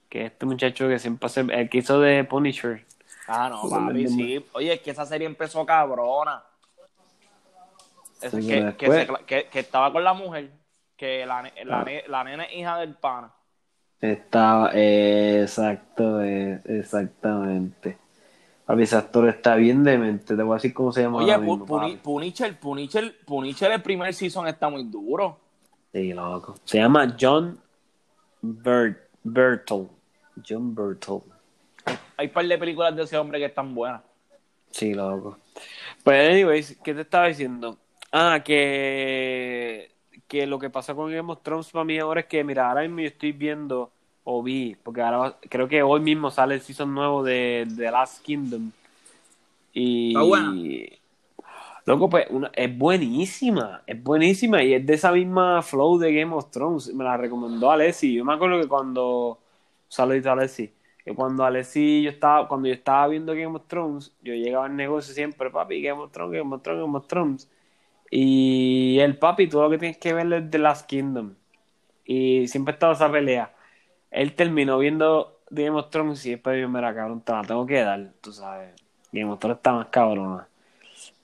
Que 0.10 0.26
este 0.26 0.46
muchacho 0.46 0.90
que 0.90 1.00
siempre 1.00 1.28
hace, 1.28 1.40
el 1.40 1.70
que 1.70 1.78
hizo 1.78 2.02
de 2.02 2.26
Punisher. 2.26 2.86
Ah, 3.30 3.48
no, 3.50 3.70
papi, 3.70 4.10
sí. 4.10 4.46
Oye, 4.52 4.74
es 4.74 4.82
que 4.82 4.92
esa 4.92 5.06
serie 5.06 5.26
empezó 5.26 5.66
cabrona. 5.66 6.44
Es 8.22 8.32
Sí, 8.32 8.46
que, 8.46 8.54
pero 8.62 8.78
que, 8.78 8.90
después- 8.90 9.20
se- 9.22 9.26
que- 9.26 9.48
que 9.50 9.60
estaba 9.60 9.90
con 9.94 10.04
la 10.04 10.14
mujer, 10.14 10.52
que 11.04 11.26
la, 11.26 11.42
la, 11.66 11.82
Ah. 11.82 11.86
la 12.08 12.24
nena 12.24 12.44
es 12.46 12.54
hija 12.56 12.78
del 12.78 12.94
pana. 12.96 13.30
Estaba, 14.00 14.72
eh, 14.74 15.42
exacto, 15.42 16.22
eh, 16.22 16.62
exactamente. 16.66 17.98
Papi, 18.66 18.84
ese 18.84 18.96
actor 18.96 19.28
está 19.28 19.56
bien 19.56 19.84
demente, 19.84 20.36
te 20.36 20.42
voy 20.44 20.54
a 20.54 20.56
decir 20.56 20.74
cómo 20.74 20.94
se 20.94 21.02
llama 21.02 21.18
Oye, 21.18 21.38
mismo, 21.38 21.66
Puni- 21.66 21.92
papi. 21.96 21.98
Punisher, 22.02 22.58
Punisher, 22.58 23.16
Punisher, 23.26 23.72
el 23.74 23.82
primer 23.82 24.14
season 24.14 24.48
está 24.48 24.70
muy 24.70 24.86
duro. 24.86 25.38
Sí, 25.92 26.14
loco. 26.14 26.56
Se 26.64 26.78
llama 26.78 27.16
John 27.20 27.60
Bert, 28.42 29.10
Bertle. 29.24 29.88
John 30.48 30.74
Bertle. 30.74 31.20
Hay 32.16 32.28
un 32.28 32.34
par 32.34 32.46
de 32.48 32.58
películas 32.58 32.96
de 32.96 33.04
ese 33.04 33.18
hombre 33.18 33.40
que 33.40 33.46
están 33.46 33.76
buenas. 33.76 34.02
Sí, 34.72 34.94
loco. 34.94 35.38
Pues, 36.04 36.30
anyways, 36.32 36.78
¿qué 36.82 36.94
te 36.94 37.02
estaba 37.02 37.28
diciendo? 37.28 37.78
Ah, 38.12 38.42
que, 38.44 39.92
que 40.34 40.48
lo 40.48 40.58
que 40.58 40.72
pasa 40.72 40.96
con 40.96 41.12
Game 41.12 41.32
of 41.32 41.44
Thrones 41.44 41.70
para 41.70 41.86
mí 41.86 42.00
ahora 42.00 42.22
es 42.22 42.26
que, 42.26 42.44
mira, 42.44 42.68
ahora 42.68 42.82
mismo 42.82 43.02
yo 43.02 43.06
estoy 43.06 43.34
viendo, 43.34 43.92
o 44.24 44.42
vi, 44.42 44.76
porque 44.82 45.00
ahora 45.00 45.38
creo 45.48 45.68
que 45.68 45.84
hoy 45.84 46.00
mismo 46.00 46.32
sale 46.32 46.56
el 46.56 46.62
season 46.62 46.92
nuevo 46.92 47.24
de 47.24 47.68
The 47.78 47.92
Last 47.92 48.24
Kingdom. 48.24 48.72
Y. 49.74 50.08
¿Está 50.08 50.24
buena? 50.24 50.54
Loco, 51.86 52.10
pues 52.10 52.26
una, 52.32 52.50
es 52.56 52.76
buenísima, 52.76 53.84
es 53.86 54.02
buenísima 54.02 54.64
y 54.64 54.74
es 54.74 54.84
de 54.84 54.96
esa 54.96 55.12
misma 55.12 55.62
flow 55.62 56.00
de 56.00 56.12
Game 56.12 56.34
of 56.34 56.50
Thrones. 56.50 56.92
Me 56.96 57.04
la 57.04 57.16
recomendó 57.16 57.70
Alessi. 57.70 58.16
Yo 58.16 58.26
me 58.26 58.34
acuerdo 58.34 58.60
que 58.60 58.68
cuando. 58.68 59.38
Saludito 59.88 60.30
a 60.30 60.34
Alessi. 60.34 60.74
Que 61.06 61.14
cuando 61.14 61.46
Alessi, 61.46 62.02
yo 62.02 62.10
estaba, 62.10 62.48
cuando 62.48 62.70
yo 62.70 62.74
estaba 62.74 63.08
viendo 63.08 63.34
Game 63.34 63.56
of 63.56 63.68
Thrones, 63.68 64.12
yo 64.24 64.34
llegaba 64.34 64.66
al 64.66 64.76
negocio 64.76 65.14
siempre, 65.14 65.52
papi, 65.52 65.80
Game 65.84 66.02
of 66.02 66.12
Thrones, 66.12 66.34
Game 66.34 66.56
of 66.56 66.64
Thrones, 66.64 66.82
Game 66.82 66.98
of 66.98 67.06
Thrones. 67.06 67.48
Y 68.16 69.00
el 69.00 69.18
papi, 69.18 69.48
tú 69.48 69.60
lo 69.60 69.72
que 69.72 69.80
tienes 69.80 69.98
que 69.98 70.14
ver 70.14 70.32
es 70.32 70.52
The 70.52 70.60
Last 70.60 70.86
Kingdom. 70.88 71.34
Y 72.06 72.48
siempre 72.48 72.76
estaba 72.76 72.94
esa 72.94 73.12
pelea. 73.12 73.56
Él 74.12 74.36
terminó 74.36 74.78
viendo 74.78 75.40
Game 75.50 75.72
of 75.72 75.90
Thrones 75.90 76.24
y 76.28 76.30
después 76.30 76.62
yo, 76.62 76.70
mira, 76.70 76.94
cabrón, 76.94 77.22
te 77.22 77.32
la 77.32 77.42
tengo 77.42 77.66
que 77.66 77.82
dar, 77.82 78.14
tú 78.22 78.32
sabes. 78.32 78.76
Game 79.12 79.32
of 79.32 79.40
Thrones 79.40 79.58
está 79.58 79.74
más 79.74 79.88
cabrona. 79.88 80.48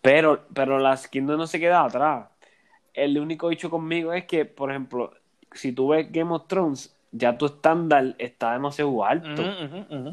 Pero, 0.02 0.48
pero 0.52 0.80
Last 0.80 1.06
Kingdom 1.12 1.38
no 1.38 1.46
se 1.46 1.60
queda 1.60 1.84
atrás. 1.84 2.28
El 2.96 3.20
único 3.20 3.50
dicho 3.50 3.70
conmigo 3.70 4.12
es 4.12 4.26
que, 4.26 4.46
por 4.46 4.72
ejemplo, 4.72 5.14
si 5.52 5.74
tú 5.74 5.90
ves 5.90 6.12
Game 6.12 6.34
of 6.34 6.48
Thrones, 6.48 6.96
ya 7.12 7.38
tu 7.38 7.46
estándar 7.48 8.16
está 8.18 8.54
demasiado 8.54 9.04
alto. 9.04 9.44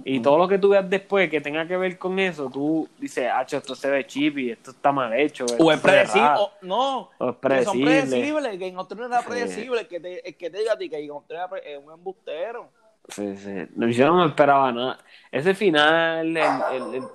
Y 0.04 0.20
todo 0.20 0.38
lo 0.38 0.46
que 0.48 0.58
tú 0.58 0.68
veas 0.68 0.88
después 0.88 1.28
que 1.28 1.40
tenga 1.40 1.66
que 1.66 1.76
ver 1.76 1.98
con 1.98 2.18
eso, 2.18 2.48
tú 2.48 2.88
dices, 2.98 3.28
ah, 3.32 3.44
esto 3.48 3.74
se 3.74 3.90
ve 3.90 4.06
cheapy, 4.06 4.50
esto 4.50 4.70
está 4.70 4.92
mal 4.92 5.12
hecho. 5.12 5.44
O 5.46 5.72
es 5.72 5.80
predecible, 5.80 6.28
raro". 6.28 6.44
o- 6.44 6.52
no, 6.62 6.98
O 7.18 7.28
es 7.30 7.36
que 7.36 7.64
son 7.64 7.80
predecible. 7.80 7.84
predecibles, 7.84 8.58
que 8.58 8.66
en 8.68 8.78
otro 8.78 8.98
no 8.98 9.06
era 9.06 9.22
predecible, 9.22 9.88
que 9.88 10.00
te, 10.00 10.22
que 10.36 10.50
te 10.50 10.58
diga 10.58 10.74
a 10.74 10.78
ti 10.78 10.88
que 10.88 11.10
of 11.10 11.26
Thrones 11.26 11.50
era 11.64 11.72
es 11.72 11.84
un 11.84 11.92
embustero. 11.92 12.70
Sí, 13.08 13.36
sí. 13.36 13.50
No, 13.74 13.88
Yo 13.88 14.06
no 14.06 14.16
me 14.18 14.26
esperaba 14.26 14.72
nada. 14.72 14.98
Ese 15.30 15.54
final, 15.54 16.26
el, 16.26 16.36
el- 16.36 16.94
el- 16.94 17.08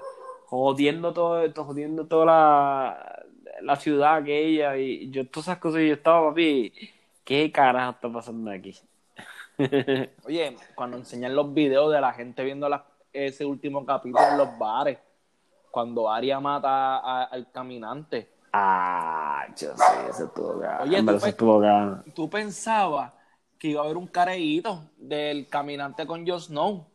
jodiendo 0.45 1.13
todo, 1.13 1.43
esto, 1.43 1.63
jodiendo 1.63 2.07
toda 2.07 2.25
la, 2.25 3.25
la 3.61 3.75
ciudad 3.77 4.15
aquella, 4.17 4.77
y 4.77 5.09
yo 5.11 5.27
todas 5.27 5.47
esas 5.47 5.59
cosas, 5.59 5.81
y 5.81 5.87
yo 5.87 5.93
estaba, 5.93 6.29
papi, 6.29 6.73
¿qué 7.23 7.51
carajo 7.51 7.91
está 7.91 8.11
pasando 8.11 8.51
aquí? 8.51 8.77
Oye, 10.25 10.55
cuando 10.75 10.97
enseñan 10.97 11.35
los 11.35 11.53
videos 11.53 11.91
de 11.91 12.01
la 12.01 12.13
gente 12.13 12.43
viendo 12.43 12.67
la- 12.69 12.85
ese 13.13 13.45
último 13.45 13.85
capítulo 13.85 14.23
en 14.31 14.37
los 14.37 14.57
bares, 14.57 14.97
cuando 15.69 16.09
Arya 16.11 16.39
mata 16.39 16.97
a- 16.97 17.23
al 17.25 17.51
caminante, 17.51 18.29
ah, 18.53 19.45
yo 19.57 19.75
sé, 19.75 20.09
eso 20.09 20.25
estuvo 20.25 20.59
cabrón. 20.59 20.87
Oye, 20.89 21.03
tú 21.03 21.25
estuvo 21.25 22.03
tú 22.13 22.29
pensabas 22.29 23.13
que 23.57 23.69
iba 23.69 23.81
a 23.81 23.85
haber 23.85 23.97
un 23.97 24.07
careíto 24.07 24.89
del 24.97 25.47
caminante 25.47 26.05
con 26.05 26.25
Jon 26.27 26.39
Snow. 26.41 26.87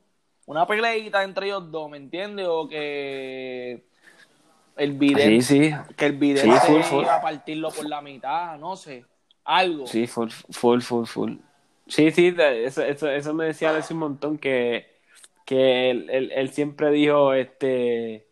Una 0.47 0.67
peleita 0.67 1.23
entre 1.23 1.47
ellos 1.47 1.71
dos, 1.71 1.91
¿me 1.91 1.97
entiendes? 1.97 2.47
O 2.49 2.69
que 2.69 3.89
el 4.77 4.93
video, 4.93 5.27
Sí, 5.27 5.43
sí. 5.43 5.75
que 5.97 6.07
el 6.07 6.13
video 6.13 6.43
Sí, 6.45 6.51
full, 6.67 6.83
full. 6.83 7.03
iba 7.03 7.17
a 7.17 7.21
partirlo 7.21 7.71
por 7.71 7.89
la 7.89 8.01
mitad, 8.01 8.59
no 8.59 8.77
sé, 8.77 9.05
algo. 9.45 9.87
Sí, 9.87 10.07
full, 10.07 10.29
full, 10.31 10.81
full, 10.81 11.05
full. 11.07 11.33
Sí, 11.89 12.11
sí, 12.11 12.35
eso, 12.39 12.83
eso, 12.83 13.09
eso 13.11 13.35
me 13.35 13.47
decía 13.47 13.71
Alex 13.71 13.91
un 13.93 13.99
montón 13.99 14.39
que, 14.39 14.87
que 15.45 15.91
él, 15.91 16.09
él- 16.11 16.33
él 16.35 16.51
siempre 16.51 16.91
dijo 16.91 17.33
este 17.33 18.27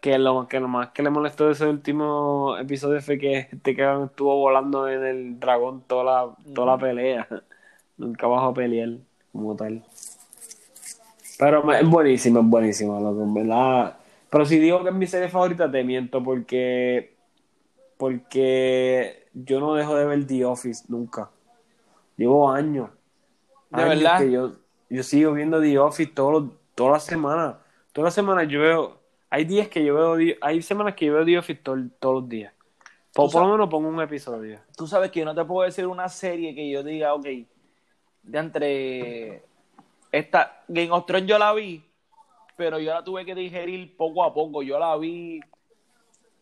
que 0.00 0.18
lo, 0.18 0.48
que 0.48 0.60
lo 0.60 0.68
más 0.68 0.90
que 0.90 1.02
le 1.02 1.10
molestó 1.10 1.46
de 1.46 1.52
ese 1.52 1.66
último 1.66 2.56
episodio 2.58 3.00
fue 3.00 3.18
que 3.18 3.38
este 3.52 3.74
cabrón 3.76 4.06
estuvo 4.06 4.36
volando 4.36 4.88
en 4.88 5.04
el 5.04 5.40
dragón 5.40 5.82
toda 5.86 6.04
la, 6.04 6.36
toda 6.54 6.76
la 6.76 6.78
pelea. 6.78 7.28
Nunca 7.96 8.26
bajó 8.26 8.46
a 8.48 8.54
pelear 8.54 8.90
como 9.32 9.56
tal. 9.56 9.82
Pero 11.38 11.72
es 11.72 11.88
buenísimo, 11.88 12.40
es 12.40 12.46
buenísimo, 12.46 13.00
loco, 13.00 13.32
verdad. 13.32 13.96
Pero 14.30 14.44
si 14.46 14.58
digo 14.58 14.82
que 14.82 14.90
es 14.90 14.94
mi 14.94 15.06
serie 15.06 15.28
favorita, 15.28 15.70
te 15.70 15.84
miento 15.84 16.22
porque 16.22 17.14
porque 17.96 19.26
yo 19.34 19.60
no 19.60 19.74
dejo 19.74 19.96
de 19.96 20.06
ver 20.06 20.26
The 20.26 20.44
Office 20.44 20.84
nunca. 20.88 21.30
Llevo 22.16 22.50
años. 22.50 22.90
¿De 23.70 23.82
años 23.82 23.98
verdad? 24.02 24.18
que 24.20 24.30
yo, 24.30 24.52
yo 24.90 25.02
sigo 25.02 25.32
viendo 25.32 25.60
The 25.60 25.78
Office 25.78 26.12
todas 26.12 26.44
las 26.78 27.04
semanas. 27.04 27.56
Todas 27.92 28.06
las 28.08 28.14
semanas 28.14 28.46
yo 28.48 28.60
veo. 28.60 28.98
Hay 29.30 29.44
días 29.44 29.68
que 29.68 29.84
yo 29.84 29.94
veo. 30.16 30.36
Hay 30.40 30.62
semanas 30.62 30.94
que 30.94 31.06
yo 31.06 31.14
veo 31.14 31.24
The 31.24 31.38
Office 31.38 31.60
todo- 31.62 31.88
todos 31.98 32.14
los 32.22 32.28
días. 32.28 32.52
Por, 33.12 33.30
por 33.30 33.42
lo 33.42 33.48
menos 33.52 33.68
pongo 33.68 33.88
un 33.88 34.00
episodio. 34.00 34.58
Tú 34.76 34.86
sabes 34.86 35.10
que 35.10 35.20
yo 35.20 35.24
no 35.26 35.34
te 35.34 35.44
puedo 35.44 35.64
decir 35.66 35.86
una 35.86 36.08
serie 36.08 36.54
que 36.54 36.68
yo 36.68 36.82
diga, 36.82 37.14
ok, 37.14 37.24
de 37.24 38.38
entre 38.38 39.44
esta 40.10 40.62
Game 40.66 40.90
of 40.90 41.06
Thrones 41.06 41.26
yo 41.28 41.38
la 41.38 41.52
vi, 41.52 41.84
pero 42.56 42.78
yo 42.80 42.92
la 42.92 43.04
tuve 43.04 43.24
que 43.24 43.34
digerir 43.34 43.96
poco 43.96 44.24
a 44.24 44.34
poco. 44.34 44.62
Yo 44.62 44.78
la 44.80 44.96
vi 44.96 45.40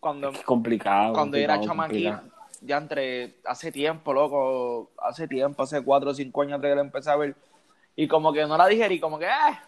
cuando, 0.01 0.31
Es 0.31 0.43
complicado. 0.43 1.13
cuando 1.13 1.37
era 1.37 1.57
complicado, 1.59 1.87
complicado. 1.89 2.23
Ya 2.65 2.77
entre 2.79 3.37
hace 3.45 3.71
tiempo, 3.73 4.13
loco, 4.13 4.91
hace 4.99 5.27
tiempo, 5.29 5.63
hace 5.63 5.83
cuatro 5.83 6.11
o 6.11 6.15
cinco 6.15 6.43
años 6.43 6.61
que 6.61 6.75
la 6.75 6.81
empecé 6.81 7.11
a 7.11 7.17
ver. 7.17 7.35
Y 7.97 8.09
como 8.09 8.33
que 8.33 8.47
no 8.47 8.57
la 8.57 8.67
digerí, 8.67 8.99
como 9.01 9.19
que, 9.19 9.27
eh. 9.27 9.59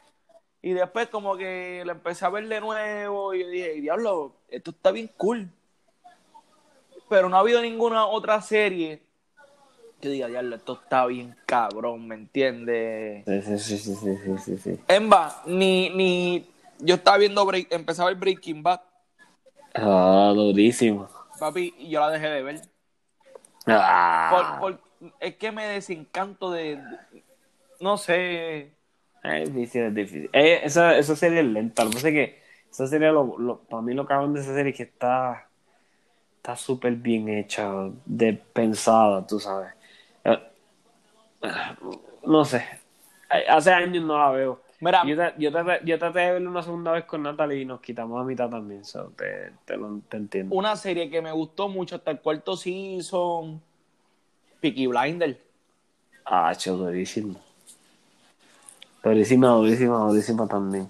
Y 0.62 0.72
después 0.72 1.08
como 1.08 1.36
que 1.36 1.82
la 1.84 1.92
empecé 1.92 2.24
a 2.24 2.30
ver 2.30 2.48
de 2.48 2.60
nuevo 2.60 3.34
y 3.34 3.40
yo 3.42 3.48
dije, 3.48 3.72
diablo, 3.80 4.36
esto 4.48 4.70
está 4.70 4.90
bien 4.92 5.10
cool. 5.16 5.48
Pero 7.08 7.28
no 7.28 7.36
ha 7.36 7.40
habido 7.40 7.60
ninguna 7.60 8.06
otra 8.06 8.40
serie 8.40 9.02
que 10.00 10.08
diga, 10.08 10.26
diablo, 10.26 10.56
esto 10.56 10.80
está 10.82 11.04
bien 11.06 11.36
cabrón, 11.46 12.08
¿me 12.08 12.14
entiendes? 12.14 13.24
Sí, 13.26 13.58
sí, 13.58 13.78
sí, 13.78 13.94
sí, 13.94 14.38
sí, 14.38 14.58
sí. 14.58 14.80
Emma, 14.88 15.34
ni, 15.46 15.90
ni, 15.90 16.46
yo 16.78 16.94
estaba 16.96 17.18
viendo, 17.18 17.44
Break- 17.46 17.68
empecé 17.70 18.02
a 18.02 18.06
ver 18.06 18.14
Breaking 18.16 18.62
Bad, 18.62 18.80
Ah, 19.74 20.32
durísimo. 20.34 21.08
papi, 21.38 21.74
y 21.78 21.90
yo 21.90 22.00
la 22.00 22.10
dejé 22.10 22.28
de 22.28 22.42
ver. 22.42 22.60
Ah, 23.66 24.58
Por- 24.60 24.78
por- 24.78 25.12
es 25.20 25.36
que 25.36 25.52
me 25.52 25.66
desencanto 25.66 26.50
de, 26.50 26.76
de- 26.76 27.24
no 27.80 27.96
sé, 27.96 28.72
Es 29.22 29.54
difícil, 29.54 29.82
es 29.84 29.94
difícil. 29.94 30.30
Eh, 30.32 30.60
esa, 30.64 30.96
esa 30.98 31.16
serie 31.16 31.40
es 31.40 31.46
lenta. 31.46 31.82
Lo 31.84 31.90
que 31.90 31.94
pasa 31.96 32.08
es 32.08 32.14
que 32.14 32.42
esa 32.70 32.86
serie, 32.86 33.10
lo, 33.10 33.38
lo- 33.38 33.58
para 33.60 33.82
mí 33.82 33.94
lo 33.94 34.06
cabrón 34.06 34.34
de 34.34 34.40
esa 34.40 34.54
serie 34.54 34.72
es 34.72 34.76
que 34.76 34.82
está 34.84 35.48
está 36.36 36.56
súper 36.56 36.92
bien 36.94 37.28
hecha, 37.30 37.72
de 38.04 38.34
pensada, 38.34 39.26
tú 39.26 39.40
sabes. 39.40 39.72
Eh, 40.24 40.38
no 42.26 42.44
sé. 42.44 42.66
Hace 43.48 43.72
años 43.72 44.04
no 44.04 44.18
la 44.18 44.30
veo. 44.30 44.60
Mira, 44.84 45.02
Yo, 45.06 45.16
tra- 45.16 45.34
yo, 45.38 45.50
traté, 45.50 45.84
yo 45.86 45.98
traté 45.98 46.18
de 46.20 46.32
verla 46.32 46.50
una 46.50 46.62
segunda 46.62 46.92
vez 46.92 47.04
con 47.04 47.22
Natalie 47.22 47.62
y 47.62 47.64
nos 47.64 47.80
quitamos 47.80 48.20
a 48.20 48.24
mitad 48.24 48.48
también. 48.50 48.84
So, 48.84 49.12
te, 49.16 49.52
te, 49.64 49.76
lo, 49.76 50.00
te 50.08 50.16
entiendo. 50.18 50.54
una 50.54 50.76
serie 50.76 51.08
que 51.08 51.22
me 51.22 51.32
gustó 51.32 51.68
mucho 51.68 51.96
hasta 51.96 52.10
el 52.10 52.20
cuarto 52.20 52.56
season, 52.56 53.60
Peaky 54.60 54.86
Blinder. 54.86 55.40
Ah, 56.26 56.50
hecho 56.52 56.76
durísimo. 56.76 57.40
Durísima, 59.02 59.48
durísima, 59.48 59.98
durísima 59.98 60.46
también. 60.48 60.88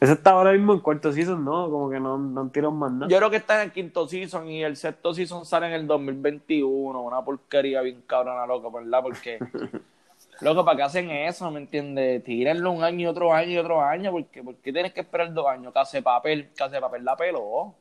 Esa 0.00 0.12
está 0.12 0.30
ahora 0.32 0.52
mismo 0.52 0.74
en 0.74 0.80
cuarto 0.80 1.12
season, 1.12 1.44
¿no? 1.44 1.70
Como 1.70 1.88
que 1.88 1.98
no, 1.98 2.18
no 2.18 2.48
tiran 2.48 2.74
más 2.74 2.92
nada. 2.92 3.08
Yo 3.08 3.16
creo 3.18 3.30
que 3.30 3.36
está 3.36 3.56
en 3.62 3.68
el 3.68 3.72
quinto 3.72 4.06
season 4.06 4.48
y 4.48 4.62
el 4.62 4.76
sexto 4.76 5.14
season 5.14 5.46
sale 5.46 5.68
en 5.68 5.72
el 5.72 5.86
2021. 5.86 7.00
Una 7.00 7.24
porquería 7.24 7.80
bien 7.80 8.02
cabrona, 8.06 8.46
loco, 8.46 8.70
¿verdad? 8.70 9.02
Porque, 9.02 9.38
loco, 10.40 10.64
¿para 10.64 10.76
qué 10.76 10.82
hacen 10.82 11.10
eso? 11.10 11.50
¿Me 11.50 11.60
entiendes? 11.60 12.22
Tírenlo 12.24 12.70
un 12.72 12.82
año 12.84 13.00
y 13.00 13.06
otro 13.06 13.32
año 13.32 13.50
y 13.52 13.58
otro 13.58 13.80
año. 13.80 14.10
porque 14.12 14.42
¿Por 14.42 14.56
qué 14.56 14.72
tienes 14.72 14.92
que 14.92 15.00
esperar 15.00 15.32
dos 15.32 15.46
años? 15.46 15.72
Case 15.72 16.02
papel, 16.02 16.50
case 16.54 16.80
papel 16.80 17.04
la 17.04 17.16
peló. 17.16 17.74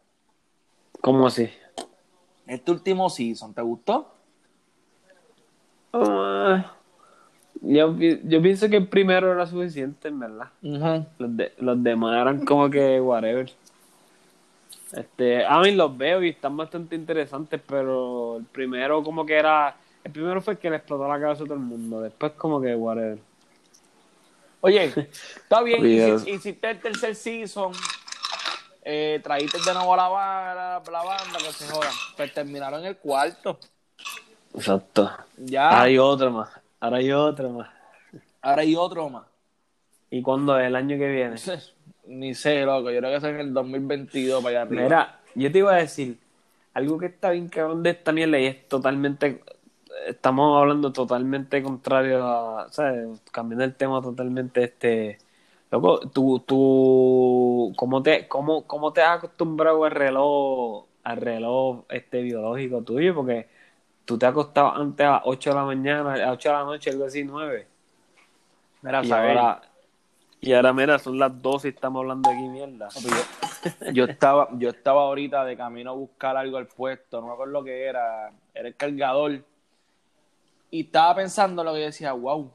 ¿Cómo 1.02 1.27
así? 1.27 1.49
Este 2.48 2.72
último 2.72 3.10
season, 3.10 3.53
¿te 3.53 3.61
gustó? 3.61 4.11
Ah, 5.94 6.73
yo, 7.61 7.95
yo 7.98 8.41
pienso 8.41 8.69
que 8.69 8.77
el 8.77 8.88
primero 8.88 9.32
era 9.32 9.45
suficiente, 9.45 10.10
en 10.10 10.19
verdad. 10.19 10.48
Los, 11.18 11.38
de- 11.38 11.53
los 11.57 11.82
demás 11.82 12.22
eran 12.22 12.45
como 12.45 12.69
que 12.69 12.99
whatever. 12.99 13.52
Este, 14.94 15.45
a 15.45 15.60
mí 15.60 15.72
los 15.72 15.98
veo 15.98 16.22
y 16.23 16.30
están 16.30 16.56
bastante 16.56 16.95
interesantes, 16.95 17.60
pero 17.65 18.38
el 18.38 18.45
primero 18.45 19.03
como 19.03 19.26
que 19.26 19.36
era... 19.36 19.76
El 20.06 20.11
primero 20.11 20.40
fue 20.40 20.60
que 20.60 20.69
le 20.69 20.76
explotó 20.76 21.07
la 21.07 21.19
cabeza 21.19 21.44
a 21.44 21.45
todo 21.45 21.56
el 21.56 21.61
mundo. 21.61 21.99
Después 21.99 22.34
como 22.34 22.61
que 22.61 22.76
whatever. 22.76 23.18
Oye, 24.61 24.94
está 25.11 25.64
bien, 25.64 25.84
hiciste 26.27 26.69
el 26.69 26.80
tercer 26.80 27.15
season, 27.15 27.72
eh, 28.84 29.19
traíste 29.23 29.57
de 29.65 29.73
nuevo 29.73 29.94
a 29.95 29.98
la, 29.98 30.07
banda, 30.07 30.91
la 30.91 31.03
banda, 31.03 31.38
que 31.40 31.52
se 31.52 31.68
jodan. 31.68 31.91
Pues 32.15 32.34
terminaron 32.36 32.86
el 32.86 32.98
cuarto. 32.98 33.60
Exacto. 34.53 35.11
Ya, 35.38 35.69
Ahora 35.69 35.82
hay 35.82 35.98
otra 35.98 36.30
más. 36.30 36.49
Ahora 36.80 36.98
hay 36.98 37.11
otra 37.11 37.49
más. 37.49 37.69
ahora 38.44 38.61
hay 38.61 38.76
otro 38.76 39.10
más. 39.10 39.26
¿Y 40.11 40.22
cuándo 40.22 40.60
es? 40.60 40.68
El 40.68 40.76
año 40.76 40.99
que 40.99 41.07
viene. 41.07 41.36
Ni 42.06 42.36
sé, 42.36 42.61
loco. 42.61 42.91
Yo 42.91 42.99
creo 42.99 43.10
que 43.10 43.18
es 43.18 43.23
en 43.23 43.40
el 43.40 43.53
2022 43.56 44.44
para 44.44 44.49
allá 44.52 44.61
arriba. 44.68 44.84
Mira, 44.84 45.19
yo 45.34 45.52
te 45.52 45.57
iba 45.57 45.73
a 45.73 45.77
decir, 45.77 46.19
algo 46.76 46.99
que 46.99 47.07
está 47.07 47.32
bien 47.32 47.49
cabrón 47.49 47.82
de 47.82 47.90
esta 47.91 48.11
mierda 48.11 48.38
y 48.38 48.45
es 48.45 48.68
totalmente, 48.68 49.41
estamos 50.07 50.59
hablando 50.59 50.91
totalmente 50.91 51.61
contrario 51.63 52.26
a, 52.26 52.67
¿sabes? 52.72 53.22
Cambiando 53.31 53.63
el 53.63 53.76
tema 53.76 54.01
totalmente, 54.01 54.63
este, 54.63 55.17
loco, 55.72 55.99
tú, 56.09 56.39
tú, 56.39 57.73
¿cómo 57.76 58.03
te, 58.03 58.27
cómo, 58.27 58.65
cómo 58.67 58.93
te 58.93 59.01
has 59.01 59.17
acostumbrado 59.17 59.84
al 59.85 59.91
reloj, 59.91 60.85
al 61.03 61.17
reloj, 61.17 61.85
este, 61.89 62.22
biológico 62.22 62.81
tuyo? 62.81 63.15
Porque 63.15 63.47
tú 64.05 64.17
te 64.17 64.26
acostabas 64.26 64.80
antes 64.80 65.05
a 65.05 65.11
las 65.11 65.22
8 65.26 65.49
de 65.49 65.55
la 65.55 65.63
mañana, 65.63 66.13
a 66.13 66.17
las 66.17 66.31
8 66.34 66.49
de 66.49 66.55
la 66.55 66.63
noche, 66.63 66.89
algo 66.91 67.05
así, 67.05 67.23
9. 67.23 67.67
Mira, 68.81 69.03
Y 69.03 69.07
saber, 69.07 69.38
ahora, 69.38 69.61
y 70.41 70.53
ahora, 70.53 70.73
mira, 70.73 70.99
son 70.99 71.17
las 71.17 71.41
12 71.41 71.67
y 71.67 71.72
estamos 71.72 72.01
hablando 72.01 72.30
aquí 72.30 72.47
mierda. 72.47 72.88
yo 73.93 74.05
estaba, 74.05 74.49
yo 74.53 74.69
estaba 74.69 75.01
ahorita 75.01 75.43
de 75.43 75.57
camino 75.57 75.91
a 75.91 75.93
buscar 75.93 76.38
algo 76.38 76.57
al 76.57 76.67
puesto, 76.67 77.19
no 77.19 77.27
me 77.27 77.34
acuerdo 77.34 77.53
lo 77.53 77.63
que 77.63 77.85
era, 77.85 78.31
era 78.53 78.67
el 78.67 78.76
cargador. 78.76 79.41
Y 80.76 80.81
estaba 80.81 81.15
pensando 81.15 81.64
lo 81.64 81.72
que 81.73 81.80
yo 81.80 81.85
decía, 81.85 82.11
wow, 82.11 82.52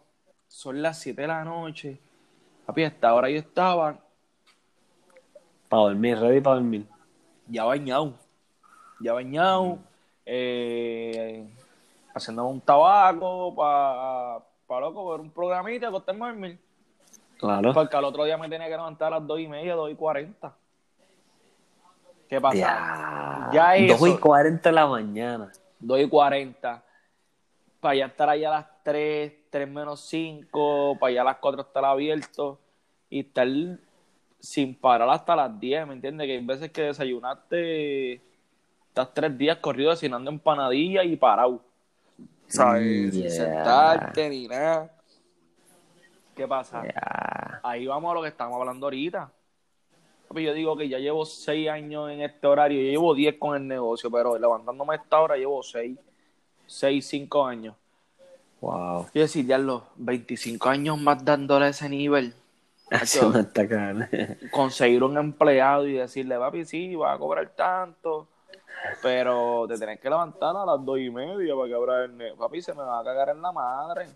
son 0.47 0.83
las 0.83 0.99
7 0.99 1.23
de 1.23 1.29
la 1.29 1.43
noche. 1.43 1.99
Papi, 2.67 2.85
hasta 2.85 3.09
ahora 3.09 3.31
yo 3.31 3.39
estaba 3.39 3.99
Para 5.71 5.83
dormir, 5.85 6.19
ready 6.19 6.41
para 6.43 6.57
dormir. 6.57 6.87
ya 7.49 7.65
bañado. 7.65 8.13
Ya 9.01 9.15
bañado. 9.15 9.79
eh, 10.27 11.49
haciendo 12.15 12.45
un 12.45 12.61
tabaco 12.61 13.55
para 13.55 14.41
para 14.67 14.81
loco, 14.83 15.11
ver 15.13 15.21
un 15.21 15.31
programita, 15.31 15.89
acostarme 15.89 16.27
a 16.27 16.29
dormir. 16.29 16.61
Claro. 17.39 17.73
Porque 17.73 17.97
al 17.97 18.05
otro 18.05 18.25
día 18.25 18.37
me 18.37 18.51
tenía 18.51 18.67
que 18.67 18.73
levantar 18.77 19.15
a 19.15 19.19
las 19.19 19.27
2 19.27 19.41
y 19.41 19.49
media, 19.49 19.75
2 19.75 19.93
y 19.93 19.95
40. 19.95 20.55
¿Qué 22.29 22.39
pasa? 22.39 22.55
Ya, 22.55 23.51
Ya 23.51 23.77
eso. 23.77 23.97
2 24.05 24.15
y 24.15 24.19
40 24.19 24.69
de 24.69 24.75
la 24.75 24.87
mañana. 24.87 25.51
2 25.79 26.01
y 26.01 26.09
40. 26.11 26.85
Para 27.81 27.95
ya 27.95 28.07
estar 28.07 28.29
allá 28.29 28.49
a 28.49 28.53
las 28.59 28.67
3, 28.83 29.33
3 29.51 29.69
menos 29.69 30.01
5, 30.03 30.99
para 31.01 31.11
allá 31.11 31.23
a 31.23 31.25
las 31.25 31.37
4 31.39 31.63
estar 31.63 31.85
abierto 31.85 32.59
y 33.09 33.21
estar 33.21 33.49
sin 34.39 34.75
parar 34.75 35.09
hasta 35.09 35.35
las 35.35 35.59
10, 35.59 35.87
¿me 35.87 35.95
entiendes? 35.95 36.27
Que 36.27 36.33
hay 36.35 36.45
veces 36.45 36.71
que 36.71 36.83
desayunaste, 36.83 38.21
estás 38.89 39.15
tres 39.15 39.37
días 39.37 39.59
corrido 39.59 39.91
desayunando 39.91 40.31
empanadillas 40.31 41.07
y 41.07 41.17
parado. 41.17 41.61
¿Sabes? 42.49 43.15
Sin 43.15 43.23
Yeah. 43.23 43.31
sentarte 43.31 44.29
ni 44.29 44.49
nada. 44.49 44.91
¿Qué 46.35 46.47
pasa? 46.49 46.85
Ahí 47.63 47.87
vamos 47.87 48.11
a 48.11 48.15
lo 48.15 48.23
que 48.23 48.29
estamos 48.29 48.59
hablando 48.59 48.87
ahorita. 48.87 49.31
Yo 50.35 50.55
digo 50.55 50.77
que 50.77 50.89
ya 50.89 50.99
llevo 50.99 51.25
6 51.25 51.69
años 51.69 52.11
en 52.11 52.23
este 52.23 52.47
horario, 52.47 52.81
yo 52.81 52.91
llevo 52.91 53.15
10 53.15 53.37
con 53.37 53.57
el 53.57 53.67
negocio, 53.67 54.11
pero 54.11 54.39
levantándome 54.39 54.95
a 54.95 54.97
esta 54.97 55.21
hora 55.21 55.37
llevo 55.37 55.63
6, 55.63 55.99
6, 56.71 57.05
5 57.05 57.47
años. 57.47 57.75
Wow. 58.61 59.09
Y 59.13 59.19
decir, 59.19 59.45
ya 59.47 59.59
los 59.59 59.83
25 59.97 60.69
años 60.69 60.99
más 61.01 61.25
dándole 61.25 61.69
ese 61.69 61.89
nivel, 61.89 62.33
Eso 62.91 63.37
está 63.37 63.67
claro. 63.67 64.07
conseguir 64.53 65.03
un 65.03 65.17
empleado 65.19 65.87
y 65.87 65.95
decirle, 65.95 66.39
papi, 66.39 66.65
sí, 66.65 66.95
va 66.95 67.15
a 67.15 67.19
cobrar 67.19 67.49
tanto, 67.57 68.29
pero 69.03 69.67
te 69.69 69.79
tenés 69.79 69.99
que 69.99 70.09
levantar 70.09 70.57
a 70.57 70.65
las 70.65 70.85
2 70.85 70.99
y 71.01 71.11
media 71.11 71.55
para 71.57 71.69
que 71.69 71.75
abra 71.75 72.05
el. 72.05 72.35
Papi, 72.39 72.63
se 72.63 72.73
me 72.73 72.83
va 72.83 73.01
a 73.01 73.05
cagar 73.05 73.31
en 73.31 73.43
la 73.43 73.51
madre. 73.51 74.09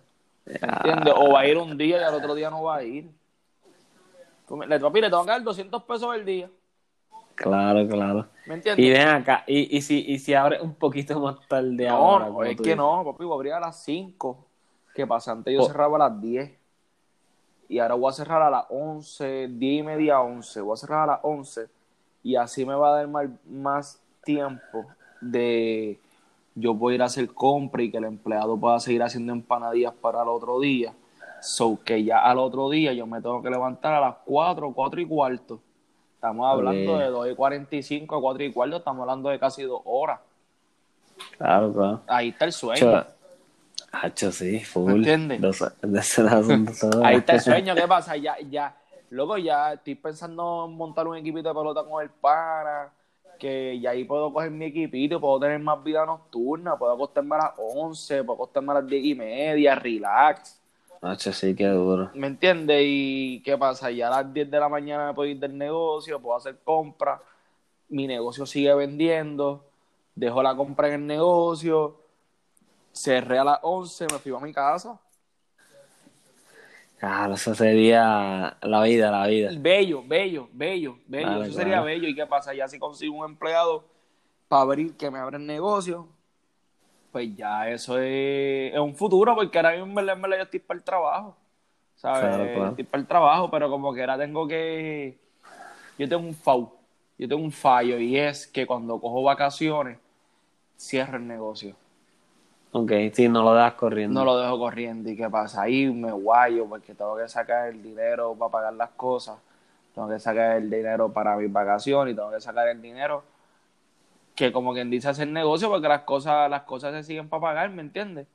¿Entiendes? 0.47 1.14
O 1.16 1.32
va 1.32 1.40
a 1.40 1.47
ir 1.47 1.56
un 1.56 1.76
día 1.76 2.01
y 2.01 2.05
al 2.05 2.14
otro 2.14 2.35
día 2.35 2.51
no 2.51 2.62
va 2.62 2.76
a 2.76 2.82
ir. 2.85 3.10
Le, 4.68 4.78
papi, 4.78 5.01
le 5.01 5.10
tengo 5.10 5.24
que 5.24 5.31
dar 5.31 5.43
200 5.43 5.82
pesos 5.82 6.14
el 6.14 6.24
día. 6.24 6.51
Claro, 7.35 7.86
claro. 7.89 8.27
¿Me 8.47 8.55
entiendes? 8.55 8.85
Y 8.85 8.90
ven 8.90 9.09
acá, 9.09 9.44
y, 9.47 9.77
y 9.77 9.81
si, 9.82 10.05
y 10.06 10.19
si 10.19 10.35
abre 10.35 10.61
un 10.61 10.74
poquito 10.74 11.19
más 11.20 11.36
tarde 11.48 11.86
No, 11.89 11.94
ahora. 11.97 12.28
no, 12.28 12.43
es 12.44 12.56
que 12.56 12.62
dices. 12.62 12.77
no, 12.77 13.02
papi, 13.05 13.24
voy 13.24 13.32
a 13.32 13.35
abrir 13.35 13.52
a 13.55 13.61
las 13.61 13.82
5. 13.85 14.47
¿Qué 14.94 15.06
pasa? 15.06 15.32
Antes 15.32 15.55
yo 15.55 15.62
Oh. 15.62 15.66
cerraba 15.66 15.97
a 15.97 16.11
las 16.11 16.20
10. 16.20 16.52
Y 17.69 17.78
ahora 17.78 17.94
voy 17.94 18.11
a 18.11 18.12
cerrar 18.12 18.43
a 18.43 18.51
las 18.51 18.65
11, 18.69 19.48
10 19.48 19.81
y 19.81 19.82
media, 19.82 20.20
11. 20.20 20.61
Voy 20.61 20.74
a 20.74 20.77
cerrar 20.77 21.02
a 21.09 21.12
las 21.15 21.20
11. 21.23 21.66
Y 22.23 22.36
así 22.36 22.65
me 22.65 22.74
va 22.74 22.90
a 22.90 22.97
dar 22.98 23.09
más, 23.09 23.28
más 23.48 24.01
tiempo 24.23 24.86
de 25.20 25.98
yo 26.55 26.73
voy 26.74 26.93
a 26.93 26.94
ir 26.97 27.02
a 27.02 27.06
hacer 27.06 27.32
compra 27.35 27.82
y 27.82 27.90
que 27.90 27.97
el 27.97 28.05
empleado 28.05 28.56
pueda 28.56 28.78
seguir 28.78 29.02
haciendo 29.02 29.32
empanadillas 29.32 29.93
para 29.94 30.23
el 30.23 30.28
otro 30.28 30.61
día. 30.61 30.93
So 31.40 31.78
que 31.85 32.05
ya 32.05 32.19
al 32.24 32.39
otro 32.39 32.70
día 32.70 32.93
yo 32.93 33.06
me 33.06 33.20
tengo 33.20 33.43
que 33.43 33.51
levantar 33.51 33.94
a 33.94 34.01
las 34.01 34.15
4, 34.24 34.73
4 34.73 35.01
y 35.01 35.06
cuarto. 35.06 35.61
Estamos 36.24 36.51
hablando 36.51 36.96
de 36.96 37.06
2 37.09 37.32
y 37.32 37.34
45 37.34 38.16
a 38.16 38.20
4 38.22 38.44
y 38.44 38.52
cuarto, 38.55 38.76
estamos 38.78 39.02
hablando 39.02 39.28
de 39.28 39.38
casi 39.38 39.62
2 39.62 39.82
horas. 39.84 40.20
Claro, 41.36 41.70
claro. 41.70 42.01
Ahí 42.06 42.30
está 42.30 42.46
el 42.46 42.52
sueño. 42.52 43.05
Hacho, 43.92 44.32
sí, 44.32 44.60
full. 44.60 44.90
¿Me 44.90 45.12
entiendes? 45.12 45.62
Ahí 47.02 47.16
está 47.16 47.34
el 47.34 47.40
sueño, 47.42 47.74
¿qué 47.74 47.86
pasa? 47.86 48.16
Ya, 48.16 48.38
ya, 48.48 48.74
luego 49.10 49.36
ya 49.36 49.74
estoy 49.74 49.96
pensando 49.96 50.64
en 50.66 50.74
montar 50.74 51.06
un 51.06 51.18
equipito 51.18 51.51
de 51.51 51.55
pelota 51.55 51.84
con 51.84 52.02
el 52.02 52.09
pana, 52.09 52.90
que 53.38 53.78
ya 53.78 53.90
ahí 53.90 54.05
puedo 54.05 54.32
coger 54.32 54.51
mi 54.51 54.64
equipito, 54.64 55.20
puedo 55.20 55.38
tener 55.40 55.59
más 55.59 55.84
vida 55.84 56.06
nocturna, 56.06 56.78
puedo 56.78 56.94
acostarme 56.94 57.34
a 57.34 57.38
las 57.38 57.52
11, 57.59 58.24
puedo 58.24 58.36
acostarme 58.36 58.72
a 58.72 58.74
las 58.76 58.86
10 58.86 59.05
y 59.05 59.14
media, 59.14 59.74
relax, 59.74 60.59
Sí, 61.18 61.54
qué 61.54 61.66
duro. 61.66 62.10
¿me 62.14 62.26
entiendes? 62.26 62.82
Y 62.84 63.42
¿qué 63.44 63.58
pasa? 63.58 63.90
Ya 63.90 64.08
a 64.08 64.22
las 64.22 64.32
10 64.32 64.50
de 64.50 64.58
la 64.58 64.68
mañana 64.68 65.06
me 65.08 65.14
puedo 65.14 65.28
ir 65.28 65.38
del 65.38 65.56
negocio, 65.56 66.20
puedo 66.20 66.36
hacer 66.36 66.58
compras, 66.64 67.20
mi 67.88 68.06
negocio 68.06 68.46
sigue 68.46 68.74
vendiendo, 68.74 69.64
dejo 70.14 70.42
la 70.42 70.54
compra 70.56 70.88
en 70.88 70.94
el 70.94 71.06
negocio, 71.06 72.00
cerré 72.92 73.38
a 73.38 73.44
las 73.44 73.58
11, 73.62 74.06
me 74.06 74.18
fui 74.18 74.32
a 74.34 74.38
mi 74.38 74.52
casa. 74.52 74.98
Claro, 76.98 77.34
eso 77.34 77.54
sería 77.54 78.56
la 78.62 78.82
vida, 78.82 79.10
la 79.10 79.26
vida. 79.26 79.50
Bello, 79.58 80.02
bello, 80.06 80.48
bello, 80.52 80.98
bello. 81.06 81.24
Claro, 81.24 81.42
Eso 81.42 81.52
claro. 81.52 81.64
sería 81.64 81.80
bello. 81.82 82.08
¿Y 82.08 82.14
qué 82.14 82.26
pasa? 82.26 82.54
Ya 82.54 82.66
si 82.66 82.78
consigo 82.78 83.18
un 83.18 83.26
empleado 83.26 83.84
para 84.48 84.62
abrir, 84.62 84.96
que 84.96 85.10
me 85.10 85.18
abra 85.18 85.36
el 85.36 85.44
negocio, 85.44 86.08
pues 87.14 87.36
ya 87.36 87.70
eso 87.70 87.96
es, 87.96 88.74
es 88.74 88.80
un 88.80 88.92
futuro, 88.92 89.36
porque 89.36 89.56
ahora 89.56 89.70
mismo 89.76 90.00
en 90.00 90.20
verdad, 90.20 90.36
yo 90.36 90.42
estoy 90.42 90.58
para 90.58 90.78
el 90.78 90.82
trabajo. 90.82 91.36
¿Sabes? 91.94 92.18
Claro, 92.18 92.52
claro. 92.52 92.68
Estoy 92.70 92.84
para 92.86 93.00
el 93.00 93.06
trabajo, 93.06 93.50
pero 93.52 93.70
como 93.70 93.94
que 93.94 94.00
ahora 94.00 94.18
tengo 94.18 94.48
que. 94.48 95.16
Yo 95.96 96.08
tengo 96.08 96.26
un 96.26 96.34
FAU, 96.34 96.72
yo 97.16 97.28
tengo 97.28 97.40
un 97.40 97.52
fallo, 97.52 98.00
y 98.00 98.18
es 98.18 98.48
que 98.48 98.66
cuando 98.66 98.98
cojo 99.00 99.22
vacaciones, 99.22 99.96
cierro 100.76 101.18
el 101.18 101.28
negocio. 101.28 101.76
Ok, 102.72 102.90
sí, 103.12 103.28
no 103.28 103.44
lo 103.44 103.54
das 103.54 103.74
corriendo. 103.74 104.18
No 104.18 104.24
lo 104.26 104.36
dejo 104.36 104.58
corriendo. 104.58 105.08
¿Y 105.08 105.16
qué 105.16 105.30
pasa? 105.30 105.62
Ahí 105.62 105.86
me 105.86 106.10
guayo 106.10 106.66
porque 106.66 106.96
tengo 106.96 107.16
que 107.16 107.28
sacar 107.28 107.68
el 107.68 107.80
dinero 107.80 108.34
para 108.34 108.50
pagar 108.50 108.72
las 108.74 108.90
cosas. 108.90 109.38
Tengo 109.94 110.08
que 110.08 110.18
sacar 110.18 110.56
el 110.56 110.68
dinero 110.68 111.12
para 111.12 111.36
mis 111.36 111.52
vacaciones 111.52 112.12
y 112.12 112.16
tengo 112.16 112.32
que 112.32 112.40
sacar 112.40 112.66
el 112.66 112.82
dinero 112.82 113.22
que 114.35 114.52
como 114.52 114.73
quien 114.73 114.90
dice 114.90 115.09
hacer 115.09 115.28
negocio 115.28 115.69
porque 115.69 115.89
las 115.89 116.02
cosas 116.02 116.51
las 116.51 116.62
cosas 116.62 116.93
se 116.93 117.02
siguen 117.05 117.28
para 117.28 117.40
pagar, 117.40 117.70
¿me 117.70 117.82
entiendes? 117.82 118.27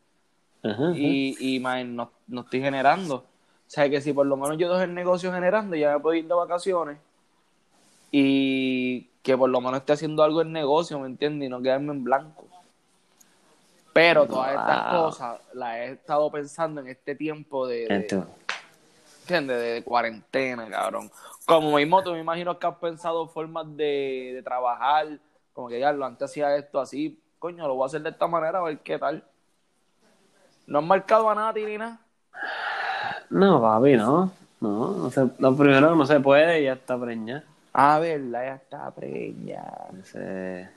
Ajá, 0.64 0.74
ajá. 0.74 0.94
Y, 0.96 1.56
y 1.56 1.60
no, 1.60 2.12
no 2.28 2.42
estoy 2.42 2.62
generando. 2.62 3.16
O 3.16 3.24
sea 3.72 3.90
que 3.90 4.02
si 4.02 4.14
por 4.14 4.26
lo 4.26 4.36
menos 4.36 4.58
yo 4.58 4.70
dejo 4.70 4.82
el 4.82 4.94
negocio 4.94 5.32
generando, 5.32 5.76
ya 5.76 5.94
me 5.94 6.00
puedo 6.00 6.16
ir 6.16 6.28
de 6.28 6.34
vacaciones 6.34 6.98
y 8.12 9.02
que 9.22 9.38
por 9.38 9.50
lo 9.50 9.62
menos 9.62 9.80
esté 9.82 9.94
haciendo 9.94 10.24
algo 10.24 10.42
en 10.42 10.52
negocio, 10.52 11.00
¿me 11.00 11.08
entiendes? 11.08 11.48
Y 11.48 11.50
no 11.50 11.62
quedarme 11.62 11.94
en 11.94 12.04
blanco. 12.04 12.46
Pero 13.94 14.26
todas 14.26 14.52
estas 14.52 14.90
cosas 14.90 15.42
las 15.54 15.76
he 15.78 15.92
estado 15.94 16.32
pensando 16.32 16.82
en 16.82 16.88
este 16.88 17.16
tiempo 17.16 17.68
de, 17.68 17.88
de- 17.88 18.24
¿entiendes? 19.22 19.62
De, 19.62 19.84
cuarentena, 19.84 20.70
cabrón. 20.70 21.12
Como 21.46 21.76
mismo 21.76 22.02
tú 22.02 22.14
me 22.14 22.20
imagino 22.20 22.58
que 22.58 22.68
has 22.68 22.76
pensado 22.78 23.28
formas 23.28 23.66
de, 23.76 24.32
de 24.36 24.42
trabajar, 24.44 25.20
como 25.60 25.68
que 25.68 25.78
ya 25.82 25.92
lo 25.92 26.06
antes 26.06 26.30
hacía 26.32 26.56
esto 26.56 26.80
así, 26.80 27.20
coño, 27.38 27.68
lo 27.68 27.76
voy 27.76 27.84
a 27.84 27.88
hacer 27.88 28.02
de 28.02 28.12
esta 28.12 28.28
manera 28.28 28.60
a 28.60 28.62
ver 28.62 28.80
qué 28.80 28.98
tal. 28.98 29.22
No 30.68 30.80
has 30.80 30.86
marcado 30.86 31.30
a 31.30 31.36
nadie 31.36 31.66
ni 31.66 31.78
nada. 31.78 32.00
No, 33.30 33.60
papi, 33.60 33.98
no. 33.98 34.32
No, 34.62 34.92
no 34.92 35.12
se, 35.12 35.28
lo 35.38 35.58
primero 35.58 35.94
no 35.98 36.06
se 36.06 36.22
puede 36.22 36.62
y 36.62 36.64
ya 36.64 36.74
está 36.74 36.98
preñada. 36.98 37.44
A 37.74 38.00
ver, 38.00 38.32
ya 38.32 38.56
está 38.56 38.90
preñada. 38.92 39.90
Ese- 40.00 40.70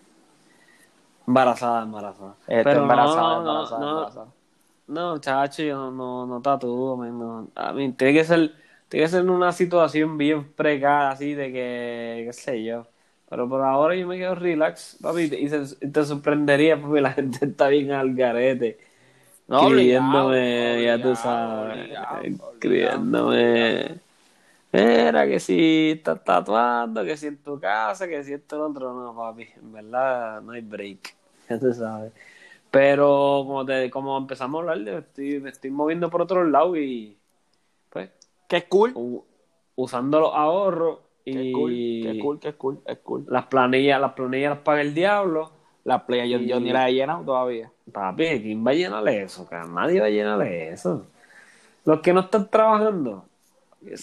Embarazada, 1.28 1.84
embarazada. 1.84 2.34
Está 2.48 2.62
Pero 2.64 2.82
embarazada, 2.82 3.34
no, 3.36 3.40
embarazada, 3.40 3.80
no, 3.80 3.86
no, 3.86 3.90
embarazada. 4.00 4.26
No, 4.88 5.18
chacho, 5.20 5.62
yo 5.62 5.90
no, 5.92 6.26
no 6.26 6.42
tatúo, 6.42 6.96
no. 7.06 7.46
A 7.54 7.72
mí 7.72 7.92
tiene 7.92 8.14
que 8.14 8.24
ser, 8.24 8.50
tiene 8.88 9.06
que 9.06 9.12
ser 9.12 9.30
una 9.30 9.52
situación 9.52 10.18
bien 10.18 10.52
precaria, 10.54 11.10
así 11.10 11.34
de 11.34 11.52
que, 11.52 12.24
qué 12.26 12.32
sé 12.32 12.64
yo. 12.64 12.88
Pero 13.32 13.48
por 13.48 13.62
ahora 13.62 13.96
yo 13.96 14.06
me 14.06 14.18
quedo 14.18 14.34
relax, 14.34 14.98
papi, 15.00 15.22
y 15.22 15.48
se- 15.48 15.76
te 15.88 16.04
sorprendería, 16.04 16.80
papi, 16.80 17.00
la 17.00 17.12
gente 17.14 17.46
está 17.46 17.68
bien 17.68 17.90
al 17.92 18.14
garete. 18.14 18.78
No, 19.48 19.66
escribiéndome, 19.68 20.28
obligado, 20.28 20.84
ya 20.84 21.00
tú 21.00 21.16
sabes, 21.16 21.98
obligado, 22.00 22.34
obligado. 22.40 23.09
escribiéndome. 23.10 24.00
Mira, 24.72 25.26
que 25.26 25.40
si 25.40 25.92
estás 25.96 26.24
tatuando, 26.24 27.04
que 27.04 27.16
si 27.16 27.28
en 27.28 27.38
tu 27.42 27.60
casa, 27.60 28.09
que 28.09 28.24
si 28.24 28.34
esto 28.34 28.59
lo 28.59 28.68
otro, 28.68 28.94
no, 28.94 29.14
papi, 29.16 29.48
en 29.56 29.72
verdad 29.72 30.42
no 30.42 30.52
hay 30.52 30.62
break, 30.62 31.14
ya 31.48 31.59
tú 31.59 31.72
sabes. 31.74 32.12
Pero 32.70 33.44
como 33.46 33.66
te, 33.66 33.90
como 33.90 34.18
empezamos 34.18 34.66
a 34.68 34.72
hablar, 34.72 34.88
estoy, 35.00 35.40
me 35.40 35.50
estoy 35.50 35.70
moviendo 35.70 36.10
por 36.10 36.22
otro 36.22 36.44
lado 36.44 36.76
y 36.76 37.18
pues 37.90 38.10
Que 38.48 38.59
es 38.59 38.64
cool. 38.64 38.92
u- 38.94 39.24
usando 39.76 40.20
los 40.20 40.34
ahorros 40.34 41.00
Y 41.24 41.53
cool, 41.53 41.70
que 41.70 42.11
es 42.11 42.19
cool, 42.19 42.40
que 42.40 42.49
es 42.49 42.55
cool, 42.57 42.81
es 42.85 42.99
cool. 42.99 43.24
las 43.28 43.47
planillas, 43.47 44.01
las 44.01 44.12
planillas 44.12 44.51
las 44.51 44.59
paga 44.61 44.81
el 44.81 44.94
diablo. 44.94 45.51
La 45.85 46.07
playa 46.07 46.24
yo, 46.39 46.61
ni 46.61 46.70
la 46.70 46.89
he 46.89 46.94
llenado 46.94 47.24
todavía. 47.24 47.73
Papi, 47.93 48.40
¿quién 48.40 48.65
va 48.65 48.70
a 48.70 48.74
llenarle 48.74 49.23
eso? 49.23 49.47
cara? 49.49 49.66
Nadie 49.66 50.01
va 50.01 50.07
a 50.07 50.11
llenarle 50.11 50.69
eso. 50.69 51.07
Los 51.85 52.01
que 52.01 52.12
no 52.12 52.20
están 52.20 52.49
trabajando. 52.49 53.24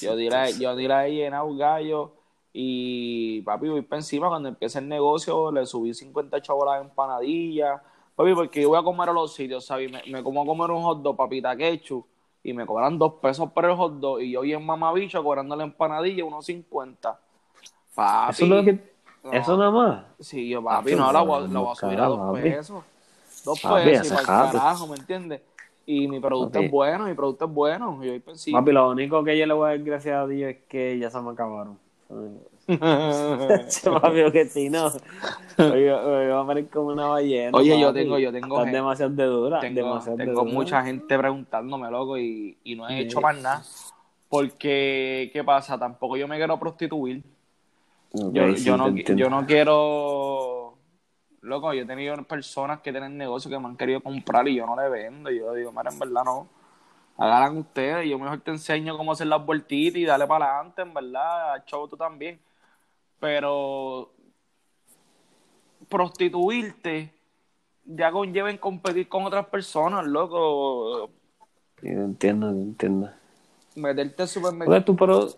Yo 0.02 0.16
ni 0.16 0.30
la, 0.30 0.50
yo 0.50 0.76
ni 0.76 0.88
la 0.88 1.08
he 1.08 1.12
llenado 1.14 1.56
gallo. 1.56 2.12
Y 2.52 3.42
papi, 3.44 3.70
voy 3.70 3.82
para 3.82 4.00
encima. 4.00 4.28
Cuando 4.28 4.50
empiece 4.50 4.80
el 4.80 4.90
negocio, 4.90 5.52
le 5.52 5.66
subí 5.66 5.94
50 5.94 6.42
chavos 6.42 6.68
a 6.68 6.76
las 6.78 6.82
empanadillas. 6.86 7.82
Papi, 8.16 8.34
porque 8.34 8.62
yo 8.62 8.70
voy 8.70 8.80
a 8.80 8.84
comer 8.84 9.10
a 9.10 9.14
los 9.14 9.34
sitios, 9.34 9.66
¿sabes? 9.66 9.90
Me, 9.90 10.02
me 10.12 10.24
como 10.24 10.42
a 10.42 10.46
comer 10.46 10.72
un 10.72 10.82
hot 10.84 11.02
dog, 11.02 11.16
papita 11.16 11.56
quechu. 11.56 12.06
Y 12.44 12.54
me 12.54 12.66
cobran 12.66 12.98
dos 12.98 13.14
pesos 13.22 13.52
por 13.52 13.66
el 13.66 13.76
hot 13.76 13.94
dog. 14.00 14.22
Y 14.22 14.32
yo 14.32 14.42
bien 14.42 14.66
mamabicho 14.66 15.24
cobrando 15.24 15.56
la 15.56 15.64
empanadilla 15.64 16.24
unos 16.26 16.46
50. 16.46 17.20
Papi. 17.96 18.32
Eso 18.32 18.44
es 18.46 18.50
lo 18.50 18.64
que. 18.64 18.74
no. 19.24 19.32
Eso 19.34 19.58
nada 19.58 19.72
más. 19.72 20.06
Sí, 20.20 20.50
yo, 20.50 20.64
papi, 20.64 20.96
no, 20.96 21.12
la 21.12 21.22
voy, 21.22 21.48
la 21.50 21.60
voy 21.60 21.72
a 21.72 21.76
subir 21.76 22.00
a 22.00 22.06
dos 22.06 22.20
papi. 22.20 22.42
pesos. 22.42 22.84
Dos 23.46 23.62
Papi, 23.62 23.84
pesos 23.86 24.08
y 24.22 24.26
para 24.26 24.46
el 24.48 24.52
carajo, 24.52 24.88
¿me 24.88 24.96
entiendes? 24.96 25.42
Y 25.86 26.08
mi 26.08 26.20
producto 26.20 26.60
es 26.60 26.70
bueno, 26.70 27.06
mi 27.06 27.14
producto 27.14 27.46
es 27.46 27.52
bueno. 27.52 28.00
Y 28.04 28.20
pues 28.20 28.42
sí. 28.42 28.52
Papi, 28.52 28.72
lo 28.72 28.90
único 28.90 29.24
que 29.24 29.38
yo 29.38 29.46
le 29.46 29.54
voy 29.54 29.68
a 29.68 29.70
dar 29.70 29.80
gracias 29.80 30.16
a 30.16 30.28
Dios 30.28 30.52
es 30.52 30.58
que 30.68 30.98
ya 31.00 31.10
se 31.10 31.20
me 31.22 31.32
acabaron. 31.32 31.78
Se 33.68 33.90
papi, 33.90 34.32
que 34.32 34.46
si 34.46 34.70
no, 34.70 34.88
oye, 35.58 35.92
oye, 35.92 36.28
va 36.28 36.42
a 36.42 36.48
parecer 36.48 36.70
como 36.70 36.90
una 36.90 37.08
ballena. 37.08 37.58
Oye, 37.58 37.80
yo 37.80 37.92
tengo- 37.94 38.20
yo 38.20 38.32
tengo 38.32 38.58
Estás 38.60 38.72
demasiado 38.72 39.12
de 39.16 39.26
dura. 39.26 39.60
tengo 39.60 39.76
demasiado 39.76 40.18
de 40.18 40.26
tengo 40.26 40.42
dura. 40.42 40.54
mucha 40.54 40.84
gente 40.84 41.18
preguntándome, 41.18 41.90
loco, 41.90 42.18
y, 42.18 42.58
y 42.64 42.76
no 42.76 42.88
he 42.88 42.98
Sí. 42.98 43.04
hecho 43.04 43.22
más 43.22 43.36
nada. 43.38 43.64
Porque, 44.30 45.32
¿qué 45.34 45.44
pasa? 45.44 45.78
Tampoco 45.80 46.16
yo 46.16 46.28
me 46.28 46.38
quiero 46.38 46.60
prostituir. 46.60 47.24
Yo, 48.12 48.56
sí, 48.56 48.64
yo, 48.64 48.78
no, 48.78 48.96
yo 48.96 49.30
no 49.30 49.46
quiero. 49.46 50.76
Loco, 51.42 51.74
yo 51.74 51.84
he 51.84 51.86
tenido 51.86 52.16
personas 52.24 52.82
que 52.82 52.92
tienen 52.92 53.18
negocios 53.18 53.52
que 53.52 53.58
me 53.60 53.68
han 53.68 53.78
querido 53.78 54.02
comprar 54.02 54.48
y 54.48 54.56
yo 54.56 54.66
no 54.68 54.76
le 54.76 54.90
vendo. 54.90 55.32
Y 55.32 55.40
yo 55.40 55.54
digo, 55.54 55.72
mira, 55.72 55.90
en 55.92 55.98
verdad 56.00 56.24
no. 56.26 56.48
Hagan 57.18 57.58
ustedes. 57.58 58.08
Yo 58.10 58.20
mejor 58.20 58.40
te 58.42 58.52
enseño 58.52 58.96
cómo 58.98 59.14
hacer 59.14 59.28
las 59.28 59.44
vueltitas 59.46 59.98
y 60.00 60.06
dale 60.06 60.28
para 60.28 60.54
adelante, 60.58 60.82
en 60.84 60.94
verdad. 60.94 61.64
Chavo, 61.66 61.88
tú 61.88 61.98
también. 61.98 62.40
Pero 63.20 64.12
prostituirte 65.88 67.14
ya 67.86 68.12
conlleva 68.12 68.50
en 68.52 68.58
competir 68.58 69.08
con 69.10 69.24
otras 69.26 69.48
personas, 69.48 70.06
loco. 70.06 71.10
Sí, 71.82 71.88
entiendo, 71.88 72.50
entiendo. 72.50 73.10
Meterte 73.76 74.24
al 74.24 74.28
supermercado. 74.28 74.96
Pro- 74.96 75.30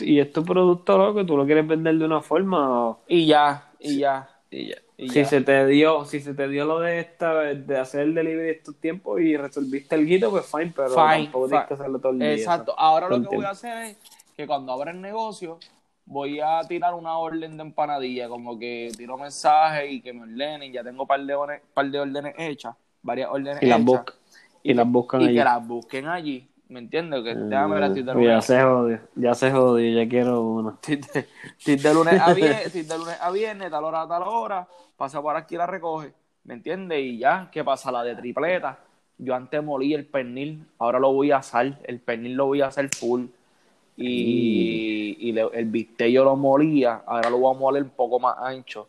y 0.00 0.18
es 0.18 0.32
tu 0.32 0.44
producto, 0.44 0.98
loco, 0.98 1.24
tú 1.24 1.36
lo 1.36 1.46
quieres 1.46 1.66
vender 1.66 1.96
de 1.98 2.04
una 2.04 2.20
forma 2.20 2.88
o- 2.88 3.00
Y 3.08 3.26
ya, 3.26 3.70
y 3.78 3.98
ya. 3.98 4.28
y 4.50 4.68
ya. 4.70 4.76
Y 4.96 5.08
si 5.10 5.14
ya. 5.20 5.24
se 5.26 5.40
te 5.42 5.64
dio, 5.66 6.04
si 6.04 6.18
se 6.20 6.34
te 6.34 6.48
dio 6.48 6.64
lo 6.64 6.80
de 6.80 6.98
esta 6.98 7.32
de 7.34 7.78
hacer 7.78 8.00
el 8.00 8.14
delivery 8.14 8.50
estos 8.50 8.74
tiempos 8.76 9.20
y 9.20 9.36
resolviste 9.36 9.94
el 9.94 10.06
guito, 10.06 10.30
pues 10.30 10.46
fine, 10.46 10.72
pero 10.74 10.88
Fine, 10.90 11.24
tampoco 11.24 11.46
tienes 11.48 11.66
que 11.68 11.74
fine. 11.76 11.80
hacerlo 11.82 11.98
todo 12.00 12.12
el 12.12 12.18
día. 12.18 12.32
Exacto. 12.32 12.74
Ahora 12.76 13.08
lo 13.08 13.18
Lo 13.18 13.30
que 13.30 13.36
voy 13.36 13.44
a 13.44 13.50
hacer 13.50 13.76
es 13.84 13.96
que 14.36 14.46
cuando 14.48 14.72
abra 14.72 14.90
el 14.90 15.00
negocio, 15.00 15.58
voy 16.08 16.40
a 16.40 16.60
tirar 16.66 16.94
una 16.94 17.18
orden 17.18 17.56
de 17.56 17.62
empanadilla, 17.62 18.28
como 18.28 18.58
que 18.58 18.90
tiro 18.96 19.18
mensajes 19.18 19.90
y 19.92 20.00
que 20.00 20.12
me 20.12 20.22
ordenen. 20.22 20.72
Ya 20.72 20.82
tengo 20.82 21.02
un 21.02 21.08
par 21.08 21.20
de, 21.24 21.34
órdenes- 21.36 21.60
par 21.74 21.90
de 21.90 22.00
órdenes 22.00 22.34
hechas, 22.38 22.74
varias 23.02 23.28
órdenes 23.30 23.62
Y 23.62 23.66
las 23.66 23.76
hechas. 23.78 23.86
buscan. 23.86 24.14
Y 24.62 24.74
las 24.74 24.86
buscan 24.88 25.20
y 25.20 25.24
allí. 25.26 25.34
que 25.36 25.44
las 25.44 25.66
busquen 25.66 26.06
allí. 26.08 26.48
¿Me 26.68 26.80
entiendes? 26.80 27.22
Que 27.24 27.34
déjame 27.34 27.74
ver, 27.76 27.84
Ah, 27.84 27.88
lunes, 27.88 28.26
ya 28.28 28.42
se 28.42 28.62
jodió, 28.62 29.00
ya 29.14 29.34
se 29.34 29.50
jodió, 29.50 30.02
ya 30.02 30.08
quiero 30.08 30.42
una. 30.42 30.70
estoy 30.82 30.96
de, 30.96 31.28
estoy 31.58 31.76
de 31.76 31.94
lunes 31.94 32.20
a 32.20 32.34
viernes, 32.34 32.66
estoy 32.66 32.82
de 32.82 32.98
lunes 32.98 33.16
a 33.20 33.30
viernes, 33.30 33.70
tal 33.70 33.84
hora 33.84 34.02
a 34.02 34.08
tal 34.08 34.22
hora, 34.24 34.68
pasa 34.96 35.22
por 35.22 35.34
aquí 35.36 35.54
y 35.54 35.58
la 35.58 35.66
recoge. 35.66 36.12
¿Me 36.44 36.54
entiendes? 36.54 36.98
Y 37.00 37.18
ya, 37.18 37.48
¿qué 37.52 37.64
pasa? 37.64 37.90
La 37.92 38.02
de 38.02 38.14
tripleta. 38.16 38.78
Yo 39.16 39.34
antes 39.34 39.62
molí 39.64 39.94
el 39.94 40.06
pernil, 40.06 40.66
ahora 40.78 40.98
lo 40.98 41.12
voy 41.12 41.30
a 41.30 41.38
asar. 41.38 41.78
El 41.84 42.00
pernil 42.00 42.34
lo 42.34 42.46
voy 42.46 42.60
a 42.60 42.66
hacer 42.66 42.88
full. 42.94 43.24
Y, 44.00 45.16
y 45.28 45.32
le- 45.32 45.48
el 45.54 45.64
bistec 45.66 46.08
yo 46.10 46.24
lo 46.24 46.36
molía, 46.36 47.02
ahora 47.06 47.30
lo 47.30 47.38
voy 47.38 47.54
a 47.54 47.58
moler 47.58 47.82
un 47.82 47.90
poco 47.90 48.20
más 48.20 48.36
ancho. 48.38 48.88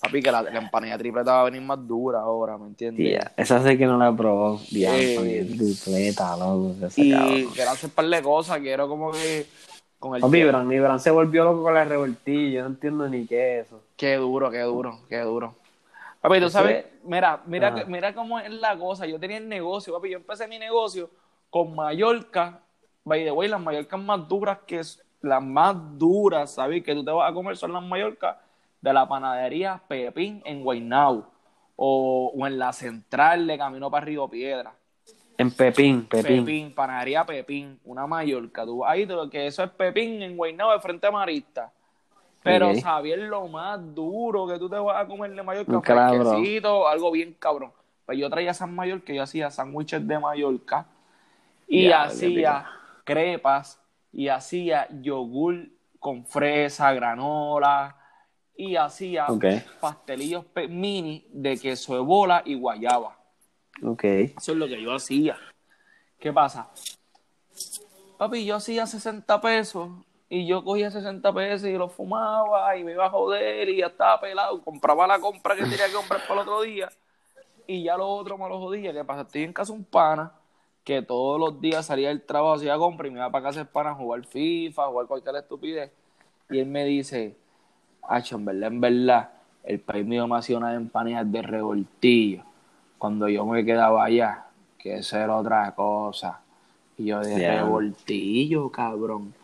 Papi, 0.00 0.22
que 0.22 0.30
la, 0.30 0.42
la 0.42 0.58
empanilla 0.58 0.96
tripleta 0.96 1.32
va 1.32 1.40
a 1.42 1.44
venir 1.44 1.60
más 1.60 1.86
dura 1.86 2.20
ahora, 2.20 2.56
¿me 2.56 2.68
entiendes? 2.68 3.04
Tía, 3.18 3.32
esa 3.36 3.60
sé 3.62 3.76
que 3.76 3.84
no 3.84 3.98
la 3.98 4.14
probado. 4.14 4.60
Ya, 4.70 4.94
Eh, 4.96 5.44
tripleta, 5.58 6.36
loco. 6.36 6.74
Y 6.96 7.10
cabrón. 7.10 7.52
quiero 7.52 7.70
hacer 7.70 7.84
un 7.90 7.94
par 7.94 8.06
de 8.06 8.22
cosas, 8.22 8.60
quiero 8.60 8.88
como 8.88 9.10
que 9.10 9.46
con 9.98 10.14
el 10.14 10.20
Papi, 10.22 10.44
Bran, 10.44 10.72
y 10.72 10.78
Bran 10.78 11.00
se 11.00 11.10
volvió 11.10 11.44
loco 11.44 11.64
con 11.64 11.74
la 11.74 11.84
revoltilla. 11.84 12.50
Yo 12.58 12.62
no 12.62 12.68
entiendo 12.68 13.08
ni 13.08 13.26
qué 13.26 13.58
es 13.60 13.66
eso. 13.66 13.82
Qué 13.96 14.14
duro, 14.16 14.50
qué 14.50 14.60
duro, 14.60 15.00
qué 15.08 15.18
duro. 15.18 15.54
Papi, 16.20 16.40
tú 16.40 16.48
sabes, 16.48 16.84
es- 16.84 16.92
mira, 17.04 17.42
mira, 17.46 17.68
Ajá. 17.68 17.84
mira 17.86 18.14
cómo 18.14 18.38
es 18.38 18.50
la 18.52 18.78
cosa. 18.78 19.04
Yo 19.06 19.18
tenía 19.18 19.38
el 19.38 19.48
negocio, 19.48 19.92
papi. 19.92 20.10
Yo 20.10 20.18
empecé 20.18 20.46
mi 20.46 20.58
negocio 20.60 21.10
con 21.50 21.74
Mallorca. 21.74 22.60
By 23.08 23.24
the 23.24 23.30
way, 23.32 23.48
las 23.48 23.60
Mallorcas 23.60 24.00
más 24.00 24.28
duras 24.28 24.58
que 24.66 24.80
las 25.22 25.42
más 25.42 25.74
duras, 25.98 26.54
¿sabes? 26.54 26.84
Que 26.84 26.94
tú 26.94 27.04
te 27.04 27.10
vas 27.10 27.30
a 27.30 27.34
comer 27.34 27.56
son 27.56 27.72
las 27.72 27.82
Mallorcas 27.82 28.36
de 28.80 28.92
la 28.92 29.08
panadería 29.08 29.80
Pepín 29.88 30.42
en 30.44 30.62
Guaynabo. 30.62 31.26
O, 31.80 32.32
o 32.36 32.46
en 32.46 32.58
la 32.58 32.72
central 32.72 33.46
de 33.46 33.56
Camino 33.56 33.88
para 33.88 34.04
Río 34.04 34.26
Piedra. 34.28 34.74
En 35.36 35.48
Pepín, 35.52 36.06
Pepín. 36.06 36.44
Pepín, 36.44 36.74
panadería 36.74 37.24
Pepín, 37.24 37.78
una 37.84 38.04
Mallorca. 38.04 38.64
Tú 38.64 38.84
ahí, 38.84 39.06
tú- 39.06 39.30
que 39.30 39.46
eso 39.46 39.62
es 39.62 39.70
Pepín 39.70 40.20
en 40.22 40.36
Guaynabo 40.36 40.72
de 40.72 40.80
frente 40.80 41.06
a 41.06 41.12
Marista. 41.12 41.72
Pero 42.42 42.70
Ok. 42.70 42.78
sabía 42.78 43.16
lo 43.16 43.46
más 43.46 43.78
duro 43.94 44.46
que 44.48 44.58
tú 44.58 44.68
te 44.68 44.76
vas 44.76 45.04
a 45.04 45.06
comer 45.06 45.32
de 45.34 45.42
Mallorca, 45.42 45.72
Un 45.72 45.82
fresquecito, 45.82 46.88
algo 46.88 47.12
bien 47.12 47.36
cabrón. 47.38 47.72
Pues 48.04 48.18
yo 48.18 48.28
traía 48.28 48.50
esas 48.50 48.68
Mallorca, 48.68 49.12
yo 49.12 49.22
hacía 49.22 49.48
sándwiches 49.50 50.04
de 50.06 50.18
Mallorca 50.18 50.86
y 51.68 51.90
hacía 51.92 52.66
crepas 53.08 53.80
y 54.12 54.28
hacía 54.28 54.86
yogur 55.00 55.70
con 55.98 56.26
fresa, 56.26 56.92
granola 56.92 57.96
y 58.54 58.76
hacía 58.76 59.26
pastelillos 59.80 60.44
mini 60.68 61.26
de 61.30 61.56
queso 61.56 61.94
de 61.94 62.00
bola 62.00 62.42
y 62.44 62.54
guayaba. 62.54 63.16
Eso 64.36 64.52
es 64.52 64.58
lo 64.58 64.66
que 64.66 64.82
yo 64.82 64.94
hacía. 64.94 65.38
¿Qué 66.20 66.34
pasa? 66.34 66.68
Papi, 68.18 68.44
yo 68.44 68.56
hacía 68.56 68.86
60 68.86 69.40
pesos 69.40 69.88
y 70.28 70.46
yo 70.46 70.62
cogía 70.62 70.90
60 70.90 71.32
pesos 71.32 71.66
y 71.66 71.78
lo 71.78 71.88
fumaba 71.88 72.76
y 72.76 72.84
me 72.84 72.92
iba 72.92 73.06
a 73.06 73.10
joder 73.10 73.70
y 73.70 73.78
ya 73.78 73.86
estaba 73.86 74.20
pelado. 74.20 74.60
Compraba 74.60 75.06
la 75.06 75.18
compra 75.18 75.56
que 75.56 75.62
tenía 75.62 75.86
que 75.86 75.92
comprar 75.94 76.20
para 76.28 76.42
el 76.42 76.48
otro 76.48 76.60
día 76.60 76.90
y 77.66 77.84
ya 77.84 77.96
lo 77.96 78.06
otro 78.06 78.36
me 78.36 78.48
lo 78.50 78.58
jodía. 78.58 78.92
¿Qué 78.92 79.02
pasa? 79.02 79.22
Estoy 79.22 79.44
en 79.44 79.54
casa 79.54 79.72
un 79.72 79.84
pana 79.84 80.37
que 80.84 81.02
todos 81.02 81.38
los 81.38 81.60
días 81.60 81.86
salía 81.86 82.08
del 82.08 82.22
trabajo, 82.22 82.54
hacía 82.54 82.76
compra 82.76 83.08
y 83.08 83.10
me 83.10 83.18
iba 83.18 83.30
para 83.30 83.44
casa 83.44 83.58
del 83.60 83.68
pana 83.68 83.90
a 83.90 83.94
jugar 83.94 84.24
FIFA, 84.24 84.86
jugar 84.86 85.06
cualquier 85.06 85.36
estupidez. 85.36 85.92
Y 86.50 86.58
él 86.58 86.66
me 86.66 86.84
dice, 86.84 87.36
Hacho, 88.08 88.36
en 88.36 88.44
verdad, 88.46 88.68
en 88.68 88.80
verdad, 88.80 89.30
el 89.64 89.80
país 89.80 90.06
mío 90.06 90.26
me 90.26 90.38
hacía 90.38 90.56
unas 90.56 90.74
empanadas 90.74 91.30
de 91.30 91.42
revoltillo. 91.42 92.42
Cuando 92.96 93.28
yo 93.28 93.44
me 93.44 93.64
quedaba 93.64 94.04
allá, 94.04 94.46
que 94.78 94.96
eso 94.96 95.18
era 95.18 95.36
otra 95.36 95.74
cosa. 95.74 96.40
Y 96.96 97.06
yo 97.06 97.20
de 97.20 97.36
revoltillo, 97.38 98.70
cabrón. 98.70 99.34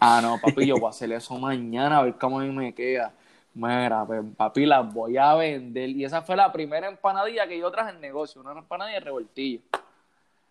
Ah, 0.00 0.20
no, 0.22 0.38
papi, 0.40 0.66
yo 0.66 0.76
voy 0.78 0.86
a 0.86 0.90
hacer 0.90 1.12
eso 1.12 1.38
mañana 1.38 1.98
a 1.98 2.02
ver 2.02 2.14
cómo 2.18 2.40
a 2.40 2.42
mí 2.42 2.50
me 2.50 2.74
queda. 2.74 3.12
Mira, 3.54 4.04
pues, 4.04 4.22
papi, 4.36 4.66
las 4.66 4.92
voy 4.92 5.16
a 5.16 5.34
vender. 5.34 5.90
Y 5.90 6.04
esa 6.04 6.22
fue 6.22 6.36
la 6.36 6.52
primera 6.52 6.88
empanadilla 6.88 7.46
que 7.46 7.58
yo 7.58 7.70
traje 7.70 7.90
en 7.90 8.00
negocio, 8.00 8.40
una 8.40 8.52
empanadilla 8.52 8.98
de 8.98 9.04
revoltillo. 9.04 9.60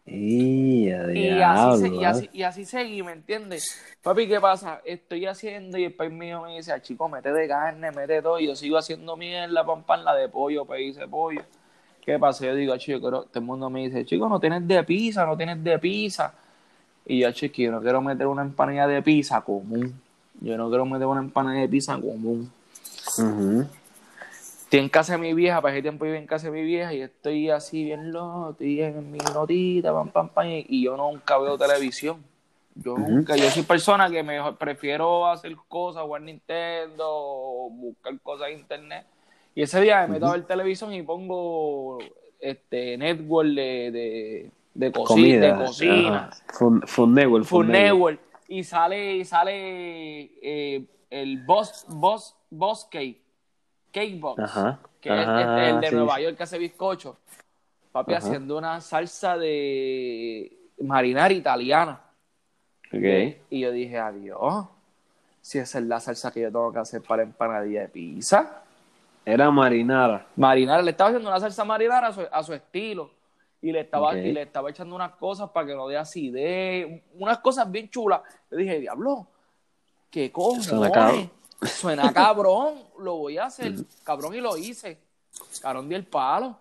Y, 0.07 0.87
Y 1.19 1.29
así, 1.41 1.85
y, 1.99 2.03
así, 2.05 2.29
y 2.33 2.43
así 2.43 2.65
seguí, 2.65 3.03
¿me 3.03 3.11
entiendes? 3.11 3.77
Papi, 4.01 4.27
¿qué 4.27 4.39
pasa? 4.39 4.81
Estoy 4.85 5.25
haciendo 5.25 5.77
y 5.77 5.83
el 5.85 5.93
país 5.93 6.11
mío 6.11 6.41
me 6.43 6.55
dice, 6.55 6.71
"Ah, 6.71 6.81
chico, 6.81 7.09
mete 7.09 7.31
de 7.31 7.47
carne, 7.47 7.91
mete 7.91 8.21
todo. 8.21 8.39
Y 8.39 8.47
yo 8.47 8.55
sigo 8.55 8.77
haciendo 8.77 9.17
mierda, 9.17 9.65
pam, 9.65 9.83
pam, 9.83 10.03
la 10.03 10.15
de 10.15 10.29
pollo, 10.29 10.65
pues 10.65 10.81
hice 10.81 11.07
pollo. 11.07 11.41
¿Qué 12.05 12.17
pasa? 12.17 12.45
Yo 12.45 12.55
digo, 12.55 12.77
chico, 12.77 13.01
quiero- 13.01 13.23
todo 13.23 13.39
el 13.39 13.45
mundo 13.45 13.69
me 13.69 13.81
dice, 13.81 14.05
chico, 14.05 14.29
no 14.29 14.39
tienes 14.39 14.65
de 14.67 14.81
pizza, 14.83 15.25
no 15.25 15.35
tienes 15.35 15.61
de 15.63 15.77
pizza. 15.79 16.33
Y 17.05 17.19
yo, 17.19 17.31
chico, 17.31 17.55
yo 17.57 17.71
no 17.71 17.81
quiero 17.81 18.01
meter 18.01 18.27
una 18.27 18.43
empanada 18.43 18.87
de 18.87 19.01
pizza 19.01 19.41
común. 19.41 19.99
Yo 20.39 20.55
no 20.57 20.69
quiero 20.69 20.85
meter 20.85 21.07
una 21.07 21.19
empanada 21.21 21.59
de 21.59 21.67
pizza 21.67 21.95
común. 21.95 22.49
Ujú. 23.17 23.67
Estoy 24.67 24.81
en 24.81 24.89
casa 24.89 25.13
de 25.13 25.19
mi 25.19 25.33
vieja, 25.33 25.61
para 25.61 25.73
ese 25.73 25.81
tiempo 25.81 26.03
viví 26.03 26.17
en 26.17 26.27
casa 26.27 26.47
de 26.47 26.51
mi 26.51 26.61
vieja 26.61 26.93
y 26.93 27.01
estoy 27.01 27.49
así 27.49 27.85
bien 27.85 28.11
loco, 28.11 28.49
estoy 28.51 28.81
en 28.81 29.09
mi 29.09 29.17
notita, 29.17 29.93
pam, 29.93 30.09
pam, 30.09 30.27
pam, 30.27 30.45
y- 30.45 30.83
yo 30.83 30.97
nunca 30.97 31.37
veo 31.37 31.57
televisión. 31.57 32.21
Yo 32.75 32.97
nunca, 32.97 33.37
yo 33.37 33.49
soy 33.49 33.63
persona 33.63 34.09
que 34.09 34.21
mejor 34.23 34.57
prefiero 34.57 35.25
hacer 35.25 35.55
cosas, 35.69 36.03
jugar 36.03 36.21
Nintendo, 36.23 37.69
buscar 37.71 38.19
cosas 38.19 38.49
en 38.49 38.59
internet. 38.59 39.05
Y 39.55 39.61
ese 39.61 39.79
día 39.79 40.01
me 40.01 40.15
meto 40.15 40.25
a 40.25 40.33
ver 40.33 40.43
televisión 40.45 40.93
y 40.93 41.01
pongo 41.01 41.99
este 42.37 42.97
network 42.97 43.47
de, 43.47 44.51
de, 44.73 44.91
Comida. 44.91 45.57
de 45.57 45.65
cocina. 45.65 46.29
Food, 46.51 46.83
Food 46.87 47.09
Network. 47.11 47.45
Food 47.45 47.65
Network. 47.67 48.19
Y 48.49 48.65
sale, 48.65 49.15
y 49.15 49.23
sale 49.23 50.29
eh, 50.41 50.83
el 51.09 51.37
Boss, 51.45 51.85
Boss, 51.87 52.35
Boss 52.49 52.85
Cake, 52.91 53.21
Cake 53.91 54.19
Box, 54.19 54.41
Ajá. 54.41 54.79
que 55.01 55.09
es 55.09 55.27
este, 55.27 55.69
el 55.69 55.81
de 55.81 55.89
sí. 55.89 55.95
Nueva 55.95 56.19
York 56.19 56.37
que 56.37 56.43
hace 56.43 56.57
bizcocho. 56.57 57.17
Papi 57.91 58.13
Ajá. 58.13 58.25
haciendo 58.25 58.57
una 58.57 58.81
salsa 58.81 59.37
de 59.37 60.57
marinara 60.81 61.33
italiana. 61.33 62.01
Y 62.91 63.59
yo 63.59 63.71
dije, 63.71 63.97
adiós, 63.97 64.67
si 65.41 65.59
esa 65.59 65.79
es 65.79 65.85
la 65.85 65.99
salsa 65.99 66.31
que 66.31 66.41
yo 66.41 66.47
tengo 66.47 66.71
que 66.71 66.79
hacer 66.79 67.01
para 67.01 67.23
empanadilla 67.23 67.81
de 67.81 67.89
pizza. 67.89 68.63
Era 69.25 69.51
marinara. 69.51 70.25
Marinara, 70.37 70.81
le 70.81 70.91
estaba 70.91 71.09
haciendo 71.09 71.29
una 71.29 71.39
salsa 71.39 71.65
marinara 71.65 72.07
a 72.07 72.13
su, 72.13 72.21
a 72.31 72.43
su 72.43 72.53
estilo. 72.53 73.11
Y 73.61 73.71
le, 73.71 73.81
estaba, 73.81 74.15
y 74.15 74.31
le 74.31 74.43
estaba 74.43 74.69
echando 74.69 74.95
unas 74.95 75.13
cosas 75.13 75.49
para 75.49 75.65
que 75.65 75.75
no 75.75 75.87
dé 75.87 75.97
acidez, 75.97 77.01
unas 77.15 77.39
cosas 77.39 77.69
bien 77.69 77.89
chulas. 77.89 78.21
Yo 78.51 78.57
dije, 78.57 78.79
diablo, 78.79 79.27
¿qué 80.11 80.31
cojones? 80.31 80.69
Suena 81.61 82.13
cabrón. 82.13 82.75
Lo 82.99 83.15
voy 83.15 83.37
a 83.37 83.45
hacer. 83.45 83.73
Cabrón, 84.03 84.35
y 84.35 84.41
lo 84.41 84.57
hice. 84.57 84.97
Cabrón, 85.61 85.89
di 85.89 85.95
el 85.95 86.05
palo. 86.05 86.57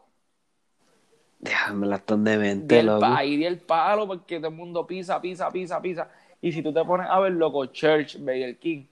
Ya, 1.40 1.70
me 1.72 1.86
la 1.86 1.96
están 1.96 2.24
demente, 2.24 2.74
Di 2.74 2.80
el 2.80 2.86
loco. 2.86 3.04
ahí 3.04 3.36
di 3.36 3.44
el 3.44 3.58
palo 3.58 4.06
porque 4.06 4.38
todo 4.38 4.48
el 4.48 4.54
mundo 4.54 4.86
pisa, 4.86 5.20
pisa, 5.20 5.50
pisa, 5.50 5.80
pisa. 5.82 6.08
Y 6.40 6.50
si 6.50 6.62
tú 6.62 6.72
te 6.72 6.82
pones 6.84 7.06
a 7.10 7.20
ver, 7.20 7.32
loco, 7.32 7.66
Church, 7.66 8.16
Burger 8.18 8.58
King. 8.58 8.84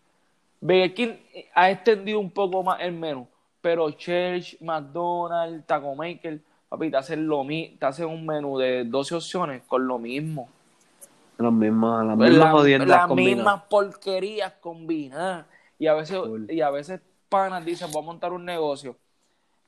Burger 0.60 0.94
King 0.94 1.09
ha 1.55 1.70
extendido 1.70 2.20
un 2.20 2.31
poco 2.31 2.62
más 2.62 2.81
el 2.81 2.93
menú. 2.93 3.26
Pero 3.60 3.90
Church, 3.93 4.60
McDonald's, 4.60 5.66
Taco 5.66 5.94
Maker, 5.94 6.39
papi, 6.68 6.90
te 6.90 6.97
hacen, 6.98 7.26
lo 7.26 7.44
mi 7.44 7.76
te 7.78 7.86
hacen 7.86 8.06
un 8.06 8.26
menú 8.26 8.59
de 8.59 8.85
12 8.85 9.14
opciones 9.14 9.62
con 9.66 9.86
lo 9.86 9.98
mismo. 9.98 10.48
Las 11.39 11.52
mismas, 11.52 12.06
las 12.06 12.16
mismas 12.16 12.39
La- 12.39 12.85
las 12.85 13.06
combinadas. 13.09 13.36
mismas 13.36 13.62
porquerías 13.68 14.52
combinadas. 14.60 15.47
Y 15.78 15.86
a 15.86 15.94
veces, 15.94 16.18
y 16.48 16.60
a 16.60 16.70
veces 16.70 17.01
panas 17.28 17.64
dicen, 17.64 17.90
voy 17.90 18.02
a 18.02 18.06
montar 18.06 18.32
un 18.32 18.44
negocio. 18.44 18.96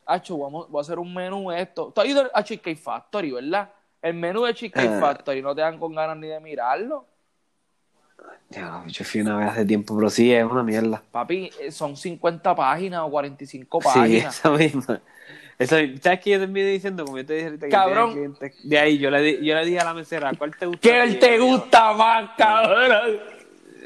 Hacho, 0.06 0.38
vamos, 0.38 0.70
voy 0.70 0.78
a 0.78 0.82
hacer 0.82 0.98
un 0.98 1.12
menú 1.12 1.50
esto. 1.50 1.92
Tú 1.94 2.00
has 2.00 2.06
ido 2.06 2.30
a 2.32 2.42
Cheesecake 2.44 2.78
Factory, 2.78 3.32
¿verdad? 3.32 3.70
El 4.00 4.14
menú 4.14 4.44
de 4.44 4.54
Cheesecake 4.54 4.86
Eh. 4.96 5.00
Factory 5.00 5.42
no 5.42 5.54
te 5.54 5.62
dan 5.62 5.78
con 5.78 5.94
ganas 5.94 6.16
ni 6.16 6.28
de 6.28 6.38
mirarlo. 6.38 7.06
Ya, 8.50 8.84
yo 8.86 9.04
fui 9.04 9.20
una 9.20 9.36
vez 9.38 9.48
hace 9.48 9.64
tiempo, 9.66 9.96
pero 9.96 10.08
sí, 10.08 10.32
es 10.32 10.44
una 10.44 10.62
mierda. 10.62 11.02
Papi, 11.10 11.50
eh, 11.60 11.72
son 11.72 11.96
50 11.96 12.54
páginas 12.54 13.00
o 13.04 13.10
45 13.10 13.80
Sí, 13.80 13.84
páginas. 13.92 14.38
esa 14.38 14.50
misma. 14.50 15.00
Eso, 15.58 15.74
¿Sabes 16.02 16.20
qué 16.20 16.30
yo 16.30 16.38
terminé 16.38 16.66
diciendo? 16.66 17.04
Como 17.04 17.18
yo 17.18 17.26
te 17.26 17.34
dije 17.34 17.46
ahorita 17.46 17.66
que 17.66 17.70
Cabrón. 17.72 18.36
De 18.62 18.78
ahí, 18.78 18.98
yo 18.98 19.10
le, 19.10 19.20
di- 19.22 19.44
yo 19.44 19.54
le 19.56 19.64
dije 19.64 19.80
a 19.80 19.84
la 19.84 19.94
mesera, 19.94 20.32
¿cuál 20.38 20.54
te 20.56 20.66
gusta? 20.66 20.80
¿Qué 20.80 21.02
él 21.02 21.18
te 21.18 21.38
gusta 21.38 21.92
más, 21.94 22.30
cabrón? 22.36 23.18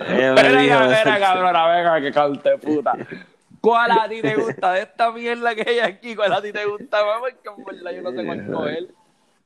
Dijo, 0.01 0.83
espera, 0.85 1.21
cabrona, 1.21 1.67
venga, 1.69 2.01
que 2.01 2.13
calte 2.13 2.59
puta. 2.59 2.95
¿Cuál 3.61 3.91
a 3.91 4.09
ti 4.09 4.23
te 4.23 4.35
gusta 4.37 4.73
de 4.73 4.83
esta 4.83 5.13
mierda 5.13 5.55
que 5.55 5.69
hay 5.69 5.79
aquí? 5.81 6.17
¿Cuál 6.17 6.33
a 6.33 6.43
ti 6.43 6.53
te 6.53 6.65
gusta 6.65 7.05
más? 7.05 7.21
Porque 7.21 7.49
en 7.49 7.65
verdad 7.65 7.93
yo 7.93 8.03
no 8.03 8.13
sé 8.13 8.25
cuál 8.25 8.51
coger. 8.51 8.89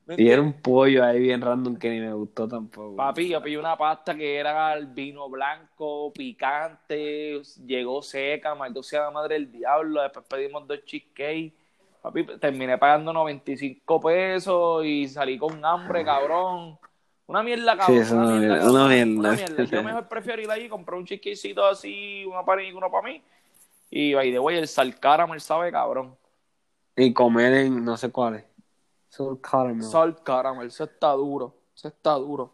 ¿Me 0.06 0.16
Y 0.18 0.28
era 0.28 0.42
un 0.42 0.52
pollo 0.52 1.02
ahí 1.02 1.18
bien 1.18 1.40
random 1.40 1.76
que 1.76 1.88
ni 1.88 1.98
me 1.98 2.12
gustó 2.12 2.46
tampoco. 2.46 2.94
Papi, 2.94 3.28
yo 3.28 3.42
pedí 3.42 3.56
una 3.56 3.76
pasta 3.76 4.14
que 4.14 4.36
era 4.36 4.74
el 4.74 4.86
vino 4.86 5.30
blanco, 5.30 6.12
picante, 6.12 7.40
llegó 7.64 8.02
seca, 8.02 8.54
maldito 8.54 8.82
sea 8.82 9.04
la 9.04 9.10
madre 9.10 9.34
del 9.34 9.50
diablo. 9.50 10.02
Después 10.02 10.26
pedimos 10.28 10.66
dos 10.68 10.84
cheesecake. 10.84 11.54
Papi, 12.02 12.24
terminé 12.38 12.76
pagando 12.76 13.14
95 13.14 14.00
pesos 14.00 14.84
y 14.84 15.08
salí 15.08 15.38
con 15.38 15.64
hambre, 15.64 16.04
cabrón. 16.04 16.78
Una 17.26 17.42
mierda, 17.42 17.76
cabrón. 17.76 17.96
Sí, 17.96 18.02
es 18.02 18.10
una 18.10 18.36
mierda, 18.36 18.58
cabrón, 18.58 18.74
una 18.74 18.88
mierda. 18.88 19.32
mierda. 19.32 19.64
Yo 19.64 19.82
mejor 19.82 20.08
prefiero 20.08 20.42
ir 20.42 20.64
y 20.64 20.68
comprar 20.68 20.98
un 20.98 21.06
cheesecakecito 21.06 21.64
así, 21.64 22.24
una 22.26 22.44
para 22.44 22.62
mí 22.62 22.68
y 22.68 22.72
uno 22.72 22.90
para 22.90 23.08
mí. 23.08 23.22
Y 23.90 24.14
by 24.14 24.32
the 24.32 24.38
way, 24.38 24.58
el 24.58 24.68
sal 24.68 24.98
caramel 24.98 25.40
sabe 25.40 25.70
cabrón. 25.70 26.16
Y 26.96 27.12
comer 27.12 27.54
en 27.54 27.84
no 27.84 27.96
sé 27.96 28.10
cuáles. 28.10 28.44
Soul 29.08 29.40
caramel. 29.40 29.82
Sal 29.82 30.22
caramel, 30.22 30.66
eso 30.66 30.84
está 30.84 31.12
duro. 31.12 31.54
Eso 31.74 31.88
está 31.88 32.12
duro. 32.14 32.52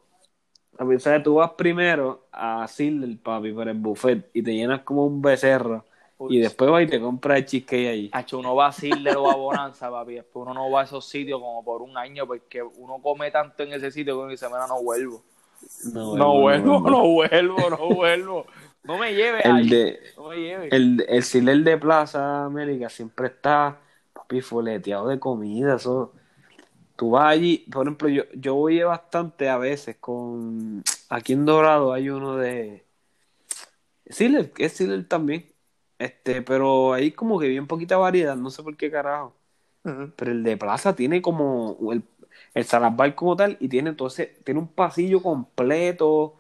A 0.79 0.87
pesar 0.87 1.23
tú 1.23 1.35
vas 1.35 1.51
primero 1.53 2.27
a 2.33 2.67
Sidler, 2.67 3.19
papi, 3.19 3.53
por 3.53 3.69
el 3.69 3.79
buffet 3.79 4.31
y 4.33 4.43
te 4.43 4.55
llenas 4.55 4.83
como 4.83 5.05
un 5.05 5.21
becerro. 5.21 5.85
Uy, 6.21 6.37
y 6.37 6.41
después 6.41 6.71
vas 6.71 6.83
y 6.83 6.87
te 6.87 7.01
compras 7.01 7.39
el 7.39 7.47
cheesecake 7.47 7.89
allí. 7.89 8.11
Hacho, 8.13 8.39
uno 8.39 8.55
va 8.55 8.67
a 8.67 8.73
Sidler 8.73 9.17
o 9.17 9.31
a 9.31 9.37
Bonanza, 9.37 9.91
papi. 9.91 10.17
Después 10.17 10.43
uno 10.43 10.53
no 10.53 10.71
va 10.71 10.83
a 10.83 10.85
esos 10.85 11.09
sitios 11.09 11.41
como 11.41 11.65
por 11.65 11.81
un 11.81 11.97
año 11.97 12.27
porque 12.27 12.63
uno 12.63 12.99
come 13.03 13.31
tanto 13.31 13.63
en 13.63 13.73
ese 13.73 13.91
sitio 13.91 14.15
que 14.15 14.21
uno 14.21 14.31
dice, 14.31 14.47
mira, 14.49 14.67
no 14.67 14.83
vuelvo. 14.83 15.23
No 15.95 16.41
vuelvo, 16.41 16.81
no 16.81 17.09
vuelvo, 17.09 17.71
no 17.71 17.95
vuelvo. 17.95 18.47
No 18.83 18.99
me 18.99 19.15
lleve 19.15 19.41
ahí. 19.45 19.63
El 19.63 19.69
de, 19.71 20.01
No 20.17 20.29
me 20.29 20.37
lleve. 20.37 20.69
el, 20.71 21.07
el 21.49 21.65
de 21.65 21.79
Plaza 21.79 22.45
América 22.45 22.91
siempre 22.91 23.29
está, 23.29 23.79
papi, 24.13 24.43
fuleteado 24.43 25.09
de 25.09 25.19
comida. 25.19 25.77
Eso. 25.77 26.13
Tú 26.97 27.13
vas 27.13 27.33
allí, 27.33 27.67
por 27.73 27.87
ejemplo, 27.87 28.11
yo, 28.11 28.25
yo 28.35 28.57
voy 28.57 28.83
bastante 28.83 29.49
a 29.49 29.57
veces 29.57 29.97
con. 29.99 30.83
Aquí 31.09 31.33
en 31.33 31.47
Dorado 31.47 31.95
hay 31.95 32.11
uno 32.11 32.37
de. 32.37 32.85
Que 34.05 34.67
es 34.67 34.73
Sidler 34.73 35.09
también. 35.09 35.47
Este, 36.01 36.41
pero 36.41 36.95
hay 36.95 37.13
como 37.13 37.39
que 37.39 37.47
bien 37.47 37.67
poquita 37.67 37.99
variedad, 37.99 38.35
no 38.35 38.49
sé 38.51 38.63
por 38.63 38.75
qué 38.75 38.91
carajo. 38.91 39.35
Pero 40.17 40.33
el 40.33 40.43
de 40.43 40.57
Plaza 40.57 40.97
tiene 40.97 41.21
como 41.21 41.77
el, 41.93 42.03
el 42.55 43.15
como 43.15 43.37
tal 43.37 43.59
y 43.61 43.69
tiene 43.69 43.91
entonces 43.91 44.31
tiene 44.43 44.61
un 44.61 44.69
pasillo 44.69 45.23
completo 45.23 46.37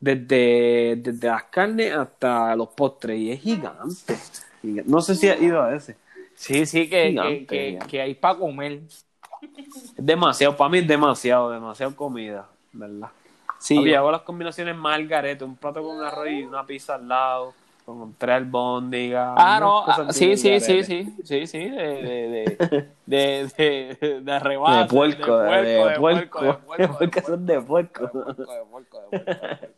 desde, 0.00 0.96
desde 0.96 1.28
las 1.28 1.44
carnes 1.44 1.92
hasta 1.92 2.56
los 2.56 2.68
postres 2.70 3.16
y 3.18 3.30
es 3.30 3.40
gigante. 3.40 4.14
Giga- 4.62 4.84
No 4.86 5.00
sé 5.00 5.14
si 5.14 5.28
ha 5.28 5.38
ido 5.38 5.62
a 5.62 5.74
ese. 5.76 5.96
Sí, 6.34 6.66
sí, 6.66 6.88
que, 6.90 7.12
que, 7.14 7.46
Gigante, 7.46 7.78
que, 7.88 8.00
hay 8.02 8.14
para 8.16 8.38
comer. 8.38 8.80
Es 9.40 9.94
demasiado, 9.96 10.56
para 10.56 10.70
mí 10.70 10.78
es 10.78 10.88
demasiado, 10.88 11.50
demasiado 11.50 11.94
comida, 11.94 12.48
¿verdad? 12.72 13.10
Sí, 13.60 13.76
Papi, 13.76 13.94
hago 13.94 14.10
las 14.10 14.22
combinaciones 14.22 14.76
más 14.76 14.96
al 14.96 15.06
garete, 15.06 15.44
un 15.44 15.56
plato 15.56 15.82
con 15.82 16.02
arroz 16.02 16.28
y 16.30 16.42
una 16.42 16.66
pizza 16.66 16.96
al 16.96 17.08
lado, 17.08 17.54
con 17.86 18.14
tres 18.18 18.34
albóndigas. 18.34 19.34
Ah, 19.36 19.58
no, 19.60 19.84
ah, 19.86 20.12
sí, 20.12 20.36
sí, 20.36 20.58
sí, 20.58 20.82
sí, 20.82 21.16
sí, 21.22 21.46
sí, 21.46 21.70
de, 21.70 21.78
de, 21.78 22.58
de, 22.58 22.88
de, 23.06 23.96
de, 24.00 24.20
de 24.22 24.32
arrebato, 24.32 24.82
De 24.82 24.88
puerco, 24.88 25.38
de, 25.38 25.96
puerco, 25.96 26.40
de 26.42 26.54
puerco, 26.54 26.76
de 26.76 26.88
puerco, 26.88 27.20
son 27.24 27.46
de 27.46 27.62
puerco. 27.62 28.06
de 28.08 28.64
puerco, 28.68 29.02
de. 29.12 29.70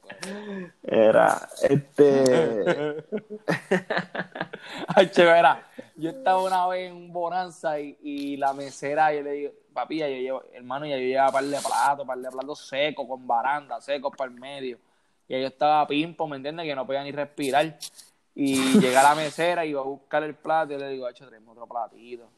Era, 0.85 1.49
este. 1.69 3.05
Ay, 4.89 5.11
chévere. 5.11 5.49
Yo 5.97 6.09
estaba 6.11 6.43
una 6.43 6.67
vez 6.67 6.91
en 6.91 6.97
un 6.97 7.13
Bonanza 7.13 7.79
y, 7.79 7.99
y 8.03 8.37
la 8.39 8.55
mesera, 8.55 9.13
yo 9.13 9.21
le 9.21 9.33
digo, 9.33 9.53
papi, 9.75 9.99
ya 9.99 10.09
yo 10.09 10.17
llevo, 10.17 10.43
hermano, 10.55 10.87
ya 10.87 10.97
yo 10.97 11.03
llevaba 11.03 11.33
par 11.33 11.45
de 11.45 11.59
platos, 11.59 12.07
par 12.07 12.19
de 12.19 12.31
platos 12.31 12.67
secos, 12.67 13.07
con 13.07 13.27
baranda, 13.27 13.83
secos 13.83 14.15
para 14.17 14.31
el 14.31 14.41
medio. 14.41 14.79
Y 15.29 15.41
yo 15.41 15.47
estaba 15.47 15.87
pimpo, 15.87 16.27
¿me 16.27 16.37
entiendes? 16.37 16.67
Que 16.67 16.75
no 16.75 16.87
podía 16.87 17.05
ni 17.05 17.13
respirar. 17.13 17.79
Y 18.35 18.55
llega 18.81 19.03
la 19.03 19.15
mesera 19.15 19.65
y 19.67 19.73
va 19.73 19.83
a 19.83 19.85
buscar 19.85 20.23
el 20.23 20.35
plato 20.35 20.73
y 20.73 20.79
le 20.79 20.89
digo, 20.89 21.09
hecho, 21.09 21.27
traemos 21.27 21.53
otro 21.53 21.67
platito. 21.67 22.31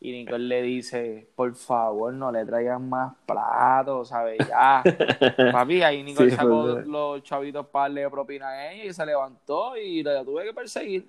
Y 0.00 0.12
Nicole 0.12 0.44
le 0.44 0.60
dice, 0.60 1.30
por 1.34 1.54
favor, 1.54 2.12
no 2.12 2.30
le 2.30 2.44
traigan 2.44 2.90
más 2.90 3.14
platos, 3.24 4.08
¿sabes? 4.08 4.36
Ya. 4.46 4.82
Papi, 5.52 5.82
ahí 5.82 6.02
Nicole 6.02 6.30
Sí, 6.30 6.36
sacó 6.36 6.66
los 6.84 7.22
chavitos 7.22 7.66
para 7.68 7.84
darle 7.84 8.10
propina 8.10 8.48
a 8.48 8.72
ella 8.72 8.84
y 8.84 8.92
se 8.92 9.06
levantó 9.06 9.76
y 9.78 10.02
la 10.02 10.22
tuve 10.22 10.44
que 10.44 10.52
perseguir. 10.52 11.08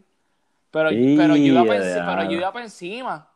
Pero, 0.71 0.89
pero, 0.89 1.35
yo 1.35 1.43
iba 1.43 1.63
pero 1.63 2.23
yo 2.23 2.37
iba 2.37 2.53
para 2.53 2.65
encima. 2.65 3.29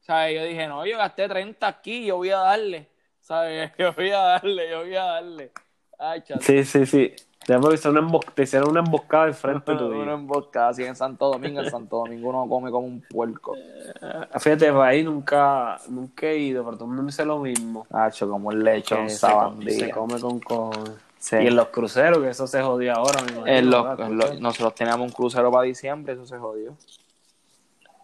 ¿Sabes? 0.00 0.36
Yo 0.36 0.44
dije, 0.44 0.66
no, 0.68 0.86
yo 0.86 0.98
gasté 0.98 1.28
30 1.28 1.66
aquí, 1.66 2.06
yo 2.06 2.16
voy 2.16 2.30
a 2.30 2.38
darle. 2.38 2.88
¿Sabes? 3.20 3.72
Yo 3.78 3.92
voy 3.94 4.10
a 4.10 4.18
darle, 4.18 4.70
yo 4.70 4.80
voy 4.80 4.94
a 4.94 5.04
darle. 5.04 5.50
Ay. 5.98 6.22
Sí, 6.40 6.62
sí, 6.64 6.84
sí. 6.84 7.14
Te, 7.46 7.58
porque 7.58 7.76
son 7.76 7.96
una 7.96 8.06
embos- 8.08 8.24
te 8.34 8.42
hicieron 8.44 8.70
una 8.70 8.80
emboscada 8.80 9.24
al 9.24 9.34
frente 9.34 9.74
tuyo. 9.74 10.00
Una 10.00 10.14
emboscada 10.14 10.68
así 10.68 10.82
en 10.84 10.96
Santo 10.96 11.28
Domingo. 11.30 11.60
En 11.60 11.70
Santo 11.70 11.98
Domingo 11.98 12.30
uno 12.30 12.48
come 12.48 12.70
como 12.70 12.86
un 12.86 13.00
puerco. 13.02 13.54
Ah, 14.00 14.38
Fíjate, 14.40 14.72
para 14.72 14.86
ahí 14.86 15.02
nunca, 15.02 15.78
nunca 15.88 16.26
he 16.26 16.38
ido, 16.38 16.64
pero 16.64 16.76
todo 16.76 16.84
el 16.84 16.88
mundo 16.88 17.02
me 17.02 17.06
dice 17.08 17.24
lo 17.24 17.38
mismo. 17.40 17.86
Hacho, 17.90 18.28
como 18.28 18.50
el 18.50 18.64
lechón 18.64 19.04
Que 19.04 19.10
se, 19.10 19.26
come, 19.30 19.70
se 19.70 19.90
come 19.90 20.20
con 20.20 20.40
cojones. 20.40 20.92
Sí. 21.18 21.36
Y 21.36 21.46
en 21.46 21.56
los 21.56 21.68
cruceros, 21.68 22.18
que 22.22 22.28
eso 22.30 22.46
se 22.46 22.62
jodió 22.62 22.94
ahora, 22.94 23.20
imagino, 23.20 23.46
En 23.46 23.70
los- 23.70 23.84
¿verdad? 23.84 24.06
en 24.10 24.16
los- 24.18 24.40
nosotros 24.40 24.74
teníamos 24.74 25.06
un 25.06 25.12
crucero 25.12 25.50
para 25.50 25.64
diciembre, 25.64 26.12
eso 26.14 26.26
se 26.26 26.36
jodió. 26.38 26.74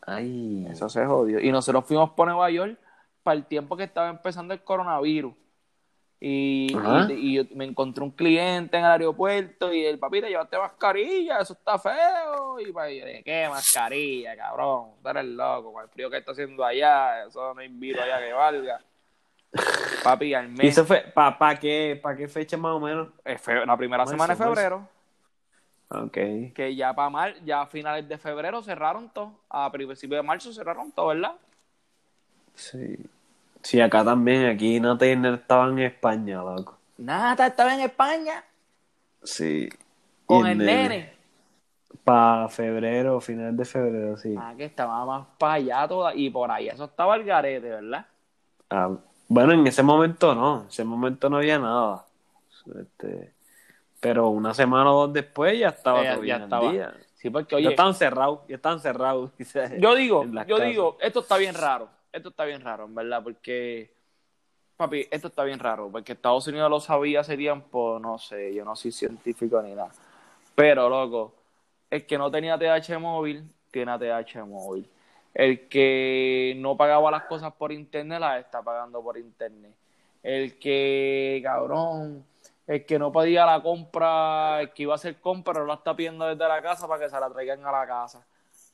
Ay, 0.07 0.67
Eso 0.71 0.89
se 0.89 1.05
jodió. 1.07 1.41
Y 1.41 1.53
nosotros 1.53 1.85
fuimos 1.85 2.11
por 2.11 2.27
Nueva 2.29 2.51
York 2.51 2.77
para 3.23 3.37
el 3.37 3.45
tiempo 3.45 3.77
que 3.77 3.85
estaba 3.85 4.09
empezando 4.09 4.55
el 4.55 4.61
coronavirus. 4.63 5.35
Y, 6.23 6.77
y, 7.09 7.13
y 7.15 7.35
yo 7.37 7.45
me 7.57 7.65
encontré 7.65 8.05
un 8.05 8.11
cliente 8.11 8.77
en 8.77 8.85
el 8.85 8.91
aeropuerto 8.91 9.73
y 9.73 9.87
el 9.87 9.99
papi 9.99 10.21
te 10.21 10.29
llevaste 10.29 10.59
mascarilla, 10.59 11.39
eso 11.39 11.55
está 11.55 11.79
feo. 11.79 12.61
Y 12.61 12.71
yo 12.73 12.85
dije, 13.07 13.23
¿qué 13.25 13.49
mascarilla, 13.49 14.37
cabrón? 14.37 14.91
Tú 15.03 15.09
eres 15.09 15.25
loco, 15.25 15.73
con 15.73 15.83
el 15.83 15.89
frío 15.89 16.11
que 16.11 16.19
está 16.19 16.33
haciendo 16.33 16.63
allá, 16.63 17.25
eso 17.25 17.55
no 17.55 17.63
invito 17.63 18.03
allá 18.03 18.19
que 18.19 18.33
valga. 18.35 18.81
Papi, 20.05 20.35
al 20.35 20.49
¿Y 20.49 20.51
mes, 20.53 20.69
eso 20.77 20.85
fue 20.85 21.01
para 21.15 21.39
pa 21.39 21.57
qué, 21.59 21.99
pa 22.03 22.15
qué 22.15 22.29
fecha 22.29 22.57
más 22.59 22.73
o 22.73 22.81
menos? 22.81 23.09
eh, 23.25 23.39
fe- 23.39 23.65
la 23.65 23.77
primera 23.77 24.05
Marzo, 24.05 24.11
semana 24.13 24.35
de 24.35 24.39
marzo. 24.39 24.55
febrero, 24.55 24.89
Ok. 25.89 26.53
que 26.55 26.75
ya 26.77 26.95
para 26.95 27.09
mar, 27.11 27.35
ya 27.45 27.63
a 27.63 27.67
finales 27.67 28.07
de 28.09 28.19
febrero 28.19 28.63
cerraron 28.63 29.09
todo, 29.09 29.41
a 29.49 29.71
principios 29.73 30.19
de 30.19 30.23
marzo 30.23 30.53
cerraron 30.53 30.93
todo, 30.93 31.09
¿verdad? 31.09 31.33
Sí. 32.55 32.97
Sí, 33.63 33.81
acá 33.81 34.05
también, 34.05 34.47
aquí 34.47 34.81
no 34.81 34.95
estaba 34.99 35.69
en 35.69 35.79
España, 35.81 36.43
loco. 36.43 36.79
Nada, 36.99 37.47
estaba 37.47 37.75
en 37.75 37.81
España 37.81 38.45
Sí. 39.23 39.69
con 40.27 40.47
el 40.47 40.59
nene. 40.59 41.13
Para 42.05 42.49
febrero, 42.49 43.21
final 43.21 43.57
de 43.57 43.65
febrero, 43.65 44.17
sí. 44.17 44.35
Ah, 44.39 44.55
que 44.57 44.65
estaba 44.65 45.05
más 45.05 45.27
para 45.39 45.55
allá 45.55 45.89
toda, 45.89 46.15
y 46.15 46.31
por 46.31 46.51
ahí 46.51 46.69
eso 46.69 46.85
estaba 46.85 47.17
el 47.17 47.25
garete, 47.25 47.69
¿verdad? 47.69 48.07
Ah, 48.71 48.91
bueno, 49.29 49.53
en 49.53 49.67
ese 49.67 49.83
momento 49.83 50.35
no, 50.35 50.63
en 50.63 50.69
ese 50.69 50.85
momento 50.85 51.29
no 51.29 51.37
había 51.39 51.59
nada. 51.59 52.05
Este, 52.81 53.33
pero 54.01 54.29
una 54.29 54.55
semana 54.55 54.91
o 54.93 55.07
dos 55.07 55.13
después 55.13 55.59
ya 55.59 55.69
estaba 55.69 56.01
Eh, 56.01 56.05
Ya- 56.05 56.13
todo 56.15 56.23
ya 56.23 56.25
bien 56.25 56.37
al 56.37 56.43
estaba. 56.45 56.73
día. 56.73 56.95
Sí, 57.15 57.29
porque 57.31 57.55
Ya 57.55 57.59
oye, 57.59 57.69
estaban 57.71 57.95
cerrados, 57.95 58.41
ya 58.49 58.57
estaban 58.57 58.81
cerrados. 58.81 59.31
yo 59.79 59.95
digo, 59.95 60.25
yo 60.47 60.59
digo, 60.61 60.97
esto 61.01 61.21
está 61.21 61.37
bien 61.37 61.55
raro, 61.55 61.89
esto 62.13 62.31
está 62.31 62.45
bien 62.45 62.61
raro, 62.61 62.85
en 62.85 62.95
verdad, 62.95 63.23
porque 63.23 63.93
papi, 64.81 65.07
esto 65.11 65.29
está 65.29 65.45
bien 65.45 65.59
raro, 65.59 65.91
porque 65.93 66.13
Estados 66.13 66.47
Unidos 66.47 66.71
lo 66.71 66.81
sabía 66.81 67.21
hace 67.21 67.37
tiempo, 67.37 67.99
no 68.01 68.19
sé, 68.19 68.55
yo 68.55 68.65
no 68.65 68.75
soy 68.75 68.93
científico 68.93 69.61
ni 69.61 69.75
nada. 69.75 69.93
Pero, 70.55 70.89
loco, 70.89 71.35
el 71.91 72.07
que 72.07 72.17
no 72.17 72.31
tenía 72.31 72.59
TH 72.59 72.99
móvil, 72.99 73.45
tiene 73.71 73.99
TH 73.99 74.45
móvil. 74.47 74.89
El 75.35 75.69
que 75.69 76.55
no 76.57 76.79
pagaba 76.79 77.11
las 77.11 77.25
cosas 77.25 77.53
por 77.53 77.73
internet, 77.73 78.21
las 78.21 78.45
está 78.45 78.63
pagando 78.63 79.03
por 79.03 79.19
internet. 79.19 79.75
El 80.23 80.59
que, 80.59 81.41
cabrón, 81.45 82.25
el 82.67 82.87
que 82.87 82.99
no 82.99 83.13
pedía 83.13 83.45
la 83.45 83.63
compra, 83.63 84.63
el 84.63 84.73
que 84.73 84.85
iba 84.85 84.95
a 84.95 84.97
hacer 84.97 85.21
compra, 85.21 85.63
lo 85.63 85.75
está 85.75 85.95
pidiendo 85.95 86.25
desde 86.25 86.49
la 86.49 86.63
casa 86.63 86.89
para 86.89 87.05
que 87.05 87.11
se 87.11 87.21
la 87.21 87.29
traigan 87.29 87.65
a 87.67 87.73
la 87.73 87.87
casa. 87.87 88.27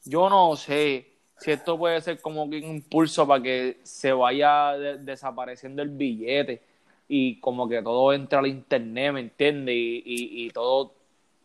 Yo 0.05 0.31
no 0.31 0.55
sé 0.55 1.16
si 1.39 1.51
esto 1.51 1.77
puede 1.79 2.01
ser 2.01 2.21
como 2.21 2.49
que 2.49 2.59
un 2.59 2.77
impulso 2.77 3.27
para 3.27 3.43
que 3.43 3.79
se 3.83 4.13
vaya 4.13 4.73
de- 4.79 4.99
desapareciendo 4.99 5.83
el 5.83 5.91
billete 5.91 6.63
y 7.09 7.39
como 7.41 7.69
que 7.69 7.83
todo 7.83 8.13
entre 8.13 8.39
al 8.39 8.47
internet, 8.47 9.13
¿me 9.13 9.21
entiendes? 9.21 9.75
Y, 9.75 10.03
y, 10.05 10.47
y 10.47 10.51
todo, 10.51 10.95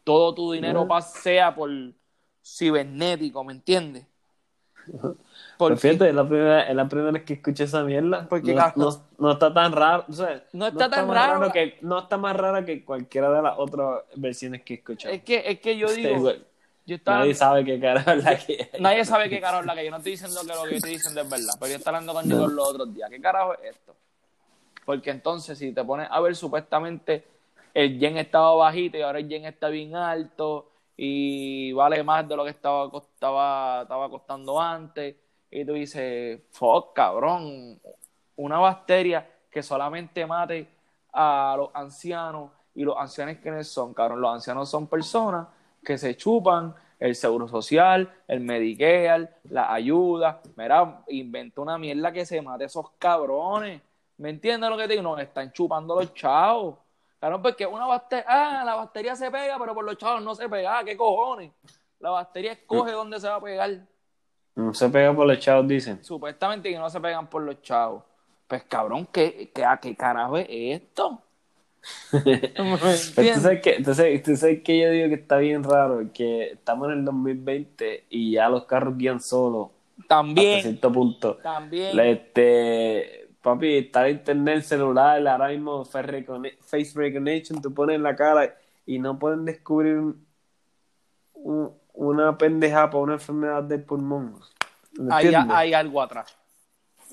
todo 0.03 0.33
tu 0.33 0.51
dinero 0.53 0.87
pasea 0.87 1.53
por 1.53 1.69
cibernético, 2.43 3.43
¿me 3.43 3.53
entiendes? 3.53 4.05
Porque- 5.57 5.75
fíjate, 5.77 6.09
es 6.09 6.15
la 6.15 6.27
primera, 6.27 6.63
es 6.67 6.75
la 6.75 6.87
primera 6.89 7.11
vez 7.11 7.23
que 7.23 7.33
escuché 7.33 7.65
esa 7.65 7.83
mierda. 7.83 8.27
Porque, 8.27 8.53
no, 8.55 8.73
no, 8.75 8.89
no 9.19 9.31
está 9.33 9.53
tan 9.53 9.71
raro. 9.71 10.05
o 10.09 10.13
sea, 10.13 10.43
No 10.53 10.67
está 10.67 10.89
tan 10.89 11.07
más 11.07 11.29
raro. 11.29 11.51
que, 11.51 11.77
no 11.81 11.99
está 11.99 12.17
más 12.17 12.35
rara 12.35 12.65
que 12.65 12.83
cualquiera 12.83 13.31
de 13.31 13.41
las 13.43 13.53
otras 13.59 13.99
versiones 14.15 14.63
que 14.63 14.73
he 14.73 14.77
escuchado. 14.77 15.13
es 15.13 15.21
que, 15.23 15.43
es 15.45 15.59
que 15.59 15.77
yo 15.77 15.87
digo. 15.93 16.31
Yo 16.91 16.95
estaba, 16.97 17.19
Nadie 17.19 17.33
sabe 17.33 17.63
qué 17.63 17.79
carajo 17.79 18.11
es 18.11 18.23
la 18.23 18.37
que 18.37 18.69
hay. 18.73 18.81
Nadie 18.81 19.05
sabe 19.05 19.29
qué 19.29 19.39
carajo 19.39 19.61
es 19.61 19.65
la 19.65 19.75
que 19.75 19.85
yo 19.85 19.91
no 19.91 19.97
estoy 19.97 20.11
diciendo 20.11 20.41
que 20.41 20.47
lo 20.47 20.63
que 20.63 20.75
estoy 20.75 20.91
diciendo 20.91 21.21
es 21.21 21.29
verdad, 21.29 21.53
pero 21.59 21.71
yo 21.71 21.77
estaba 21.77 21.97
hablando 21.97 22.13
con 22.13 22.27
Nicole 22.27 22.53
los 22.53 22.67
otros 22.67 22.93
días. 22.93 23.09
¿Qué 23.09 23.21
carajo 23.21 23.53
es 23.53 23.75
esto? 23.75 23.95
Porque 24.85 25.09
entonces, 25.11 25.57
si 25.57 25.71
te 25.71 25.83
pones 25.83 26.07
a 26.11 26.19
ver, 26.19 26.35
supuestamente 26.35 27.25
el 27.73 27.97
yen 27.97 28.17
estaba 28.17 28.53
bajito 28.55 28.97
y 28.97 29.01
ahora 29.01 29.19
el 29.19 29.29
yen 29.29 29.45
está 29.45 29.69
bien 29.69 29.95
alto 29.95 30.69
y 30.97 31.71
vale 31.71 32.03
más 32.03 32.27
de 32.27 32.35
lo 32.35 32.43
que 32.43 32.49
estaba, 32.49 32.91
costaba, 32.91 33.83
estaba 33.83 34.09
costando 34.09 34.59
antes. 34.59 35.15
Y 35.49 35.65
tú 35.65 35.73
dices, 35.73 36.41
fuck, 36.51 36.93
cabrón, 36.93 37.79
una 38.35 38.59
bacteria 38.59 39.27
que 39.49 39.63
solamente 39.63 40.25
mate 40.25 40.67
a 41.13 41.55
los 41.57 41.69
ancianos 41.73 42.51
y 42.75 42.83
los 42.83 42.97
ancianos 42.97 43.37
que 43.37 43.63
son, 43.63 43.93
cabrón, 43.93 44.19
los 44.19 44.33
ancianos 44.33 44.69
son 44.69 44.87
personas 44.87 45.47
que 45.83 45.97
se 45.97 46.15
chupan 46.15 46.75
el 46.99 47.15
seguro 47.15 47.47
social, 47.47 48.13
el 48.27 48.41
Medicare, 48.41 49.27
la 49.45 49.73
ayuda. 49.73 50.41
Mira, 50.55 51.03
inventa 51.07 51.61
una 51.61 51.77
mierda 51.77 52.11
que 52.11 52.25
se 52.25 52.41
mate 52.41 52.63
a 52.63 52.67
esos 52.67 52.91
cabrones. 52.99 53.81
¿Me 54.17 54.29
entiendes 54.29 54.69
lo 54.69 54.77
que 54.77 54.83
te 54.83 54.93
digo? 54.93 55.01
Nos 55.01 55.19
están 55.19 55.51
chupando 55.51 55.95
los 55.95 56.13
chavos. 56.13 56.77
Claro, 57.19 57.41
porque 57.41 57.65
una 57.65 57.87
bacteria, 57.87 58.25
ah, 58.27 58.63
la 58.63 58.75
bacteria 58.75 59.15
se 59.15 59.31
pega, 59.31 59.57
pero 59.59 59.73
por 59.73 59.83
los 59.83 59.97
chavos 59.97 60.23
no 60.23 60.35
se 60.35 60.47
pega. 60.47 60.77
Ah, 60.77 60.83
¿Qué 60.83 60.95
cojones? 60.95 61.51
La 61.99 62.11
bacteria 62.11 62.51
escoge 62.51 62.91
dónde 62.91 63.19
se 63.19 63.27
va 63.27 63.35
a 63.35 63.41
pegar. 63.41 63.79
No 64.55 64.73
se 64.73 64.89
pega 64.89 65.13
por 65.13 65.25
los 65.25 65.39
chavos, 65.39 65.67
dicen. 65.67 66.03
Supuestamente 66.03 66.69
que 66.69 66.77
no 66.77 66.89
se 66.89 66.99
pegan 66.99 67.27
por 67.27 67.41
los 67.41 67.61
chavos. 67.63 68.03
Pues 68.47 68.63
cabrón, 68.65 69.07
¿qué, 69.11 69.51
qué, 69.53 69.65
a 69.65 69.77
qué 69.77 69.95
carajo 69.95 70.37
es 70.37 70.47
esto? 70.49 71.21
¿Me 72.11 72.49
Pero 73.15 73.33
tú 73.33 73.39
sabes, 73.41 73.61
que, 73.61 73.83
tú, 73.83 73.93
sabes, 73.93 74.23
tú 74.23 74.35
sabes 74.35 74.61
que 74.63 74.79
yo 74.79 74.89
digo 74.91 75.07
que 75.09 75.15
está 75.15 75.37
bien 75.37 75.63
raro, 75.63 76.01
que 76.13 76.51
estamos 76.51 76.87
en 76.91 76.99
el 76.99 77.05
2020 77.05 78.05
y 78.09 78.33
ya 78.33 78.49
los 78.49 78.65
carros 78.65 78.97
guían 78.97 79.19
solos 79.19 79.69
hasta 79.97 80.07
También, 80.07 80.61
cierto 80.61 80.91
punto. 80.91 81.37
también. 81.37 81.99
Este, 81.99 83.29
papi, 83.41 83.77
está 83.77 84.07
el 84.07 84.17
internet, 84.17 84.55
el 84.55 84.63
celular, 84.63 85.27
ahora 85.27 85.49
mismo 85.49 85.85
face 85.85 86.07
recogni- 86.07 86.57
face 86.59 86.91
recognition, 86.95 87.61
tú 87.61 87.73
pones 87.73 87.99
la 87.99 88.15
cara 88.15 88.55
y 88.85 88.99
no 88.99 89.17
pueden 89.17 89.45
descubrir 89.45 89.97
un- 89.97 90.25
un- 91.33 91.71
una 91.93 92.37
pendeja 92.37 92.89
para 92.89 93.03
una 93.03 93.13
enfermedad 93.13 93.63
del 93.63 93.83
pulmón. 93.83 94.35
¿Me 94.97 95.13
Hay, 95.13 95.33
hay 95.33 95.73
algo 95.73 96.01
atrás. 96.01 96.37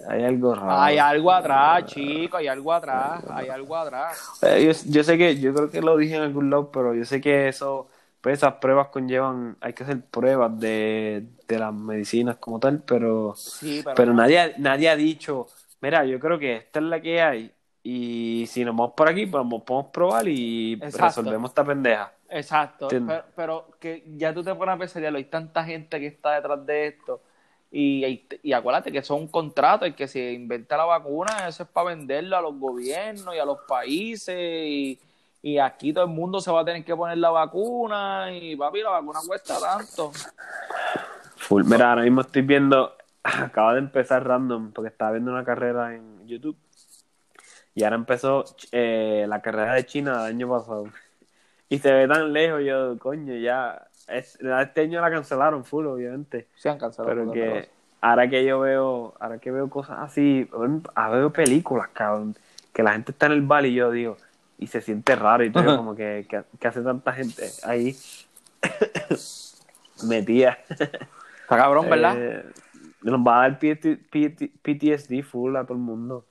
Hay 0.06 0.24
algo 0.24 0.54
raro. 0.54 0.80
Hay 0.80 0.98
algo 0.98 1.32
atrás, 1.32 1.84
chico, 1.86 2.36
hay 2.36 2.46
algo 2.46 2.72
atrás, 2.72 3.24
hay 3.30 3.48
algo 3.48 3.76
atrás. 3.76 4.18
Eh, 4.42 4.64
yo, 4.66 4.90
yo 4.92 5.02
sé 5.04 5.18
que, 5.18 5.38
yo 5.40 5.52
creo 5.54 5.70
que 5.70 5.80
lo 5.80 5.96
dije 5.96 6.16
en 6.16 6.22
algún 6.22 6.50
lado, 6.50 6.70
pero 6.70 6.94
yo 6.94 7.04
sé 7.04 7.20
que 7.20 7.48
eso, 7.48 7.88
pues 8.20 8.38
esas 8.38 8.54
pruebas 8.54 8.88
conllevan, 8.88 9.56
hay 9.60 9.72
que 9.72 9.82
hacer 9.82 10.00
pruebas 10.02 10.58
de, 10.60 11.26
de 11.46 11.58
las 11.58 11.72
medicinas 11.72 12.36
como 12.36 12.60
tal, 12.60 12.82
pero, 12.82 13.34
Sí, 13.36 13.80
pero, 13.82 13.96
pero 13.96 14.14
nadie, 14.14 14.54
nadie 14.58 14.88
ha 14.88 14.96
dicho, 14.96 15.46
mira, 15.80 16.04
yo 16.04 16.20
creo 16.20 16.38
que 16.38 16.56
esta 16.56 16.78
es 16.78 16.84
la 16.84 17.00
que 17.00 17.20
hay, 17.20 17.52
y 17.82 18.44
si 18.48 18.64
nos 18.64 18.76
vamos 18.76 18.92
por 18.94 19.08
aquí, 19.08 19.26
pues 19.26 19.44
nos 19.44 19.62
podemos 19.62 19.90
probar 19.90 20.28
y 20.28 20.74
Exacto. 20.74 20.98
resolvemos 20.98 21.50
esta 21.50 21.64
pendeja. 21.64 22.12
Exacto, 22.28 22.88
pero, 22.88 23.24
pero 23.34 23.66
que 23.80 24.04
ya 24.16 24.34
tú 24.34 24.44
te 24.44 24.54
pones 24.54 24.74
a 24.74 24.78
pensar, 24.78 25.02
ya 25.02 25.08
hay 25.08 25.24
tanta 25.24 25.64
gente 25.64 25.98
que 25.98 26.06
está 26.08 26.34
detrás 26.34 26.64
de 26.66 26.88
esto. 26.88 27.22
Y, 27.70 28.04
y, 28.04 28.28
y 28.42 28.52
acuérdate 28.52 28.90
que 28.90 28.98
eso 28.98 29.14
es 29.14 29.20
un 29.20 29.28
contrato, 29.28 29.84
el 29.84 29.94
que 29.94 30.08
se 30.08 30.32
inventa 30.32 30.76
la 30.76 30.86
vacuna, 30.86 31.48
eso 31.48 31.64
es 31.64 31.68
para 31.68 31.88
venderlo 31.88 32.36
a 32.36 32.40
los 32.40 32.58
gobiernos 32.58 33.34
y 33.34 33.38
a 33.38 33.44
los 33.44 33.58
países. 33.68 34.36
Y, 34.38 34.98
y 35.42 35.58
aquí 35.58 35.92
todo 35.92 36.04
el 36.04 36.10
mundo 36.10 36.40
se 36.40 36.50
va 36.50 36.62
a 36.62 36.64
tener 36.64 36.84
que 36.84 36.96
poner 36.96 37.18
la 37.18 37.30
vacuna. 37.30 38.28
Y 38.32 38.56
papi, 38.56 38.82
la 38.82 38.90
vacuna 38.90 39.20
cuesta 39.26 39.58
tanto. 39.60 40.12
Full. 41.36 41.64
Mira, 41.64 41.90
ahora 41.90 42.02
mismo 42.02 42.22
estoy 42.22 42.42
viendo, 42.42 42.96
acaba 43.22 43.74
de 43.74 43.80
empezar 43.80 44.26
random, 44.26 44.72
porque 44.72 44.88
estaba 44.88 45.12
viendo 45.12 45.30
una 45.30 45.44
carrera 45.44 45.94
en 45.94 46.26
YouTube, 46.26 46.56
y 47.74 47.84
ahora 47.84 47.96
empezó 47.96 48.44
eh, 48.72 49.24
la 49.28 49.40
carrera 49.40 49.74
de 49.74 49.86
China 49.86 50.24
del 50.24 50.34
año 50.34 50.48
pasado. 50.48 50.86
Y 51.68 51.78
se 51.78 51.92
ve 51.92 52.08
tan 52.08 52.32
lejos, 52.32 52.62
yo, 52.64 52.98
coño, 52.98 53.34
ya, 53.36 53.88
es- 54.09 54.39
este 54.40 54.80
año 54.82 55.01
la 55.01 55.10
cancelaron 55.10 55.64
full, 55.64 55.86
obviamente, 55.86 56.47
Se 56.56 56.68
han 56.68 56.78
cancelado. 56.78 57.14
pero 57.14 57.32
que 57.32 57.68
ahora 58.01 58.28
que 58.28 58.44
yo 58.44 58.60
veo, 58.60 59.14
ahora 59.20 59.39
que 59.39 59.51
veo 59.51 59.68
cosas 59.68 59.98
así, 60.01 60.48
a 60.94 61.09
veo 61.10 61.32
películas, 61.32 61.89
cabrón, 61.93 62.36
que 62.72 62.82
la 62.82 62.93
gente 62.93 63.12
está 63.12 63.26
en 63.26 63.32
el 63.32 63.43
bar 63.43 63.66
y 63.66 63.74
yo 63.74 63.90
digo, 63.90 64.16
y 64.59 64.66
se 64.68 64.80
siente 64.80 65.14
raro 65.16 65.44
y 65.44 65.51
todo, 65.51 65.62
como 65.76 65.94
que, 65.94 66.26
que, 66.28 66.43
que 66.59 66.68
hace 66.68 66.82
tanta 66.82 67.12
gente 67.12 67.44
ahí 67.64 67.97
metida. 70.05 70.59
Está 70.68 71.56
cabrón, 71.56 71.89
¿verdad? 71.89 72.14
Eh, 72.18 72.44
nos 73.02 73.20
va 73.20 73.39
a 73.39 73.48
dar 73.48 73.59
PT 73.59 73.97
PT 74.10 74.51
PTSD 74.62 75.22
full 75.22 75.56
a 75.56 75.64
todo 75.64 75.74
el 75.74 75.80
mundo. 75.82 76.24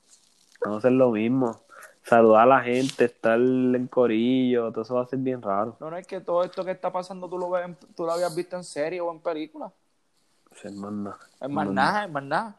Vamos 0.60 0.76
a 0.76 0.78
hacer 0.78 0.92
lo 0.92 1.10
mismo. 1.10 1.60
Saludar 2.08 2.42
a 2.42 2.46
la 2.46 2.60
gente, 2.62 3.04
estar 3.04 3.38
en 3.38 3.86
corillo, 3.88 4.70
todo 4.72 4.82
eso 4.82 4.94
va 4.94 5.02
a 5.02 5.06
ser 5.06 5.18
bien 5.18 5.42
raro. 5.42 5.76
No, 5.78 5.90
no 5.90 5.96
es 5.98 6.06
que 6.06 6.20
todo 6.20 6.42
esto 6.42 6.64
que 6.64 6.70
está 6.70 6.90
pasando 6.90 7.28
tú 7.28 7.36
lo, 7.38 7.50
ves 7.50 7.66
en- 7.66 7.76
tú 7.94 8.04
lo 8.06 8.12
habías 8.12 8.34
visto 8.34 8.56
en 8.56 8.64
serie 8.64 9.00
o 9.00 9.10
en 9.10 9.20
película. 9.20 9.70
Sí, 10.54 10.68
hermano. 10.68 11.14
Es 11.40 11.50
más 11.50 11.66
nada, 11.68 12.04
es 12.04 12.10
más 12.10 12.22
nada. 12.22 12.56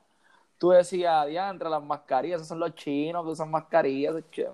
Tú 0.60 0.70
decías, 0.70 1.26
diantre, 1.28 1.70
las 1.70 1.82
mascarillas, 1.84 2.38
esos 2.42 2.50
son 2.50 2.60
los 2.60 2.76
chinos 2.76 3.24
que 3.26 3.32
usan 3.32 3.50
mascarillas, 3.50 4.14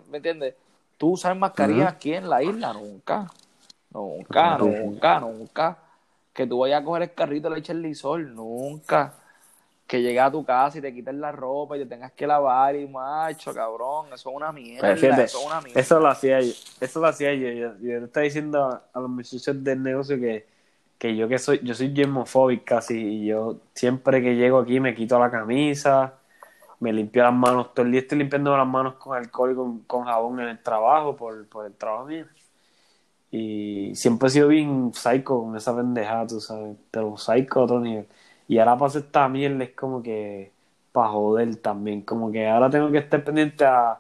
¿me 0.10 0.18
entiendes? 0.18 0.56
Tú 0.98 1.12
usas 1.12 1.36
mascarillas 1.36 1.92
aquí 1.94 2.14
en 2.14 2.30
la 2.30 2.42
isla, 2.42 2.72
nunca. 2.74 3.28
Nunca, 3.90 4.58
nunca, 4.58 5.20
nunca. 5.20 5.78
Que 6.34 6.48
tú 6.48 6.60
vayas 6.60 6.82
a 6.82 6.86
coger 6.86 7.04
el 7.04 7.14
carrito 7.14 7.50
de 7.50 7.56
leche 7.56 7.74
el 7.74 7.82
lisol, 7.82 8.34
nunca. 8.34 9.14
Que 9.88 10.02
llegues 10.02 10.22
a 10.22 10.32
tu 10.32 10.44
casa 10.44 10.80
y 10.80 10.82
te 10.82 10.94
quites 10.94 11.14
la 11.14 11.32
ropa 11.32 11.78
y 11.78 11.82
te 11.82 11.86
tengas 11.86 12.12
que 12.14 12.26
lavar 12.26 12.76
y 12.76 12.88
macho, 12.88 13.54
cabrón. 13.54 14.08
Eso 14.14 14.30
es 14.30 14.36
una 14.36 14.52
mierda. 14.52 14.96
Fíjate, 14.96 15.24
eso 15.24 15.40
es 15.40 15.46
una 15.46 15.62
mierda. 15.62 15.80
eso 15.80 16.00
lo 16.00 16.08
hacía 16.08 16.42
yo. 16.42 16.54
Eso 16.82 17.00
lo 17.00 17.08
hacía 17.08 17.34
yo. 17.36 17.50
Yo, 17.50 17.78
yo 17.80 18.00
le 18.00 18.06
estaba 18.06 18.24
diciendo 18.24 18.64
a, 18.66 18.84
a 18.94 19.00
los 19.00 19.10
muchachos 19.10 19.64
del 19.64 19.84
negocio 19.84 20.20
que, 20.20 20.48
que 20.98 21.16
yo 21.16 21.28
que 21.28 21.38
soy, 21.40 21.60
yo 21.64 21.74
soy 21.76 21.94
germofóbico 21.96 22.64
casi, 22.66 22.96
y 22.98 23.26
yo 23.28 23.62
siempre 23.74 24.22
que 24.22 24.36
llego 24.36 24.60
aquí 24.60 24.80
me 24.80 24.96
quito 24.96 25.20
la 25.20 25.30
camisa, 25.32 26.16
me 26.80 26.94
limpio 26.94 27.24
las 27.24 27.34
manos, 27.34 27.74
todo 27.74 27.86
el 27.86 27.92
día 27.92 28.02
estoy 28.02 28.20
limpiando 28.20 28.56
las 28.58 28.68
manos 28.68 28.96
con 28.96 29.18
alcohol 29.18 29.52
y 29.52 29.56
con, 29.56 29.80
con 29.84 30.06
jabón 30.06 30.40
en 30.42 30.50
el 30.50 30.64
trabajo, 30.64 31.16
por, 31.16 31.48
por 31.48 31.66
el 31.66 31.76
trabajo 31.76 32.06
mío. 32.06 32.26
Y 33.32 33.94
siempre 33.96 34.28
he 34.28 34.32
sido 34.32 34.48
bien 34.48 34.94
psycho 34.94 35.42
con 35.42 35.56
esa 35.58 35.76
pendejada, 35.76 36.28
tú 36.28 36.40
sabes, 36.40 36.78
pero 36.92 37.18
psycho 37.18 37.60
a 37.60 37.64
otro 37.64 37.80
nivel. 37.82 38.08
Y 38.48 38.60
ahora 38.60 38.78
pasa 38.78 39.00
esta 39.00 39.28
mierda, 39.28 39.64
es 39.64 39.72
como 39.72 40.04
que 40.04 40.52
para 40.92 41.10
joder 41.10 41.56
también, 41.58 42.02
como 42.02 42.32
que 42.32 42.48
ahora 42.48 42.70
tengo 42.70 42.92
que 42.92 43.00
estar 43.00 43.24
pendiente 43.24 43.66
a, 43.66 44.00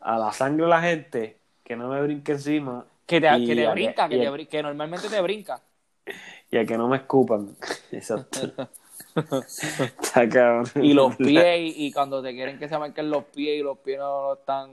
a 0.00 0.18
la 0.18 0.32
sangre 0.32 0.64
de 0.64 0.70
la 0.70 0.80
gente, 0.80 1.36
que 1.64 1.76
no 1.76 1.88
me 1.88 2.00
brinque 2.02 2.32
encima. 2.32 2.84
Que 3.06 3.20
te, 3.20 3.28
que 3.44 3.56
te 3.56 3.68
brinca, 3.68 4.08
que, 4.08 4.18
te 4.18 4.46
que 4.46 4.62
normalmente 4.62 5.08
te 5.08 5.20
brinca. 5.20 5.60
y 6.50 6.56
a 6.56 6.64
que 6.64 6.76
no 6.76 6.88
me 6.88 6.98
escupan. 6.98 7.56
Exacto. 7.92 8.52
Está 10.00 10.28
cabrón. 10.28 10.66
Y 10.76 10.92
los 10.92 11.16
pies, 11.16 11.74
y, 11.76 11.92
cuando 11.92 12.22
te 12.22 12.32
quieren 12.32 12.58
que 12.58 12.68
se 12.68 12.78
marquen 12.78 13.10
los 13.10 13.24
pies 13.24 13.58
y 13.58 13.62
los 13.62 13.78
pies 13.78 13.98
no, 13.98 14.22
no 14.22 14.32
están. 14.34 14.70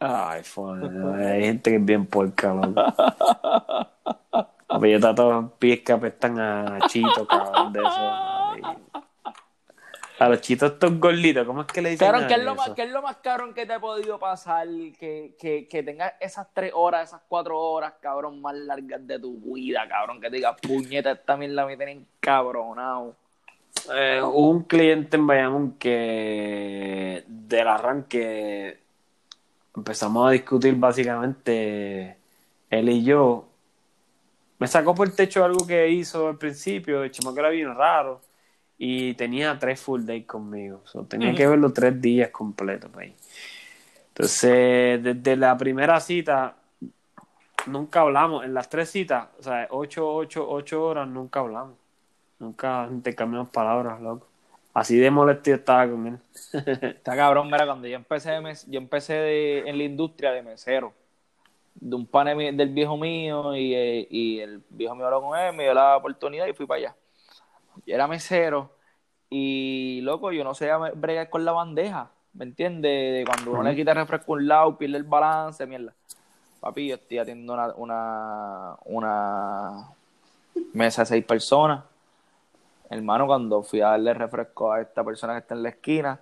Ay, 0.00 0.42
fue, 0.42 0.78
hay 1.24 1.42
gente 1.42 1.70
que 1.70 1.76
es 1.76 1.84
bien 1.84 2.06
porca, 2.06 2.54
loco. 2.54 2.74
Papi, 4.68 4.90
yo 4.90 5.00
trato 5.00 5.54
pies 5.58 5.80
que 5.80 5.92
apestan 5.92 6.38
a 6.38 6.78
chito, 6.88 7.26
cabrón, 7.26 7.72
de 7.72 7.80
eso. 7.80 8.88
A 10.18 10.28
los 10.28 10.40
chitos 10.40 10.72
estos 10.72 10.98
gorditos, 10.98 11.46
¿cómo 11.46 11.60
es 11.62 11.68
que 11.68 11.80
le 11.80 11.90
dicen? 11.90 12.06
Cabrón, 12.06 12.24
a 12.24 12.26
¿qué 12.26 12.34
es, 12.34 12.42
lo 12.42 12.54
más? 12.54 12.70
¿qué 12.70 12.82
es 12.82 12.90
lo 12.90 13.02
más 13.02 13.16
cabrón 13.16 13.54
que 13.54 13.64
te 13.66 13.72
ha 13.72 13.80
podido 13.80 14.18
pasar? 14.18 14.66
Que, 14.98 15.36
que, 15.38 15.68
que 15.68 15.82
tengas 15.82 16.14
esas 16.20 16.48
tres 16.52 16.72
horas, 16.74 17.08
esas 17.08 17.22
cuatro 17.28 17.58
horas, 17.58 17.94
cabrón, 18.00 18.42
más 18.42 18.54
largas 18.54 19.06
de 19.06 19.18
tu 19.18 19.38
vida, 19.54 19.88
cabrón. 19.88 20.20
Que 20.20 20.28
te 20.28 20.36
digas, 20.36 20.56
puñeta, 20.60 21.12
esta 21.12 21.36
mierda 21.36 21.64
me 21.64 21.76
tienen 21.76 22.06
cabronado. 22.20 23.14
Eh, 23.94 24.20
hubo 24.22 24.50
un 24.50 24.64
cliente 24.64 25.16
en 25.16 25.26
Bayamón 25.26 25.72
que 25.78 27.24
del 27.26 27.68
arranque 27.68 28.78
empezamos 29.74 30.28
a 30.28 30.32
discutir 30.32 30.74
básicamente 30.74 32.16
él 32.68 32.88
y 32.88 33.04
yo. 33.04 33.47
Me 34.58 34.66
sacó 34.66 34.94
por 34.94 35.06
el 35.08 35.14
techo 35.14 35.44
algo 35.44 35.66
que 35.66 35.88
hizo 35.88 36.28
al 36.28 36.36
principio, 36.38 37.02
el 37.04 37.10
chamaco 37.10 37.38
era 37.38 37.48
bien 37.50 37.74
raro 37.74 38.20
y 38.76 39.14
tenía 39.14 39.58
tres 39.58 39.80
full 39.80 40.04
days 40.04 40.26
conmigo. 40.26 40.82
So, 40.84 41.04
tenía 41.04 41.34
que 41.34 41.46
verlo 41.46 41.72
tres 41.72 42.00
días 42.00 42.30
completos. 42.30 42.90
pues. 42.92 43.12
Entonces, 44.08 45.02
desde 45.02 45.36
la 45.36 45.56
primera 45.56 46.00
cita 46.00 46.56
nunca 47.66 48.00
hablamos. 48.00 48.44
En 48.44 48.54
las 48.54 48.68
tres 48.68 48.90
citas, 48.90 49.28
o 49.38 49.42
sea, 49.42 49.68
ocho, 49.70 50.12
ocho, 50.12 50.48
ocho 50.48 50.84
horas 50.84 51.08
nunca 51.08 51.40
hablamos. 51.40 51.76
Nunca 52.38 52.88
intercambiamos 52.90 53.48
palabras, 53.50 54.00
loco. 54.00 54.26
Así 54.74 54.96
de 54.96 55.10
molesto 55.10 55.52
estaba 55.52 55.88
con 55.90 56.06
él. 56.06 56.18
Está 56.82 57.16
cabrón, 57.16 57.46
mira, 57.50 57.66
cuando 57.66 57.88
yo 57.88 57.96
empecé, 57.96 58.30
de 58.30 58.40
mes- 58.40 58.66
yo 58.68 58.78
empecé 58.78 59.14
de- 59.14 59.58
en 59.68 59.76
la 59.78 59.84
industria 59.84 60.30
de 60.32 60.42
mesero. 60.42 60.92
De 61.80 61.94
un 61.94 62.06
pan 62.06 62.26
del 62.36 62.68
viejo 62.70 62.96
mío 62.96 63.54
y, 63.54 63.74
eh, 63.74 64.08
y 64.10 64.40
el 64.40 64.62
viejo 64.68 64.94
mío 64.94 65.06
habló 65.06 65.22
con 65.22 65.38
él, 65.38 65.54
me 65.54 65.64
dio 65.64 65.74
la 65.74 65.96
oportunidad 65.96 66.46
y 66.46 66.52
fui 66.52 66.66
para 66.66 66.78
allá. 66.78 66.96
Yo 67.86 67.94
era 67.94 68.06
mesero 68.06 68.70
y, 69.30 70.00
loco, 70.02 70.32
yo 70.32 70.42
no 70.42 70.54
sé 70.54 70.70
bregar 70.94 71.28
con 71.30 71.44
la 71.44 71.52
bandeja, 71.52 72.10
¿me 72.32 72.44
entiendes? 72.44 72.90
De 72.90 73.24
Cuando 73.26 73.52
uno 73.52 73.62
le 73.62 73.76
quita 73.76 73.92
el 73.92 73.98
refresco 73.98 74.32
a 74.32 74.36
un 74.36 74.48
lado, 74.48 74.78
pierde 74.78 74.96
el 74.96 75.04
balance, 75.04 75.66
mierda. 75.66 75.94
Papi, 76.60 76.88
yo 76.88 76.94
estoy 76.96 77.18
atendiendo 77.18 77.52
una, 77.52 77.74
una, 77.76 78.76
una 78.84 79.88
mesa 80.72 81.02
de 81.02 81.06
seis 81.06 81.24
personas. 81.24 81.84
Hermano, 82.90 83.26
cuando 83.26 83.62
fui 83.62 83.80
a 83.80 83.88
darle 83.88 84.14
refresco 84.14 84.72
a 84.72 84.80
esta 84.80 85.04
persona 85.04 85.34
que 85.34 85.40
está 85.40 85.54
en 85.54 85.62
la 85.62 85.68
esquina, 85.68 86.20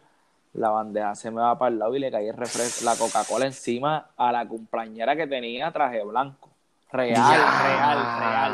la 0.56 0.70
bandeja 0.70 1.14
se 1.14 1.30
me 1.30 1.40
va 1.40 1.58
para 1.58 1.70
el 1.72 1.78
lado 1.78 1.94
y 1.94 1.98
le 1.98 2.10
caí 2.10 2.28
el 2.28 2.36
refresco, 2.36 2.84
la 2.84 2.96
Coca-Cola 2.96 3.46
encima 3.46 4.08
a 4.16 4.32
la 4.32 4.46
cumpleañera 4.46 5.14
que 5.16 5.26
tenía 5.26 5.70
traje 5.70 6.02
blanco. 6.04 6.50
Real, 6.92 7.16
real, 7.62 7.98
real. 8.20 8.52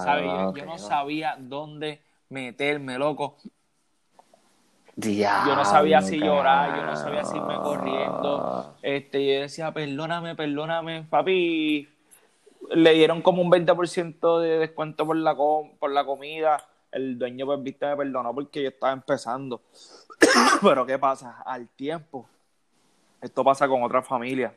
¿Sabes? 0.00 0.24
Yo, 0.24 0.54
yo 0.56 0.66
no 0.66 0.78
sabía 0.78 1.36
dónde 1.38 2.00
meterme, 2.30 2.98
loco. 2.98 3.36
Yo 5.46 5.56
no 5.56 5.64
sabía 5.64 6.00
si 6.02 6.18
llorar, 6.18 6.76
yo 6.76 6.86
no 6.86 6.96
sabía 6.96 7.24
si 7.24 7.36
irme 7.36 7.56
corriendo. 7.56 8.74
Este, 8.82 9.26
yo 9.34 9.40
decía, 9.42 9.72
perdóname, 9.72 10.34
perdóname, 10.36 11.02
papi. 11.10 11.88
Le 12.70 12.92
dieron 12.94 13.20
como 13.20 13.42
un 13.42 13.50
20% 13.50 14.38
de 14.40 14.58
descuento 14.58 15.04
por 15.06 15.16
la, 15.16 15.34
com- 15.34 15.76
por 15.78 15.90
la 15.90 16.04
comida. 16.04 16.64
El 16.92 17.18
dueño, 17.18 17.44
pues, 17.46 17.62
viste, 17.62 17.86
me 17.86 17.96
perdonó 17.96 18.32
porque 18.34 18.62
yo 18.62 18.68
estaba 18.68 18.92
empezando. 18.92 19.62
Pero, 20.62 20.86
¿qué 20.86 20.98
pasa? 20.98 21.42
Al 21.44 21.68
tiempo, 21.68 22.28
esto 23.20 23.44
pasa 23.44 23.68
con 23.68 23.82
otras 23.82 24.06
familias. 24.06 24.52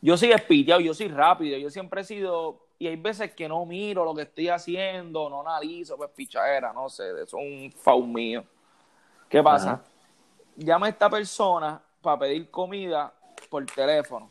Yo 0.00 0.16
soy 0.16 0.32
espiteado, 0.32 0.80
yo 0.80 0.94
soy 0.94 1.08
rápido, 1.08 1.58
yo 1.58 1.68
siempre 1.70 2.00
he 2.00 2.04
sido, 2.04 2.66
y 2.78 2.86
hay 2.86 2.96
veces 2.96 3.34
que 3.34 3.46
no 3.48 3.66
miro 3.66 4.04
lo 4.04 4.14
que 4.14 4.22
estoy 4.22 4.48
haciendo, 4.48 5.28
no 5.28 5.42
analizo, 5.42 5.96
pues 5.96 6.10
pichadera, 6.10 6.72
no 6.72 6.88
sé, 6.88 7.10
eso 7.10 7.22
es 7.22 7.34
un 7.34 7.72
faul 7.72 8.08
mío. 8.08 8.42
¿Qué 9.28 9.42
pasa? 9.42 9.72
Ajá. 9.72 9.82
Llama 10.56 10.86
a 10.86 10.88
esta 10.88 11.10
persona 11.10 11.80
para 12.00 12.18
pedir 12.20 12.50
comida 12.50 13.12
por 13.50 13.64
teléfono 13.66 14.30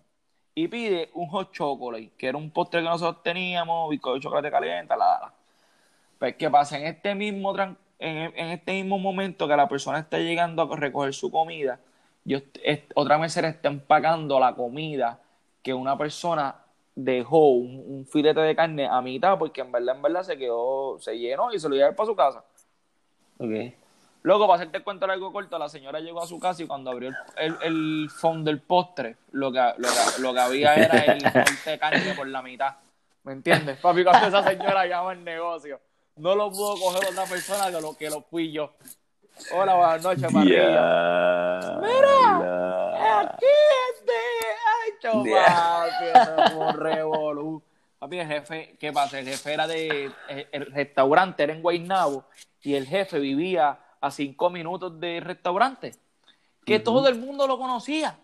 y 0.56 0.68
pide 0.68 1.10
un 1.14 1.28
hot 1.30 1.52
chocolate, 1.52 2.12
que 2.18 2.28
era 2.28 2.38
un 2.38 2.50
postre 2.50 2.82
que 2.82 2.90
nosotros 2.90 3.22
teníamos, 3.24 3.90
bizcocho 3.92 4.16
de 4.16 4.22
chocolate 4.22 4.52
caliente, 4.52 4.98
la, 4.98 5.06
la, 5.06 5.20
la. 5.20 5.34
Pues, 6.18 6.36
¿qué 6.36 6.50
pasa? 6.50 6.80
En 6.80 6.88
este 6.88 7.14
mismo 7.16 7.54
tran- 7.54 7.78
en, 8.00 8.18
en 8.36 8.48
este 8.50 8.74
mismo 8.74 8.98
momento 8.98 9.48
que 9.48 9.56
la 9.56 9.68
persona 9.68 10.00
está 10.00 10.18
llegando 10.20 10.62
a 10.62 10.76
recoger 10.76 11.14
su 11.14 11.30
comida, 11.32 11.80
yo, 12.26 12.40
est- 12.64 12.92
otra 12.96 13.18
mesera 13.18 13.50
está 13.50 13.70
empacando 13.70 14.40
la 14.40 14.54
comida 14.56 15.20
que 15.62 15.74
una 15.74 15.98
persona 15.98 16.56
dejó 16.96 17.50
un, 17.52 17.84
un 17.88 18.06
filete 18.06 18.40
de 18.42 18.56
carne 18.56 18.88
a 18.88 19.02
mitad 19.02 19.38
porque 19.38 19.62
en 19.62 19.72
verdad, 19.72 19.96
en 19.96 20.02
verdad 20.02 20.24
se 20.24 20.38
quedó, 20.38 20.98
se 21.00 21.18
llenó 21.18 21.54
y 21.54 21.60
se 21.60 21.70
lo 21.70 21.76
llevó 21.76 21.96
para 21.96 22.08
su 22.08 22.16
casa. 22.16 22.44
Ok. 23.38 23.74
Luego, 24.22 24.48
para 24.48 24.56
hacerte 24.62 24.84
cuento 24.84 25.06
algo 25.06 25.32
corto, 25.32 25.58
la 25.58 25.70
señora 25.70 26.02
llegó 26.02 26.22
a 26.22 26.28
su 26.28 26.40
casa 26.40 26.62
y 26.62 26.68
cuando 26.68 26.92
abrió 26.92 27.10
el, 27.10 27.16
el, 27.38 27.56
el 27.62 28.10
fondo 28.10 28.52
del 28.52 28.60
postre, 28.60 29.16
lo 29.32 29.50
que, 29.50 29.60
lo, 29.78 29.88
que, 29.88 30.22
lo 30.22 30.34
que 30.34 30.40
había 30.42 30.76
era 30.76 31.06
el 31.06 31.24
corte 31.32 31.70
de 31.70 31.80
carne 31.80 32.14
por 32.16 32.28
la 32.28 32.42
mitad. 32.42 32.76
¿Me 33.24 33.32
entiendes? 33.32 33.78
Papi, 33.80 34.04
cuando 34.04 34.28
esa 34.28 34.44
señora 34.44 34.86
llama 34.86 35.12
al 35.12 35.24
negocio, 35.24 35.80
no 36.20 36.36
lo 36.36 36.52
pudo 36.52 36.76
coger 36.76 37.10
otra 37.10 37.26
persona 37.26 37.72
que 37.72 37.82
lo 37.82 37.96
que 37.96 38.10
lo 38.10 38.22
fui 38.22 38.52
yo. 38.52 38.74
Hola, 39.54 39.76
buenas 39.76 40.04
noches, 40.04 40.34
parrilla. 40.34 41.80
Mira. 41.82 43.20
Aquí 43.20 43.46
este, 43.96 44.12
ay, 44.68 44.92
chaval, 45.02 46.58
un 46.58 46.74
revolú. 46.78 47.64
Papi, 47.98 48.20
el 48.20 48.28
jefe, 48.28 48.78
¿qué 48.80 48.92
pasa? 48.94 49.20
El 49.20 49.28
jefe 49.28 49.54
era 49.54 49.68
de, 49.68 50.12
el, 50.28 50.48
el 50.52 50.66
restaurante 50.72 51.44
era 51.44 51.54
en 51.54 51.62
Guaynabo 51.62 52.26
y 52.62 52.76
el 52.76 52.86
jefe 52.86 53.20
vivía 53.20 53.80
a 54.00 54.12
cinco 54.12 54.50
minutos 54.50 55.00
del 55.00 55.24
restaurante. 55.24 55.96
Que 56.66 56.80
todo 56.80 57.08
el 57.08 57.16
mundo 57.16 57.48
lo 57.48 57.58
conocía, 57.58 58.20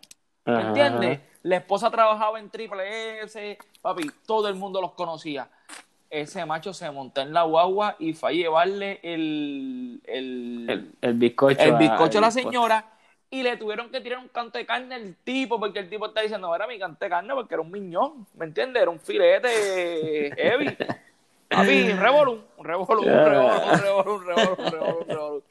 ¿me 0.45 0.61
entiendes? 0.61 1.21
La 1.41 1.57
esposa 1.57 1.89
trabajaba 1.89 2.39
en 2.39 2.49
Triple 2.49 3.21
S, 3.23 3.57
papi, 3.81 4.11
todo 4.25 4.47
el 4.47 4.55
mundo 4.55 4.81
los 4.81 4.91
conocía. 4.91 5.49
Ese 6.21 6.45
macho 6.45 6.73
se 6.73 6.89
montó 6.91 7.21
en 7.21 7.33
la 7.33 7.43
guagua 7.43 7.95
y 7.99 8.13
fue 8.13 8.29
a 8.29 8.33
llevarle 8.33 8.99
el, 9.03 10.01
el, 10.05 10.69
El, 10.69 10.91
el 11.01 11.13
bizcocho. 11.15 11.59
el 11.59 11.75
bizcocho 11.75 12.17
a 12.19 12.21
la 12.21 12.31
señora 12.31 12.91
y 13.29 13.43
le 13.43 13.57
tuvieron 13.57 13.89
que 13.91 14.01
tirar 14.01 14.19
un 14.19 14.29
canto 14.29 14.57
de 14.57 14.65
carne 14.65 14.95
al 14.95 15.15
tipo 15.23 15.59
porque 15.59 15.79
el 15.79 15.89
tipo 15.89 16.07
está 16.07 16.21
diciendo, 16.21 16.53
era 16.55 16.67
mi 16.67 16.79
canto 16.79 17.03
de 17.05 17.09
carne 17.09 17.33
porque 17.33 17.55
era 17.55 17.61
un 17.61 17.71
miñón, 17.71 18.27
¿me 18.33 18.45
entiendes? 18.45 18.81
Era 18.81 18.91
un 18.91 18.99
filete 18.99 20.31
heavy. 20.37 20.77
Un 21.89 21.97
revolú, 21.99 22.43
un 22.57 22.65
revolú, 22.65 23.03
un 23.13 23.23
revolú, 23.23 23.61
un 23.65 23.77
revolú, 23.79 24.15
un 24.15 24.25
revolú, 24.25 24.55
un 24.59 24.71
revolú, 24.71 24.99
un 25.03 25.09
revolú. 25.09 25.43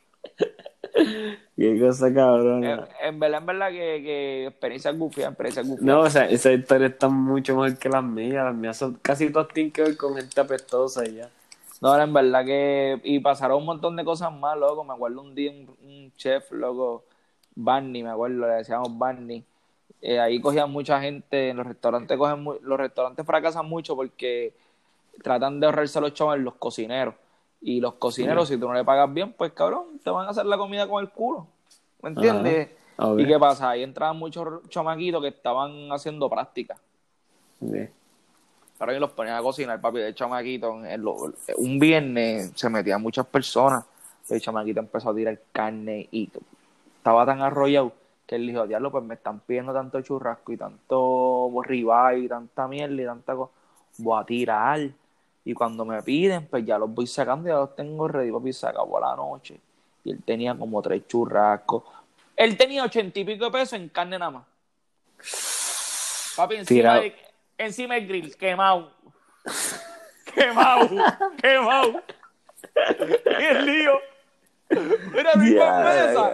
Qué 1.57 1.81
cosa 1.81 2.09
En, 2.09 2.15
cabrona. 2.15 2.89
en 3.01 3.21
verdad, 3.21 3.41
en 3.41 3.47
verdad 3.47 3.69
que, 3.71 4.03
que 4.03 4.47
experiencia 4.47 4.93
gufia, 4.93 5.29
experiencia 5.29 5.62
gufia. 5.62 5.93
No, 5.93 6.01
o 6.01 6.11
sea, 6.11 6.29
esa 6.29 6.53
historia 6.53 6.89
está 6.89 7.09
mucho 7.09 7.57
mejor 7.57 7.79
que 7.79 7.89
las 7.89 8.05
mías. 8.05 8.45
Las 8.45 8.55
mías 8.55 8.77
son 8.77 8.95
casi 9.03 9.31
todas 9.31 9.49
tienen 9.49 9.73
que 9.73 9.83
ver 9.83 9.97
con 9.97 10.16
gente 10.16 10.41
apestosa 10.41 11.07
y 11.07 11.16
ya. 11.16 11.31
No, 11.81 12.01
en 12.01 12.12
verdad 12.12 12.45
que. 12.45 13.01
Y 13.05 13.21
pasaron 13.21 13.59
un 13.59 13.66
montón 13.66 13.97
de 13.97 14.05
cosas 14.05 14.33
más, 14.33 14.57
loco. 14.59 14.85
Me 14.85 14.95
acuerdo 14.95 15.21
un 15.23 15.35
día 15.35 15.51
un, 15.51 15.69
un 15.83 16.12
chef, 16.16 16.51
loco, 16.53 17.05
Barney, 17.55 18.03
me 18.03 18.11
acuerdo, 18.11 18.47
le 18.49 18.55
decíamos 18.55 18.97
Barney. 18.97 19.45
Eh, 20.01 20.21
ahí 20.21 20.41
cogían 20.41 20.71
mucha 20.71 21.01
gente, 21.01 21.49
en 21.51 21.57
los 21.57 21.66
restaurantes 21.66 22.19
cogen 22.19 22.45
los 22.45 22.79
restaurantes 22.79 23.25
fracasan 23.25 23.66
mucho 23.66 23.97
porque 23.97 24.55
tratan 25.23 25.61
de 25.61 25.66
ahorrarse 25.66 26.01
los 26.01 26.12
chavos 26.15 26.37
en 26.37 26.45
los 26.45 26.55
cocineros. 26.57 27.15
Y 27.66 27.81
los 27.81 27.95
cocineros, 27.95 28.49
si 28.49 28.59
tú 28.59 28.69
no 28.69 28.74
le 28.74 28.85
pagas 28.85 29.12
bien, 29.12 29.32
pues 29.32 29.53
cabrón, 29.53 29.99
te 30.05 30.11
van 30.11 30.27
a 30.27 30.31
hacer 30.31 30.45
la 30.45 30.59
comida 30.59 30.86
con 30.86 31.03
el 31.03 31.09
culo. 31.11 31.47
¿Me 32.03 32.11
entiendes? 32.11 32.69
Ajá. 32.99 33.12
¿Y 33.23 33.27
qué 33.27 33.39
pasa? 33.39 33.70
Ahí 33.70 33.82
entraban 33.82 34.19
muchos 34.19 34.47
chamaquitos 34.69 35.23
que 35.23 35.28
estaban 35.28 35.91
haciendo 35.91 36.28
práctica. 36.28 36.77
Ok. 37.61 37.73
Pero 38.78 38.91
ellos 38.91 39.01
los 39.01 39.11
ponían 39.12 39.36
a 39.36 39.43
cocinar, 39.43 39.81
papi, 39.81 39.99
de 39.99 40.15
chamaquito. 40.15 40.85
en 40.85 41.03
lo- 41.03 41.32
un 41.57 41.78
viernes 41.78 42.53
se 42.55 42.69
metían 42.69 43.01
muchas 43.01 43.24
personas. 43.27 43.85
El 44.28 44.41
chamaquito 44.43 44.81
empezó 44.81 45.11
a 45.11 45.15
tirar 45.15 45.41
carne 45.51 46.07
y 46.11 46.31
estaba 46.99 47.24
tan 47.24 47.41
arrollado 47.41 47.93
que 48.27 48.35
él 48.36 48.47
dijo, 48.47 48.66
diablo, 48.66 48.91
pues 48.91 49.05
me 49.05 49.15
están 49.15 49.41
pidiendo 49.41 49.73
tanto 49.73 50.01
churrasco 50.03 50.53
y 50.53 50.57
tanto 50.59 51.51
ribeye 51.62 52.19
y 52.24 52.28
tanta 52.28 52.69
mierda 52.69 53.01
y 53.03 53.05
tanta 53.07 53.35
cosa. 53.35 53.53
Voy 53.99 54.20
a 54.20 54.24
tirar. 54.27 54.81
Y 55.45 55.53
cuando 55.55 55.85
me 55.85 56.03
piden, 56.03 56.47
pues 56.47 56.65
ya 56.65 56.79
los 56.79 56.91
voy 56.93 57.07
sacando, 57.07 57.49
ya 57.49 57.57
los 57.57 57.77
tengo 57.77 58.09
ready, 58.09 58.33
papi, 58.33 58.53
se 58.53 58.66
acabó 58.66 58.99
la 59.01 59.15
noche. 59.15 59.61
Y 60.05 60.11
él 60.12 60.23
tenía 60.25 60.55
como 60.57 60.81
tres 60.83 61.07
churrascos. 61.07 61.83
Él 62.37 62.57
tenía 62.57 62.85
ochenta 62.85 63.19
y 63.21 63.25
pico 63.25 63.45
de 63.47 63.51
pesos 63.51 63.75
en 63.75 63.89
carne 63.89 64.19
nada 64.19 64.31
más. 64.31 64.45
Papi, 66.37 66.57
encima, 66.57 66.95
de- 67.01 67.15
encima 67.59 67.97
el 67.97 68.09
grill, 68.09 68.37
quemado. 68.37 68.91
quemado, 70.35 70.89
quemado. 71.43 72.03
Y 73.39 73.45
el 73.45 73.66
lío. 73.66 73.93
Mira, 75.12 75.35
mesas. 75.37 76.33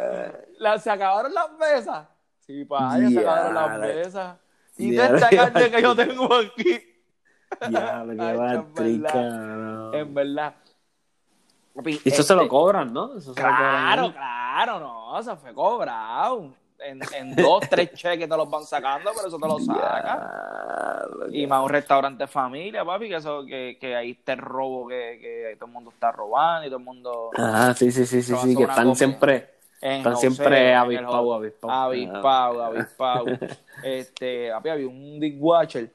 La- 0.59 0.79
se 0.79 0.91
acabaron 0.91 1.35
las 1.35 1.51
mesas. 1.59 2.07
Sí, 2.47 2.65
pa, 2.65 2.99
ya 2.99 3.09
se 3.11 3.19
acabaron 3.19 3.55
las 3.55 3.71
la- 3.71 3.87
mesas. 3.87 4.37
Y 4.79 4.97
toda 4.97 5.17
esta 5.17 5.29
carne 5.31 5.71
que 5.71 5.83
yo 5.83 5.95
tengo 5.97 6.35
aquí. 6.35 6.90
Ya, 7.71 8.03
en 9.93 10.15
verdad. 10.15 10.55
Y 11.85 11.97
eso 11.97 12.03
se 12.05 12.21
este- 12.21 12.35
lo 12.35 12.49
cobran, 12.49 12.93
¿no? 12.93 13.17
Eso 13.17 13.35
se 13.35 13.41
lo 13.41 13.47
cobran 13.47 13.59
Claro, 13.59 14.13
claro, 14.13 14.81
no, 14.81 15.19
eso 15.19 15.37
fue 15.37 15.55
cobrado. 15.55 16.55
En, 16.83 16.99
en 17.15 17.37
dos, 17.37 17.69
tres 17.69 17.93
cheques 17.95 18.27
te 18.27 18.37
los 18.37 18.49
van 18.49 18.65
sacando, 18.65 19.11
pero 19.15 19.29
eso 19.29 19.39
te 19.39 19.47
lo 19.47 19.59
sacan. 19.59 20.19
Y 21.31 21.47
más 21.47 21.63
un 21.63 21.69
restaurante 21.69 22.27
familia, 22.27 22.85
papi, 22.85 23.09
que 23.09 23.17
eso, 23.17 23.45
que, 23.45 23.77
que 23.79 23.95
ahí 23.95 24.13
está 24.13 24.33
el 24.33 24.39
robo, 24.39 24.89
que, 24.89 25.19
que 25.21 25.57
todo 25.57 25.67
el 25.67 25.73
mundo 25.73 25.91
está 25.91 26.11
robando 26.11 26.67
y 26.67 26.71
todo 26.71 26.79
el 26.79 26.85
mundo 26.85 27.31
Ah, 27.37 27.75
sí, 27.77 27.93
sí, 27.93 28.07
sí, 28.07 28.23
sí, 28.23 28.35
sí, 28.35 28.57
que 28.57 28.63
están 28.63 28.97
siempre, 28.97 29.51
están 29.81 30.17
siempre. 30.17 30.75
Avispado, 31.71 32.65
avispado. 32.65 33.27
Este, 33.83 34.51
papi, 34.51 34.69
había 34.71 34.89
un 34.89 35.21
Dick 35.21 35.37
Watcher 35.39 35.91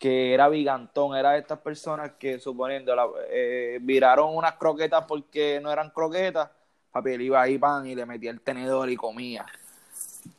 que 0.00 0.32
era 0.32 0.48
bigantón, 0.48 1.14
era 1.14 1.32
de 1.32 1.40
estas 1.40 1.58
personas 1.58 2.12
que 2.18 2.40
suponiendo 2.40 2.96
la- 2.96 3.06
eh, 3.28 3.78
viraron 3.82 4.34
unas 4.34 4.54
croquetas 4.54 5.04
porque 5.06 5.60
no 5.62 5.70
eran 5.70 5.90
croquetas, 5.90 6.48
papi, 6.90 7.10
él 7.12 7.20
iba 7.20 7.42
ahí 7.42 7.58
pan 7.58 7.86
y 7.86 7.94
le 7.94 8.06
metía 8.06 8.30
el 8.30 8.40
tenedor 8.40 8.88
y 8.88 8.96
comía. 8.96 9.44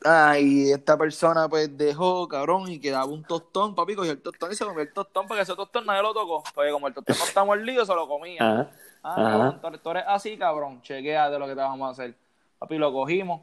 Ah, 0.03 0.37
y 0.39 0.71
esta 0.71 0.97
persona 0.97 1.47
pues 1.47 1.77
dejó, 1.77 2.27
cabrón, 2.27 2.71
y 2.71 2.79
quedaba 2.79 3.05
un 3.05 3.23
tostón, 3.23 3.75
papi, 3.75 3.93
cogió 3.95 4.11
el 4.13 4.21
tostón 4.21 4.51
y 4.51 4.55
se 4.55 4.65
comió 4.65 4.81
el 4.81 4.91
tostón 4.91 5.27
porque 5.27 5.43
ese 5.43 5.55
tostón 5.55 5.85
nadie 5.85 6.01
lo 6.01 6.11
tocó, 6.13 6.43
porque 6.55 6.71
como 6.71 6.87
el 6.87 6.93
tostón 6.95 7.15
no 7.19 7.23
está 7.23 7.43
mordido, 7.43 7.85
se 7.85 7.93
lo 7.93 8.07
comía. 8.07 8.41
Ajá. 8.41 8.71
Ah, 9.03 9.13
Ajá. 9.15 9.29
cabrón, 9.31 9.61
tú 9.61 9.67
eres- 9.67 9.81
tú 9.83 9.89
eres 9.91 10.03
así, 10.07 10.37
cabrón. 10.37 10.81
Chequea 10.81 11.29
de 11.29 11.37
lo 11.39 11.45
que 11.45 11.53
te 11.55 11.61
vamos 11.61 11.87
a 11.87 11.91
hacer. 11.91 12.15
Papi, 12.57 12.77
lo 12.79 12.91
cogimos. 12.91 13.41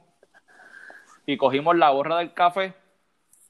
Y 1.27 1.37
cogimos 1.37 1.77
la 1.77 1.91
borra 1.91 2.19
del 2.19 2.33
café 2.35 2.75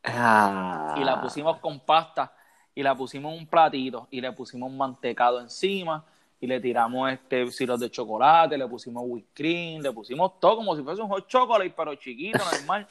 Ah. 0.05 0.95
y 0.99 1.05
la 1.05 1.21
pusimos 1.21 1.59
con 1.59 1.81
pasta. 1.81 2.33
Y 2.79 2.83
la 2.85 2.95
pusimos 2.95 3.33
en 3.33 3.41
un 3.41 3.47
platito. 3.49 4.07
Y 4.09 4.21
le 4.21 4.31
pusimos 4.31 4.71
mantecado 4.71 5.41
encima. 5.41 6.05
Y 6.41 6.47
le 6.47 6.61
tiramos 6.61 7.11
este 7.11 7.51
sirope 7.51 7.87
de 7.87 7.91
chocolate. 7.91 8.57
Le 8.57 8.69
pusimos 8.69 9.03
whipped 9.05 9.35
cream. 9.35 9.83
Le 9.83 9.91
pusimos 9.91 10.39
todo 10.39 10.55
como 10.55 10.77
si 10.77 10.85
fuese 10.85 11.03
un 11.03 11.09
hot 11.09 11.27
chocolate, 11.27 11.75
pero 11.77 11.97
chiquito, 11.97 12.39
normal. 12.39 12.87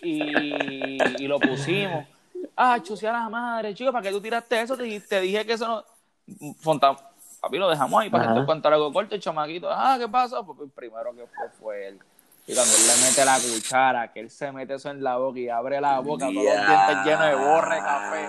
Y, 0.00 1.02
y 1.18 1.26
lo 1.26 1.40
pusimos. 1.40 2.06
Ah, 2.54 2.78
chusia 2.80 3.10
la 3.10 3.28
madre, 3.28 3.74
chico, 3.74 3.90
¿para 3.90 4.04
qué 4.04 4.12
tú 4.12 4.20
tiraste 4.20 4.60
eso? 4.60 4.76
Te, 4.76 5.00
te 5.00 5.20
dije 5.20 5.44
que 5.44 5.54
eso 5.54 5.66
no. 5.66 6.54
Fonta, 6.60 6.96
papi, 7.40 7.58
lo 7.58 7.68
dejamos 7.68 8.00
ahí 8.00 8.10
para 8.10 8.28
que 8.28 8.40
te 8.40 8.46
cuente 8.46 8.68
algo 8.68 8.92
corto. 8.92 9.16
El 9.16 9.20
chamaquito, 9.20 9.68
ah, 9.68 9.96
¿qué 9.98 10.06
pasó? 10.06 10.46
Pues, 10.46 10.70
primero 10.72 11.12
que 11.12 11.26
fue, 11.26 11.48
fue 11.58 11.88
él. 11.88 11.98
Y 12.46 12.54
cuando 12.54 12.74
él 12.76 12.82
le 12.86 13.06
mete 13.08 13.24
la 13.24 13.38
cuchara, 13.38 14.12
que 14.12 14.20
él 14.20 14.30
se 14.30 14.52
mete 14.52 14.74
eso 14.74 14.90
en 14.90 15.02
la 15.02 15.16
boca 15.16 15.38
y 15.38 15.48
abre 15.48 15.80
la 15.80 15.98
boca, 16.00 16.26
todos 16.26 16.34
los 16.34 16.44
dientes 16.44 16.96
llenos 17.04 17.26
de 17.26 17.34
borre 17.36 17.78
café. 17.78 18.26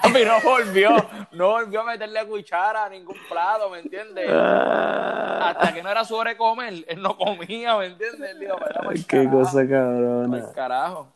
Papi, 0.00 0.24
no 0.24 0.40
volvió, 0.42 0.90
no 1.32 1.48
volvió 1.48 1.80
a 1.80 1.84
meterle 1.84 2.24
cuchara 2.26 2.84
a 2.84 2.88
ningún 2.88 3.16
plato, 3.28 3.68
¿me 3.70 3.80
entiendes? 3.80 4.30
Ah, 4.32 5.48
Hasta 5.50 5.74
que 5.74 5.82
no 5.82 5.88
era 5.90 6.04
su 6.04 6.14
hora 6.14 6.30
de 6.30 6.36
comer, 6.36 6.84
él 6.86 7.02
no 7.02 7.16
comía, 7.16 7.76
¿me 7.76 7.86
entiendes? 7.86 8.30
Él 8.30 8.38
dijo, 8.38 8.56
"Vaya 8.60 8.80
pa'l 8.80 9.06
Qué 9.06 9.24
carajo". 9.24 9.38
cosa 9.40 9.66
cabrona. 9.68 10.52
Carajo. 10.54 11.08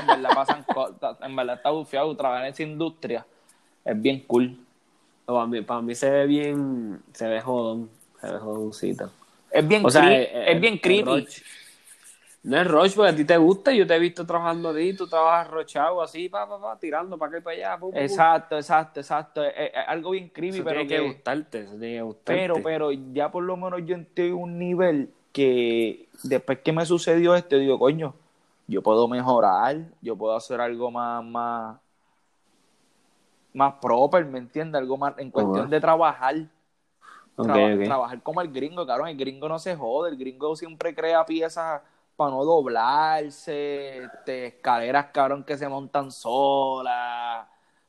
En 0.00 0.06
verdad 0.06 0.30
pasan 0.34 0.62
cosas, 0.62 1.18
en 1.20 1.36
verdad 1.36 1.56
está 1.56 1.68
bufiado, 1.68 2.16
trabajar 2.16 2.46
en 2.46 2.52
esa 2.54 2.62
industria 2.62 3.26
es 3.84 4.00
bien 4.00 4.20
cool. 4.26 4.58
Para 5.26 5.46
mí, 5.46 5.60
para 5.60 5.82
mí 5.82 5.94
se 5.94 6.08
ve 6.10 6.26
bien, 6.26 7.02
se 7.12 7.28
ve 7.28 7.42
jodón, 7.42 7.90
se 8.20 8.30
ve 8.32 8.38
jodoncito. 8.38 9.10
Es 9.56 9.66
bien, 9.66 9.84
O 9.84 9.90
sea, 9.90 10.02
cre- 10.04 10.28
eh, 10.32 10.52
es 10.52 10.60
bien 10.60 10.78
creepy. 10.78 11.26
No 12.44 12.56
es 12.60 12.66
Roach, 12.68 12.94
porque 12.94 13.10
a 13.10 13.16
ti 13.16 13.24
te 13.24 13.36
gusta, 13.36 13.72
yo 13.72 13.86
te 13.86 13.96
he 13.96 13.98
visto 13.98 14.24
trabajando 14.24 14.68
ahí, 14.70 14.92
tú 14.94 15.08
trabajas 15.08 15.48
rochado 15.50 16.00
así, 16.00 16.28
pa, 16.28 16.48
pa, 16.48 16.60
pa, 16.60 16.78
tirando 16.78 17.18
para 17.18 17.30
acá 17.30 17.38
y 17.38 17.40
para 17.40 17.56
allá. 17.56 17.78
pu, 17.80 17.86
pu, 17.90 17.92
pu. 17.94 18.00
Exacto, 18.00 18.56
exacto, 18.56 19.00
exacto. 19.00 19.42
Es, 19.42 19.52
es 19.56 19.72
algo 19.88 20.10
bien 20.10 20.28
creepy, 20.28 20.58
Eso 20.58 20.64
pero 20.64 20.80
tiene 20.80 20.88
que, 20.88 21.00
que, 21.00 21.08
gustarte, 21.08 21.60
eso 21.62 21.70
tiene 21.72 21.94
que 21.96 22.02
gustarte. 22.02 22.32
pero, 22.36 22.54
pero 22.62 22.92
ya 22.92 23.30
por 23.32 23.42
lo 23.42 23.56
menos 23.56 23.80
yo 23.84 23.96
estoy 23.96 24.28
en 24.28 24.34
un 24.34 24.58
nivel 24.60 25.10
que 25.32 26.08
después 26.22 26.60
que 26.60 26.72
me 26.72 26.86
sucedió 26.86 27.34
esto, 27.34 27.56
digo, 27.56 27.78
coño, 27.80 28.14
yo 28.68 28.80
puedo 28.80 29.08
mejorar, 29.08 29.78
yo 30.00 30.14
puedo 30.16 30.36
hacer 30.36 30.60
algo 30.60 30.90
más, 30.92 31.24
más, 31.24 31.78
más 33.54 33.74
proper, 33.80 34.24
¿me 34.26 34.38
entiendes? 34.38 34.80
Algo 34.80 34.96
más 34.98 35.14
en 35.18 35.30
cuestión 35.30 35.68
de 35.70 35.80
trabajar. 35.80 36.36
Traba-. 37.36 37.84
Trabajar 37.84 38.22
como 38.22 38.40
el 38.40 38.52
gringo, 38.52 38.86
cabrón. 38.86 39.08
El 39.08 39.16
gringo 39.16 39.48
no 39.48 39.58
se 39.58 39.76
jode. 39.76 40.10
El 40.10 40.16
gringo 40.16 40.56
siempre 40.56 40.94
crea 40.94 41.24
piezas 41.24 41.82
para 42.16 42.30
no 42.30 42.44
doblarse, 42.44 44.04
este, 44.04 44.46
escaleras, 44.46 45.06
cabrón, 45.12 45.44
que 45.44 45.56
se 45.58 45.68
montan 45.68 46.10
solas. 46.10 47.46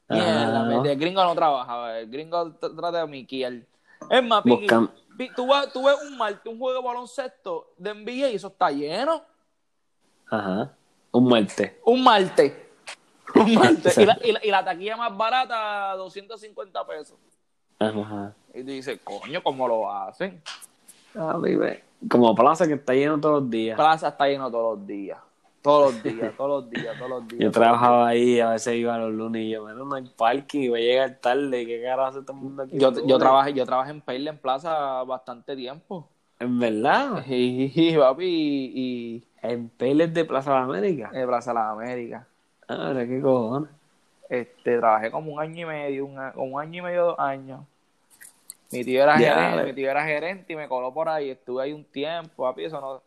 Mierda, 0.09 0.61
Ah. 0.61 0.65
mente, 0.65 0.91
el 0.91 0.99
gringo 0.99 1.23
no 1.23 1.33
trabaja. 1.35 1.99
El 1.99 2.09
gringo 2.09 2.51
trata 2.53 2.99
de 3.01 3.07
miquiar. 3.07 3.53
Es 4.09 4.23
más, 4.23 4.43
Piqui, 4.43 4.67
tú, 5.35 5.47
ves, 5.47 5.73
tú 5.73 5.83
ves 5.85 5.95
un 6.07 6.17
martes, 6.17 6.51
un 6.51 6.59
juego 6.59 6.79
de 6.81 6.87
baloncesto 6.87 7.73
de 7.77 7.93
NBA 7.93 8.29
y 8.29 8.35
eso 8.35 8.47
está 8.47 8.69
lleno. 8.69 9.23
Ajá. 10.29 10.73
Un 11.11 11.27
martes. 11.27 11.73
Un 11.85 12.03
martes. 12.03 12.53
Un 13.33 13.55
martes. 13.55 13.97
y, 13.97 14.05
la, 14.05 14.17
y, 14.23 14.31
la, 14.31 14.45
y 14.45 14.51
la 14.51 14.63
taquilla 14.63 14.97
más 14.97 15.15
barata, 15.17 15.93
250 15.95 16.85
pesos. 16.85 17.17
Ajá. 17.79 18.33
Y 18.53 18.61
tú 18.61 18.71
dices, 18.71 18.99
coño, 19.03 19.41
¿cómo 19.43 19.67
lo 19.67 19.91
hacen? 19.91 20.41
Ah, 21.15 21.37
vive. 21.41 21.83
Como 22.09 22.33
plaza 22.35 22.67
que 22.67 22.73
está 22.73 22.93
lleno 22.93 23.19
todos 23.19 23.41
los 23.41 23.49
días. 23.49 23.75
Plaza 23.75 24.09
está 24.09 24.27
lleno 24.27 24.49
todos 24.51 24.77
los 24.77 24.87
días. 24.87 25.19
Todos 25.61 25.93
los 25.93 26.03
días, 26.03 26.33
todos 26.37 26.63
los 26.63 26.69
días, 26.69 26.97
todos 26.97 27.09
los 27.09 27.27
días. 27.27 27.41
Yo 27.41 27.51
trabajaba 27.51 28.07
ahí, 28.07 28.39
a 28.39 28.51
veces 28.51 28.75
iba 28.75 28.97
los 28.97 29.11
lunes 29.11 29.41
y 29.43 29.49
yo, 29.49 29.63
bueno, 29.63 29.83
no 29.83 29.95
hay 29.95 30.09
parking 30.15 30.61
y 30.61 30.69
voy 30.69 30.81
a 30.81 30.85
llegar 30.85 31.17
tarde. 31.19 31.65
¿Qué 31.65 31.81
carajo 31.81 32.09
hace 32.09 32.21
todo 32.21 32.37
el 32.37 32.43
mundo 32.43 32.63
aquí? 32.63 32.77
Yo, 32.77 32.93
yo, 33.05 33.17
trabajé, 33.17 33.53
yo 33.53 33.65
trabajé 33.65 33.91
en 33.91 34.01
Pearl 34.01 34.27
en 34.27 34.37
Plaza 34.37 35.03
bastante 35.03 35.55
tiempo. 35.55 36.07
¿En 36.39 36.59
verdad? 36.59 37.25
Y, 37.27 37.71
y, 37.75 37.97
papi, 37.97 38.25
y, 38.25 39.23
En 39.41 39.69
Peles 39.69 40.13
de 40.13 40.23
Plaza 40.23 40.51
de 40.51 40.57
América. 40.57 41.11
y 41.13 41.17
en 41.17 41.27
Plaza 41.27 41.51
de 41.51 41.55
las 41.55 41.73
Américas. 41.73 42.25
Ah, 42.67 42.91
mira, 42.93 43.07
qué 43.07 43.21
cojones. 43.21 43.69
Este, 44.29 44.77
trabajé 44.77 45.09
como 45.11 45.31
un 45.33 45.39
año 45.39 45.61
y 45.61 45.65
medio, 45.65 46.05
un, 46.05 46.17
un 46.35 46.59
año 46.59 46.79
y 46.79 46.81
medio, 46.81 47.05
dos 47.07 47.19
años. 47.19 47.61
Mi 48.71 48.83
tío 48.83 49.01
era 49.03 49.17
Ya, 49.19 49.33
gerente, 49.35 49.63
mi 49.65 49.73
tío 49.73 49.89
era 49.89 50.05
gerente 50.05 50.53
y 50.53 50.55
me 50.55 50.67
coló 50.67 50.93
por 50.93 51.07
ahí. 51.07 51.29
Estuve 51.29 51.63
ahí 51.63 51.73
un 51.73 51.85
tiempo, 51.85 52.43
papi, 52.43 52.65
eso 52.65 52.81
no... 52.81 53.01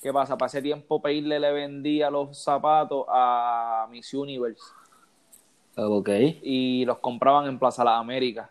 ¿Qué 0.00 0.12
pasa? 0.12 0.38
Para 0.38 0.46
ese 0.46 0.62
tiempo 0.62 1.02
Peirle 1.02 1.38
le 1.40 1.52
vendía 1.52 2.08
los 2.10 2.42
zapatos 2.42 3.04
a 3.08 3.86
Miss 3.90 4.14
Universe 4.14 4.62
Ok, 5.76 6.08
y 6.42 6.84
los 6.84 6.98
compraban 6.98 7.46
en 7.46 7.58
Plaza 7.58 7.84
Las 7.84 8.00
Américas. 8.00 8.48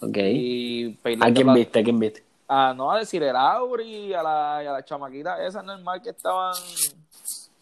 ok. 0.00 0.16
Y 0.16 0.88
Peirle 0.94 1.26
¿A 1.26 1.32
quién 1.32 1.52
viste? 1.52 1.78
¿A 1.78 1.84
quién 1.84 1.98
viste? 1.98 2.24
Ah, 2.48 2.72
no, 2.74 2.90
a 2.90 2.98
decir 2.98 3.22
el 3.22 3.36
Auri, 3.36 4.14
a 4.14 4.22
la, 4.22 4.60
y 4.64 4.66
a 4.66 4.72
la 4.72 4.84
chamaquita 4.84 5.44
esa 5.46 5.62
normal 5.62 6.00
que 6.00 6.10
estaban 6.10 6.54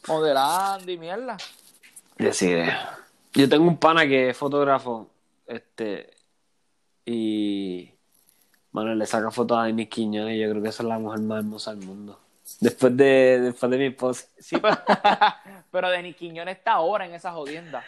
modelando 0.07 0.91
y 0.91 0.97
mierda. 0.97 1.37
Decide. 2.17 2.73
Yo 3.37 3.49
tengo 3.49 3.67
un 3.69 3.77
pana 3.79 4.07
que 4.07 4.31
es 4.31 4.37
fotógrafo, 4.37 5.11
este, 5.47 6.11
y 7.05 7.93
Manuel 8.73 8.99
le 8.99 9.07
saca 9.07 9.31
fotos 9.31 9.59
a 9.59 9.65
Denis 9.65 9.89
Quiñones 9.89 10.37
y 10.37 10.41
yo 10.41 10.51
creo 10.51 10.63
que 10.63 10.69
esa 10.71 10.83
es 10.83 10.89
la 10.89 10.99
mujer 10.99 11.21
más 11.21 11.39
hermosa 11.41 11.75
del 11.75 11.87
mundo. 11.87 12.19
Después 12.61 12.97
de, 12.97 13.41
después 13.41 13.71
de 13.71 13.79
mi 13.79 13.87
esposa. 13.87 14.27
Sí, 14.39 14.57
pero, 14.59 14.77
pero 15.71 15.91
Denis 15.91 16.17
Quiñones 16.17 16.57
está 16.59 16.73
ahora 16.73 17.07
en 17.07 17.15
esa 17.15 17.33
jodienda. 17.33 17.85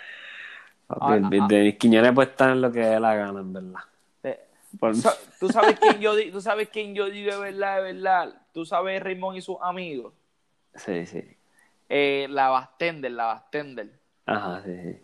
Papi, 0.86 1.00
Ah, 1.00 1.16
el- 1.16 1.40
ah. 1.42 1.46
Denis 1.48 1.76
Quiñones 1.78 2.12
puede 2.12 2.30
estar 2.30 2.50
en 2.50 2.60
lo 2.60 2.70
que 2.72 2.80
dé 2.80 3.00
la 3.00 3.14
gana, 3.14 3.40
en 3.40 3.52
verdad. 3.52 3.80
Por- 4.78 4.92
¿Tú 5.40 5.48
sabes 5.48 5.78
quién 5.80 5.98
yo 6.00 6.12
tú 6.30 6.42
sabes 6.42 6.68
quién 6.68 6.94
yo 6.94 7.08
digo 7.08 7.32
de 7.32 7.38
verdad, 7.38 7.76
de 7.76 7.92
verdad? 7.94 8.42
¿Tú 8.52 8.66
sabes 8.66 9.02
Raymond 9.02 9.38
y 9.38 9.40
sus 9.40 9.56
amigos? 9.62 10.12
Sí, 10.74 11.06
sí. 11.06 11.24
Eh, 11.88 12.26
la 12.28 12.50
Bastender, 12.50 13.10
la 13.12 13.24
Bastender. 13.26 13.98
Ajá, 14.26 14.62
sí, 14.62 14.70
sí. 14.82 14.98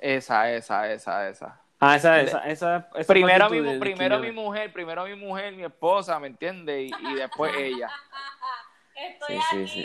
Esa, 0.00 0.50
esa, 0.52 0.90
esa, 0.90 1.28
esa. 1.28 1.60
Ah, 1.78 1.96
esa, 1.96 2.20
esa, 2.20 2.38
esa, 2.48 2.88
esa 2.94 3.06
Primero, 3.12 3.48
mi, 3.50 3.60
de 3.60 4.18
mi 4.18 4.32
mujer, 4.32 4.72
primero 4.72 5.04
mi 5.04 5.14
mujer, 5.14 5.54
mi 5.54 5.62
esposa, 5.64 6.18
¿me 6.18 6.26
entiendes? 6.28 6.90
Y, 6.90 6.94
y 7.08 7.14
después 7.14 7.52
ella. 7.56 7.90
Estoy 8.96 9.40
Sí, 9.50 9.68
sí, 9.68 9.84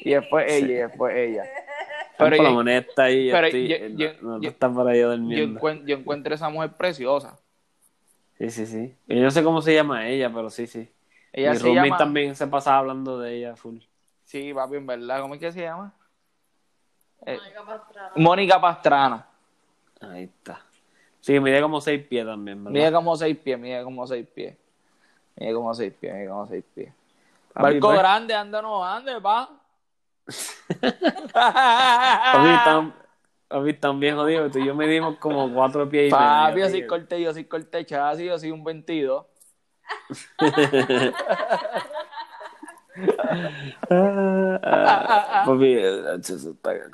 Y 0.00 0.04
sí. 0.04 0.10
después 0.10 0.50
ella, 0.52 0.66
y 0.66 0.74
después 0.74 1.16
ella. 1.16 1.44
Pero 2.18 2.30
Pero 2.30 2.36
por 2.36 2.44
la 2.44 2.50
yo, 2.50 2.54
moneda 2.54 2.78
está 2.78 3.02
ahí, 3.04 3.26
yo 3.28 3.32
pero 3.34 3.46
estoy, 3.46 3.68
yo- 3.68 3.76
eh, 3.76 3.88
no- 3.90 3.98
yo- 3.98 4.12
no, 4.22 4.40
yo- 4.42 4.50
está 4.50 4.70
por 4.70 4.86
ahí 4.86 5.00
yo, 5.00 5.10
durmiendo. 5.10 5.60
encuent- 5.60 5.84
yo 5.86 5.96
encuentro 5.96 6.34
esa 6.34 6.48
mujer 6.50 6.72
preciosa. 6.72 7.38
Sí, 8.38 8.50
sí, 8.50 8.66
sí. 8.66 8.96
Yo 9.06 9.22
no 9.22 9.30
sé 9.30 9.42
cómo 9.42 9.62
se 9.62 9.74
llama 9.74 10.06
ella, 10.08 10.30
pero 10.32 10.50
sí, 10.50 10.66
sí. 10.66 10.92
Ella 11.32 11.52
Mi 11.52 11.58
se 11.58 11.74
llama... 11.74 11.96
también 11.96 12.36
se 12.36 12.46
pasaba 12.46 12.78
hablando 12.78 13.18
de 13.18 13.34
ella 13.36 13.56
full. 13.56 13.78
Sí, 14.24 14.52
papi, 14.52 14.76
en 14.76 14.86
verdad. 14.86 15.20
¿Cómo 15.20 15.34
es 15.34 15.40
que 15.40 15.50
se 15.52 15.62
llama? 15.62 15.94
Eh, 17.26 17.38
Mónica 17.38 17.64
Pastrana. 17.64 18.12
Mónica 18.16 18.60
Pastrana. 18.60 19.26
Ahí 20.02 20.24
está. 20.24 20.60
Sí, 21.20 21.38
mide 21.38 21.60
como 21.62 21.80
seis 21.80 22.04
pies 22.06 22.26
también, 22.26 22.64
¿verdad? 22.64 22.78
Mide 22.78 22.92
como 22.92 23.16
seis 23.16 23.36
pies, 23.38 23.58
mide 23.58 23.82
como 23.84 24.06
seis 24.06 24.26
pies. 24.34 24.56
Mide 25.36 25.54
como 25.54 25.72
seis 25.74 25.92
pies, 25.98 26.14
mide 26.14 26.28
como 26.28 26.46
seis 26.48 26.64
pies. 26.74 26.92
Papi, 27.52 27.78
Barco 27.80 27.88
grande, 27.90 28.34
anda 28.34 28.60
no 28.62 28.84
ande, 28.84 29.20
pa. 29.20 29.48
Papi, 31.32 32.92
papi, 33.48 33.70
están 33.70 34.00
bien 34.00 34.16
jodidos. 34.16 34.50
Tú 34.52 34.58
y 34.58 34.66
yo 34.66 34.74
medimos 34.74 35.18
como 35.18 35.52
cuatro 35.52 35.88
pies 35.88 36.08
y 36.08 36.10
Papi, 36.10 36.54
medio, 36.54 36.64
yo 36.64 36.70
soy 36.70 36.80
tío. 36.80 36.88
corte, 36.88 37.20
yo 37.22 37.32
soy 37.32 37.44
corte 37.44 37.84
chasis, 37.86 38.26
yo 38.26 38.38
soy 38.38 38.50
un 38.50 38.64
22. 38.64 39.26
Ah, 43.90 45.42
papi, 45.46 45.74
eh, 45.78 46.20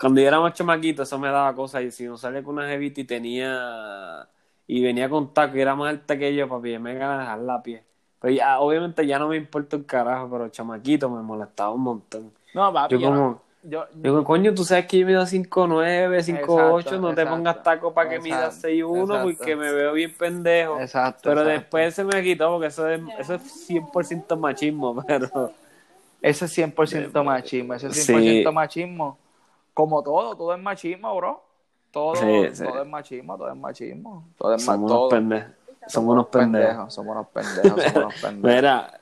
cuando 0.01 0.21
yo 0.21 0.29
era 0.29 0.41
más 0.41 0.55
chamaquito, 0.55 1.03
eso 1.03 1.19
me 1.19 1.29
daba 1.29 1.55
cosas. 1.55 1.83
Y 1.83 1.91
si 1.91 2.07
no 2.07 2.17
salía 2.17 2.43
con 2.43 2.57
una 2.57 2.69
jevita 2.69 3.01
y 3.01 3.05
tenía. 3.05 4.29
Y 4.67 4.83
venía 4.83 5.09
con 5.09 5.33
taco 5.33 5.57
y 5.57 5.61
era 5.63 5.75
más 5.75 5.89
alta 5.89 6.19
que 6.19 6.35
yo, 6.35 6.49
papi, 6.49 6.79
me 6.79 6.95
iba 6.95 7.15
a 7.15 7.19
dejar 7.19 7.39
la 7.39 7.63
pie. 7.63 7.85
Pero 8.21 8.35
ya, 8.35 8.61
obviamente 8.61 9.07
ya 9.07 9.19
no 9.19 9.29
me 9.29 9.37
importa 9.37 9.77
el 9.77 9.87
carajo, 9.87 10.29
pero 10.31 10.49
chamaquito 10.49 11.09
me 11.09 11.23
molestaba 11.23 11.71
un 11.71 11.83
montón. 11.83 12.33
No, 12.53 12.73
papi, 12.73 12.99
Yo 12.99 13.09
como, 13.09 13.43
yo- 13.63 13.87
digo, 13.95 14.25
coño, 14.25 14.55
tú 14.55 14.65
sabes 14.65 14.87
que 14.87 14.99
yo 14.99 15.07
mido 15.07 15.25
5'9, 15.25 16.23
5'8, 16.23 17.01
no 17.01 17.15
te 17.15 17.23
exacto, 17.23 17.31
pongas 17.31 17.63
taco 17.63 17.95
para 17.95 18.11
que 18.11 18.17
exacto, 18.17 18.57
6'1 18.69 19.03
exacto. 19.15 19.23
porque 19.23 19.57
me 19.57 19.73
veo 19.73 19.93
bien 19.95 20.13
pendejo. 20.19 20.79
Exacto. 20.81 21.21
Pero 21.25 21.41
exacto. 21.41 21.61
después 21.61 21.95
se 21.95 22.05
me 22.05 22.23
quitó 22.23 22.51
porque 22.51 22.67
eso 22.67 22.89
es, 22.89 23.01
eso 23.19 23.35
es 23.35 23.43
100% 23.43 24.37
machismo, 24.37 25.03
pero... 25.07 25.53
Ese 26.21 26.45
es 26.47 26.53
100% 26.59 27.25
machismo, 27.25 27.75
ese 27.75 27.89
es 27.89 28.05
Sí. 28.05 28.13
100% 28.13 28.53
machismo. 28.53 29.19
Como 29.75 30.03
todo, 30.03 30.37
todo 30.37 30.55
es 30.55 30.61
machismo, 30.61 31.15
bro. 31.17 31.43
Todo, 31.93 32.17
Sí, 32.17 32.27
sí. 32.53 32.65
todo 32.65 32.83
es 32.83 32.89
machismo, 32.89 33.37
todo 33.39 33.49
es 33.49 33.57
machismo. 33.57 34.25
Todo 34.37 34.55
es 34.55 34.65
Somos 34.65 34.89
todo. 34.91 34.99
unos 35.09 35.11
pendejos. 35.11 35.53
Somos 35.87 36.13
unos 36.15 36.27
pendejos. 36.27 36.95
Somos 36.95 37.13
unos 37.17 37.29
pendejos, 37.29 37.83
somos 37.83 37.97
unos 37.97 38.15
pendejos. 38.21 38.57
Mira, 38.57 38.99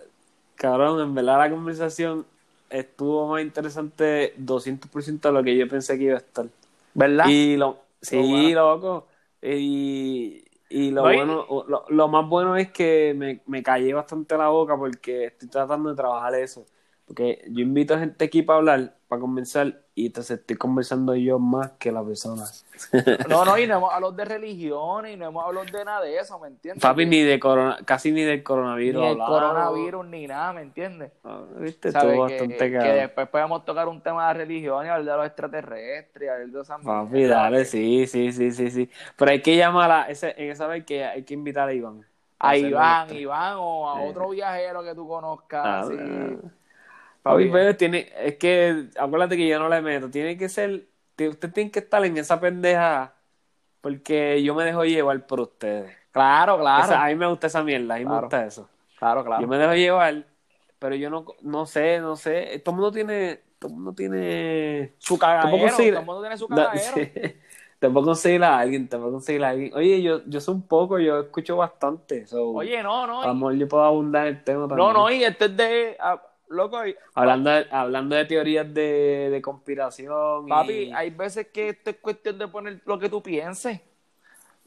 cabrón, 0.55 1.01
en 1.01 1.15
verdad 1.15 1.39
la 1.39 1.51
conversación 1.51 2.27
estuvo 2.71 3.29
más 3.29 3.43
interesante 3.43 4.35
200% 4.39 5.29
de 5.29 5.33
lo 5.33 5.43
que 5.43 5.57
yo 5.57 5.67
pensé 5.69 5.97
que 5.99 6.05
iba 6.05 6.15
a 6.15 6.19
estar. 6.19 6.47
¿Verdad? 6.95 7.27
Y 7.29 7.57
lo, 7.57 7.79
sí, 8.01 8.17
bueno. 8.19 8.61
loco. 8.61 9.07
Y, 9.43 10.45
y 10.69 10.91
lo 10.91 11.03
bueno, 11.03 11.47
lo, 11.69 11.85
lo 11.89 12.09
más 12.09 12.29
bueno 12.29 12.57
es 12.57 12.71
que 12.71 13.15
me, 13.17 13.41
me 13.47 13.63
callé 13.63 13.93
bastante 13.95 14.37
la 14.37 14.49
boca 14.49 14.77
porque 14.77 15.27
estoy 15.27 15.49
tratando 15.49 15.91
de 15.91 15.97
trabajar 15.97 16.35
eso. 16.35 16.65
Porque 17.07 17.45
yo 17.49 17.61
invito 17.63 17.95
a 17.95 17.99
gente 17.99 18.25
aquí 18.25 18.43
para 18.43 18.59
hablar, 18.59 18.95
para 19.07 19.21
conversar, 19.21 19.81
y 19.95 20.07
entonces 20.07 20.41
estoy 20.41 20.57
conversando 20.57 21.15
yo 21.15 21.39
más 21.39 21.71
que 21.79 21.93
la 21.93 22.03
persona. 22.05 22.43
No, 23.29 23.45
no, 23.45 23.57
y 23.59 23.67
no 23.67 23.77
hemos 23.79 23.93
hablado 23.93 24.13
de 24.13 24.25
religión 24.25 25.07
y 25.07 25.17
no 25.17 25.27
hemos 25.29 25.45
hablado 25.45 25.67
de 25.71 25.85
nada 25.85 26.01
de 26.03 26.19
eso, 26.19 26.39
¿me 26.41 26.49
entiendes? 26.49 26.83
Papi, 26.83 27.07
ni 27.07 27.23
de 27.23 27.39
corona, 27.41 27.79
casi 27.85 28.11
ni 28.13 28.23
del 28.23 28.43
coronavirus. 28.43 29.01
Ni 29.01 29.07
el 29.07 29.13
hablamos. 29.13 29.39
coronavirus 29.39 30.07
ni 30.09 30.27
nada, 30.27 30.53
¿me 30.53 30.63
entiendes? 30.63 31.13
Ah, 31.25 31.41
Viste, 31.59 31.91
Que, 31.93 31.97
bastante 32.19 32.57
que 32.59 32.73
cabrón. 32.73 32.95
después 32.97 33.29
podemos 33.29 33.65
tocar 33.65 33.89
un 33.89 34.01
tema 34.01 34.29
de 34.29 34.35
religión 34.35 34.85
y 34.85 34.89
hablar 34.89 35.05
de 35.13 35.17
los 35.19 35.27
extraterrestres 35.27 36.31
hablar 36.31 36.49
de 36.49 36.61
esas 36.61 36.81
Papi, 36.85 37.25
dale, 37.25 37.65
sí, 37.65 38.07
sí, 38.09 38.33
sí, 38.33 38.51
sí, 38.51 38.71
sí. 38.71 38.91
Pero 39.17 39.31
hay 39.31 39.41
que 39.41 39.57
llamar 39.57 39.91
a 39.91 40.03
ese, 40.11 40.35
en 40.37 40.51
esa 40.51 40.67
vez 40.67 40.85
que 40.85 41.05
hay 41.05 41.23
que 41.23 41.35
invitar 41.35 41.69
a 41.69 41.73
Iván. 41.73 42.05
A 42.39 42.57
Iván. 42.57 43.15
Iván 43.17 43.55
o 43.59 43.89
a 43.91 44.01
Sí. 44.03 44.09
otro 44.11 44.29
viajero 44.31 44.83
que 44.83 44.95
tú 44.95 45.09
conozcas. 45.09 45.63
Ah, 45.65 45.81
así. 45.81 45.95
Papi, 47.33 47.49
pero 47.51 47.77
tiene, 47.77 48.09
es 48.21 48.37
que, 48.37 48.87
acuérdate 48.99 49.37
que 49.37 49.49
yo 49.49 49.59
no 49.59 49.69
le 49.69 49.81
meto, 49.83 50.09
tiene 50.11 50.37
que 50.37 50.49
ser, 50.49 50.87
usted 51.19 51.53
tiene 51.53 51.71
que 51.71 51.81
estar 51.81 52.05
en 52.05 52.17
esa 52.17 52.41
pendeja, 52.41 53.15
porque 53.81 54.43
yo 54.43 54.55
me 54.55 54.65
dejo 54.65 54.85
llevar 54.85 55.27
por 55.27 55.41
ustedes. 55.41 55.97
Claro, 56.13 56.59
claro. 56.59 56.85
Esa- 56.85 57.05
a 57.05 57.09
mí 57.09 57.15
me 57.15 57.27
gusta 57.27 57.47
esa 57.49 57.63
mierda, 57.63 57.95
a 57.95 57.99
mí 57.99 58.05
me 58.05 58.19
gusta 58.21 58.45
eso. 58.47 58.69
Claro, 58.99 59.25
claro. 59.25 59.43
Yo 59.43 59.49
me 59.49 59.59
dejo 59.59 59.75
llevar, 59.75 60.25
pero 60.79 60.95
yo 60.95 61.11
no, 61.11 61.25
no 61.43 61.67
sé, 61.67 62.01
no 62.01 62.17
sé, 62.17 62.61
todo 62.65 62.75
el 62.75 62.81
mundo 62.81 62.93
tiene, 62.93 63.41
todo 63.59 63.71
el 63.71 63.75
mundo 63.77 63.93
tiene... 63.93 64.95
Su 64.99 65.19
cagadero. 65.19 65.77
Todo 65.77 65.87
el 65.87 66.05
mundo 66.05 66.21
tiene 66.23 66.39
su 66.39 66.49
cagadero. 66.49 66.95
sí. 66.95 67.13
Te 67.79 67.91
puedo 67.91 68.07
conseguir 68.07 68.43
a 68.43 68.59
alguien, 68.59 68.89
te 68.89 68.97
puedo 68.97 69.13
conseguir 69.13 69.45
a 69.45 69.51
alguien. 69.51 69.75
Oye, 69.75 70.01
yo, 70.01 70.23
yo 70.27 70.41
soy 70.41 70.55
un 70.55 70.63
poco, 70.63 70.99
yo 70.99 71.21
escucho 71.21 71.59
bastante. 71.59 72.27
so, 72.27 72.49
Oye, 72.53 72.83
no, 72.83 73.07
no. 73.07 73.23
a 73.23 73.27
lo 73.27 73.35
mejor 73.35 73.55
yo 73.57 73.69
puedo 73.69 73.85
abundar 73.85 74.27
el 74.29 74.43
tema 74.43 74.67
también. 74.67 74.79
no, 74.89 74.93
no, 74.95 75.11
y 75.11 75.23
este 75.25 75.45
es 75.45 75.57
de. 75.57 75.97
Loco, 76.49 76.87
y- 76.87 76.95
Hablando 77.15 77.51
de, 77.51 77.67
hablando 77.71 78.17
de 78.17 78.25
teorías 78.25 78.73
de, 78.73 79.29
de 79.31 79.43
conspiración. 79.43 80.47
y- 80.47 80.49
papi, 80.49 80.91
hay 80.95 81.11
veces 81.11 81.49
que 81.49 81.71
esto 81.71 81.91
es 81.91 81.97
cuestión 81.97 82.39
de 82.39 82.49
poner 82.49 82.81
lo 82.85 82.99
que 82.99 83.09
tú 83.09 83.23
pienses. 83.23 83.81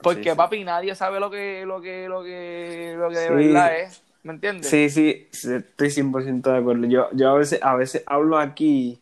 Porque, 0.01 0.23
Sí, 0.23 0.29
sí. 0.29 0.35
papi, 0.35 0.63
nadie 0.63 0.95
sabe 0.95 1.19
lo 1.19 1.29
que, 1.29 1.65
lo 1.65 1.81
que, 1.81 2.07
lo 2.07 2.23
que, 2.23 2.95
lo 2.97 3.09
que 3.09 3.15
de 3.15 3.27
Sí. 3.27 3.33
verdad 3.47 3.79
es. 3.79 4.03
¿Me 4.23 4.33
entiendes? 4.33 4.69
Sí, 4.69 4.89
sí, 4.89 5.27
estoy 5.31 5.89
100% 5.89 6.51
de 6.51 6.57
acuerdo. 6.59 6.85
Yo, 6.87 7.09
yo 7.13 7.29
a 7.29 7.33
veces, 7.35 7.59
a 7.61 7.75
veces 7.75 8.03
hablo 8.05 8.37
aquí. 8.37 8.99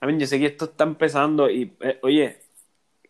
A 0.00 0.06
mí, 0.06 0.16
yo 0.18 0.26
sé 0.26 0.38
que 0.38 0.46
esto 0.46 0.66
está 0.66 0.84
empezando 0.84 1.50
y, 1.50 1.72
eh, 1.80 1.98
oye, 2.02 2.38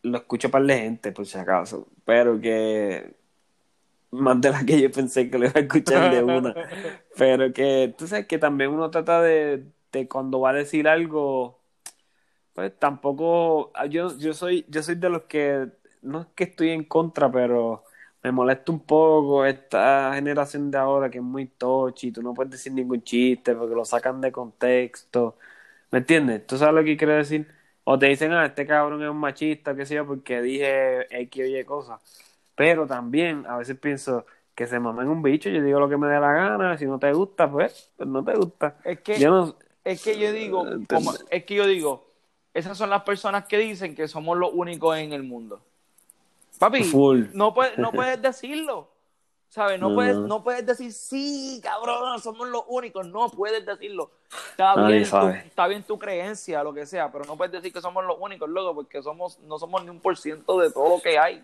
lo 0.02 0.18
escucho 0.18 0.50
para 0.50 0.64
de 0.64 0.78
gente, 0.78 1.12
por 1.12 1.26
si 1.26 1.38
acaso, 1.38 1.86
pero 2.04 2.40
que 2.40 3.12
más 4.10 4.40
de 4.40 4.50
la 4.50 4.64
que 4.64 4.80
yo 4.80 4.90
pensé 4.90 5.30
que 5.30 5.38
lo 5.38 5.46
iba 5.46 5.54
a 5.56 5.60
escuchar 5.60 6.10
de 6.14 6.22
una. 6.22 6.54
Pero 7.16 7.52
que 7.52 7.94
tú 7.96 8.06
sabes 8.06 8.26
que 8.26 8.38
también 8.38 8.70
uno 8.70 8.90
trata 8.90 9.22
de, 9.22 9.64
de 9.92 10.08
cuando 10.08 10.40
va 10.40 10.50
a 10.50 10.52
decir 10.54 10.88
algo, 10.88 11.60
pues 12.54 12.76
tampoco, 12.78 13.72
yo, 13.88 14.16
yo 14.18 14.34
soy, 14.34 14.64
yo 14.68 14.82
soy 14.82 14.96
de 14.96 15.10
los 15.10 15.22
que, 15.24 15.68
no 16.02 16.22
es 16.22 16.26
que 16.34 16.44
estoy 16.44 16.70
en 16.70 16.84
contra, 16.84 17.30
pero 17.30 17.84
me 18.22 18.32
molesta 18.32 18.72
un 18.72 18.80
poco 18.80 19.44
esta 19.44 20.12
generación 20.14 20.70
de 20.70 20.78
ahora 20.78 21.10
que 21.10 21.18
es 21.18 21.24
muy 21.24 21.46
tochi, 21.46 22.12
tú 22.12 22.22
no 22.22 22.34
puedes 22.34 22.52
decir 22.52 22.72
ningún 22.72 23.02
chiste 23.02 23.54
porque 23.54 23.74
lo 23.74 23.84
sacan 23.84 24.20
de 24.20 24.32
contexto, 24.32 25.36
¿me 25.90 25.98
entiendes? 26.00 26.46
¿Tú 26.46 26.58
sabes 26.58 26.74
lo 26.74 26.84
que 26.84 26.96
quiero 26.96 27.14
decir? 27.14 27.46
O 27.84 27.98
te 27.98 28.06
dicen, 28.06 28.32
ah, 28.32 28.46
este 28.46 28.66
cabrón 28.66 29.02
es 29.02 29.08
un 29.10 29.18
machista, 29.18 29.74
qué 29.76 29.86
sé 29.86 29.94
yo, 29.96 30.06
porque 30.06 30.42
dije 30.42 31.06
X 31.22 31.42
o 31.44 31.46
Y 31.46 31.64
cosas. 31.64 32.00
Pero 32.58 32.86
también 32.86 33.46
a 33.46 33.56
veces 33.56 33.78
pienso 33.78 34.26
que 34.54 34.66
se 34.66 34.80
mamen 34.80 35.06
un 35.08 35.22
bicho, 35.22 35.48
yo 35.48 35.62
digo 35.62 35.78
lo 35.78 35.88
que 35.88 35.96
me 35.96 36.08
dé 36.08 36.18
la 36.18 36.32
gana, 36.32 36.76
si 36.76 36.84
no 36.84 36.98
te 36.98 37.12
gusta, 37.12 37.48
pues, 37.50 37.90
pues 37.96 38.08
no 38.08 38.24
te 38.24 38.34
gusta. 38.34 38.76
Es 38.84 38.98
que, 39.00 39.18
Yo 39.18 39.30
no, 39.30 39.54
es 39.84 40.02
que 40.02 40.18
yo 40.18 40.32
digo, 40.32 40.66
como- 40.92 41.12
es 41.30 41.44
que 41.44 41.54
yo 41.54 41.64
digo, 41.66 42.04
esas 42.52 42.76
son 42.76 42.90
las 42.90 43.02
personas 43.04 43.44
que 43.46 43.56
dicen 43.58 43.94
que 43.94 44.08
somos 44.08 44.36
los 44.36 44.50
únicos 44.52 44.98
en 44.98 45.12
el 45.12 45.22
mundo. 45.22 45.60
Papi, 46.58 46.82
Full. 46.82 47.26
no 47.34 47.54
puedes, 47.54 47.78
no 47.78 47.92
puedes 47.92 48.20
decirlo. 48.22 48.88
¿Sabes? 49.50 49.80
No, 49.80 49.88
No, 49.90 49.94
puedes, 49.94 50.16
no. 50.18 50.42
puedes 50.44 50.66
decir, 50.66 50.92
sí, 50.92 51.58
cabrón, 51.62 52.20
somos 52.20 52.48
los 52.48 52.64
únicos. 52.68 53.06
No 53.06 53.30
puedes 53.30 53.64
decirlo. 53.64 54.10
Está 54.50 54.74
bien, 54.88 55.08
tu, 55.08 55.28
está 55.28 55.66
bien 55.68 55.82
tu 55.84 55.98
creencia, 55.98 56.62
lo 56.62 56.74
que 56.74 56.84
sea, 56.84 57.10
pero 57.10 57.24
no 57.24 57.34
puedes 57.36 57.52
decir 57.52 57.72
que 57.72 57.80
somos 57.80 58.04
los 58.04 58.16
únicos, 58.20 58.46
loco, 58.50 58.74
porque 58.74 59.02
somos, 59.02 59.38
no 59.38 59.58
somos 59.58 59.82
ni 59.84 59.88
un 59.90 60.00
por 60.00 60.18
ciento 60.18 60.58
de 60.58 60.70
todo 60.70 60.96
lo 60.96 61.00
que 61.02 61.18
hay. 61.18 61.42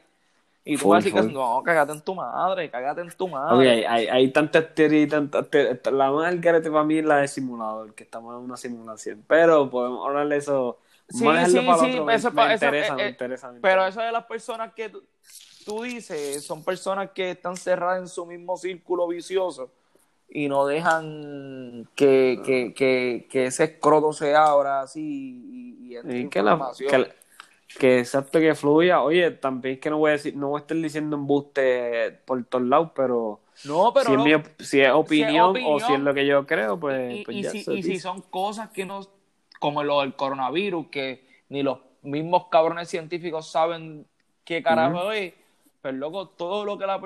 Y 0.64 0.76
tú 0.76 0.84
Full, 0.84 0.90
vas 0.90 1.04
a 1.04 1.08
decir 1.08 1.20
que 1.26 1.32
no, 1.32 1.62
cágate 1.62 1.92
en 1.92 2.00
tu 2.00 2.14
madre, 2.14 2.70
cágate 2.70 3.02
en 3.02 3.10
tu 3.10 3.28
madre. 3.28 3.54
Ok, 3.54 3.60
hay, 3.60 3.84
hay, 3.84 4.06
hay 4.08 4.32
tantas 4.32 4.74
teorías 4.74 5.06
y 5.06 5.08
tantas 5.08 5.50
teorías. 5.50 5.78
La 5.92 6.10
más 6.10 6.26
algarete 6.28 6.70
para 6.70 6.84
mí 6.84 6.98
es 6.98 7.04
la 7.04 7.18
de 7.18 7.28
simulador, 7.28 7.94
que 7.94 8.04
estamos 8.04 8.34
en 8.34 8.40
una 8.44 8.56
simulación. 8.56 9.22
Pero 9.28 9.68
podemos 9.68 10.06
hablar 10.06 10.28
de 10.28 10.36
eso. 10.38 10.78
Sí, 11.08 11.18
sí, 11.18 11.26
para 11.26 11.46
sí. 11.46 12.00
Me- 12.00 12.14
eso 12.14 12.30
me, 12.32 12.54
eso, 12.54 12.66
interesa, 12.66 12.94
eh, 12.94 12.96
me 12.96 13.04
eh, 13.04 13.08
interesa, 13.10 13.48
me 13.52 13.58
Pero 13.60 13.82
interesa. 13.82 13.88
eso 13.88 14.00
de 14.00 14.12
las 14.12 14.24
personas 14.24 14.72
que 14.72 14.88
tú, 14.88 15.02
tú 15.66 15.82
dices 15.82 16.44
son 16.44 16.64
personas 16.64 17.10
que 17.10 17.32
están 17.32 17.56
cerradas 17.56 18.00
en 18.00 18.08
su 18.08 18.24
mismo 18.24 18.56
círculo 18.56 19.06
vicioso 19.06 19.70
y 20.28 20.48
no 20.48 20.66
dejan 20.66 21.88
que, 21.94 22.40
que, 22.44 22.72
que, 22.74 23.26
que 23.30 23.46
ese 23.46 23.64
escroto 23.64 24.12
se 24.12 24.34
abra 24.34 24.80
así 24.80 25.00
y, 25.02 25.94
y 25.94 26.22
Y 26.22 26.28
que, 26.28 26.42
la, 26.42 26.52
información. 26.52 26.90
que, 26.90 26.98
la- 26.98 27.08
que 27.66 27.98
exacto 28.00 28.38
que 28.38 28.54
fluya. 28.54 29.02
Oye, 29.02 29.30
también 29.32 29.74
es 29.74 29.80
que 29.80 29.90
no 29.90 29.98
voy 29.98 30.10
a 30.10 30.12
decir, 30.12 30.36
no 30.36 30.48
voy 30.50 30.58
a 30.58 30.60
estar 30.62 30.76
diciendo 30.76 31.16
embuste 31.16 32.12
por 32.24 32.44
todos 32.44 32.64
lados, 32.66 32.90
pero, 32.94 33.40
No, 33.64 33.92
pero 33.92 34.06
si, 34.06 34.12
es 34.12 34.18
no- 34.18 34.24
mi 34.24 34.34
op- 34.34 34.60
si 34.60 34.80
es 34.80 34.90
opinión, 34.92 35.50
opinión, 35.50 35.72
o 35.74 35.80
si 35.80 35.92
es 35.94 36.00
lo 36.00 36.14
que 36.14 36.26
yo 36.26 36.46
creo, 36.46 36.78
pues, 36.78 37.20
y, 37.20 37.24
pues 37.24 37.36
y 37.36 37.42
ya 37.42 37.50
si, 37.50 37.64
y 37.72 37.82
si 37.82 37.98
son 37.98 38.20
cosas 38.22 38.70
que 38.70 38.84
no, 38.84 39.00
como 39.60 39.82
lo 39.82 40.00
del 40.00 40.14
coronavirus, 40.14 40.88
que 40.88 41.26
ni 41.48 41.62
los 41.62 41.78
mismos 42.02 42.46
cabrones 42.50 42.88
científicos 42.88 43.50
saben 43.50 44.06
qué 44.44 44.62
carajo 44.62 45.10
es, 45.12 45.32
pero 45.80 45.96
loco, 45.96 46.28
todo 46.28 46.64
lo 46.64 46.78
que 46.78 46.86
la 46.86 47.00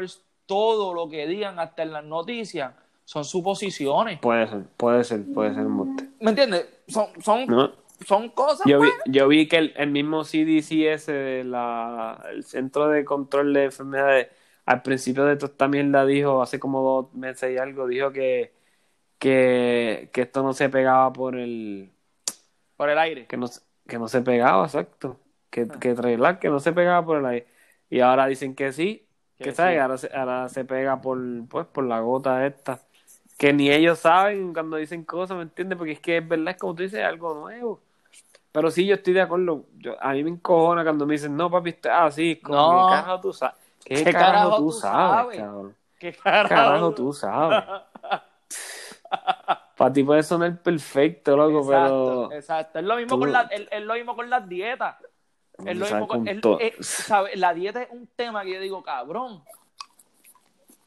todo 0.46 0.94
lo 0.94 1.08
que 1.10 1.26
digan 1.26 1.58
hasta 1.58 1.82
en 1.82 1.92
las 1.92 2.04
noticias 2.04 2.72
son 3.04 3.24
suposiciones. 3.24 4.18
Puede 4.18 4.46
ser, 4.48 4.62
puede 4.76 5.04
ser, 5.04 5.24
puede 5.32 5.54
ser 5.54 5.62
embuste. 5.62 6.08
¿Me 6.20 6.30
entiendes? 6.30 6.66
Son, 6.88 7.06
son, 7.22 7.46
¿No? 7.46 7.72
Son 8.06 8.28
cosas. 8.30 8.66
Yo 8.66 8.80
vi, 8.80 8.88
yo 9.06 9.28
vi 9.28 9.48
que 9.48 9.58
el, 9.58 9.74
el 9.76 9.90
mismo 9.90 10.24
CDC 10.24 10.92
ese, 10.92 11.12
de 11.12 11.44
la, 11.44 12.24
el 12.30 12.44
Centro 12.44 12.88
de 12.88 13.04
Control 13.04 13.52
de 13.52 13.64
Enfermedades, 13.64 14.28
al 14.66 14.82
principio 14.82 15.24
de 15.24 15.36
toda 15.36 15.50
esta 15.52 15.68
mierda 15.68 16.04
dijo, 16.06 16.42
hace 16.42 16.58
como 16.60 16.82
dos 16.82 17.14
meses 17.14 17.52
y 17.54 17.58
algo, 17.58 17.86
dijo 17.86 18.12
que, 18.12 18.52
que, 19.18 20.10
que 20.12 20.22
esto 20.22 20.42
no 20.42 20.52
se 20.52 20.68
pegaba 20.68 21.12
por 21.12 21.36
el... 21.36 21.90
Por 22.76 22.90
el 22.90 22.98
aire. 22.98 23.26
que 23.26 23.36
no, 23.36 23.48
se- 23.48 23.62
que 23.88 23.98
no 23.98 24.06
se 24.08 24.20
pegaba, 24.22 24.64
exacto. 24.64 25.18
Que, 25.50 25.62
Ah. 25.62 25.78
que 25.80 25.94
traerla, 25.94 26.38
que 26.38 26.48
no 26.50 26.60
se 26.60 26.72
pegaba 26.72 27.04
por 27.04 27.18
el 27.18 27.26
aire. 27.26 27.46
Y 27.90 28.00
ahora 28.00 28.26
dicen 28.26 28.54
que 28.54 28.72
sí, 28.72 29.06
que, 29.38 29.44
Que 29.44 29.52
sabe, 29.52 29.74
sí. 29.74 29.78
ahora, 29.78 29.98
se, 29.98 30.10
ahora 30.14 30.48
se 30.48 30.64
pega 30.64 31.00
por, 31.00 31.18
pues, 31.48 31.66
por 31.66 31.84
la 31.84 32.00
gota 32.00 32.46
esta. 32.46 32.80
Que 33.38 33.52
ni 33.52 33.70
ellos 33.70 34.00
saben 34.00 34.52
cuando 34.52 34.76
dicen 34.76 35.04
cosas, 35.04 35.36
¿me 35.36 35.44
entiendes? 35.44 35.78
Porque 35.78 35.92
es 35.92 36.00
que 36.00 36.18
es 36.18 36.28
verdad, 36.28 36.48
es 36.50 36.56
como 36.58 36.74
tú 36.74 36.82
dices, 36.82 37.02
algo 37.04 37.34
nuevo. 37.34 37.80
Pero 38.58 38.72
sí, 38.72 38.84
yo 38.86 38.96
estoy 38.96 39.12
de 39.14 39.20
acuerdo. 39.20 39.66
Yo, 39.78 39.94
a 40.02 40.12
mí 40.14 40.24
me 40.24 40.30
encojona 40.30 40.82
cuando 40.82 41.06
me 41.06 41.12
dicen, 41.14 41.36
no, 41.36 41.48
papi, 41.48 41.70
esto 41.70 41.88
es 41.88 41.94
así. 41.94 42.40
Como, 42.40 42.56
No. 42.58 42.86
¿Qué 42.88 42.94
carajo 42.96 43.20
tú 43.20 43.32
sabes? 43.32 43.54
¿Qué, 43.84 43.94
¿Qué 43.94 44.12
carajo, 44.12 44.32
carajo 44.32 44.56
tú 44.56 44.72
sabes, 44.72 45.38
cabrón? 45.38 45.76
¿Qué 46.00 46.12
Carajo, 46.12 46.48
carajo? 46.48 46.94
tú 46.94 47.12
sabes. 47.12 47.64
Para 49.76 49.92
ti 49.92 50.02
puede 50.02 50.24
sonar 50.24 50.60
perfecto, 50.60 51.36
loco, 51.36 51.60
Exacto, 51.60 52.28
pero. 52.28 52.32
exacto. 52.32 52.78
Es 52.80 52.84
lo 52.84 52.96
mismo 52.96 53.14
tú- 53.14 53.20
con 53.20 53.32
la, 53.32 53.42
es, 53.42 53.68
es 53.70 53.82
lo 53.82 53.94
mismo 53.94 54.16
con 54.16 54.28
las 54.28 54.48
dietas. 54.48 54.96
Es 55.64 55.76
lo 55.76 55.86
mismo 55.86 56.08
con, 56.08 56.26
es- 56.26 56.40
todo. 56.40 56.58
es- 56.58 56.84
¿sabe? 56.84 57.36
La 57.36 57.54
dieta 57.54 57.82
es 57.82 57.90
un 57.92 58.08
tema 58.16 58.42
que 58.42 58.54
yo 58.54 58.60
digo, 58.60 58.82
cabrón. 58.82 59.44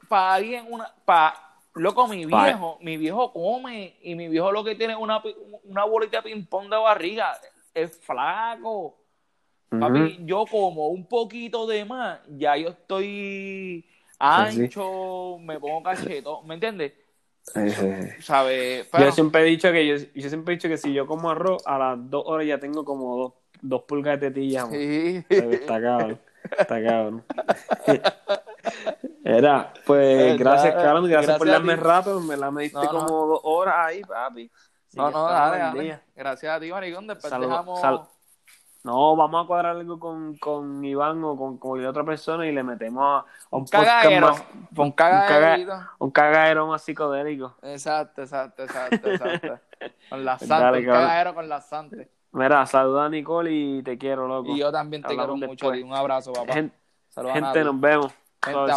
Para 0.10 0.34
alguien, 0.34 0.66
una, 0.70 0.94
para, 1.06 1.36
loco, 1.76 2.06
mi 2.08 2.26
viejo, 2.26 2.78
mi 2.82 2.98
viejo 2.98 3.32
come 3.32 3.96
y 4.02 4.14
mi 4.16 4.28
viejo 4.28 4.52
lo 4.52 4.62
que 4.64 4.76
tiene 4.76 4.92
es 4.94 5.00
una, 5.00 5.22
una 5.64 5.86
bolita 5.86 6.18
de 6.18 6.24
ping-pong 6.24 6.70
de 6.70 6.76
barriga. 6.76 7.40
Es 7.74 7.98
flaco. 8.00 8.98
Papi, 9.70 10.20
yo 10.26 10.46
como 10.52 10.90
un 10.90 11.06
poquito 11.08 11.66
de 11.66 11.86
más, 11.86 12.20
ya 12.28 12.58
yo 12.58 12.70
estoy 12.70 13.86
Sí, 13.88 14.16
ancho, 14.20 15.38
me 15.40 15.58
pongo 15.60 15.82
cachetón, 15.82 16.46
¿me 16.46 16.56
entiendes? 16.56 16.92
Ujú. 17.56 17.70
Sí, 17.70 17.72
sí. 17.72 18.22
¿Sabes? 18.22 18.88
Pero- 18.92 19.06
Yo 19.06 19.12
siempre 19.14 19.42
he 19.42 19.46
dicho 19.46 19.72
que 19.72 19.88
yo, 19.88 19.96
yo 20.14 20.28
siempre 20.30 20.54
he 20.54 20.58
dicho 20.58 20.68
que 20.68 20.78
si 20.78 20.92
yo 20.94 21.08
como 21.08 21.30
arroz 21.30 21.66
a 21.66 21.78
las 21.78 22.10
dos 22.10 22.24
horas 22.28 22.46
ya 22.46 22.60
tengo 22.60 22.84
como 22.84 23.16
dos, 23.18 23.34
dos 23.62 23.84
pulgas 23.84 24.20
de 24.20 24.30
tetilla. 24.30 24.66
Sí. 24.66 25.24
Está 25.30 25.82
cabrón. 25.82 26.20
Está 26.60 26.84
cabrón. 26.84 27.24
Era, 29.24 29.74
pues 29.86 30.38
gracias, 30.38 30.74
cabrón. 30.76 31.08
Gracias, 31.10 31.38
por 31.38 31.48
gracias 31.48 31.64
a 31.64 31.68
darme 31.68 31.76
rato. 31.82 32.20
Me 32.20 32.36
la 32.38 32.52
me 32.52 32.64
diste 32.64 32.78
No, 32.78 32.84
no. 32.92 33.06
como 33.06 33.26
dos 33.28 33.40
horas 33.44 33.76
ahí, 33.78 34.02
papi. 34.02 34.52
Así 34.92 34.98
No, 34.98 35.10
no, 35.10 35.24
dale, 35.24 35.58
dale. 35.58 36.00
Gracias 36.16 36.56
a 36.56 36.60
ti, 36.60 36.70
maricón. 36.70 37.08
Después 37.08 37.32
Salud- 37.32 37.48
dejamos... 37.48 37.80
sal- 37.80 38.02
No, 38.84 39.16
vamos 39.16 39.44
a 39.44 39.48
cuadrar 39.48 39.78
algo 39.78 39.98
con, 40.00 40.36
con 40.38 40.84
Iván 40.84 41.24
o 41.24 41.38
con, 41.38 41.58
con 41.58 41.86
otra 41.86 42.04
persona 42.04 42.46
y 42.46 42.52
le 42.52 42.62
metemos 42.64 43.24
a, 43.24 43.56
un 43.56 43.66
cagadero. 43.66 44.32
más, 44.32 44.44
Un 44.76 44.92
caga- 44.92 45.28
cagadero. 45.28 45.74
un 46.00 46.12
cagadero 46.12 46.68
más 46.68 46.82
psicodélico. 46.82 47.56
Exacto, 47.62 48.22
exacto, 48.24 48.64
exacto, 48.64 49.10
exacto. 49.12 49.60
Con 50.10 50.26
la 50.26 50.38
santa, 50.40 50.72
un 50.72 50.86
cagadero 50.86 51.36
con 51.36 51.48
la 51.48 51.62
santa. 51.62 51.98
Mira, 52.34 52.66
saluda 52.66 53.06
a 53.06 53.10
Nicole 53.10 53.52
y 53.52 53.84
te 53.84 53.98
quiero, 53.98 54.28
loco. 54.28 54.52
Y 54.52 54.60
yo 54.60 54.72
también 54.72 55.04
te 55.04 55.16
quiero 55.16 55.36
mucho. 55.38 55.70
Un 55.70 55.94
abrazo, 55.94 56.34
papá. 56.34 56.54
Gente, 56.54 56.74
Nati. 57.40 57.60
nos 57.60 57.80
vemos. 57.80 58.14
Gente. 58.44 58.72